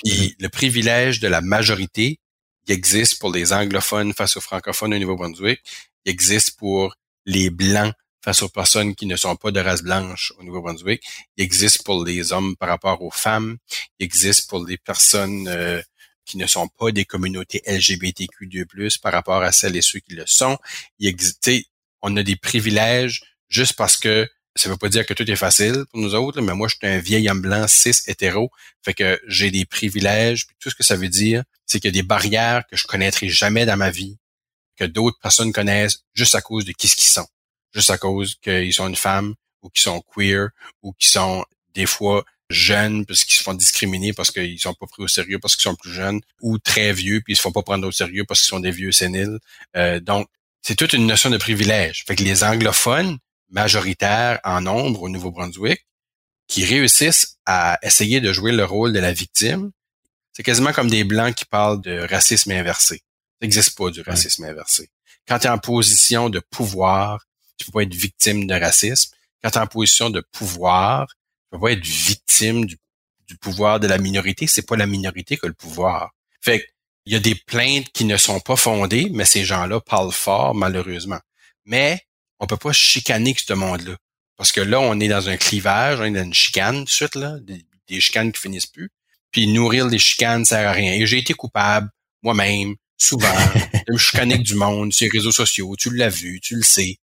Puis 0.02 0.34
le 0.38 0.48
privilège 0.48 1.20
de 1.20 1.28
la 1.28 1.42
majorité, 1.42 2.20
il 2.66 2.72
existe 2.72 3.18
pour 3.18 3.32
les 3.32 3.52
anglophones 3.52 4.14
face 4.14 4.38
aux 4.38 4.40
francophones 4.40 4.94
au 4.94 4.98
Nouveau-Brunswick, 4.98 5.60
il 6.06 6.10
existe 6.10 6.58
pour 6.58 6.96
les 7.26 7.50
blancs 7.50 7.92
face 8.26 8.42
aux 8.42 8.48
personnes 8.48 8.96
qui 8.96 9.06
ne 9.06 9.14
sont 9.14 9.36
pas 9.36 9.52
de 9.52 9.60
race 9.60 9.84
blanche 9.84 10.32
au 10.36 10.42
Nouveau-Brunswick. 10.42 11.00
Il 11.36 11.44
existe 11.44 11.84
pour 11.84 12.04
les 12.04 12.32
hommes 12.32 12.56
par 12.56 12.68
rapport 12.68 13.00
aux 13.00 13.12
femmes. 13.12 13.58
Il 14.00 14.04
existe 14.04 14.50
pour 14.50 14.66
les 14.66 14.76
personnes 14.78 15.46
euh, 15.46 15.80
qui 16.24 16.36
ne 16.36 16.48
sont 16.48 16.66
pas 16.66 16.90
des 16.90 17.04
communautés 17.04 17.62
LGBTQ2+, 17.68 19.00
par 19.00 19.12
rapport 19.12 19.42
à 19.42 19.52
celles 19.52 19.76
et 19.76 19.80
ceux 19.80 20.00
qui 20.00 20.14
le 20.14 20.24
sont. 20.26 20.58
Il 20.98 21.06
existe, 21.06 21.48
on 22.02 22.16
a 22.16 22.24
des 22.24 22.34
privilèges 22.34 23.22
juste 23.48 23.74
parce 23.74 23.96
que 23.96 24.28
ça 24.56 24.68
veut 24.68 24.76
pas 24.76 24.88
dire 24.88 25.06
que 25.06 25.14
tout 25.14 25.30
est 25.30 25.36
facile 25.36 25.84
pour 25.92 26.00
nous 26.00 26.16
autres, 26.16 26.40
mais 26.40 26.54
moi, 26.54 26.66
je 26.66 26.74
suis 26.74 26.86
un 26.92 26.98
vieil 26.98 27.30
homme 27.30 27.42
blanc, 27.42 27.68
cis, 27.68 27.94
hétéro. 28.08 28.50
Fait 28.84 28.94
que 28.94 29.20
j'ai 29.28 29.52
des 29.52 29.66
privilèges. 29.66 30.48
Puis 30.48 30.56
tout 30.58 30.68
ce 30.68 30.74
que 30.74 30.82
ça 30.82 30.96
veut 30.96 31.08
dire, 31.08 31.44
c'est 31.64 31.78
qu'il 31.78 31.94
y 31.94 31.96
a 31.96 32.02
des 32.02 32.02
barrières 32.02 32.64
que 32.68 32.76
je 32.76 32.88
connaîtrai 32.88 33.28
jamais 33.28 33.66
dans 33.66 33.76
ma 33.76 33.90
vie, 33.90 34.16
que 34.76 34.84
d'autres 34.84 35.20
personnes 35.22 35.52
connaissent 35.52 36.00
juste 36.12 36.34
à 36.34 36.40
cause 36.40 36.64
de 36.64 36.72
qui 36.72 36.88
ce 36.88 36.96
qu'ils 36.96 37.04
sont. 37.04 37.28
Juste 37.76 37.90
à 37.90 37.98
cause 37.98 38.36
qu'ils 38.36 38.72
sont 38.72 38.88
une 38.88 38.96
femme, 38.96 39.34
ou 39.60 39.68
qu'ils 39.68 39.82
sont 39.82 40.02
queer, 40.14 40.48
ou 40.82 40.94
qu'ils 40.94 41.10
sont 41.10 41.44
des 41.74 41.84
fois 41.84 42.24
jeunes 42.48 43.04
parce 43.04 43.24
qu'ils 43.24 43.34
se 43.34 43.42
font 43.42 43.52
discriminer 43.52 44.14
parce 44.14 44.30
qu'ils 44.30 44.58
sont 44.58 44.72
pas 44.72 44.86
pris 44.86 45.02
au 45.02 45.08
sérieux 45.08 45.38
parce 45.38 45.56
qu'ils 45.56 45.64
sont 45.64 45.76
plus 45.76 45.92
jeunes, 45.92 46.22
ou 46.40 46.58
très 46.58 46.94
vieux 46.94 47.20
puis 47.20 47.34
ils 47.34 47.36
se 47.36 47.42
font 47.42 47.52
pas 47.52 47.62
prendre 47.62 47.86
au 47.86 47.92
sérieux 47.92 48.24
parce 48.26 48.40
qu'ils 48.40 48.48
sont 48.48 48.60
des 48.60 48.70
vieux 48.70 48.92
séniles. 48.92 49.38
Euh, 49.76 50.00
donc, 50.00 50.26
c'est 50.62 50.74
toute 50.74 50.94
une 50.94 51.06
notion 51.06 51.28
de 51.28 51.36
privilège. 51.36 52.04
Fait 52.06 52.16
que 52.16 52.22
les 52.22 52.44
anglophones, 52.44 53.18
majoritaires 53.50 54.40
en 54.42 54.62
nombre 54.62 55.02
au 55.02 55.10
Nouveau-Brunswick, 55.10 55.86
qui 56.48 56.64
réussissent 56.64 57.36
à 57.44 57.78
essayer 57.82 58.22
de 58.22 58.32
jouer 58.32 58.52
le 58.52 58.64
rôle 58.64 58.94
de 58.94 59.00
la 59.00 59.12
victime, 59.12 59.70
c'est 60.32 60.42
quasiment 60.42 60.72
comme 60.72 60.88
des 60.88 61.04
Blancs 61.04 61.34
qui 61.34 61.44
parlent 61.44 61.82
de 61.82 61.98
racisme 62.08 62.52
inversé. 62.52 62.96
Ça 62.96 63.02
n'existe 63.42 63.76
pas 63.76 63.90
du 63.90 64.00
racisme 64.00 64.44
inversé. 64.44 64.88
Quand 65.28 65.40
tu 65.40 65.46
es 65.46 65.50
en 65.50 65.58
position 65.58 66.30
de 66.30 66.40
pouvoir, 66.40 67.26
tu 67.56 67.66
peux 67.66 67.72
pas 67.72 67.82
être 67.82 67.94
victime 67.94 68.46
de 68.46 68.54
racisme. 68.54 69.14
Quand 69.42 69.50
tu 69.50 69.58
es 69.58 69.60
en 69.60 69.66
position 69.66 70.10
de 70.10 70.20
pouvoir, 70.32 71.06
tu 71.08 71.14
peux 71.50 71.60
pas 71.60 71.72
être 71.72 71.84
victime 71.84 72.64
du, 72.64 72.78
pouvoir 73.40 73.80
de 73.80 73.86
la 73.86 73.98
minorité. 73.98 74.46
C'est 74.46 74.66
pas 74.66 74.76
la 74.76 74.86
minorité 74.86 75.36
que 75.36 75.46
le 75.46 75.52
pouvoir. 75.52 76.12
Fait 76.40 76.66
il 77.04 77.12
y 77.12 77.16
a 77.16 77.20
des 77.20 77.36
plaintes 77.36 77.90
qui 77.92 78.04
ne 78.04 78.16
sont 78.16 78.40
pas 78.40 78.56
fondées, 78.56 79.08
mais 79.12 79.24
ces 79.24 79.44
gens-là 79.44 79.80
parlent 79.80 80.12
fort, 80.12 80.56
malheureusement. 80.56 81.20
Mais 81.64 82.00
on 82.40 82.46
peut 82.48 82.56
pas 82.56 82.72
chicaner 82.72 83.34
ce 83.38 83.52
monde-là. 83.52 83.96
Parce 84.36 84.50
que 84.50 84.60
là, 84.60 84.80
on 84.80 84.98
est 84.98 85.08
dans 85.08 85.28
un 85.28 85.36
clivage, 85.36 86.00
on 86.00 86.04
est 86.04 86.10
dans 86.10 86.24
une 86.24 86.34
chicane 86.34 86.78
tout 86.78 86.84
de 86.84 86.90
suite, 86.90 87.14
là, 87.14 87.38
des, 87.40 87.64
des 87.88 88.00
chicanes 88.00 88.32
qui 88.32 88.40
finissent 88.40 88.66
plus. 88.66 88.90
Puis 89.30 89.46
nourrir 89.46 89.86
les 89.86 89.98
chicanes 89.98 90.44
sert 90.44 90.68
à 90.68 90.72
rien. 90.72 90.94
Et 90.94 91.06
j'ai 91.06 91.18
été 91.18 91.32
coupable, 91.32 91.90
moi-même, 92.22 92.74
souvent, 92.96 93.28
de 93.86 93.92
me 93.92 93.98
chicaner 93.98 94.38
du 94.38 94.54
monde 94.54 94.92
sur 94.92 95.04
les 95.04 95.18
réseaux 95.18 95.32
sociaux. 95.32 95.74
Tu 95.78 95.94
l'as 95.94 96.08
vu, 96.08 96.40
tu 96.40 96.56
le 96.56 96.62
sais. 96.62 96.98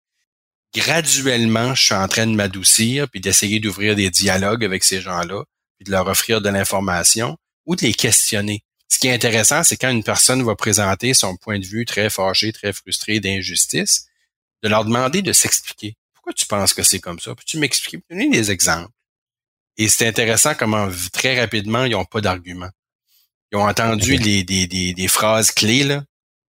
Graduellement, 0.74 1.76
je 1.76 1.86
suis 1.86 1.94
en 1.94 2.08
train 2.08 2.26
de 2.26 2.36
m'adoucir 2.36 3.08
puis 3.10 3.22
d'essayer 3.22 3.60
d'ouvrir 3.60 3.96
des 3.96 4.10
dialogues 4.10 4.66
avec 4.66 4.84
ces 4.84 5.02
gens-là, 5.02 5.44
puis 5.78 5.86
de 5.86 5.92
leur 5.92 6.08
offrir 6.08 6.42
de 6.42 6.50
l'information 6.50 7.38
ou 7.66 7.76
de 7.76 7.82
les 7.82 7.94
questionner. 7.94 8.64
Ce 8.88 9.00
qui 9.00 9.08
est 9.08 9.14
intéressant, 9.14 9.64
c'est 9.64 9.78
quand 9.78 9.90
une 9.90 10.04
personne 10.04 10.44
va 10.44 10.56
présenter 10.56 11.14
son 11.14 11.36
point 11.38 11.60
de 11.60 11.66
vue 11.66 11.86
très 11.86 12.10
fâché, 12.10 12.52
très 12.52 12.74
frustré 12.74 13.20
d'injustice, 13.20 14.08
de 14.64 14.70
leur 14.70 14.86
demander 14.86 15.22
de 15.22 15.34
s'expliquer. 15.34 15.96
Pourquoi 16.14 16.34
tu 16.34 16.46
penses 16.46 16.74
que 16.74 16.84
c'est 16.84 17.00
comme 17.00 17.20
ça? 17.20 17.36
Peux-tu 17.36 17.58
m'expliquer? 17.58 18.04
Donner 18.10 18.30
des 18.30 18.52
exemples? 18.52 18.92
Et 19.78 19.88
c'est 19.90 20.08
intéressant 20.08 20.56
comment 20.56 20.90
très 21.12 21.40
rapidement, 21.40 21.86
ils 21.86 21.92
n'ont 21.92 22.06
pas 22.06 22.22
d'argument. 22.22 22.70
Ils 23.52 23.58
ont 23.58 23.68
entendu 23.68 24.18
les, 24.18 24.44
des, 24.44 24.68
des, 24.68 24.94
des, 24.94 25.08
phrases 25.08 25.52
clés, 25.52 25.84
là, 25.84 26.04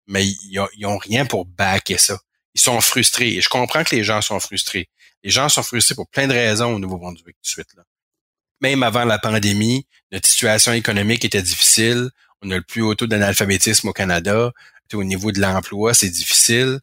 mais 0.07 0.25
ils 0.25 0.67
n'ont 0.79 0.97
rien 0.97 1.25
pour 1.25 1.45
backer 1.45 1.97
ça. 1.97 2.19
Ils 2.55 2.61
sont 2.61 2.79
frustrés. 2.81 3.35
Et 3.35 3.41
je 3.41 3.49
comprends 3.49 3.83
que 3.83 3.95
les 3.95 4.03
gens 4.03 4.21
sont 4.21 4.39
frustrés. 4.39 4.89
Les 5.23 5.29
gens 5.29 5.49
sont 5.49 5.63
frustrés 5.63 5.95
pour 5.95 6.07
plein 6.07 6.27
de 6.27 6.33
raisons 6.33 6.75
au 6.75 6.79
Nouveau-Brunswick 6.79 7.35
tout 7.35 7.41
de 7.43 7.47
suite. 7.47 7.73
Là. 7.75 7.83
Même 8.61 8.83
avant 8.83 9.05
la 9.05 9.19
pandémie, 9.19 9.85
notre 10.11 10.27
situation 10.27 10.73
économique 10.73 11.25
était 11.25 11.41
difficile. 11.41 12.09
On 12.41 12.51
a 12.51 12.55
le 12.55 12.61
plus 12.61 12.81
haut 12.81 12.95
taux 12.95 13.07
d'analphabétisme 13.07 13.87
au 13.87 13.93
Canada. 13.93 14.51
Au 14.93 15.03
niveau 15.03 15.31
de 15.31 15.41
l'emploi, 15.41 15.95
c'est 15.95 16.09
difficile. 16.09 16.79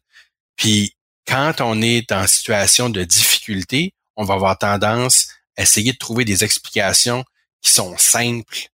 Puis 0.57 0.95
quand 1.25 1.61
on 1.61 1.81
est 1.81 2.11
en 2.11 2.27
situation 2.27 2.89
de 2.89 3.03
difficulté, 3.03 3.93
on 4.17 4.25
va 4.25 4.33
avoir 4.33 4.57
tendance 4.57 5.29
à 5.57 5.63
essayer 5.63 5.93
de 5.93 5.97
trouver 5.97 6.25
des 6.25 6.43
explications 6.43 7.23
qui 7.61 7.71
sont 7.71 7.97
simples, 7.97 8.67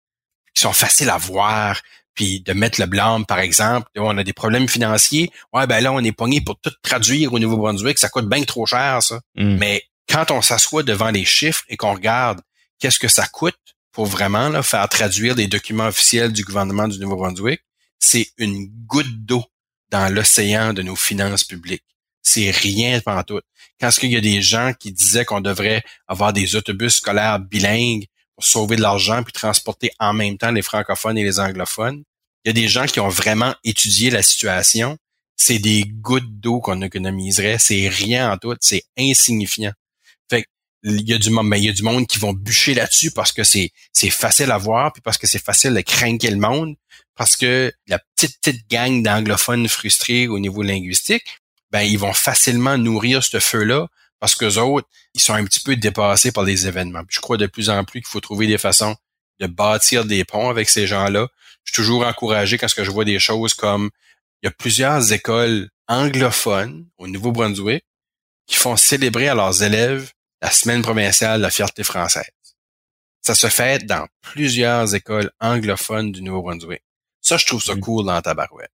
qui 0.54 0.62
sont 0.62 0.74
faciles 0.74 1.10
à 1.10 1.18
voir, 1.18 1.82
puis 2.16 2.42
de 2.42 2.54
mettre 2.54 2.80
le 2.80 2.88
blâme, 2.88 3.26
par 3.26 3.40
exemple, 3.40 3.88
on 3.98 4.18
a 4.18 4.24
des 4.24 4.34
problèmes 4.34 4.68
financiers, 4.68 5.32
ouais, 5.54 5.68
ben 5.68 5.82
là, 5.82 5.92
on 5.92 6.00
est 6.00 6.12
pogné 6.12 6.42
pour 6.42 6.60
tout 6.60 6.72
traduire 6.82 7.34
au 7.34 7.40
Nouveau-Brunswick, 7.40 8.00
ça 8.00 8.10
coûte 8.10 8.28
bien 8.28 8.44
trop 8.44 8.66
cher, 8.66 9.04
ça. 9.04 9.20
Mm. 9.36 9.58
Mais 9.58 9.84
quand 10.10 10.32
on 10.32 10.42
s'assoit 10.42 10.84
devant 10.84 11.12
les 11.12 11.26
chiffres 11.26 11.64
et 11.68 11.78
qu'on 11.78 11.94
regarde 11.94 12.42
qu'est-ce 12.80 13.00
que 13.00 13.08
ça 13.08 13.28
coûte 13.28 13.58
pour 13.92 14.06
vraiment 14.06 14.50
là, 14.50 14.64
faire 14.64 14.88
traduire 14.90 15.36
des 15.36 15.48
documents 15.48 15.88
officiels 15.88 16.32
du 16.32 16.44
gouvernement 16.44 16.88
du 16.88 17.00
Nouveau-Brunswick, 17.00 17.62
c'est 18.00 18.28
une 18.38 18.68
goutte 18.86 19.26
d'eau 19.26 19.44
dans 19.90 20.14
l'océan 20.14 20.74
de 20.74 20.82
nos 20.82 20.96
finances 20.96 21.44
publiques 21.44 21.84
c'est 22.26 22.50
rien 22.50 23.00
tout. 23.26 23.40
Quand 23.80 23.88
est-ce 23.88 24.00
qu'il 24.00 24.12
y 24.12 24.18
a 24.18 24.22
des 24.22 24.42
gens 24.42 24.74
qui 24.78 24.92
disaient 24.92 25.26
qu'on 25.26 25.42
devrait 25.42 25.84
avoir 26.08 26.34
des 26.34 26.56
autobus 26.56 26.96
scolaires 26.96 27.40
bilingues 27.40 28.06
pour 28.36 28.46
sauver 28.46 28.76
de 28.76 28.82
l'argent 28.82 29.24
puis 29.24 29.34
transporter 29.34 29.92
en 30.00 30.14
même 30.14 30.38
temps 30.38 30.52
les 30.52 30.62
francophones 30.62 31.18
et 31.18 31.24
les 31.24 31.40
anglophones, 31.40 32.04
il 32.44 32.50
y 32.50 32.52
a 32.52 32.54
des 32.54 32.68
gens 32.68 32.86
qui 32.86 33.00
ont 33.00 33.10
vraiment 33.10 33.56
étudié 33.64 34.10
la 34.10 34.22
situation. 34.22 34.98
C'est 35.36 35.60
des 35.60 35.84
gouttes 35.84 36.40
d'eau 36.40 36.60
qu'on 36.60 36.82
économiserait. 36.82 37.58
C'est 37.60 37.88
rien 37.88 38.32
en 38.32 38.38
tout. 38.38 38.56
C'est 38.62 38.84
insignifiant. 38.98 39.74
Fait 40.30 40.46
il 40.84 41.10
y 41.10 41.14
a 41.14 41.18
du 41.18 41.32
monde, 41.32 41.48
mais 41.48 41.60
il 41.60 41.66
y 41.66 41.70
a 41.70 41.74
du 41.74 41.82
monde 41.82 42.06
qui 42.06 42.20
vont 42.20 42.34
bûcher 42.34 42.76
là-dessus 42.76 43.12
parce 43.12 43.32
que 43.32 43.44
c'est 43.44 43.72
c'est 43.92 44.12
facile 44.12 44.52
à 44.52 44.58
voir 44.58 44.94
puis 44.94 45.02
parce 45.02 45.18
que 45.18 45.26
c'est 45.26 45.44
facile 45.44 45.74
de 45.74 45.82
craquer 45.82 46.30
le 46.30 46.38
monde 46.38 46.76
parce 47.16 47.36
que 47.36 47.74
la 47.88 48.00
petite 48.16 48.40
petite 48.40 48.70
gang 48.70 49.02
d'anglophones 49.02 49.68
frustrés 49.68 50.28
au 50.28 50.38
niveau 50.38 50.62
linguistique 50.62 51.42
ben 51.72 51.82
ils 51.82 51.98
vont 51.98 52.14
facilement 52.14 52.78
nourrir 52.78 53.24
ce 53.24 53.40
feu-là 53.40 53.88
parce 54.26 54.34
que 54.34 54.58
autres, 54.58 54.88
ils 55.14 55.22
sont 55.22 55.36
un 55.36 55.46
petit 55.46 55.60
peu 55.60 55.76
dépassés 55.76 56.32
par 56.32 56.46
les 56.46 56.66
événements. 56.66 57.04
je 57.10 57.20
crois 57.20 57.38
de 57.38 57.46
plus 57.46 57.70
en 57.70 57.84
plus 57.84 58.02
qu'il 58.02 58.10
faut 58.10 58.22
trouver 58.22 58.48
des 58.48 58.58
façons 58.58 58.96
de 59.40 59.46
bâtir 59.46 60.04
des 60.04 60.26
ponts 60.26 60.50
avec 60.50 60.68
ces 60.68 60.88
gens-là. 60.88 61.28
Je 61.64 61.72
suis 61.72 61.84
toujours 61.84 62.08
encouragé 62.08 62.58
quand 62.58 62.66
je 62.68 62.90
vois 62.90 63.06
des 63.06 63.20
choses 63.20 63.54
comme 63.54 63.92
il 64.42 64.48
y 64.48 64.50
a 64.50 64.52
plusieurs 64.52 65.14
écoles 65.14 65.70
anglophones 65.88 66.88
au 66.98 67.08
Nouveau-Brunswick 67.08 67.86
qui 68.48 68.56
font 68.56 68.76
célébrer 68.76 69.30
à 69.30 69.36
leurs 69.36 69.62
élèves 69.62 70.12
la 70.42 70.50
semaine 70.50 70.82
provinciale 70.82 71.38
de 71.38 71.44
la 71.44 71.52
fierté 71.52 71.84
française. 71.84 72.32
Ça 73.22 73.36
se 73.36 73.46
fait 73.46 73.86
dans 73.86 74.08
plusieurs 74.22 74.96
écoles 74.96 75.30
anglophones 75.40 76.12
du 76.12 76.24
Nouveau-Brunswick. 76.24 76.82
Ça, 77.22 77.38
je 77.38 77.46
trouve 77.46 77.62
ça 77.62 77.76
mm. 77.76 77.80
cool 77.80 78.06
dans 78.08 78.20
ta 78.24 78.34
barouette. 78.34 78.72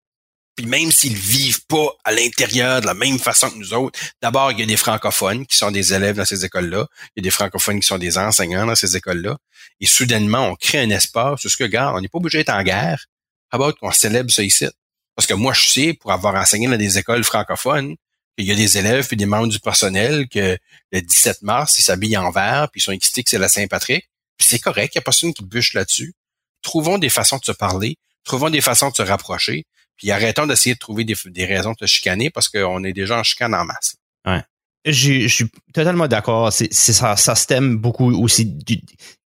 Puis 0.57 0.67
même 0.67 0.91
s'ils 0.91 1.17
vivent 1.17 1.67
pas 1.67 1.89
à 2.05 2.13
l'intérieur 2.13 2.81
de 2.81 2.87
la 2.87 2.95
même 2.95 3.19
façon 3.19 3.51
que 3.51 3.57
nous 3.57 3.75
autres, 3.75 3.99
d'abord, 4.23 4.53
il 4.53 4.59
y 4.59 4.63
a 4.63 4.67
des 4.67 4.79
francophones 4.79 5.47
qui 5.47 5.57
sont 5.57 5.71
des 5.71 5.93
élèves 5.93 6.17
dans 6.17 6.25
ces 6.25 6.45
écoles-là. 6.45 6.87
Il 7.15 7.21
y 7.21 7.21
a 7.21 7.25
des 7.25 7.31
francophones 7.31 7.79
qui 7.79 7.87
sont 7.87 7.99
des 7.99 8.17
enseignants 8.17 8.67
dans 8.67 8.75
ces 8.75 8.97
écoles-là. 8.97 9.37
Et 9.81 9.87
soudainement, 9.87 10.49
on 10.49 10.57
crée 10.57 10.79
un 10.79 10.91
espace 10.91 11.45
où 11.45 11.49
ce 11.51 11.57
que, 11.57 11.65
regarde, 11.65 11.95
on 11.97 12.01
n'est 12.01 12.09
pas 12.09 12.19
obligé 12.19 12.39
d'être 12.39 12.55
en 12.55 12.63
guerre. 12.63 13.07
About 13.51 13.75
qu'on 13.75 13.93
célèbre 13.93 14.31
ça 14.31 14.43
ici? 14.43 14.67
Parce 15.15 15.27
que 15.27 15.35
moi, 15.35 15.53
je 15.53 15.69
sais, 15.69 15.93
pour 15.93 16.13
avoir 16.13 16.35
enseigné 16.35 16.67
dans 16.69 16.77
des 16.77 16.99
écoles 16.99 17.23
francophones, 17.23 17.97
qu'il 18.37 18.47
y 18.47 18.53
a 18.53 18.55
des 18.55 18.79
élèves 18.79 19.09
et 19.11 19.17
des 19.17 19.27
membres 19.27 19.49
du 19.49 19.61
personnel 19.61 20.29
que 20.29 20.59
le 20.93 21.01
17 21.01 21.43
mars, 21.43 21.79
ils 21.79 21.83
s'habillent 21.83 22.19
en 22.19 22.31
vert, 22.31 22.69
puis 22.71 22.81
ils 22.81 22.85
sont 22.85 22.93
excités 22.93 23.23
c'est 23.27 23.39
la 23.39 23.49
Saint-Patrick. 23.49 24.09
Puis 24.37 24.47
c'est 24.49 24.59
correct, 24.59 24.95
il 24.95 24.99
n'y 24.99 25.01
a 25.01 25.03
personne 25.03 25.33
qui 25.33 25.45
bûche 25.45 25.73
là-dessus. 25.73 26.15
Trouvons 26.63 26.99
des 26.99 27.09
façons 27.09 27.39
de 27.39 27.45
se 27.45 27.53
parler, 27.53 27.97
trouvons 28.25 28.51
des 28.51 28.61
façons 28.61 28.91
de 28.91 28.95
se 28.95 29.03
rapprocher. 29.03 29.65
Puis 29.97 30.11
arrêtons 30.11 30.47
d'essayer 30.47 30.75
de 30.75 30.79
trouver 30.79 31.05
des, 31.05 31.45
raisons 31.45 31.73
de 31.73 31.77
te 31.77 31.87
chicaner 31.87 32.31
parce 32.31 32.49
qu'on 32.49 32.85
est 32.85 32.93
déjà 32.93 33.19
en 33.19 33.23
chicane 33.23 33.55
en 33.55 33.65
masse. 33.65 33.97
Ouais. 34.27 34.43
Je, 34.85 35.27
suis 35.27 35.47
totalement 35.73 36.07
d'accord. 36.07 36.53
C'est, 36.53 36.73
ça, 36.73 37.17
ça 37.17 37.35
se 37.35 37.47
thème 37.47 37.79
beaucoup 37.79 38.13
aussi. 38.23 38.57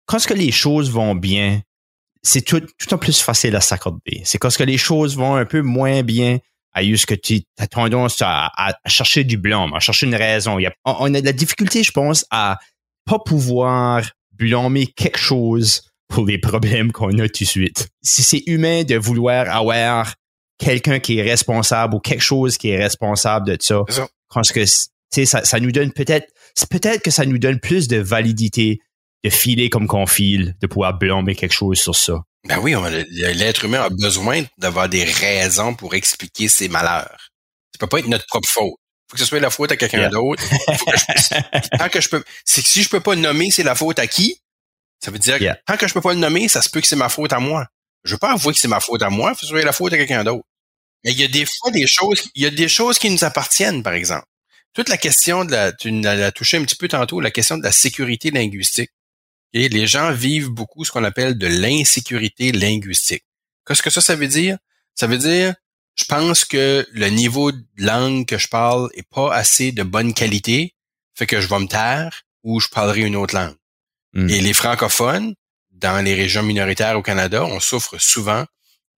quand 0.06 0.20
ce 0.20 0.28
que 0.28 0.34
les 0.34 0.52
choses 0.52 0.92
vont 0.92 1.16
bien, 1.16 1.62
c'est 2.22 2.42
tout, 2.42 2.62
tout 2.78 2.94
en 2.94 2.98
plus 2.98 3.22
facile 3.22 3.56
à 3.56 3.62
s'accorder. 3.62 4.22
C'est 4.24 4.38
quand 4.38 4.50
ce 4.50 4.58
que 4.58 4.64
les 4.64 4.78
choses 4.78 5.16
vont 5.16 5.36
un 5.36 5.46
peu 5.46 5.62
moins 5.62 6.04
bien, 6.04 6.40
à 6.78 6.84
ce 6.84 7.06
que 7.08 7.16
tu 7.16 7.42
as 7.58 7.68
tendance 7.68 8.22
à, 8.22 8.52
chercher 8.86 9.24
du 9.24 9.38
blâme, 9.38 9.74
à 9.74 9.80
chercher 9.80 10.06
une 10.06 10.16
raison. 10.16 10.60
on, 10.86 11.14
a 11.14 11.22
de 11.22 11.26
la 11.26 11.34
difficulté, 11.34 11.84
je 11.84 11.92
pense, 11.92 12.26
à 12.30 12.60
pas 13.06 13.20
pouvoir 13.20 14.04
blâmer 14.34 14.86
quelque 14.88 15.18
chose 15.18 15.82
pour 16.08 16.26
les 16.26 16.38
problèmes 16.38 16.92
qu'on 16.92 17.18
a 17.18 17.28
tout 17.28 17.44
de 17.44 17.50
suite. 17.50 17.88
Si 18.04 18.22
c'est 18.22 18.44
humain 18.46 18.84
de 18.84 18.96
vouloir 18.96 19.50
avoir 19.50 20.14
quelqu'un 20.58 21.00
qui 21.00 21.20
est 21.20 21.24
responsable 21.24 21.96
ou 21.96 22.00
quelque 22.00 22.24
chose 22.24 22.58
qui 22.58 22.70
est 22.70 22.78
responsable 22.78 23.48
de 23.48 23.58
ça. 23.60 23.82
Parce 24.34 24.52
que 24.52 24.66
ça, 24.66 25.46
ça 25.46 25.60
nous 25.60 25.72
donne 25.72 25.92
peut-être, 25.92 26.28
peut-être 26.70 27.02
que 27.02 27.12
ça 27.12 27.26
nous 27.26 27.38
donne 27.38 27.60
plus 27.60 27.88
de 27.88 27.98
validité 27.98 28.80
de 29.24 29.30
filer 29.30 29.70
comme 29.70 29.88
qu'on 29.88 30.06
file, 30.06 30.56
de 30.62 30.68
pouvoir 30.68 30.98
blâmer 30.98 31.36
quelque 31.36 31.54
chose 31.54 31.80
sur 31.80 31.96
ça. 31.96 32.22
Ben 32.48 32.60
oui, 32.60 32.76
l'être 33.12 33.66
humain 33.66 33.82
a 33.82 33.90
besoin 33.90 34.44
d'avoir 34.58 34.88
des 34.88 35.04
raisons 35.04 35.74
pour 35.74 35.96
expliquer 35.96 36.48
ses 36.48 36.70
malheurs. 36.70 37.32
Ça 37.74 37.80
peut 37.80 37.88
pas 37.88 38.00
être 38.00 38.08
notre 38.08 38.26
propre 38.28 38.48
faute. 38.48 38.74
faut 39.10 39.14
que 39.16 39.20
ce 39.20 39.26
soit 39.26 39.40
la 39.40 39.50
faute 39.50 39.72
à 39.72 39.76
quelqu'un 39.76 40.10
d'autre. 40.10 40.44
tant 41.78 41.90
que 41.90 42.00
je 42.00 42.10
peux, 42.10 42.24
c'est 42.46 42.62
que 42.62 42.68
si 42.68 42.84
je 42.84 42.90
peux 42.90 43.02
pas 43.02 43.16
nommer 43.16 43.52
c'est 43.52 43.64
la 43.64 43.76
faute 43.76 44.00
à 44.00 44.08
qui, 44.08 44.40
ça 45.04 45.12
veut 45.12 45.20
dire 45.20 45.40
que 45.40 45.46
tant 45.66 45.78
que 45.78 45.88
je 45.88 45.94
peux 45.94 46.02
pas 46.02 46.14
le 46.14 46.20
nommer, 46.20 46.48
ça 46.48 46.62
se 46.62 46.70
peut 46.70 46.80
que 46.80 46.88
c'est 46.88 46.96
ma 46.96 47.10
faute 47.10 47.34
à 47.34 47.40
moi. 47.40 47.68
Je 48.08 48.14
veux 48.14 48.18
pas 48.18 48.34
avouer 48.34 48.54
que 48.54 48.60
c'est 48.60 48.68
ma 48.68 48.80
faute 48.80 49.02
à 49.02 49.10
moi, 49.10 49.36
faut 49.36 49.46
que 49.46 49.54
la 49.54 49.74
faute 49.74 49.94
à 49.94 49.98
quelqu'un 49.98 50.24
d'autre. 50.24 50.46
Mais 51.04 51.12
il 51.12 51.20
y 51.20 51.24
a 51.24 51.28
des 51.28 51.46
fois 51.46 51.72
des 51.72 51.88
choses, 51.88 52.30
il 52.36 52.44
y 52.44 52.46
a 52.46 52.50
des 52.50 52.68
choses 52.68 52.98
qui 52.98 53.10
nous 53.10 53.24
appartiennent, 53.24 53.84
par 53.84 53.94
exemple. 53.94 54.26
Toute 54.74 54.90
la 54.90 54.98
question 54.98 55.46
de 55.46 55.52
la, 55.52 55.72
tu 55.72 55.90
l'as 55.90 56.32
touché 56.32 56.58
un 56.58 56.64
petit 56.64 56.76
peu 56.76 56.88
tantôt, 56.88 57.20
la 57.20 57.32
question 57.32 57.58
de 57.58 57.64
la 57.64 57.72
sécurité 57.72 58.32
linguistique. 58.32 58.92
Et 59.54 59.70
les 59.70 59.88
gens 59.88 60.12
vivent 60.12 60.50
beaucoup 60.50 60.86
ce 60.86 60.92
qu'on 60.92 61.04
appelle 61.04 61.38
de 61.38 61.48
l'insécurité 61.48 62.52
linguistique. 62.52 63.24
Qu'est-ce 63.66 63.82
que 63.82 63.90
ça, 63.90 64.02
ça 64.02 64.16
veut 64.16 64.28
dire? 64.28 64.58
Ça 64.96 65.08
veut 65.08 65.18
dire, 65.18 65.56
je 65.96 66.06
pense 66.06 66.46
que 66.46 66.88
le 66.92 67.08
niveau 67.10 67.52
de 67.52 67.64
langue 67.78 68.26
que 68.26 68.38
je 68.38 68.48
parle 68.48 68.90
est 68.94 69.08
pas 69.10 69.34
assez 69.34 69.72
de 69.72 69.84
bonne 69.84 70.14
qualité, 70.14 70.76
fait 71.16 71.26
que 71.26 71.42
je 71.42 71.48
vais 71.48 71.60
me 71.60 71.68
taire 71.68 72.24
ou 72.44 72.60
je 72.60 72.68
parlerai 72.68 73.02
une 73.02 73.16
autre 73.16 73.36
langue. 73.36 73.56
Hmm. 74.14 74.30
Et 74.30 74.42
les 74.42 74.54
francophones, 74.54 75.34
dans 75.78 76.04
les 76.04 76.16
régions 76.16 76.44
minoritaires 76.44 76.98
au 76.98 77.02
Canada, 77.02 77.46
on 77.46 77.60
souffre 77.60 77.98
souvent 78.00 78.46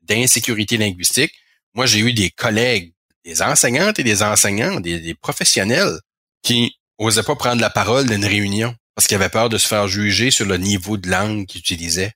d'insécurité 0.02 0.78
linguistique. 0.78 1.34
Moi, 1.74 1.86
j'ai 1.86 2.00
eu 2.00 2.14
des 2.14 2.30
collègues, 2.30 2.94
des 3.26 3.42
enseignantes 3.42 4.00
et 4.00 4.04
des 4.04 4.24
enseignants, 4.24 4.80
des, 4.80 5.14
professionnels 5.16 6.00
qui 6.42 6.76
osaient 6.98 7.24
pas 7.24 7.36
prendre 7.36 7.62
la 7.62 7.70
parole 7.70 8.08
d'une 8.08 8.26
réunion 8.26 8.76
parce 8.96 9.08
qu'ils 9.08 9.16
avaient 9.16 9.30
peur 9.30 9.50
de 9.50 9.58
se 9.58 9.68
faire 9.68 9.88
juger 9.88 10.32
sur 10.32 10.46
le 10.46 10.58
niveau 10.58 10.98
de 10.98 11.10
langue 11.10 11.46
qu'ils 11.46 11.62
utilisaient. 11.62 12.14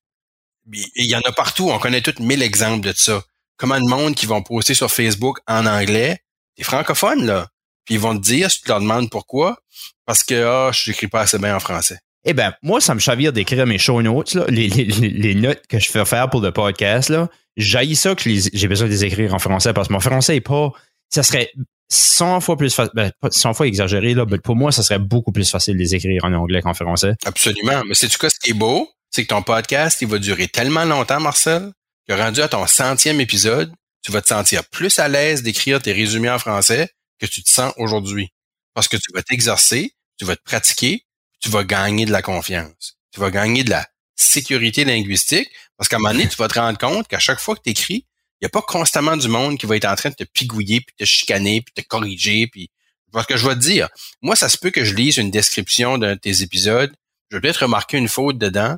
Il 0.72 1.06
y 1.06 1.16
en 1.16 1.22
a 1.22 1.32
partout. 1.32 1.70
On 1.70 1.80
connaît 1.80 2.02
tous 2.02 2.22
mille 2.22 2.42
exemples 2.42 2.88
de 2.88 2.94
ça. 2.94 3.22
Comment 3.58 3.80
de 3.80 3.88
monde 3.88 4.16
qui 4.16 4.26
vont 4.26 4.42
poster 4.42 4.74
sur 4.74 4.92
Facebook 4.92 5.40
en 5.48 5.66
anglais, 5.66 6.20
des 6.58 6.64
francophones, 6.64 7.26
là. 7.26 7.48
Puis 7.86 7.96
ils 7.96 8.00
vont 8.00 8.18
te 8.18 8.24
dire, 8.24 8.50
si 8.50 8.62
tu 8.62 8.70
leur 8.70 8.80
demandes 8.80 9.10
pourquoi, 9.10 9.58
parce 10.06 10.24
que 10.24 10.46
ah, 10.46 10.72
je 10.72 10.90
n'écris 10.90 11.08
pas 11.08 11.22
assez 11.22 11.38
bien 11.38 11.56
en 11.56 11.60
français. 11.60 12.00
Eh 12.26 12.34
ben, 12.34 12.54
moi, 12.62 12.80
ça 12.80 12.96
me 12.96 13.00
chavire 13.00 13.34
d'écrire 13.34 13.66
mes 13.66 13.78
show 13.78 14.02
notes, 14.02 14.36
les, 14.50 15.36
notes 15.36 15.62
que 15.68 15.80
je 15.80 15.90
fais 15.90 16.06
faire 16.06 16.30
pour 16.30 16.42
le 16.42 16.52
podcast. 16.52 17.10
Là. 17.10 17.30
Ça 17.60 18.16
que 18.16 18.30
j'ai 18.54 18.68
besoin 18.68 18.88
de 18.88 18.94
les 18.94 19.06
écrire 19.06 19.34
en 19.34 19.40
français 19.40 19.74
parce 19.74 19.90
que 19.90 19.94
mon 19.94 20.00
français 20.00 20.38
est 20.38 20.42
pas. 20.42 20.72
Ça 21.10 21.22
serait 21.22 21.52
100 21.90 22.40
fois 22.40 22.58
plus 22.58 22.74
facile. 22.74 22.94
Ben, 22.96 23.12
100 23.30 23.54
fois 23.54 23.68
exagéré, 23.68 24.14
là, 24.14 24.26
mais 24.30 24.40
pour 24.40 24.56
moi, 24.56 24.72
ça 24.72 24.84
serait 24.84 25.00
beaucoup 25.00 25.32
plus 25.32 25.50
facile 25.50 25.76
de 25.76 25.80
les 25.80 25.96
écrire 25.96 26.24
en 26.24 26.34
anglais 26.34 26.62
qu'en 26.62 26.74
français. 26.74 27.14
Absolument. 27.26 27.84
Mais 27.86 27.94
c'est 27.94 28.08
tu 28.08 28.18
cas 28.18 28.30
ce 28.30 28.40
qui 28.40 28.52
est 28.52 28.56
beau? 28.56 28.90
C'est 29.12 29.24
que 29.24 29.28
ton 29.28 29.44
podcast, 29.44 30.02
il 30.02 30.08
va 30.08 30.18
durer 30.18 30.48
tellement 30.48 30.86
longtemps, 30.86 31.20
Marcel, 31.20 31.72
que 32.08 32.14
rendu 32.14 32.42
à 32.42 32.48
ton 32.48 32.66
centième 32.66 33.22
épisode, 33.22 33.72
tu 34.04 34.12
vas 34.12 34.22
te 34.22 34.28
sentir 34.28 34.66
plus 34.66 34.98
à 34.98 35.08
l'aise 35.08 35.44
d'écrire 35.44 35.82
tes 35.82 35.92
résumés 35.92 36.30
en 36.30 36.40
français 36.40 36.90
que 37.20 37.26
tu 37.26 37.44
te 37.44 37.50
sens 37.50 37.74
aujourd'hui. 37.78 38.30
Parce 38.74 38.88
que 38.88 38.98
tu 38.98 39.12
vas 39.14 39.22
t'exercer, 39.22 39.94
tu 40.18 40.26
vas 40.26 40.36
te 40.36 40.44
pratiquer, 40.44 41.06
tu 41.44 41.50
vas 41.50 41.66
gagner 41.66 42.06
de 42.06 42.12
la 42.12 42.22
confiance. 42.22 42.98
Tu 43.12 43.20
vas 43.20 43.30
gagner 43.30 43.64
de 43.64 43.70
la 43.70 43.86
sécurité 44.16 44.86
linguistique 44.86 45.50
parce 45.78 45.90
qu'à 45.90 45.98
un 45.98 46.00
moment 46.00 46.14
donné, 46.14 46.28
tu 46.28 46.38
vas 46.38 46.48
te 46.48 46.58
rendre 46.58 46.78
compte 46.78 47.08
qu'à 47.08 47.20
chaque 47.20 47.40
fois 47.40 47.56
que 47.56 47.62
tu 47.62 47.72
écris, 47.72 48.06
il 48.42 48.44
n'y 48.44 48.48
a 48.48 48.50
pas 48.50 48.62
constamment 48.62 49.18
du 49.18 49.28
monde 49.28 49.58
qui 49.58 49.66
va 49.66 49.76
être 49.76 49.86
en 49.86 49.96
train 49.96 50.10
de 50.10 50.16
te 50.16 50.24
pigouiller, 50.24 50.80
puis 50.82 50.96
te 50.98 51.04
chicaner, 51.04 51.62
puis 51.62 51.74
te 51.74 51.88
corriger, 51.88 52.48
puis 52.48 52.70
parce 53.12 53.28
que 53.28 53.38
je 53.38 53.48
vais 53.48 53.54
te 53.54 53.60
dire, 53.60 53.90
moi, 54.22 54.36
ça 54.36 54.50
se 54.50 54.58
peut 54.58 54.72
que 54.72 54.84
je 54.84 54.96
lise 54.96 55.18
une 55.18 55.30
description 55.30 55.98
d'un 55.98 56.16
de 56.16 56.20
tes 56.20 56.42
épisodes, 56.42 56.92
je 57.30 57.38
vais 57.38 57.42
peut-être 57.42 57.64
remarquer 57.64 57.98
une 57.98 58.08
faute 58.08 58.38
dedans. 58.38 58.78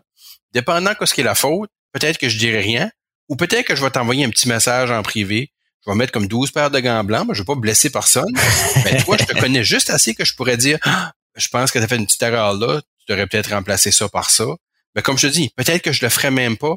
Dépendant 0.52 0.92
de 1.00 1.06
ce 1.06 1.14
qui 1.14 1.22
est 1.22 1.26
la 1.26 1.36
faute, 1.36 1.70
peut-être 1.94 2.18
que 2.18 2.28
je 2.28 2.38
dirai 2.38 2.60
rien, 2.60 2.90
ou 3.30 3.36
peut-être 3.36 3.66
que 3.66 3.76
je 3.76 3.84
vais 3.84 3.92
t'envoyer 3.92 4.26
un 4.26 4.30
petit 4.30 4.48
message 4.48 4.92
en 4.92 5.04
privé. 5.04 5.52
Je 5.86 5.92
vais 5.92 5.96
mettre 5.96 6.12
comme 6.12 6.28
12 6.28 6.52
paires 6.52 6.72
de 6.72 6.80
gants 6.80 7.04
blancs, 7.04 7.28
mais 7.28 7.36
je 7.36 7.42
vais 7.42 7.46
pas 7.46 7.56
blesser 7.56 7.90
personne. 7.90 8.34
mais 8.86 8.98
toi, 9.04 9.18
je 9.20 9.26
te 9.26 9.40
connais 9.40 9.64
juste 9.64 9.90
assez 9.90 10.16
que 10.16 10.26
je 10.26 10.36
pourrais 10.36 10.58
dire, 10.58 10.80
ah, 10.84 11.14
je 11.36 11.48
pense 11.48 11.72
que 11.72 11.80
tu 11.80 11.84
as 11.84 11.88
fait 11.88 11.98
une 11.98 12.06
petite 12.06 12.24
erreur 12.24 12.54
là, 12.54 12.82
tu 12.82 13.06
devrais 13.10 13.28
peut-être 13.28 13.52
remplacer 13.52 13.92
ça 13.92 14.10
par 14.10 14.30
ça. 14.30 14.46
Mais 14.96 15.02
comme 15.02 15.18
je 15.18 15.28
te 15.28 15.32
dis, 15.34 15.52
peut-être 15.56 15.82
que 15.82 15.92
je 15.92 16.04
le 16.04 16.10
ferais 16.10 16.32
même 16.32 16.58
pas. 16.58 16.76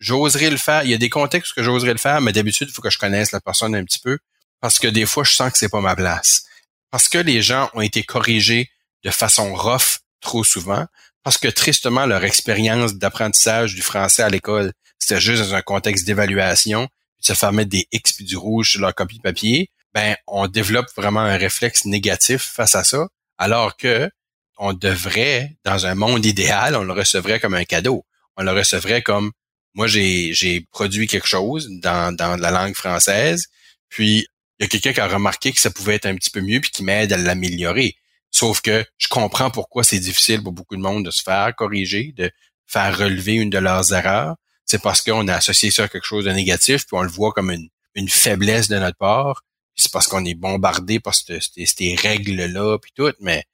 J'oserais 0.00 0.50
le 0.50 0.56
faire. 0.56 0.82
Il 0.82 0.90
y 0.90 0.94
a 0.94 0.98
des 0.98 1.10
contextes 1.10 1.52
que 1.54 1.62
j'oserais 1.62 1.92
le 1.92 1.98
faire, 1.98 2.20
mais 2.20 2.32
d'habitude, 2.32 2.68
il 2.68 2.74
faut 2.74 2.82
que 2.82 2.90
je 2.90 2.98
connaisse 2.98 3.30
la 3.30 3.40
personne 3.40 3.74
un 3.76 3.84
petit 3.84 4.00
peu 4.00 4.18
parce 4.62 4.78
que 4.78 4.86
des 4.86 5.06
fois, 5.06 5.24
je 5.24 5.32
sens 5.32 5.52
que 5.52 5.58
c'est 5.58 5.68
pas 5.68 5.80
ma 5.80 5.94
place. 5.94 6.44
Parce 6.90 7.08
que 7.08 7.18
les 7.18 7.42
gens 7.42 7.68
ont 7.74 7.80
été 7.80 8.04
corrigés 8.04 8.70
de 9.04 9.10
façon 9.10 9.54
rough 9.54 9.98
trop 10.20 10.44
souvent, 10.44 10.86
parce 11.24 11.36
que 11.36 11.48
tristement, 11.48 12.06
leur 12.06 12.24
expérience 12.24 12.94
d'apprentissage 12.94 13.74
du 13.74 13.82
français 13.82 14.22
à 14.22 14.28
l'école, 14.28 14.72
c'était 14.98 15.20
juste 15.20 15.42
dans 15.42 15.54
un 15.54 15.62
contexte 15.62 16.06
d'évaluation, 16.06 16.86
puis 17.18 17.26
se 17.26 17.34
faire 17.34 17.52
mettre 17.52 17.70
des 17.70 17.88
X 17.90 18.12
puis 18.12 18.24
du 18.24 18.36
rouge 18.36 18.70
sur 18.70 18.80
leur 18.80 18.94
copie 18.94 19.16
de 19.16 19.22
papier, 19.22 19.68
ben, 19.94 20.16
on 20.28 20.46
développe 20.46 20.86
vraiment 20.96 21.20
un 21.20 21.36
réflexe 21.36 21.84
négatif 21.84 22.42
face 22.42 22.76
à 22.76 22.84
ça 22.84 23.08
alors 23.42 23.76
que 23.76 24.08
on 24.56 24.72
devrait, 24.72 25.56
dans 25.64 25.86
un 25.86 25.96
monde 25.96 26.24
idéal, 26.24 26.76
on 26.76 26.84
le 26.84 26.92
recevrait 26.92 27.40
comme 27.40 27.54
un 27.54 27.64
cadeau. 27.64 28.06
On 28.36 28.44
le 28.44 28.52
recevrait 28.52 29.02
comme 29.02 29.32
moi 29.74 29.88
j'ai 29.88 30.66
produit 30.70 31.08
quelque 31.08 31.26
chose 31.26 31.68
dans, 31.68 32.16
la 32.16 32.50
langue 32.52 32.76
française, 32.76 33.46
puis 33.88 34.28
il 34.58 34.62
y 34.62 34.64
a 34.64 34.68
quelqu'un 34.68 34.92
qui 34.92 35.00
a 35.00 35.08
remarqué 35.08 35.50
que 35.50 35.58
ça 35.58 35.70
pouvait 35.70 35.96
être 35.96 36.06
un 36.06 36.14
petit 36.14 36.30
peu 36.30 36.40
mieux 36.40 36.60
puis 36.60 36.70
qui 36.70 36.84
m'aide 36.84 37.12
à 37.12 37.16
l'améliorer. 37.16 37.96
Sauf 38.30 38.60
que 38.60 38.84
je 38.96 39.08
comprends 39.08 39.50
pourquoi 39.50 39.82
c'est 39.82 39.98
difficile 39.98 40.40
pour 40.40 40.52
beaucoup 40.52 40.76
de 40.76 40.80
monde 40.80 41.04
de 41.04 41.10
se 41.10 41.22
faire 41.22 41.52
corriger, 41.56 42.12
de 42.16 42.30
faire 42.66 42.96
relever 42.96 43.34
une 43.34 43.50
de 43.50 43.58
leurs 43.58 43.92
erreurs. 43.92 44.36
C'est 44.66 44.80
parce 44.80 45.02
qu'on 45.02 45.26
a 45.26 45.34
associé 45.34 45.72
ça 45.72 45.84
à 45.84 45.88
quelque 45.88 46.06
chose 46.06 46.26
de 46.26 46.30
négatif, 46.30 46.86
puis 46.86 46.96
on 46.96 47.02
le 47.02 47.10
voit 47.10 47.32
comme 47.32 47.50
une 47.96 48.08
faiblesse 48.08 48.68
de 48.68 48.78
notre 48.78 48.98
part 48.98 49.42
c'est 49.76 49.92
parce 49.92 50.06
qu'on 50.06 50.24
est 50.24 50.34
bombardé 50.34 51.00
par 51.00 51.14
ces, 51.14 51.94
règles-là, 51.96 52.78
puis 52.78 52.92
tout, 52.94 53.12
mais 53.20 53.44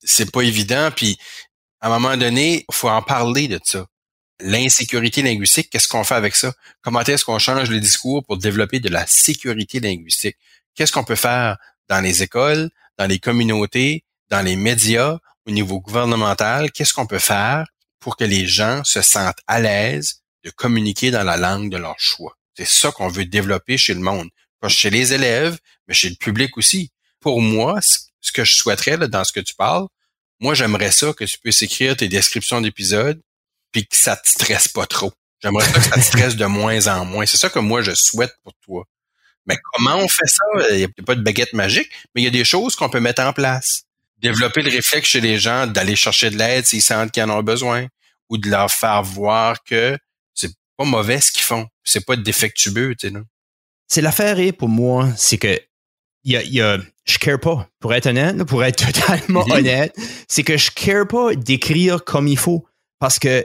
c'est 0.00 0.30
pas 0.30 0.42
évident. 0.42 0.90
Puis 0.94 1.18
à 1.80 1.88
un 1.88 1.90
moment 1.90 2.16
donné, 2.16 2.64
faut 2.70 2.88
en 2.88 3.02
parler 3.02 3.48
de 3.48 3.60
ça. 3.62 3.86
L'insécurité 4.40 5.22
linguistique, 5.22 5.68
qu'est-ce 5.70 5.88
qu'on 5.88 6.04
fait 6.04 6.14
avec 6.14 6.36
ça? 6.36 6.52
Comment 6.82 7.00
est-ce 7.00 7.24
qu'on 7.24 7.38
change 7.38 7.70
le 7.70 7.80
discours 7.80 8.24
pour 8.24 8.38
développer 8.38 8.78
de 8.80 8.88
la 8.88 9.06
sécurité 9.06 9.80
linguistique? 9.80 10.36
Qu'est-ce 10.74 10.92
qu'on 10.92 11.04
peut 11.04 11.16
faire 11.16 11.56
dans 11.88 12.00
les 12.00 12.22
écoles, 12.22 12.70
dans 12.98 13.06
les 13.06 13.18
communautés, 13.18 14.04
dans 14.30 14.42
les 14.42 14.54
médias, 14.54 15.18
au 15.46 15.50
niveau 15.50 15.80
gouvernemental? 15.80 16.70
Qu'est-ce 16.70 16.94
qu'on 16.94 17.06
peut 17.06 17.18
faire 17.18 17.66
pour 17.98 18.16
que 18.16 18.24
les 18.24 18.46
gens 18.46 18.84
se 18.84 19.02
sentent 19.02 19.40
à 19.48 19.60
l'aise 19.60 20.22
de 20.44 20.50
communiquer 20.50 21.10
dans 21.10 21.24
la 21.24 21.36
langue 21.36 21.70
de 21.70 21.76
leur 21.76 21.98
choix? 21.98 22.36
C'est 22.56 22.66
ça 22.66 22.92
qu'on 22.92 23.08
veut 23.08 23.24
développer 23.24 23.76
chez 23.76 23.94
le 23.94 24.00
monde 24.00 24.28
chez 24.66 24.90
les 24.90 25.12
élèves, 25.12 25.58
mais 25.86 25.94
chez 25.94 26.08
le 26.08 26.16
public 26.16 26.56
aussi. 26.58 26.90
Pour 27.20 27.40
moi, 27.40 27.80
ce 27.80 28.32
que 28.32 28.44
je 28.44 28.54
souhaiterais 28.54 28.98
dans 29.08 29.24
ce 29.24 29.32
que 29.32 29.40
tu 29.40 29.54
parles, 29.54 29.86
moi, 30.40 30.54
j'aimerais 30.54 30.92
ça 30.92 31.12
que 31.12 31.24
tu 31.24 31.38
puisses 31.38 31.62
écrire 31.62 31.96
tes 31.96 32.08
descriptions 32.08 32.60
d'épisodes, 32.60 33.20
puis 33.72 33.86
que 33.86 33.96
ça 33.96 34.16
te 34.16 34.28
stresse 34.28 34.68
pas 34.68 34.86
trop. 34.86 35.12
J'aimerais 35.40 35.66
ça 35.66 35.72
que 35.72 35.84
ça 35.84 35.94
te 35.96 36.00
stresse 36.00 36.36
de 36.36 36.46
moins 36.46 36.86
en 36.88 37.04
moins. 37.04 37.26
C'est 37.26 37.36
ça 37.36 37.48
que 37.50 37.58
moi, 37.58 37.82
je 37.82 37.92
souhaite 37.94 38.34
pour 38.42 38.54
toi. 38.64 38.84
Mais 39.46 39.56
comment 39.72 39.96
on 39.96 40.08
fait 40.08 40.26
ça? 40.26 40.44
Il 40.70 40.78
n'y 40.78 40.84
a 40.84 40.88
pas 41.04 41.14
de 41.14 41.22
baguette 41.22 41.52
magique, 41.52 41.90
mais 42.14 42.22
il 42.22 42.24
y 42.24 42.28
a 42.28 42.30
des 42.30 42.44
choses 42.44 42.76
qu'on 42.76 42.90
peut 42.90 43.00
mettre 43.00 43.22
en 43.22 43.32
place. 43.32 43.84
Développer 44.18 44.62
le 44.62 44.70
réflexe 44.70 45.08
chez 45.08 45.20
les 45.20 45.38
gens 45.38 45.66
d'aller 45.66 45.96
chercher 45.96 46.30
de 46.30 46.36
l'aide 46.36 46.66
s'ils 46.66 46.82
sentent 46.82 47.12
qu'ils 47.12 47.22
en 47.22 47.30
ont 47.30 47.42
besoin, 47.42 47.86
ou 48.28 48.36
de 48.36 48.48
leur 48.48 48.70
faire 48.70 49.02
voir 49.02 49.62
que 49.64 49.96
c'est 50.34 50.52
pas 50.76 50.84
mauvais 50.84 51.20
ce 51.20 51.32
qu'ils 51.32 51.44
font. 51.44 51.66
C'est 51.82 52.04
pas 52.04 52.16
défectueux, 52.16 52.94
tu 52.98 53.08
sais, 53.08 53.12
non? 53.12 53.24
C'est 53.88 54.00
l'affaire 54.00 54.38
est 54.38 54.52
pour 54.52 54.68
moi, 54.68 55.08
c'est 55.16 55.38
que 55.38 55.58
y 56.24 56.36
a, 56.36 56.42
y 56.42 56.60
a, 56.60 56.78
je 57.06 57.18
care 57.18 57.40
pas, 57.40 57.68
pour 57.80 57.94
être 57.94 58.06
honnête, 58.06 58.44
pour 58.44 58.62
être 58.64 58.86
totalement 58.92 59.44
honnête, 59.50 59.94
c'est 60.28 60.42
que 60.42 60.56
je 60.56 60.70
care 60.70 61.06
pas 61.06 61.34
d'écrire 61.34 62.04
comme 62.04 62.28
il 62.28 62.38
faut 62.38 62.66
parce 62.98 63.18
que 63.18 63.44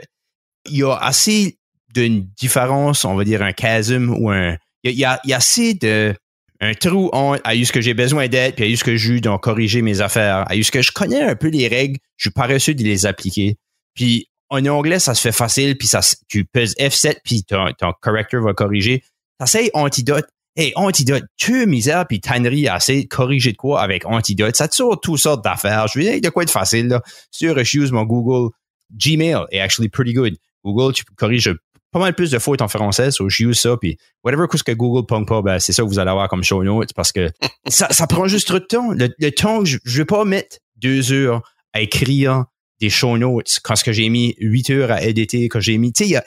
il 0.66 0.78
y 0.78 0.82
a 0.82 0.94
assez 0.94 1.58
d'une 1.94 2.26
différence, 2.36 3.04
on 3.04 3.14
va 3.14 3.24
dire 3.24 3.42
un 3.42 3.52
chasme 3.58 4.10
ou 4.10 4.30
un, 4.30 4.56
il 4.82 4.92
y 4.92 5.04
a, 5.04 5.20
y 5.24 5.32
a, 5.32 5.36
assez 5.36 5.74
de 5.74 6.14
un 6.60 6.74
trou 6.74 7.10
entre 7.12 7.40
à 7.44 7.54
ce 7.54 7.72
que 7.72 7.80
j'ai 7.80 7.94
besoin 7.94 8.28
d'aide, 8.28 8.54
puis 8.54 8.72
à 8.72 8.76
ce 8.76 8.84
que 8.84 8.96
j'ai 8.96 9.20
donc 9.20 9.42
corriger 9.42 9.82
mes 9.82 10.00
affaires, 10.00 10.50
à 10.50 10.54
ce 10.54 10.70
que 10.70 10.82
je 10.82 10.92
connais 10.92 11.22
un 11.22 11.36
peu 11.36 11.48
les 11.48 11.68
règles, 11.68 11.98
je 12.16 12.28
suis 12.28 12.30
paresseux 12.30 12.74
de 12.74 12.82
les 12.82 13.06
appliquer. 13.06 13.56
Puis 13.94 14.28
en 14.50 14.64
anglais, 14.66 14.98
ça 14.98 15.14
se 15.14 15.20
fait 15.20 15.32
facile, 15.32 15.76
puis 15.76 15.88
ça, 15.88 16.00
tu 16.28 16.44
pèses 16.44 16.74
F7, 16.76 17.16
puis 17.24 17.44
ton, 17.44 17.72
ton 17.78 17.92
corrector 18.00 18.42
va 18.42 18.54
corriger. 18.54 19.02
T'essayes 19.38 19.70
antidote. 19.74 20.26
Hey, 20.56 20.72
antidote, 20.76 21.24
tu 21.36 21.66
misère 21.66 22.06
puis 22.06 22.20
tannerie 22.20 22.68
assez 22.68 23.02
de 23.02 23.08
corriger 23.08 23.50
de 23.50 23.56
quoi 23.56 23.82
avec 23.82 24.06
antidote. 24.06 24.54
Ça 24.54 24.68
te 24.68 24.74
sort 24.76 25.00
toutes 25.00 25.18
sortes 25.18 25.42
d'affaires. 25.42 25.88
Je 25.88 25.98
veux 25.98 26.04
dire, 26.04 26.20
de 26.20 26.28
quoi 26.28 26.44
être 26.44 26.50
facile, 26.50 26.86
là. 26.86 27.02
Sur, 27.32 27.62
je 27.64 27.78
use 27.78 27.90
mon 27.90 28.04
Google 28.04 28.50
Gmail 28.92 29.46
est 29.50 29.58
actually 29.58 29.88
pretty 29.88 30.12
good. 30.12 30.36
Google, 30.64 30.92
tu 30.92 31.04
corriges 31.16 31.52
pas 31.90 31.98
mal 31.98 32.14
plus 32.14 32.30
de 32.30 32.38
fautes 32.38 32.62
en 32.62 32.68
français, 32.68 33.10
so 33.10 33.28
je 33.28 33.44
use 33.44 33.58
ça, 33.58 33.76
puis 33.76 33.96
whatever 34.24 34.46
que 34.48 34.72
Google 34.72 35.06
pong 35.06 35.26
pas, 35.26 35.42
ben, 35.42 35.60
c'est 35.60 35.72
ça 35.72 35.82
que 35.82 35.88
vous 35.88 36.00
allez 36.00 36.10
avoir 36.10 36.28
comme 36.28 36.42
show 36.42 36.62
notes, 36.64 36.92
parce 36.92 37.12
que 37.12 37.30
ça, 37.68 37.88
ça 37.92 38.06
prend 38.06 38.26
juste 38.26 38.48
trop 38.48 38.58
de 38.58 38.64
temps. 38.64 38.92
Le, 38.92 39.30
temps, 39.30 39.64
je, 39.64 39.78
je 39.84 39.98
vais 39.98 40.04
pas 40.04 40.24
mettre 40.24 40.58
deux 40.76 41.12
heures 41.12 41.42
à 41.72 41.80
écrire 41.80 42.44
des 42.80 42.90
show 42.90 43.16
notes 43.16 43.58
quand 43.62 43.76
ce 43.76 43.84
que 43.84 43.92
j'ai 43.92 44.08
mis 44.08 44.34
huit 44.38 44.70
heures 44.70 44.90
à 44.90 45.02
éditer, 45.02 45.48
quand 45.48 45.60
j'ai 45.60 45.78
mis, 45.78 45.92
tu 45.92 46.04
sais, 46.04 46.10
il 46.10 46.12
y 46.12 46.16
a, 46.16 46.24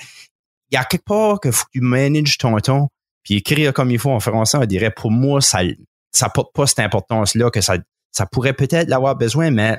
y 0.72 0.78
a 0.78 0.86
quelque 0.86 1.06
part 1.06 1.40
que 1.40 1.52
faut 1.52 1.66
que 1.66 1.72
tu 1.80 1.82
manages 1.82 2.38
ton 2.38 2.58
temps 2.60 2.90
puis 3.28 3.36
écrire 3.36 3.74
comme 3.74 3.92
il 3.92 4.00
faut 4.00 4.12
en 4.12 4.22
français, 4.22 4.58
on 4.58 4.66
dirait 4.66 4.90
pour 4.90 5.12
moi, 5.12 5.42
ça 5.42 5.62
n'a 5.62 6.30
pas, 6.30 6.66
cette 6.66 6.80
importance-là 6.80 7.52
que 7.52 7.60
ça, 7.60 7.76
ça 8.14 8.26
pourrait 8.26 8.54
peut-être 8.54 8.88
l'avoir 8.88 9.18
besoin, 9.18 9.52
mais 9.52 9.78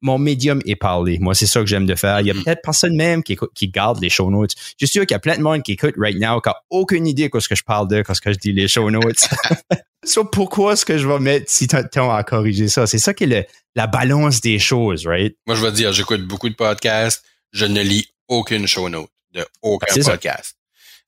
mon 0.00 0.18
médium 0.18 0.60
est 0.66 0.74
parler. 0.74 1.18
Moi, 1.20 1.36
c'est 1.36 1.46
ça 1.46 1.60
que 1.60 1.66
j'aime 1.66 1.86
de 1.86 1.94
faire. 1.94 2.20
Il 2.22 2.26
y 2.26 2.32
a 2.32 2.34
mm. 2.34 2.42
peut-être 2.42 2.60
personne 2.60 2.96
même 2.96 3.22
qui, 3.22 3.38
qui 3.54 3.68
garde 3.68 4.00
les 4.02 4.08
show 4.08 4.32
notes. 4.32 4.50
Je 4.80 4.86
suis 4.86 4.88
sûr 4.88 5.02
qu'il 5.02 5.14
y 5.14 5.16
a 5.16 5.20
plein 5.20 5.36
de 5.36 5.42
monde 5.42 5.62
qui 5.62 5.72
écoute 5.72 5.94
right 5.96 6.18
now 6.18 6.40
qui 6.40 6.48
a 6.48 6.56
aucune 6.70 7.06
idée 7.06 7.28
de 7.32 7.38
ce 7.38 7.48
que 7.48 7.54
je 7.54 7.62
parle 7.62 7.86
de 7.86 8.02
quand 8.02 8.14
je 8.14 8.30
dis 8.30 8.52
les 8.52 8.66
show 8.66 8.90
notes. 8.90 9.28
so, 10.04 10.24
pourquoi 10.24 10.72
est-ce 10.72 10.84
que 10.84 10.98
je 10.98 11.06
vais 11.06 11.20
mettre 11.20 11.48
si 11.48 11.68
temps 11.68 12.12
à 12.12 12.24
corriger 12.24 12.66
ça? 12.66 12.88
C'est 12.88 12.98
ça 12.98 13.14
qui 13.14 13.24
est 13.24 13.48
la 13.76 13.86
balance 13.86 14.40
des 14.40 14.58
choses, 14.58 15.06
right? 15.06 15.36
Moi, 15.46 15.54
je 15.54 15.64
vais 15.64 15.70
dire, 15.70 15.92
j'écoute 15.92 16.26
beaucoup 16.26 16.48
de 16.48 16.56
podcasts. 16.56 17.24
Je 17.52 17.64
ne 17.64 17.80
lis 17.80 18.08
aucune 18.26 18.66
show 18.66 18.88
note 18.88 19.08
de 19.34 19.46
aucun 19.62 19.94
podcast. 20.02 20.57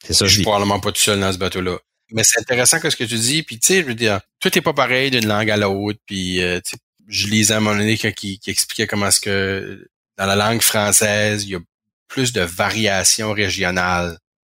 C'est 0.06 0.14
ça. 0.14 0.26
Je 0.26 0.34
suis 0.34 0.42
probablement 0.42 0.80
pas 0.80 0.92
tout 0.92 1.00
seul 1.00 1.20
dans 1.20 1.32
ce 1.32 1.38
bateau-là. 1.38 1.78
Mais 2.12 2.24
c'est 2.24 2.40
intéressant 2.40 2.80
que 2.80 2.90
ce 2.90 2.96
que 2.96 3.04
tu 3.04 3.16
dis. 3.16 3.42
Puis, 3.42 3.58
tu 3.58 3.66
sais, 3.66 3.80
je 3.82 3.86
veux 3.86 3.94
dire, 3.94 4.20
tout 4.40 4.56
est 4.56 4.62
pas 4.62 4.72
pareil 4.72 5.10
d'une 5.10 5.26
langue 5.26 5.50
à 5.50 5.56
l'autre. 5.56 5.98
Puis, 6.06 6.42
euh, 6.42 6.60
je 7.06 7.26
lisais 7.28 7.54
à 7.54 7.58
un 7.58 7.60
moment 7.60 7.76
donné 7.76 7.96
qui, 7.96 8.38
qui 8.38 8.50
expliquait 8.50 8.86
comment 8.86 9.06
est-ce 9.06 9.20
que 9.20 9.88
dans 10.16 10.26
la 10.26 10.36
langue 10.36 10.60
française, 10.60 11.44
il 11.44 11.50
y 11.50 11.54
a 11.54 11.60
plus 12.08 12.32
de 12.32 12.42
variations 12.42 13.32
régionales 13.32 14.18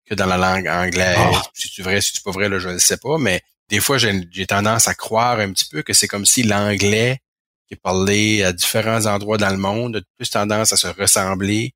que 0.08 0.14
dans 0.14 0.26
la 0.26 0.36
langue 0.36 0.68
anglaise. 0.68 1.16
Ah. 1.18 1.42
Si 1.54 1.68
tu 1.68 1.82
vrai, 1.82 2.00
si 2.00 2.12
tu 2.12 2.22
pas 2.22 2.30
vrai, 2.30 2.48
là, 2.48 2.58
je 2.58 2.68
ne 2.68 2.78
sais 2.78 2.96
pas, 2.96 3.18
mais 3.18 3.42
des 3.68 3.80
fois, 3.80 3.98
j'ai 3.98 4.46
tendance 4.46 4.88
à 4.88 4.94
croire 4.94 5.38
un 5.38 5.52
petit 5.52 5.68
peu 5.70 5.82
que 5.82 5.92
c'est 5.92 6.08
comme 6.08 6.26
si 6.26 6.42
l'anglais 6.42 7.20
qui 7.68 7.74
est 7.74 7.80
parlé 7.80 8.42
à 8.42 8.52
différents 8.52 9.06
endroits 9.06 9.38
dans 9.38 9.50
le 9.50 9.56
monde 9.56 9.96
a 9.96 10.00
plus 10.16 10.28
tendance 10.28 10.72
à 10.72 10.76
se 10.76 10.88
ressembler 10.88 11.72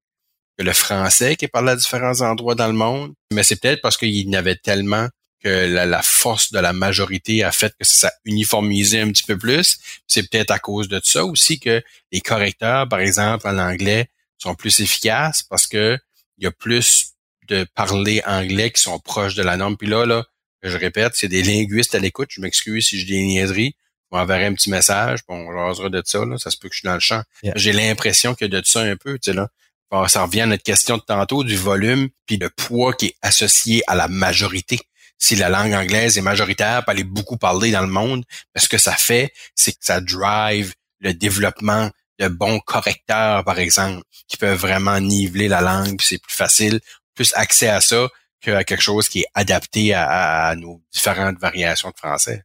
le 0.63 0.73
français 0.73 1.37
qui 1.37 1.47
est 1.47 1.49
parlé 1.49 1.73
à 1.73 1.77
différents 1.77 2.21
endroits 2.21 2.55
dans 2.55 2.69
le 2.69 2.75
monde. 2.75 3.13
Mais 3.33 3.43
c'est 3.43 3.61
peut-être 3.61 3.83
parce 3.83 3.97
qu'il 3.97 4.15
y 4.15 4.29
en 4.29 4.33
avait 4.35 4.57
tellement 4.57 5.09
que 5.43 5.67
la, 5.67 6.03
force 6.03 6.53
de 6.53 6.59
la 6.59 6.73
majorité 6.73 7.45
a 7.45 7.53
fait 7.53 7.73
que 7.79 7.85
ça 7.85 8.11
uniformisé 8.25 9.01
un 9.01 9.09
petit 9.09 9.25
peu 9.25 9.37
plus. 9.37 9.79
C'est 10.07 10.29
peut-être 10.29 10.51
à 10.51 10.59
cause 10.59 10.89
de 10.89 11.01
ça 11.05 11.25
aussi 11.25 11.61
que 11.61 11.83
les 12.13 12.21
correcteurs, 12.21 12.89
par 12.89 13.01
exemple, 13.01 13.47
en 13.47 13.59
anglais, 13.59 14.09
sont 14.39 14.55
plus 14.55 14.81
efficaces 14.81 15.43
parce 15.43 15.67
que 15.67 15.99
il 16.39 16.45
y 16.45 16.47
a 16.47 16.51
plus 16.51 17.13
de 17.49 17.67
parler 17.75 18.23
anglais 18.27 18.71
qui 18.71 18.81
sont 18.81 18.99
proches 18.99 19.35
de 19.35 19.43
la 19.43 19.57
norme. 19.57 19.77
Puis 19.77 19.87
là, 19.87 20.07
là, 20.07 20.25
je 20.63 20.77
répète, 20.79 21.13
c'est 21.15 21.29
des 21.29 21.43
linguistes 21.43 21.95
à 21.95 21.99
l'écoute. 21.99 22.31
Je 22.31 22.41
m'excuse 22.41 22.87
si 22.87 22.99
je 22.99 23.07
dis 23.07 23.15
une 23.15 23.27
niaiseries. 23.27 23.77
Je 24.11 24.17
m'enverrai 24.17 24.47
un 24.47 24.55
petit 24.55 24.71
message, 24.71 25.21
bon, 25.29 25.49
on 25.49 25.53
jasera 25.53 25.91
de 25.91 26.03
ça, 26.05 26.25
là. 26.25 26.39
Ça 26.39 26.51
se 26.51 26.57
peut 26.57 26.69
que 26.69 26.75
je 26.75 26.81
suis 26.81 26.87
dans 26.87 26.95
le 26.95 27.01
champ. 27.01 27.23
J'ai 27.57 27.73
l'impression 27.73 28.35
qu'il 28.35 28.53
y 28.53 28.57
a 28.57 28.61
de 28.61 28.67
ça 28.67 28.81
un 28.81 28.97
peu, 28.97 29.19
tu 29.19 29.31
sais, 29.31 29.37
là. 29.37 29.49
Ça 30.09 30.23
revient 30.23 30.43
à 30.43 30.47
notre 30.47 30.63
question 30.63 30.97
de 30.97 31.03
tantôt 31.03 31.45
du 31.45 31.57
volume 31.57 32.09
puis 32.27 32.37
le 32.37 32.51
poids 32.51 32.93
qui 32.93 33.07
est 33.07 33.17
associé 33.23 33.83
à 33.87 33.95
la 33.95 34.09
majorité 34.09 34.81
si 35.19 35.37
la 35.37 35.49
langue 35.49 35.73
anglaise 35.73 36.19
est 36.19 36.23
majoritaire, 36.23 36.83
elle 36.87 37.01
est 37.01 37.05
beaucoup 37.05 37.37
parlée 37.37 37.71
dans 37.71 37.81
le 37.81 37.89
monde, 37.89 38.25
ce 38.57 38.69
que 38.69 38.79
ça 38.79 38.93
fait, 38.93 39.33
c'est 39.55 39.73
que 39.73 39.79
ça 39.81 40.01
drive 40.01 40.75
le 41.01 41.15
développement 41.15 41.91
de 42.19 42.29
bons 42.29 42.61
correcteurs, 42.61 43.45
par 43.45 43.59
exemple, 43.59 44.03
qui 44.29 44.37
peuvent 44.37 44.59
vraiment 44.59 45.01
niveler 45.01 45.49
la 45.49 45.61
langue, 45.61 45.97
puis 45.97 46.07
c'est 46.07 46.23
plus 46.23 46.35
facile, 46.35 46.81
plus 47.15 47.33
accès 47.35 47.69
à 47.69 47.81
ça 47.81 48.09
qu'à 48.41 48.65
quelque 48.65 48.83
chose 48.83 49.09
qui 49.09 49.21
est 49.21 49.27
adapté 49.35 49.95
à, 49.95 50.55
nos 50.57 50.83
différentes 50.93 51.39
variations 51.39 51.89
de 51.89 51.97
français. 51.97 52.43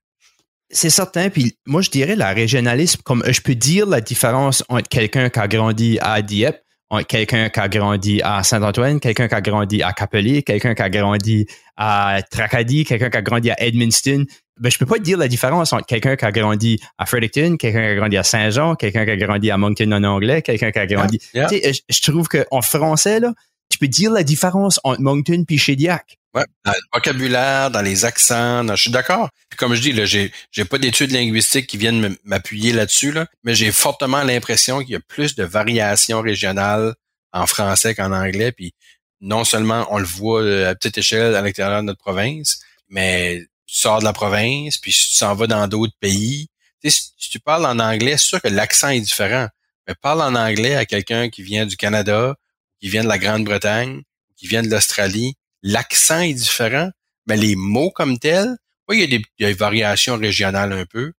C'est 0.71 0.89
certain. 0.89 1.29
Puis 1.29 1.57
moi, 1.65 1.81
je 1.81 1.89
dirais 1.89 2.15
la 2.15 2.31
régionalisme, 2.31 3.01
comme 3.03 3.23
je 3.27 3.41
peux 3.41 3.55
dire 3.55 3.87
la 3.87 4.01
différence 4.01 4.63
entre 4.69 4.87
quelqu'un 4.87 5.29
qui 5.29 5.39
a 5.39 5.47
grandi 5.47 5.97
à 6.01 6.21
Dieppe 6.21 6.63
quelqu'un 7.07 7.49
qui 7.49 7.59
a 7.59 7.69
grandi 7.69 8.21
à 8.23 8.43
Saint-Antoine, 8.43 8.99
quelqu'un 8.99 9.27
qui 9.27 9.35
a 9.35 9.41
grandi 9.41 9.83
à 9.83 9.93
Capelé, 9.93 10.43
quelqu'un 10.43 10.73
qui 10.73 10.81
a 10.81 10.89
grandi 10.89 11.45
à 11.77 12.21
Tracadie, 12.29 12.83
quelqu'un 12.83 13.09
qui 13.09 13.17
a 13.17 13.21
grandi 13.21 13.51
à 13.51 13.61
Edmundston. 13.61 14.25
Ben, 14.59 14.69
je 14.69 14.77
peux 14.77 14.85
pas 14.85 14.99
dire 14.99 15.17
la 15.17 15.27
différence 15.27 15.71
entre 15.71 15.85
quelqu'un 15.85 16.15
qui 16.17 16.25
a 16.25 16.31
grandi 16.31 16.79
à 16.97 17.05
Fredericton, 17.05 17.55
quelqu'un 17.57 17.79
qui 17.79 17.87
a 17.87 17.95
grandi 17.95 18.17
à 18.17 18.23
Saint-Jean, 18.23 18.75
quelqu'un 18.75 19.05
qui 19.05 19.11
a 19.11 19.15
grandi 19.15 19.51
à 19.51 19.57
Moncton 19.57 19.91
en 19.91 20.03
anglais, 20.03 20.41
quelqu'un 20.41 20.71
qui 20.71 20.79
a 20.79 20.85
grandi. 20.85 21.19
Tu 21.19 21.39
sais, 21.47 21.71
je, 21.87 22.01
trouve 22.01 22.27
qu'en 22.27 22.61
français, 22.61 23.19
là, 23.21 23.33
tu 23.69 23.77
peux 23.77 23.87
dire 23.87 24.11
la 24.11 24.23
différence 24.23 24.79
entre 24.83 25.01
Moncton 25.01 25.43
puis 25.47 25.57
Shediac. 25.57 26.17
Ouais, 26.35 26.45
dans 26.63 26.71
le 26.71 26.79
vocabulaire, 26.93 27.71
dans 27.71 27.81
les 27.81 28.05
accents, 28.05 28.67
je 28.67 28.81
suis 28.81 28.91
d'accord. 28.91 29.29
Comme 29.57 29.73
je 29.73 29.81
dis, 29.81 29.93
là, 29.93 30.05
j'ai, 30.05 30.31
j'ai 30.51 30.63
pas 30.63 30.77
d'études 30.77 31.11
linguistiques 31.11 31.65
qui 31.65 31.77
viennent 31.77 32.15
m'appuyer 32.23 32.71
là-dessus, 32.71 33.11
là, 33.11 33.25
mais 33.43 33.55
j'ai 33.55 33.71
fortement 33.71 34.23
l'impression 34.23 34.79
qu'il 34.79 34.91
y 34.91 34.95
a 34.95 34.99
plus 34.99 35.35
de 35.35 35.43
variations 35.43 36.21
régionales 36.21 36.93
en 37.33 37.47
français 37.47 37.95
qu'en 37.95 38.11
anglais. 38.11 38.51
Puis 38.51 38.73
non 39.21 39.43
seulement 39.43 39.87
on 39.89 39.97
le 39.97 40.05
voit 40.05 40.41
euh, 40.41 40.69
à 40.69 40.75
petite 40.75 40.99
échelle 40.99 41.35
à 41.35 41.41
l'intérieur 41.41 41.81
de 41.81 41.87
notre 41.87 41.99
province, 41.99 42.59
mais 42.89 43.41
tu 43.65 43.77
sors 43.77 43.99
de 43.99 44.03
la 44.03 44.13
province, 44.13 44.77
puis 44.77 44.91
tu 44.91 44.99
s'en 44.99 45.33
vas 45.35 45.47
dans 45.47 45.67
d'autres 45.67 45.97
pays, 45.99 46.47
tu 46.81 46.89
sais, 46.89 47.11
si 47.17 47.29
tu 47.29 47.39
parles 47.39 47.65
en 47.65 47.79
anglais, 47.79 48.17
c'est 48.17 48.27
sûr 48.27 48.41
que 48.41 48.47
l'accent 48.47 48.89
est 48.89 49.01
différent. 49.01 49.47
Mais 49.87 49.95
parle 49.95 50.21
en 50.21 50.35
anglais 50.35 50.75
à 50.75 50.85
quelqu'un 50.85 51.29
qui 51.29 51.43
vient 51.43 51.65
du 51.65 51.75
Canada, 51.75 52.35
qui 52.79 52.89
vient 52.89 53.03
de 53.03 53.09
la 53.09 53.17
Grande-Bretagne, 53.17 54.01
qui 54.35 54.47
vient 54.47 54.63
de 54.63 54.69
l'Australie, 54.69 55.35
l'accent 55.63 56.21
est 56.21 56.33
différent, 56.33 56.89
mais 57.27 57.37
les 57.37 57.55
mots 57.55 57.91
comme 57.91 58.17
tels, 58.17 58.55
oui, 58.87 59.03
il 59.03 59.13
y, 59.39 59.45
a 59.45 59.47
des, 59.47 59.53
variations 59.53 60.17
régionales 60.17 60.73
un 60.73 60.85
peu, 60.85 61.13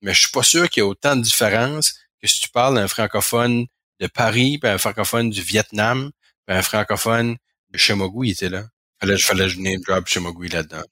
mais 0.00 0.14
je 0.14 0.20
suis 0.20 0.30
pas 0.30 0.42
sûr 0.42 0.70
qu'il 0.70 0.82
y 0.82 0.86
ait 0.86 0.88
autant 0.88 1.16
de 1.16 1.22
différences 1.22 1.94
que 2.20 2.26
si 2.26 2.40
tu 2.40 2.48
parles 2.48 2.76
d'un 2.76 2.88
francophone 2.88 3.66
de 3.98 4.06
Paris, 4.06 4.58
puis 4.58 4.70
un 4.70 4.78
francophone 4.78 5.28
du 5.28 5.42
Vietnam, 5.42 6.10
puis 6.46 6.56
un 6.56 6.62
francophone 6.62 7.36
de 7.70 7.78
Chemogui 7.78 8.28
il 8.28 8.32
était 8.32 8.48
là. 8.48 8.64
Fallait, 9.00 9.18
fallait 9.18 9.48
je 9.48 9.58
name 9.58 9.80
drop 9.86 10.06
Chemogui 10.06 10.48
là-dedans. 10.48 10.82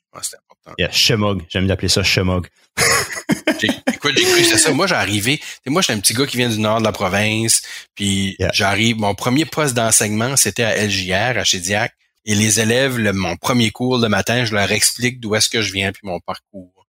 Yeah, 0.79 0.91
Chemog. 0.91 1.45
J'aime 1.49 1.67
d'appeler 1.67 1.89
ça 1.89 2.03
Chemog. 2.03 2.49
écoute, 3.63 4.13
j'ai 4.17 4.25
cru 4.25 4.45
c'est 4.45 4.59
ça. 4.59 4.73
Moi, 4.73 4.87
j'ai 4.87 4.95
arrivé. 4.95 5.41
Moi, 5.67 5.83
j'étais 5.83 5.95
un 5.95 6.01
petit 6.01 6.15
gars 6.15 6.27
qui 6.27 6.37
vient 6.37 6.49
du 6.49 6.59
nord 6.59 6.79
de 6.79 6.85
la 6.85 6.93
province. 6.93 7.63
Puis 7.95 8.37
j'arrive. 8.53 8.97
Mon 8.97 9.15
premier 9.15 9.45
poste 9.45 9.75
d'enseignement, 9.75 10.37
c'était 10.37 10.65
à 10.65 10.85
LJR, 10.85 11.39
à 11.39 11.45
Chédiac. 11.45 11.93
Et 12.25 12.35
les 12.35 12.61
élèves, 12.61 12.99
mon 13.15 13.37
premier 13.37 13.71
cours 13.71 13.99
le 13.99 14.09
matin, 14.09 14.45
je 14.45 14.55
leur 14.55 14.71
explique 14.71 15.19
d'où 15.21 15.35
est-ce 15.35 15.49
que 15.49 15.63
je 15.63 15.73
viens 15.73 15.93
puis 15.93 16.03
mon 16.05 16.21
parcours. 16.21 16.87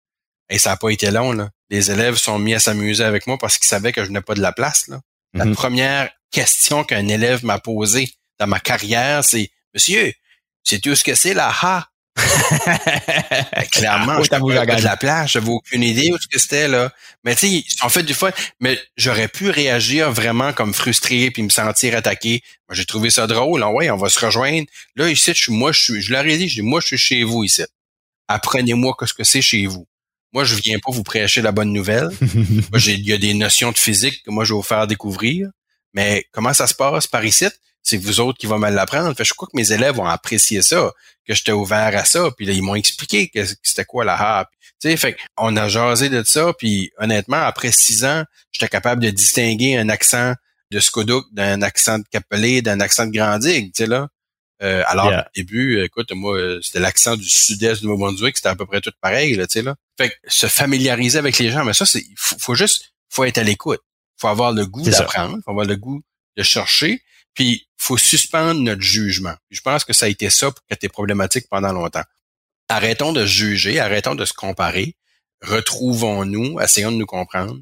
Et 0.51 0.59
ça 0.59 0.71
n'a 0.71 0.77
pas 0.77 0.91
été 0.91 1.11
long, 1.11 1.33
là. 1.33 1.51
Les 1.71 1.91
élèves 1.91 2.17
sont 2.17 2.39
mis 2.39 2.55
à 2.55 2.59
s'amuser 2.59 3.05
avec 3.05 3.27
moi 3.27 3.37
parce 3.39 3.59
qu'ils 3.59 3.67
savaient 3.67 3.93
que 3.93 4.05
je 4.05 4.11
n'ai 4.11 4.23
pas 4.23 4.35
de 4.35 4.41
la 4.41 4.53
place, 4.53 4.89
là. 4.89 5.01
La 5.35 5.45
mm-hmm. 5.45 5.55
première 5.55 6.11
question 6.31 6.85
qu'un 6.85 7.07
élève 7.07 7.45
m'a 7.45 7.59
posée 7.59 8.11
dans 8.39 8.47
ma 8.47 8.59
carrière, 8.61 9.25
c'est 9.25 9.51
Monsieur, 9.75 10.13
sais-tu 10.65 10.97
ce 10.97 11.05
que 11.05 11.15
c'est 11.15 11.35
la 11.35 11.51
ha? 11.51 11.89
Clairement, 13.73 14.23
je 14.23 14.29
de 14.31 14.83
la 14.85 14.97
place, 14.97 15.33
j'avais 15.33 15.51
aucune 15.51 15.83
idée 15.83 16.11
où 16.13 16.19
ce 16.19 16.27
que 16.27 16.39
c'était 16.39 16.69
là. 16.69 16.93
Mais 17.25 17.35
tu 17.35 17.49
sais, 17.49 17.65
ont 17.85 17.89
fait 17.89 18.03
du 18.03 18.15
fun, 18.15 18.31
mais 18.61 18.79
j'aurais 18.97 19.29
pu 19.29 19.51
réagir 19.51 20.11
vraiment 20.11 20.53
comme 20.53 20.75
frustré 20.75 21.31
puis 21.31 21.43
me 21.43 21.49
sentir 21.49 21.97
attaqué. 21.97 22.43
Moi, 22.69 22.75
j'ai 22.75 22.85
trouvé 22.85 23.11
ça 23.11 23.27
drôle. 23.27 23.63
Ah 23.63 23.71
ouais, 23.71 23.91
on 23.91 23.97
va 23.97 24.09
se 24.09 24.25
rejoindre. 24.25 24.67
Là, 24.97 25.09
ici, 25.09 25.33
je 25.35 25.43
suis, 25.43 25.53
moi, 25.53 25.73
je 25.73 25.83
suis, 25.83 26.03
je 26.03 26.13
leur 26.13 26.27
ai 26.27 26.37
dit, 26.37 26.49
je 26.49 26.57
dis, 26.57 26.63
moi, 26.63 26.81
je 26.81 26.89
suis 26.89 26.99
chez 26.99 27.25
vous 27.25 27.45
ici. 27.45 27.63
Apprenez-moi 28.29 28.95
ce 29.07 29.15
que 29.15 29.25
c'est 29.25 29.43
chez 29.43 29.67
vous. 29.67 29.87
Moi, 30.33 30.45
je 30.45 30.55
viens 30.57 30.79
pas 30.79 30.93
vous 30.93 31.03
prêcher 31.03 31.41
la 31.41 31.53
bonne 31.53 31.73
nouvelle. 31.73 32.11
il 32.21 33.09
y 33.09 33.13
a 33.13 33.19
des 33.19 33.35
notions 33.35 33.73
de 33.73 33.79
physique 33.79 34.23
que 34.25 34.31
moi, 34.31 34.45
je 34.45 34.53
vais 34.53 34.59
vous 34.59 34.63
faire 34.63 34.87
découvrir. 34.87 35.49
Mais 35.95 36.25
comment 36.33 36.53
ça 36.53 36.67
se 36.67 36.75
passe 36.75 37.07
par 37.07 37.25
ici? 37.25 37.47
C'est 37.83 37.97
vous 37.97 38.21
autres 38.21 38.39
qui 38.39 38.47
vont 38.47 38.59
me 38.59 38.71
l'apprendre. 38.71 39.15
Fait, 39.17 39.25
je 39.25 39.35
crois 39.35 39.49
que 39.51 39.57
mes 39.57 39.73
élèves 39.73 39.99
ont 39.99 40.07
apprécié 40.07 40.63
ça, 40.63 40.93
que 41.27 41.35
j'étais 41.35 41.53
ouvert 41.53 41.97
à 41.97 42.05
ça. 42.05 42.31
Puis 42.37 42.47
là, 42.47 42.53
ils 42.53 42.63
m'ont 42.63 42.75
expliqué 42.75 43.29
que 43.29 43.41
c'était 43.63 43.85
quoi 43.85 44.05
la 44.05 44.15
harpe. 44.15 44.51
Tu 44.81 44.91
sais, 44.91 44.97
fait 44.97 45.17
on 45.37 45.57
a 45.57 45.69
jasé 45.69 46.09
de 46.09 46.23
ça. 46.23 46.53
Puis 46.59 46.93
honnêtement, 46.99 47.41
après 47.41 47.73
six 47.73 48.05
ans, 48.05 48.25
j'étais 48.53 48.69
capable 48.69 49.03
de 49.03 49.11
distinguer 49.11 49.77
un 49.77 49.89
accent 49.89 50.35
de 50.71 50.81
Skodouk 50.81 51.27
d'un 51.33 51.63
accent 51.63 51.99
de 51.99 52.05
Capelé, 52.11 52.63
d'un 52.63 52.81
accent 52.81 53.07
de 53.07 53.13
Grandigue, 53.13 53.73
tu 53.75 53.85
sais 53.85 53.87
là. 53.89 54.09
Euh, 54.61 54.83
alors, 54.87 55.07
au 55.07 55.31
début, 55.37 55.81
écoute, 55.83 56.11
moi, 56.13 56.37
c'était 56.63 56.81
l'accent 56.81 57.17
du 57.17 57.29
sud-est 57.29 57.81
du 57.81 57.87
Nouveau-Brunswick, 57.87 58.37
c'était 58.37 58.49
à 58.49 58.57
peu 58.57 58.67
près 58.67 58.81
tout 58.81 58.91
pareil, 59.01 59.35
là, 59.37 59.47
tu 59.47 59.53
sais, 59.53 59.63
là. 59.63 59.77
Fait 59.97 60.11
que 60.11 60.15
se 60.27 60.47
familiariser 60.49 61.19
avec 61.19 61.39
les 61.39 61.51
gens, 61.51 61.65
mais 61.65 61.75
ça, 61.75 61.87
c'est, 61.87 62.05
faut, 62.17 62.37
faut 62.41 62.55
juste, 62.55 62.93
faut 63.09 63.25
être 63.25 63.39
à 63.39 63.45
l'écoute. 63.45 63.81
Faut 64.17 64.29
avoir 64.29 64.53
le 64.53 64.67
goût 64.67 64.83
d'apprendre, 64.83 65.39
faut 65.45 65.53
avoir 65.53 65.65
le 65.65 65.77
goût 65.77 66.03
de 66.37 66.43
chercher, 66.43 67.03
puis, 67.35 67.69
faut 67.77 67.97
suspendre 67.97 68.61
notre 68.61 68.83
jugement. 68.83 69.35
Je 69.51 69.61
pense 69.61 69.85
que 69.85 69.93
ça 69.93 70.07
a 70.07 70.09
été 70.09 70.31
ça 70.31 70.51
pour 70.51 70.65
que 70.69 70.75
tes 70.75 70.89
problématiques 70.89 71.47
pendant 71.49 71.73
longtemps. 71.73 72.03
Arrêtons 72.69 73.13
de 73.13 73.25
juger, 73.25 73.81
arrêtons 73.81 74.15
de 74.15 74.25
se 74.25 74.33
comparer, 74.33 74.97
retrouvons-nous, 75.43 76.61
essayons 76.61 76.93
de 76.93 76.97
nous 76.97 77.07
comprendre, 77.07 77.59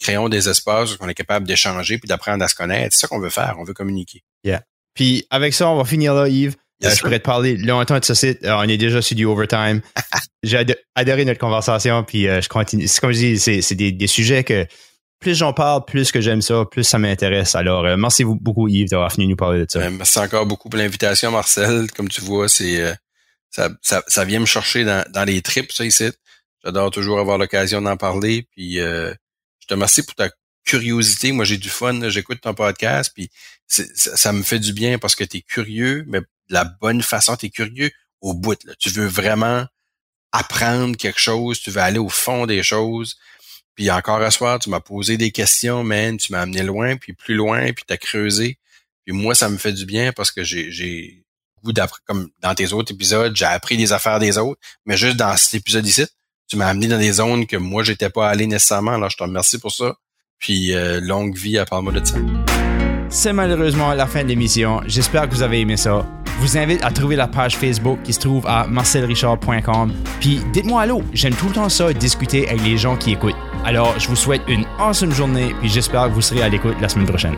créons 0.00 0.28
des 0.28 0.48
espaces 0.48 0.94
où 0.94 0.96
on 1.00 1.08
est 1.08 1.14
capable 1.14 1.46
d'échanger 1.46 1.98
puis 1.98 2.08
d'apprendre 2.08 2.42
à 2.44 2.48
se 2.48 2.54
connaître. 2.54 2.94
C'est 2.94 3.00
ça 3.00 3.08
qu'on 3.08 3.20
veut 3.20 3.30
faire, 3.30 3.56
on 3.58 3.64
veut 3.64 3.74
communiquer. 3.74 4.22
Yeah. 4.44 4.62
Puis 4.94 5.26
avec 5.30 5.54
ça, 5.54 5.68
on 5.68 5.76
va 5.76 5.84
finir 5.84 6.14
là, 6.14 6.28
Yves. 6.28 6.56
je 6.82 7.00
pourrais 7.00 7.18
te 7.18 7.24
parler 7.24 7.56
longtemps 7.56 7.98
de 7.98 8.04
ce 8.04 8.14
site. 8.14 8.44
Euh, 8.44 8.56
on 8.56 8.62
est 8.62 8.76
déjà 8.76 9.02
sur 9.02 9.16
du 9.16 9.24
overtime. 9.24 9.80
J'ai 10.42 10.64
adoré 10.94 11.24
notre 11.24 11.40
conversation, 11.40 12.04
puis 12.04 12.28
euh, 12.28 12.40
je 12.40 12.48
continue. 12.48 12.86
Comme 13.00 13.12
je 13.12 13.18
dis, 13.18 13.38
c'est 13.38 13.74
des, 13.74 13.92
des, 13.92 14.06
sujets 14.06 14.44
que 14.44 14.66
plus 15.20 15.34
j'en 15.34 15.52
parle, 15.52 15.84
plus 15.84 16.12
que 16.12 16.20
j'aime 16.20 16.42
ça, 16.42 16.64
plus 16.70 16.84
ça 16.84 16.98
m'intéresse. 16.98 17.54
Alors, 17.54 17.84
euh, 17.84 17.96
merci 17.96 18.24
beaucoup, 18.24 18.68
Yves, 18.68 18.90
d'avoir 18.90 19.10
venu 19.10 19.26
nous 19.26 19.36
parler 19.36 19.64
de 19.64 19.70
ça. 19.70 19.80
Ben, 19.80 19.96
merci 19.96 20.18
encore 20.18 20.46
beaucoup 20.46 20.68
pour 20.68 20.78
l'invitation, 20.78 21.30
Marcel. 21.30 21.90
Comme 21.92 22.08
tu 22.08 22.20
vois, 22.20 22.48
c'est 22.48 22.80
euh, 22.80 22.94
ça, 23.50 23.70
ça, 24.06 24.24
vient 24.24 24.40
me 24.40 24.46
chercher 24.46 24.84
dans, 24.84 25.04
dans 25.10 25.24
les 25.24 25.42
trips, 25.42 25.72
ça, 25.72 25.84
ici. 25.84 26.10
J'adore 26.64 26.90
toujours 26.90 27.18
avoir 27.18 27.38
l'occasion 27.38 27.82
d'en 27.82 27.96
parler. 27.96 28.46
Puis, 28.52 28.80
euh, 28.80 29.12
je 29.60 29.66
te 29.66 29.74
remercie 29.74 30.02
pour 30.02 30.14
ta 30.14 30.30
curiosité. 30.64 31.32
Moi, 31.32 31.44
j'ai 31.44 31.58
du 31.58 31.70
fun. 31.70 32.08
J'écoute 32.10 32.40
ton 32.40 32.54
podcast, 32.54 33.10
puis 33.14 33.30
ça, 33.66 33.82
ça, 33.94 34.32
me 34.32 34.42
fait 34.42 34.58
du 34.58 34.72
bien 34.72 34.98
parce 34.98 35.16
que 35.16 35.24
tu 35.24 35.38
es 35.38 35.40
curieux, 35.40 36.04
mais 36.06 36.20
de 36.20 36.26
la 36.50 36.64
bonne 36.64 37.02
façon. 37.02 37.36
Tu 37.36 37.46
es 37.46 37.50
curieux 37.50 37.90
au 38.20 38.34
bout. 38.34 38.62
Là. 38.64 38.74
Tu 38.78 38.90
veux 38.90 39.06
vraiment 39.06 39.66
apprendre 40.30 40.96
quelque 40.96 41.20
chose. 41.20 41.60
Tu 41.60 41.70
veux 41.70 41.80
aller 41.80 41.98
au 41.98 42.08
fond 42.08 42.46
des 42.46 42.62
choses. 42.62 43.16
Puis 43.78 43.92
encore 43.92 44.20
un 44.20 44.30
soir, 44.30 44.58
tu 44.58 44.70
m'as 44.70 44.80
posé 44.80 45.16
des 45.16 45.30
questions, 45.30 45.84
man. 45.84 46.16
Tu 46.16 46.32
m'as 46.32 46.40
amené 46.40 46.64
loin, 46.64 46.96
puis 46.96 47.12
plus 47.12 47.36
loin, 47.36 47.72
puis 47.72 47.84
tu 47.86 47.94
as 47.94 47.96
creusé. 47.96 48.58
Puis 49.04 49.14
moi, 49.14 49.36
ça 49.36 49.48
me 49.48 49.56
fait 49.56 49.72
du 49.72 49.86
bien 49.86 50.10
parce 50.12 50.32
que 50.32 50.42
j'ai 50.42 51.22
goût 51.62 51.72
d'apprendre, 51.72 52.02
comme 52.04 52.28
dans 52.40 52.56
tes 52.56 52.72
autres 52.72 52.92
épisodes, 52.92 53.36
j'ai 53.36 53.44
appris 53.44 53.76
des 53.76 53.92
affaires 53.92 54.18
des 54.18 54.36
autres. 54.36 54.60
Mais 54.84 54.96
juste 54.96 55.14
dans 55.16 55.36
cet 55.36 55.54
épisode 55.54 55.86
ici, 55.86 56.04
tu 56.48 56.56
m'as 56.56 56.66
amené 56.66 56.88
dans 56.88 56.98
des 56.98 57.12
zones 57.12 57.46
que 57.46 57.56
moi, 57.56 57.84
j'étais 57.84 58.10
pas 58.10 58.28
allé 58.28 58.48
nécessairement. 58.48 58.94
Alors, 58.94 59.10
je 59.10 59.16
te 59.16 59.22
remercie 59.22 59.60
pour 59.60 59.70
ça. 59.70 59.94
Puis, 60.40 60.74
euh, 60.74 60.98
longue 61.00 61.36
vie 61.36 61.56
à 61.56 61.64
Parle-moi 61.64 61.92
de 61.92 62.04
ça. 62.04 62.16
C'est 63.10 63.32
malheureusement 63.32 63.94
la 63.94 64.08
fin 64.08 64.24
de 64.24 64.28
l'émission. 64.28 64.80
J'espère 64.86 65.28
que 65.28 65.34
vous 65.36 65.42
avez 65.42 65.60
aimé 65.60 65.76
ça. 65.76 66.04
Vous 66.38 66.56
invite 66.56 66.84
à 66.84 66.90
trouver 66.90 67.16
la 67.16 67.26
page 67.26 67.56
Facebook 67.56 67.98
qui 68.04 68.12
se 68.12 68.20
trouve 68.20 68.46
à 68.46 68.66
marcelrichard.com. 68.66 69.92
Puis 70.20 70.40
dites-moi 70.52 70.82
allô, 70.82 71.02
j'aime 71.12 71.34
tout 71.34 71.46
le 71.46 71.52
temps 71.52 71.68
ça, 71.68 71.92
discuter 71.92 72.48
avec 72.48 72.62
les 72.62 72.76
gens 72.76 72.96
qui 72.96 73.12
écoutent. 73.12 73.36
Alors, 73.64 73.98
je 73.98 74.08
vous 74.08 74.16
souhaite 74.16 74.42
une 74.48 74.64
awesome 74.78 75.12
journée, 75.12 75.54
puis 75.60 75.68
j'espère 75.68 76.04
que 76.04 76.12
vous 76.12 76.22
serez 76.22 76.42
à 76.42 76.48
l'écoute 76.48 76.76
la 76.80 76.88
semaine 76.88 77.08
prochaine. 77.08 77.34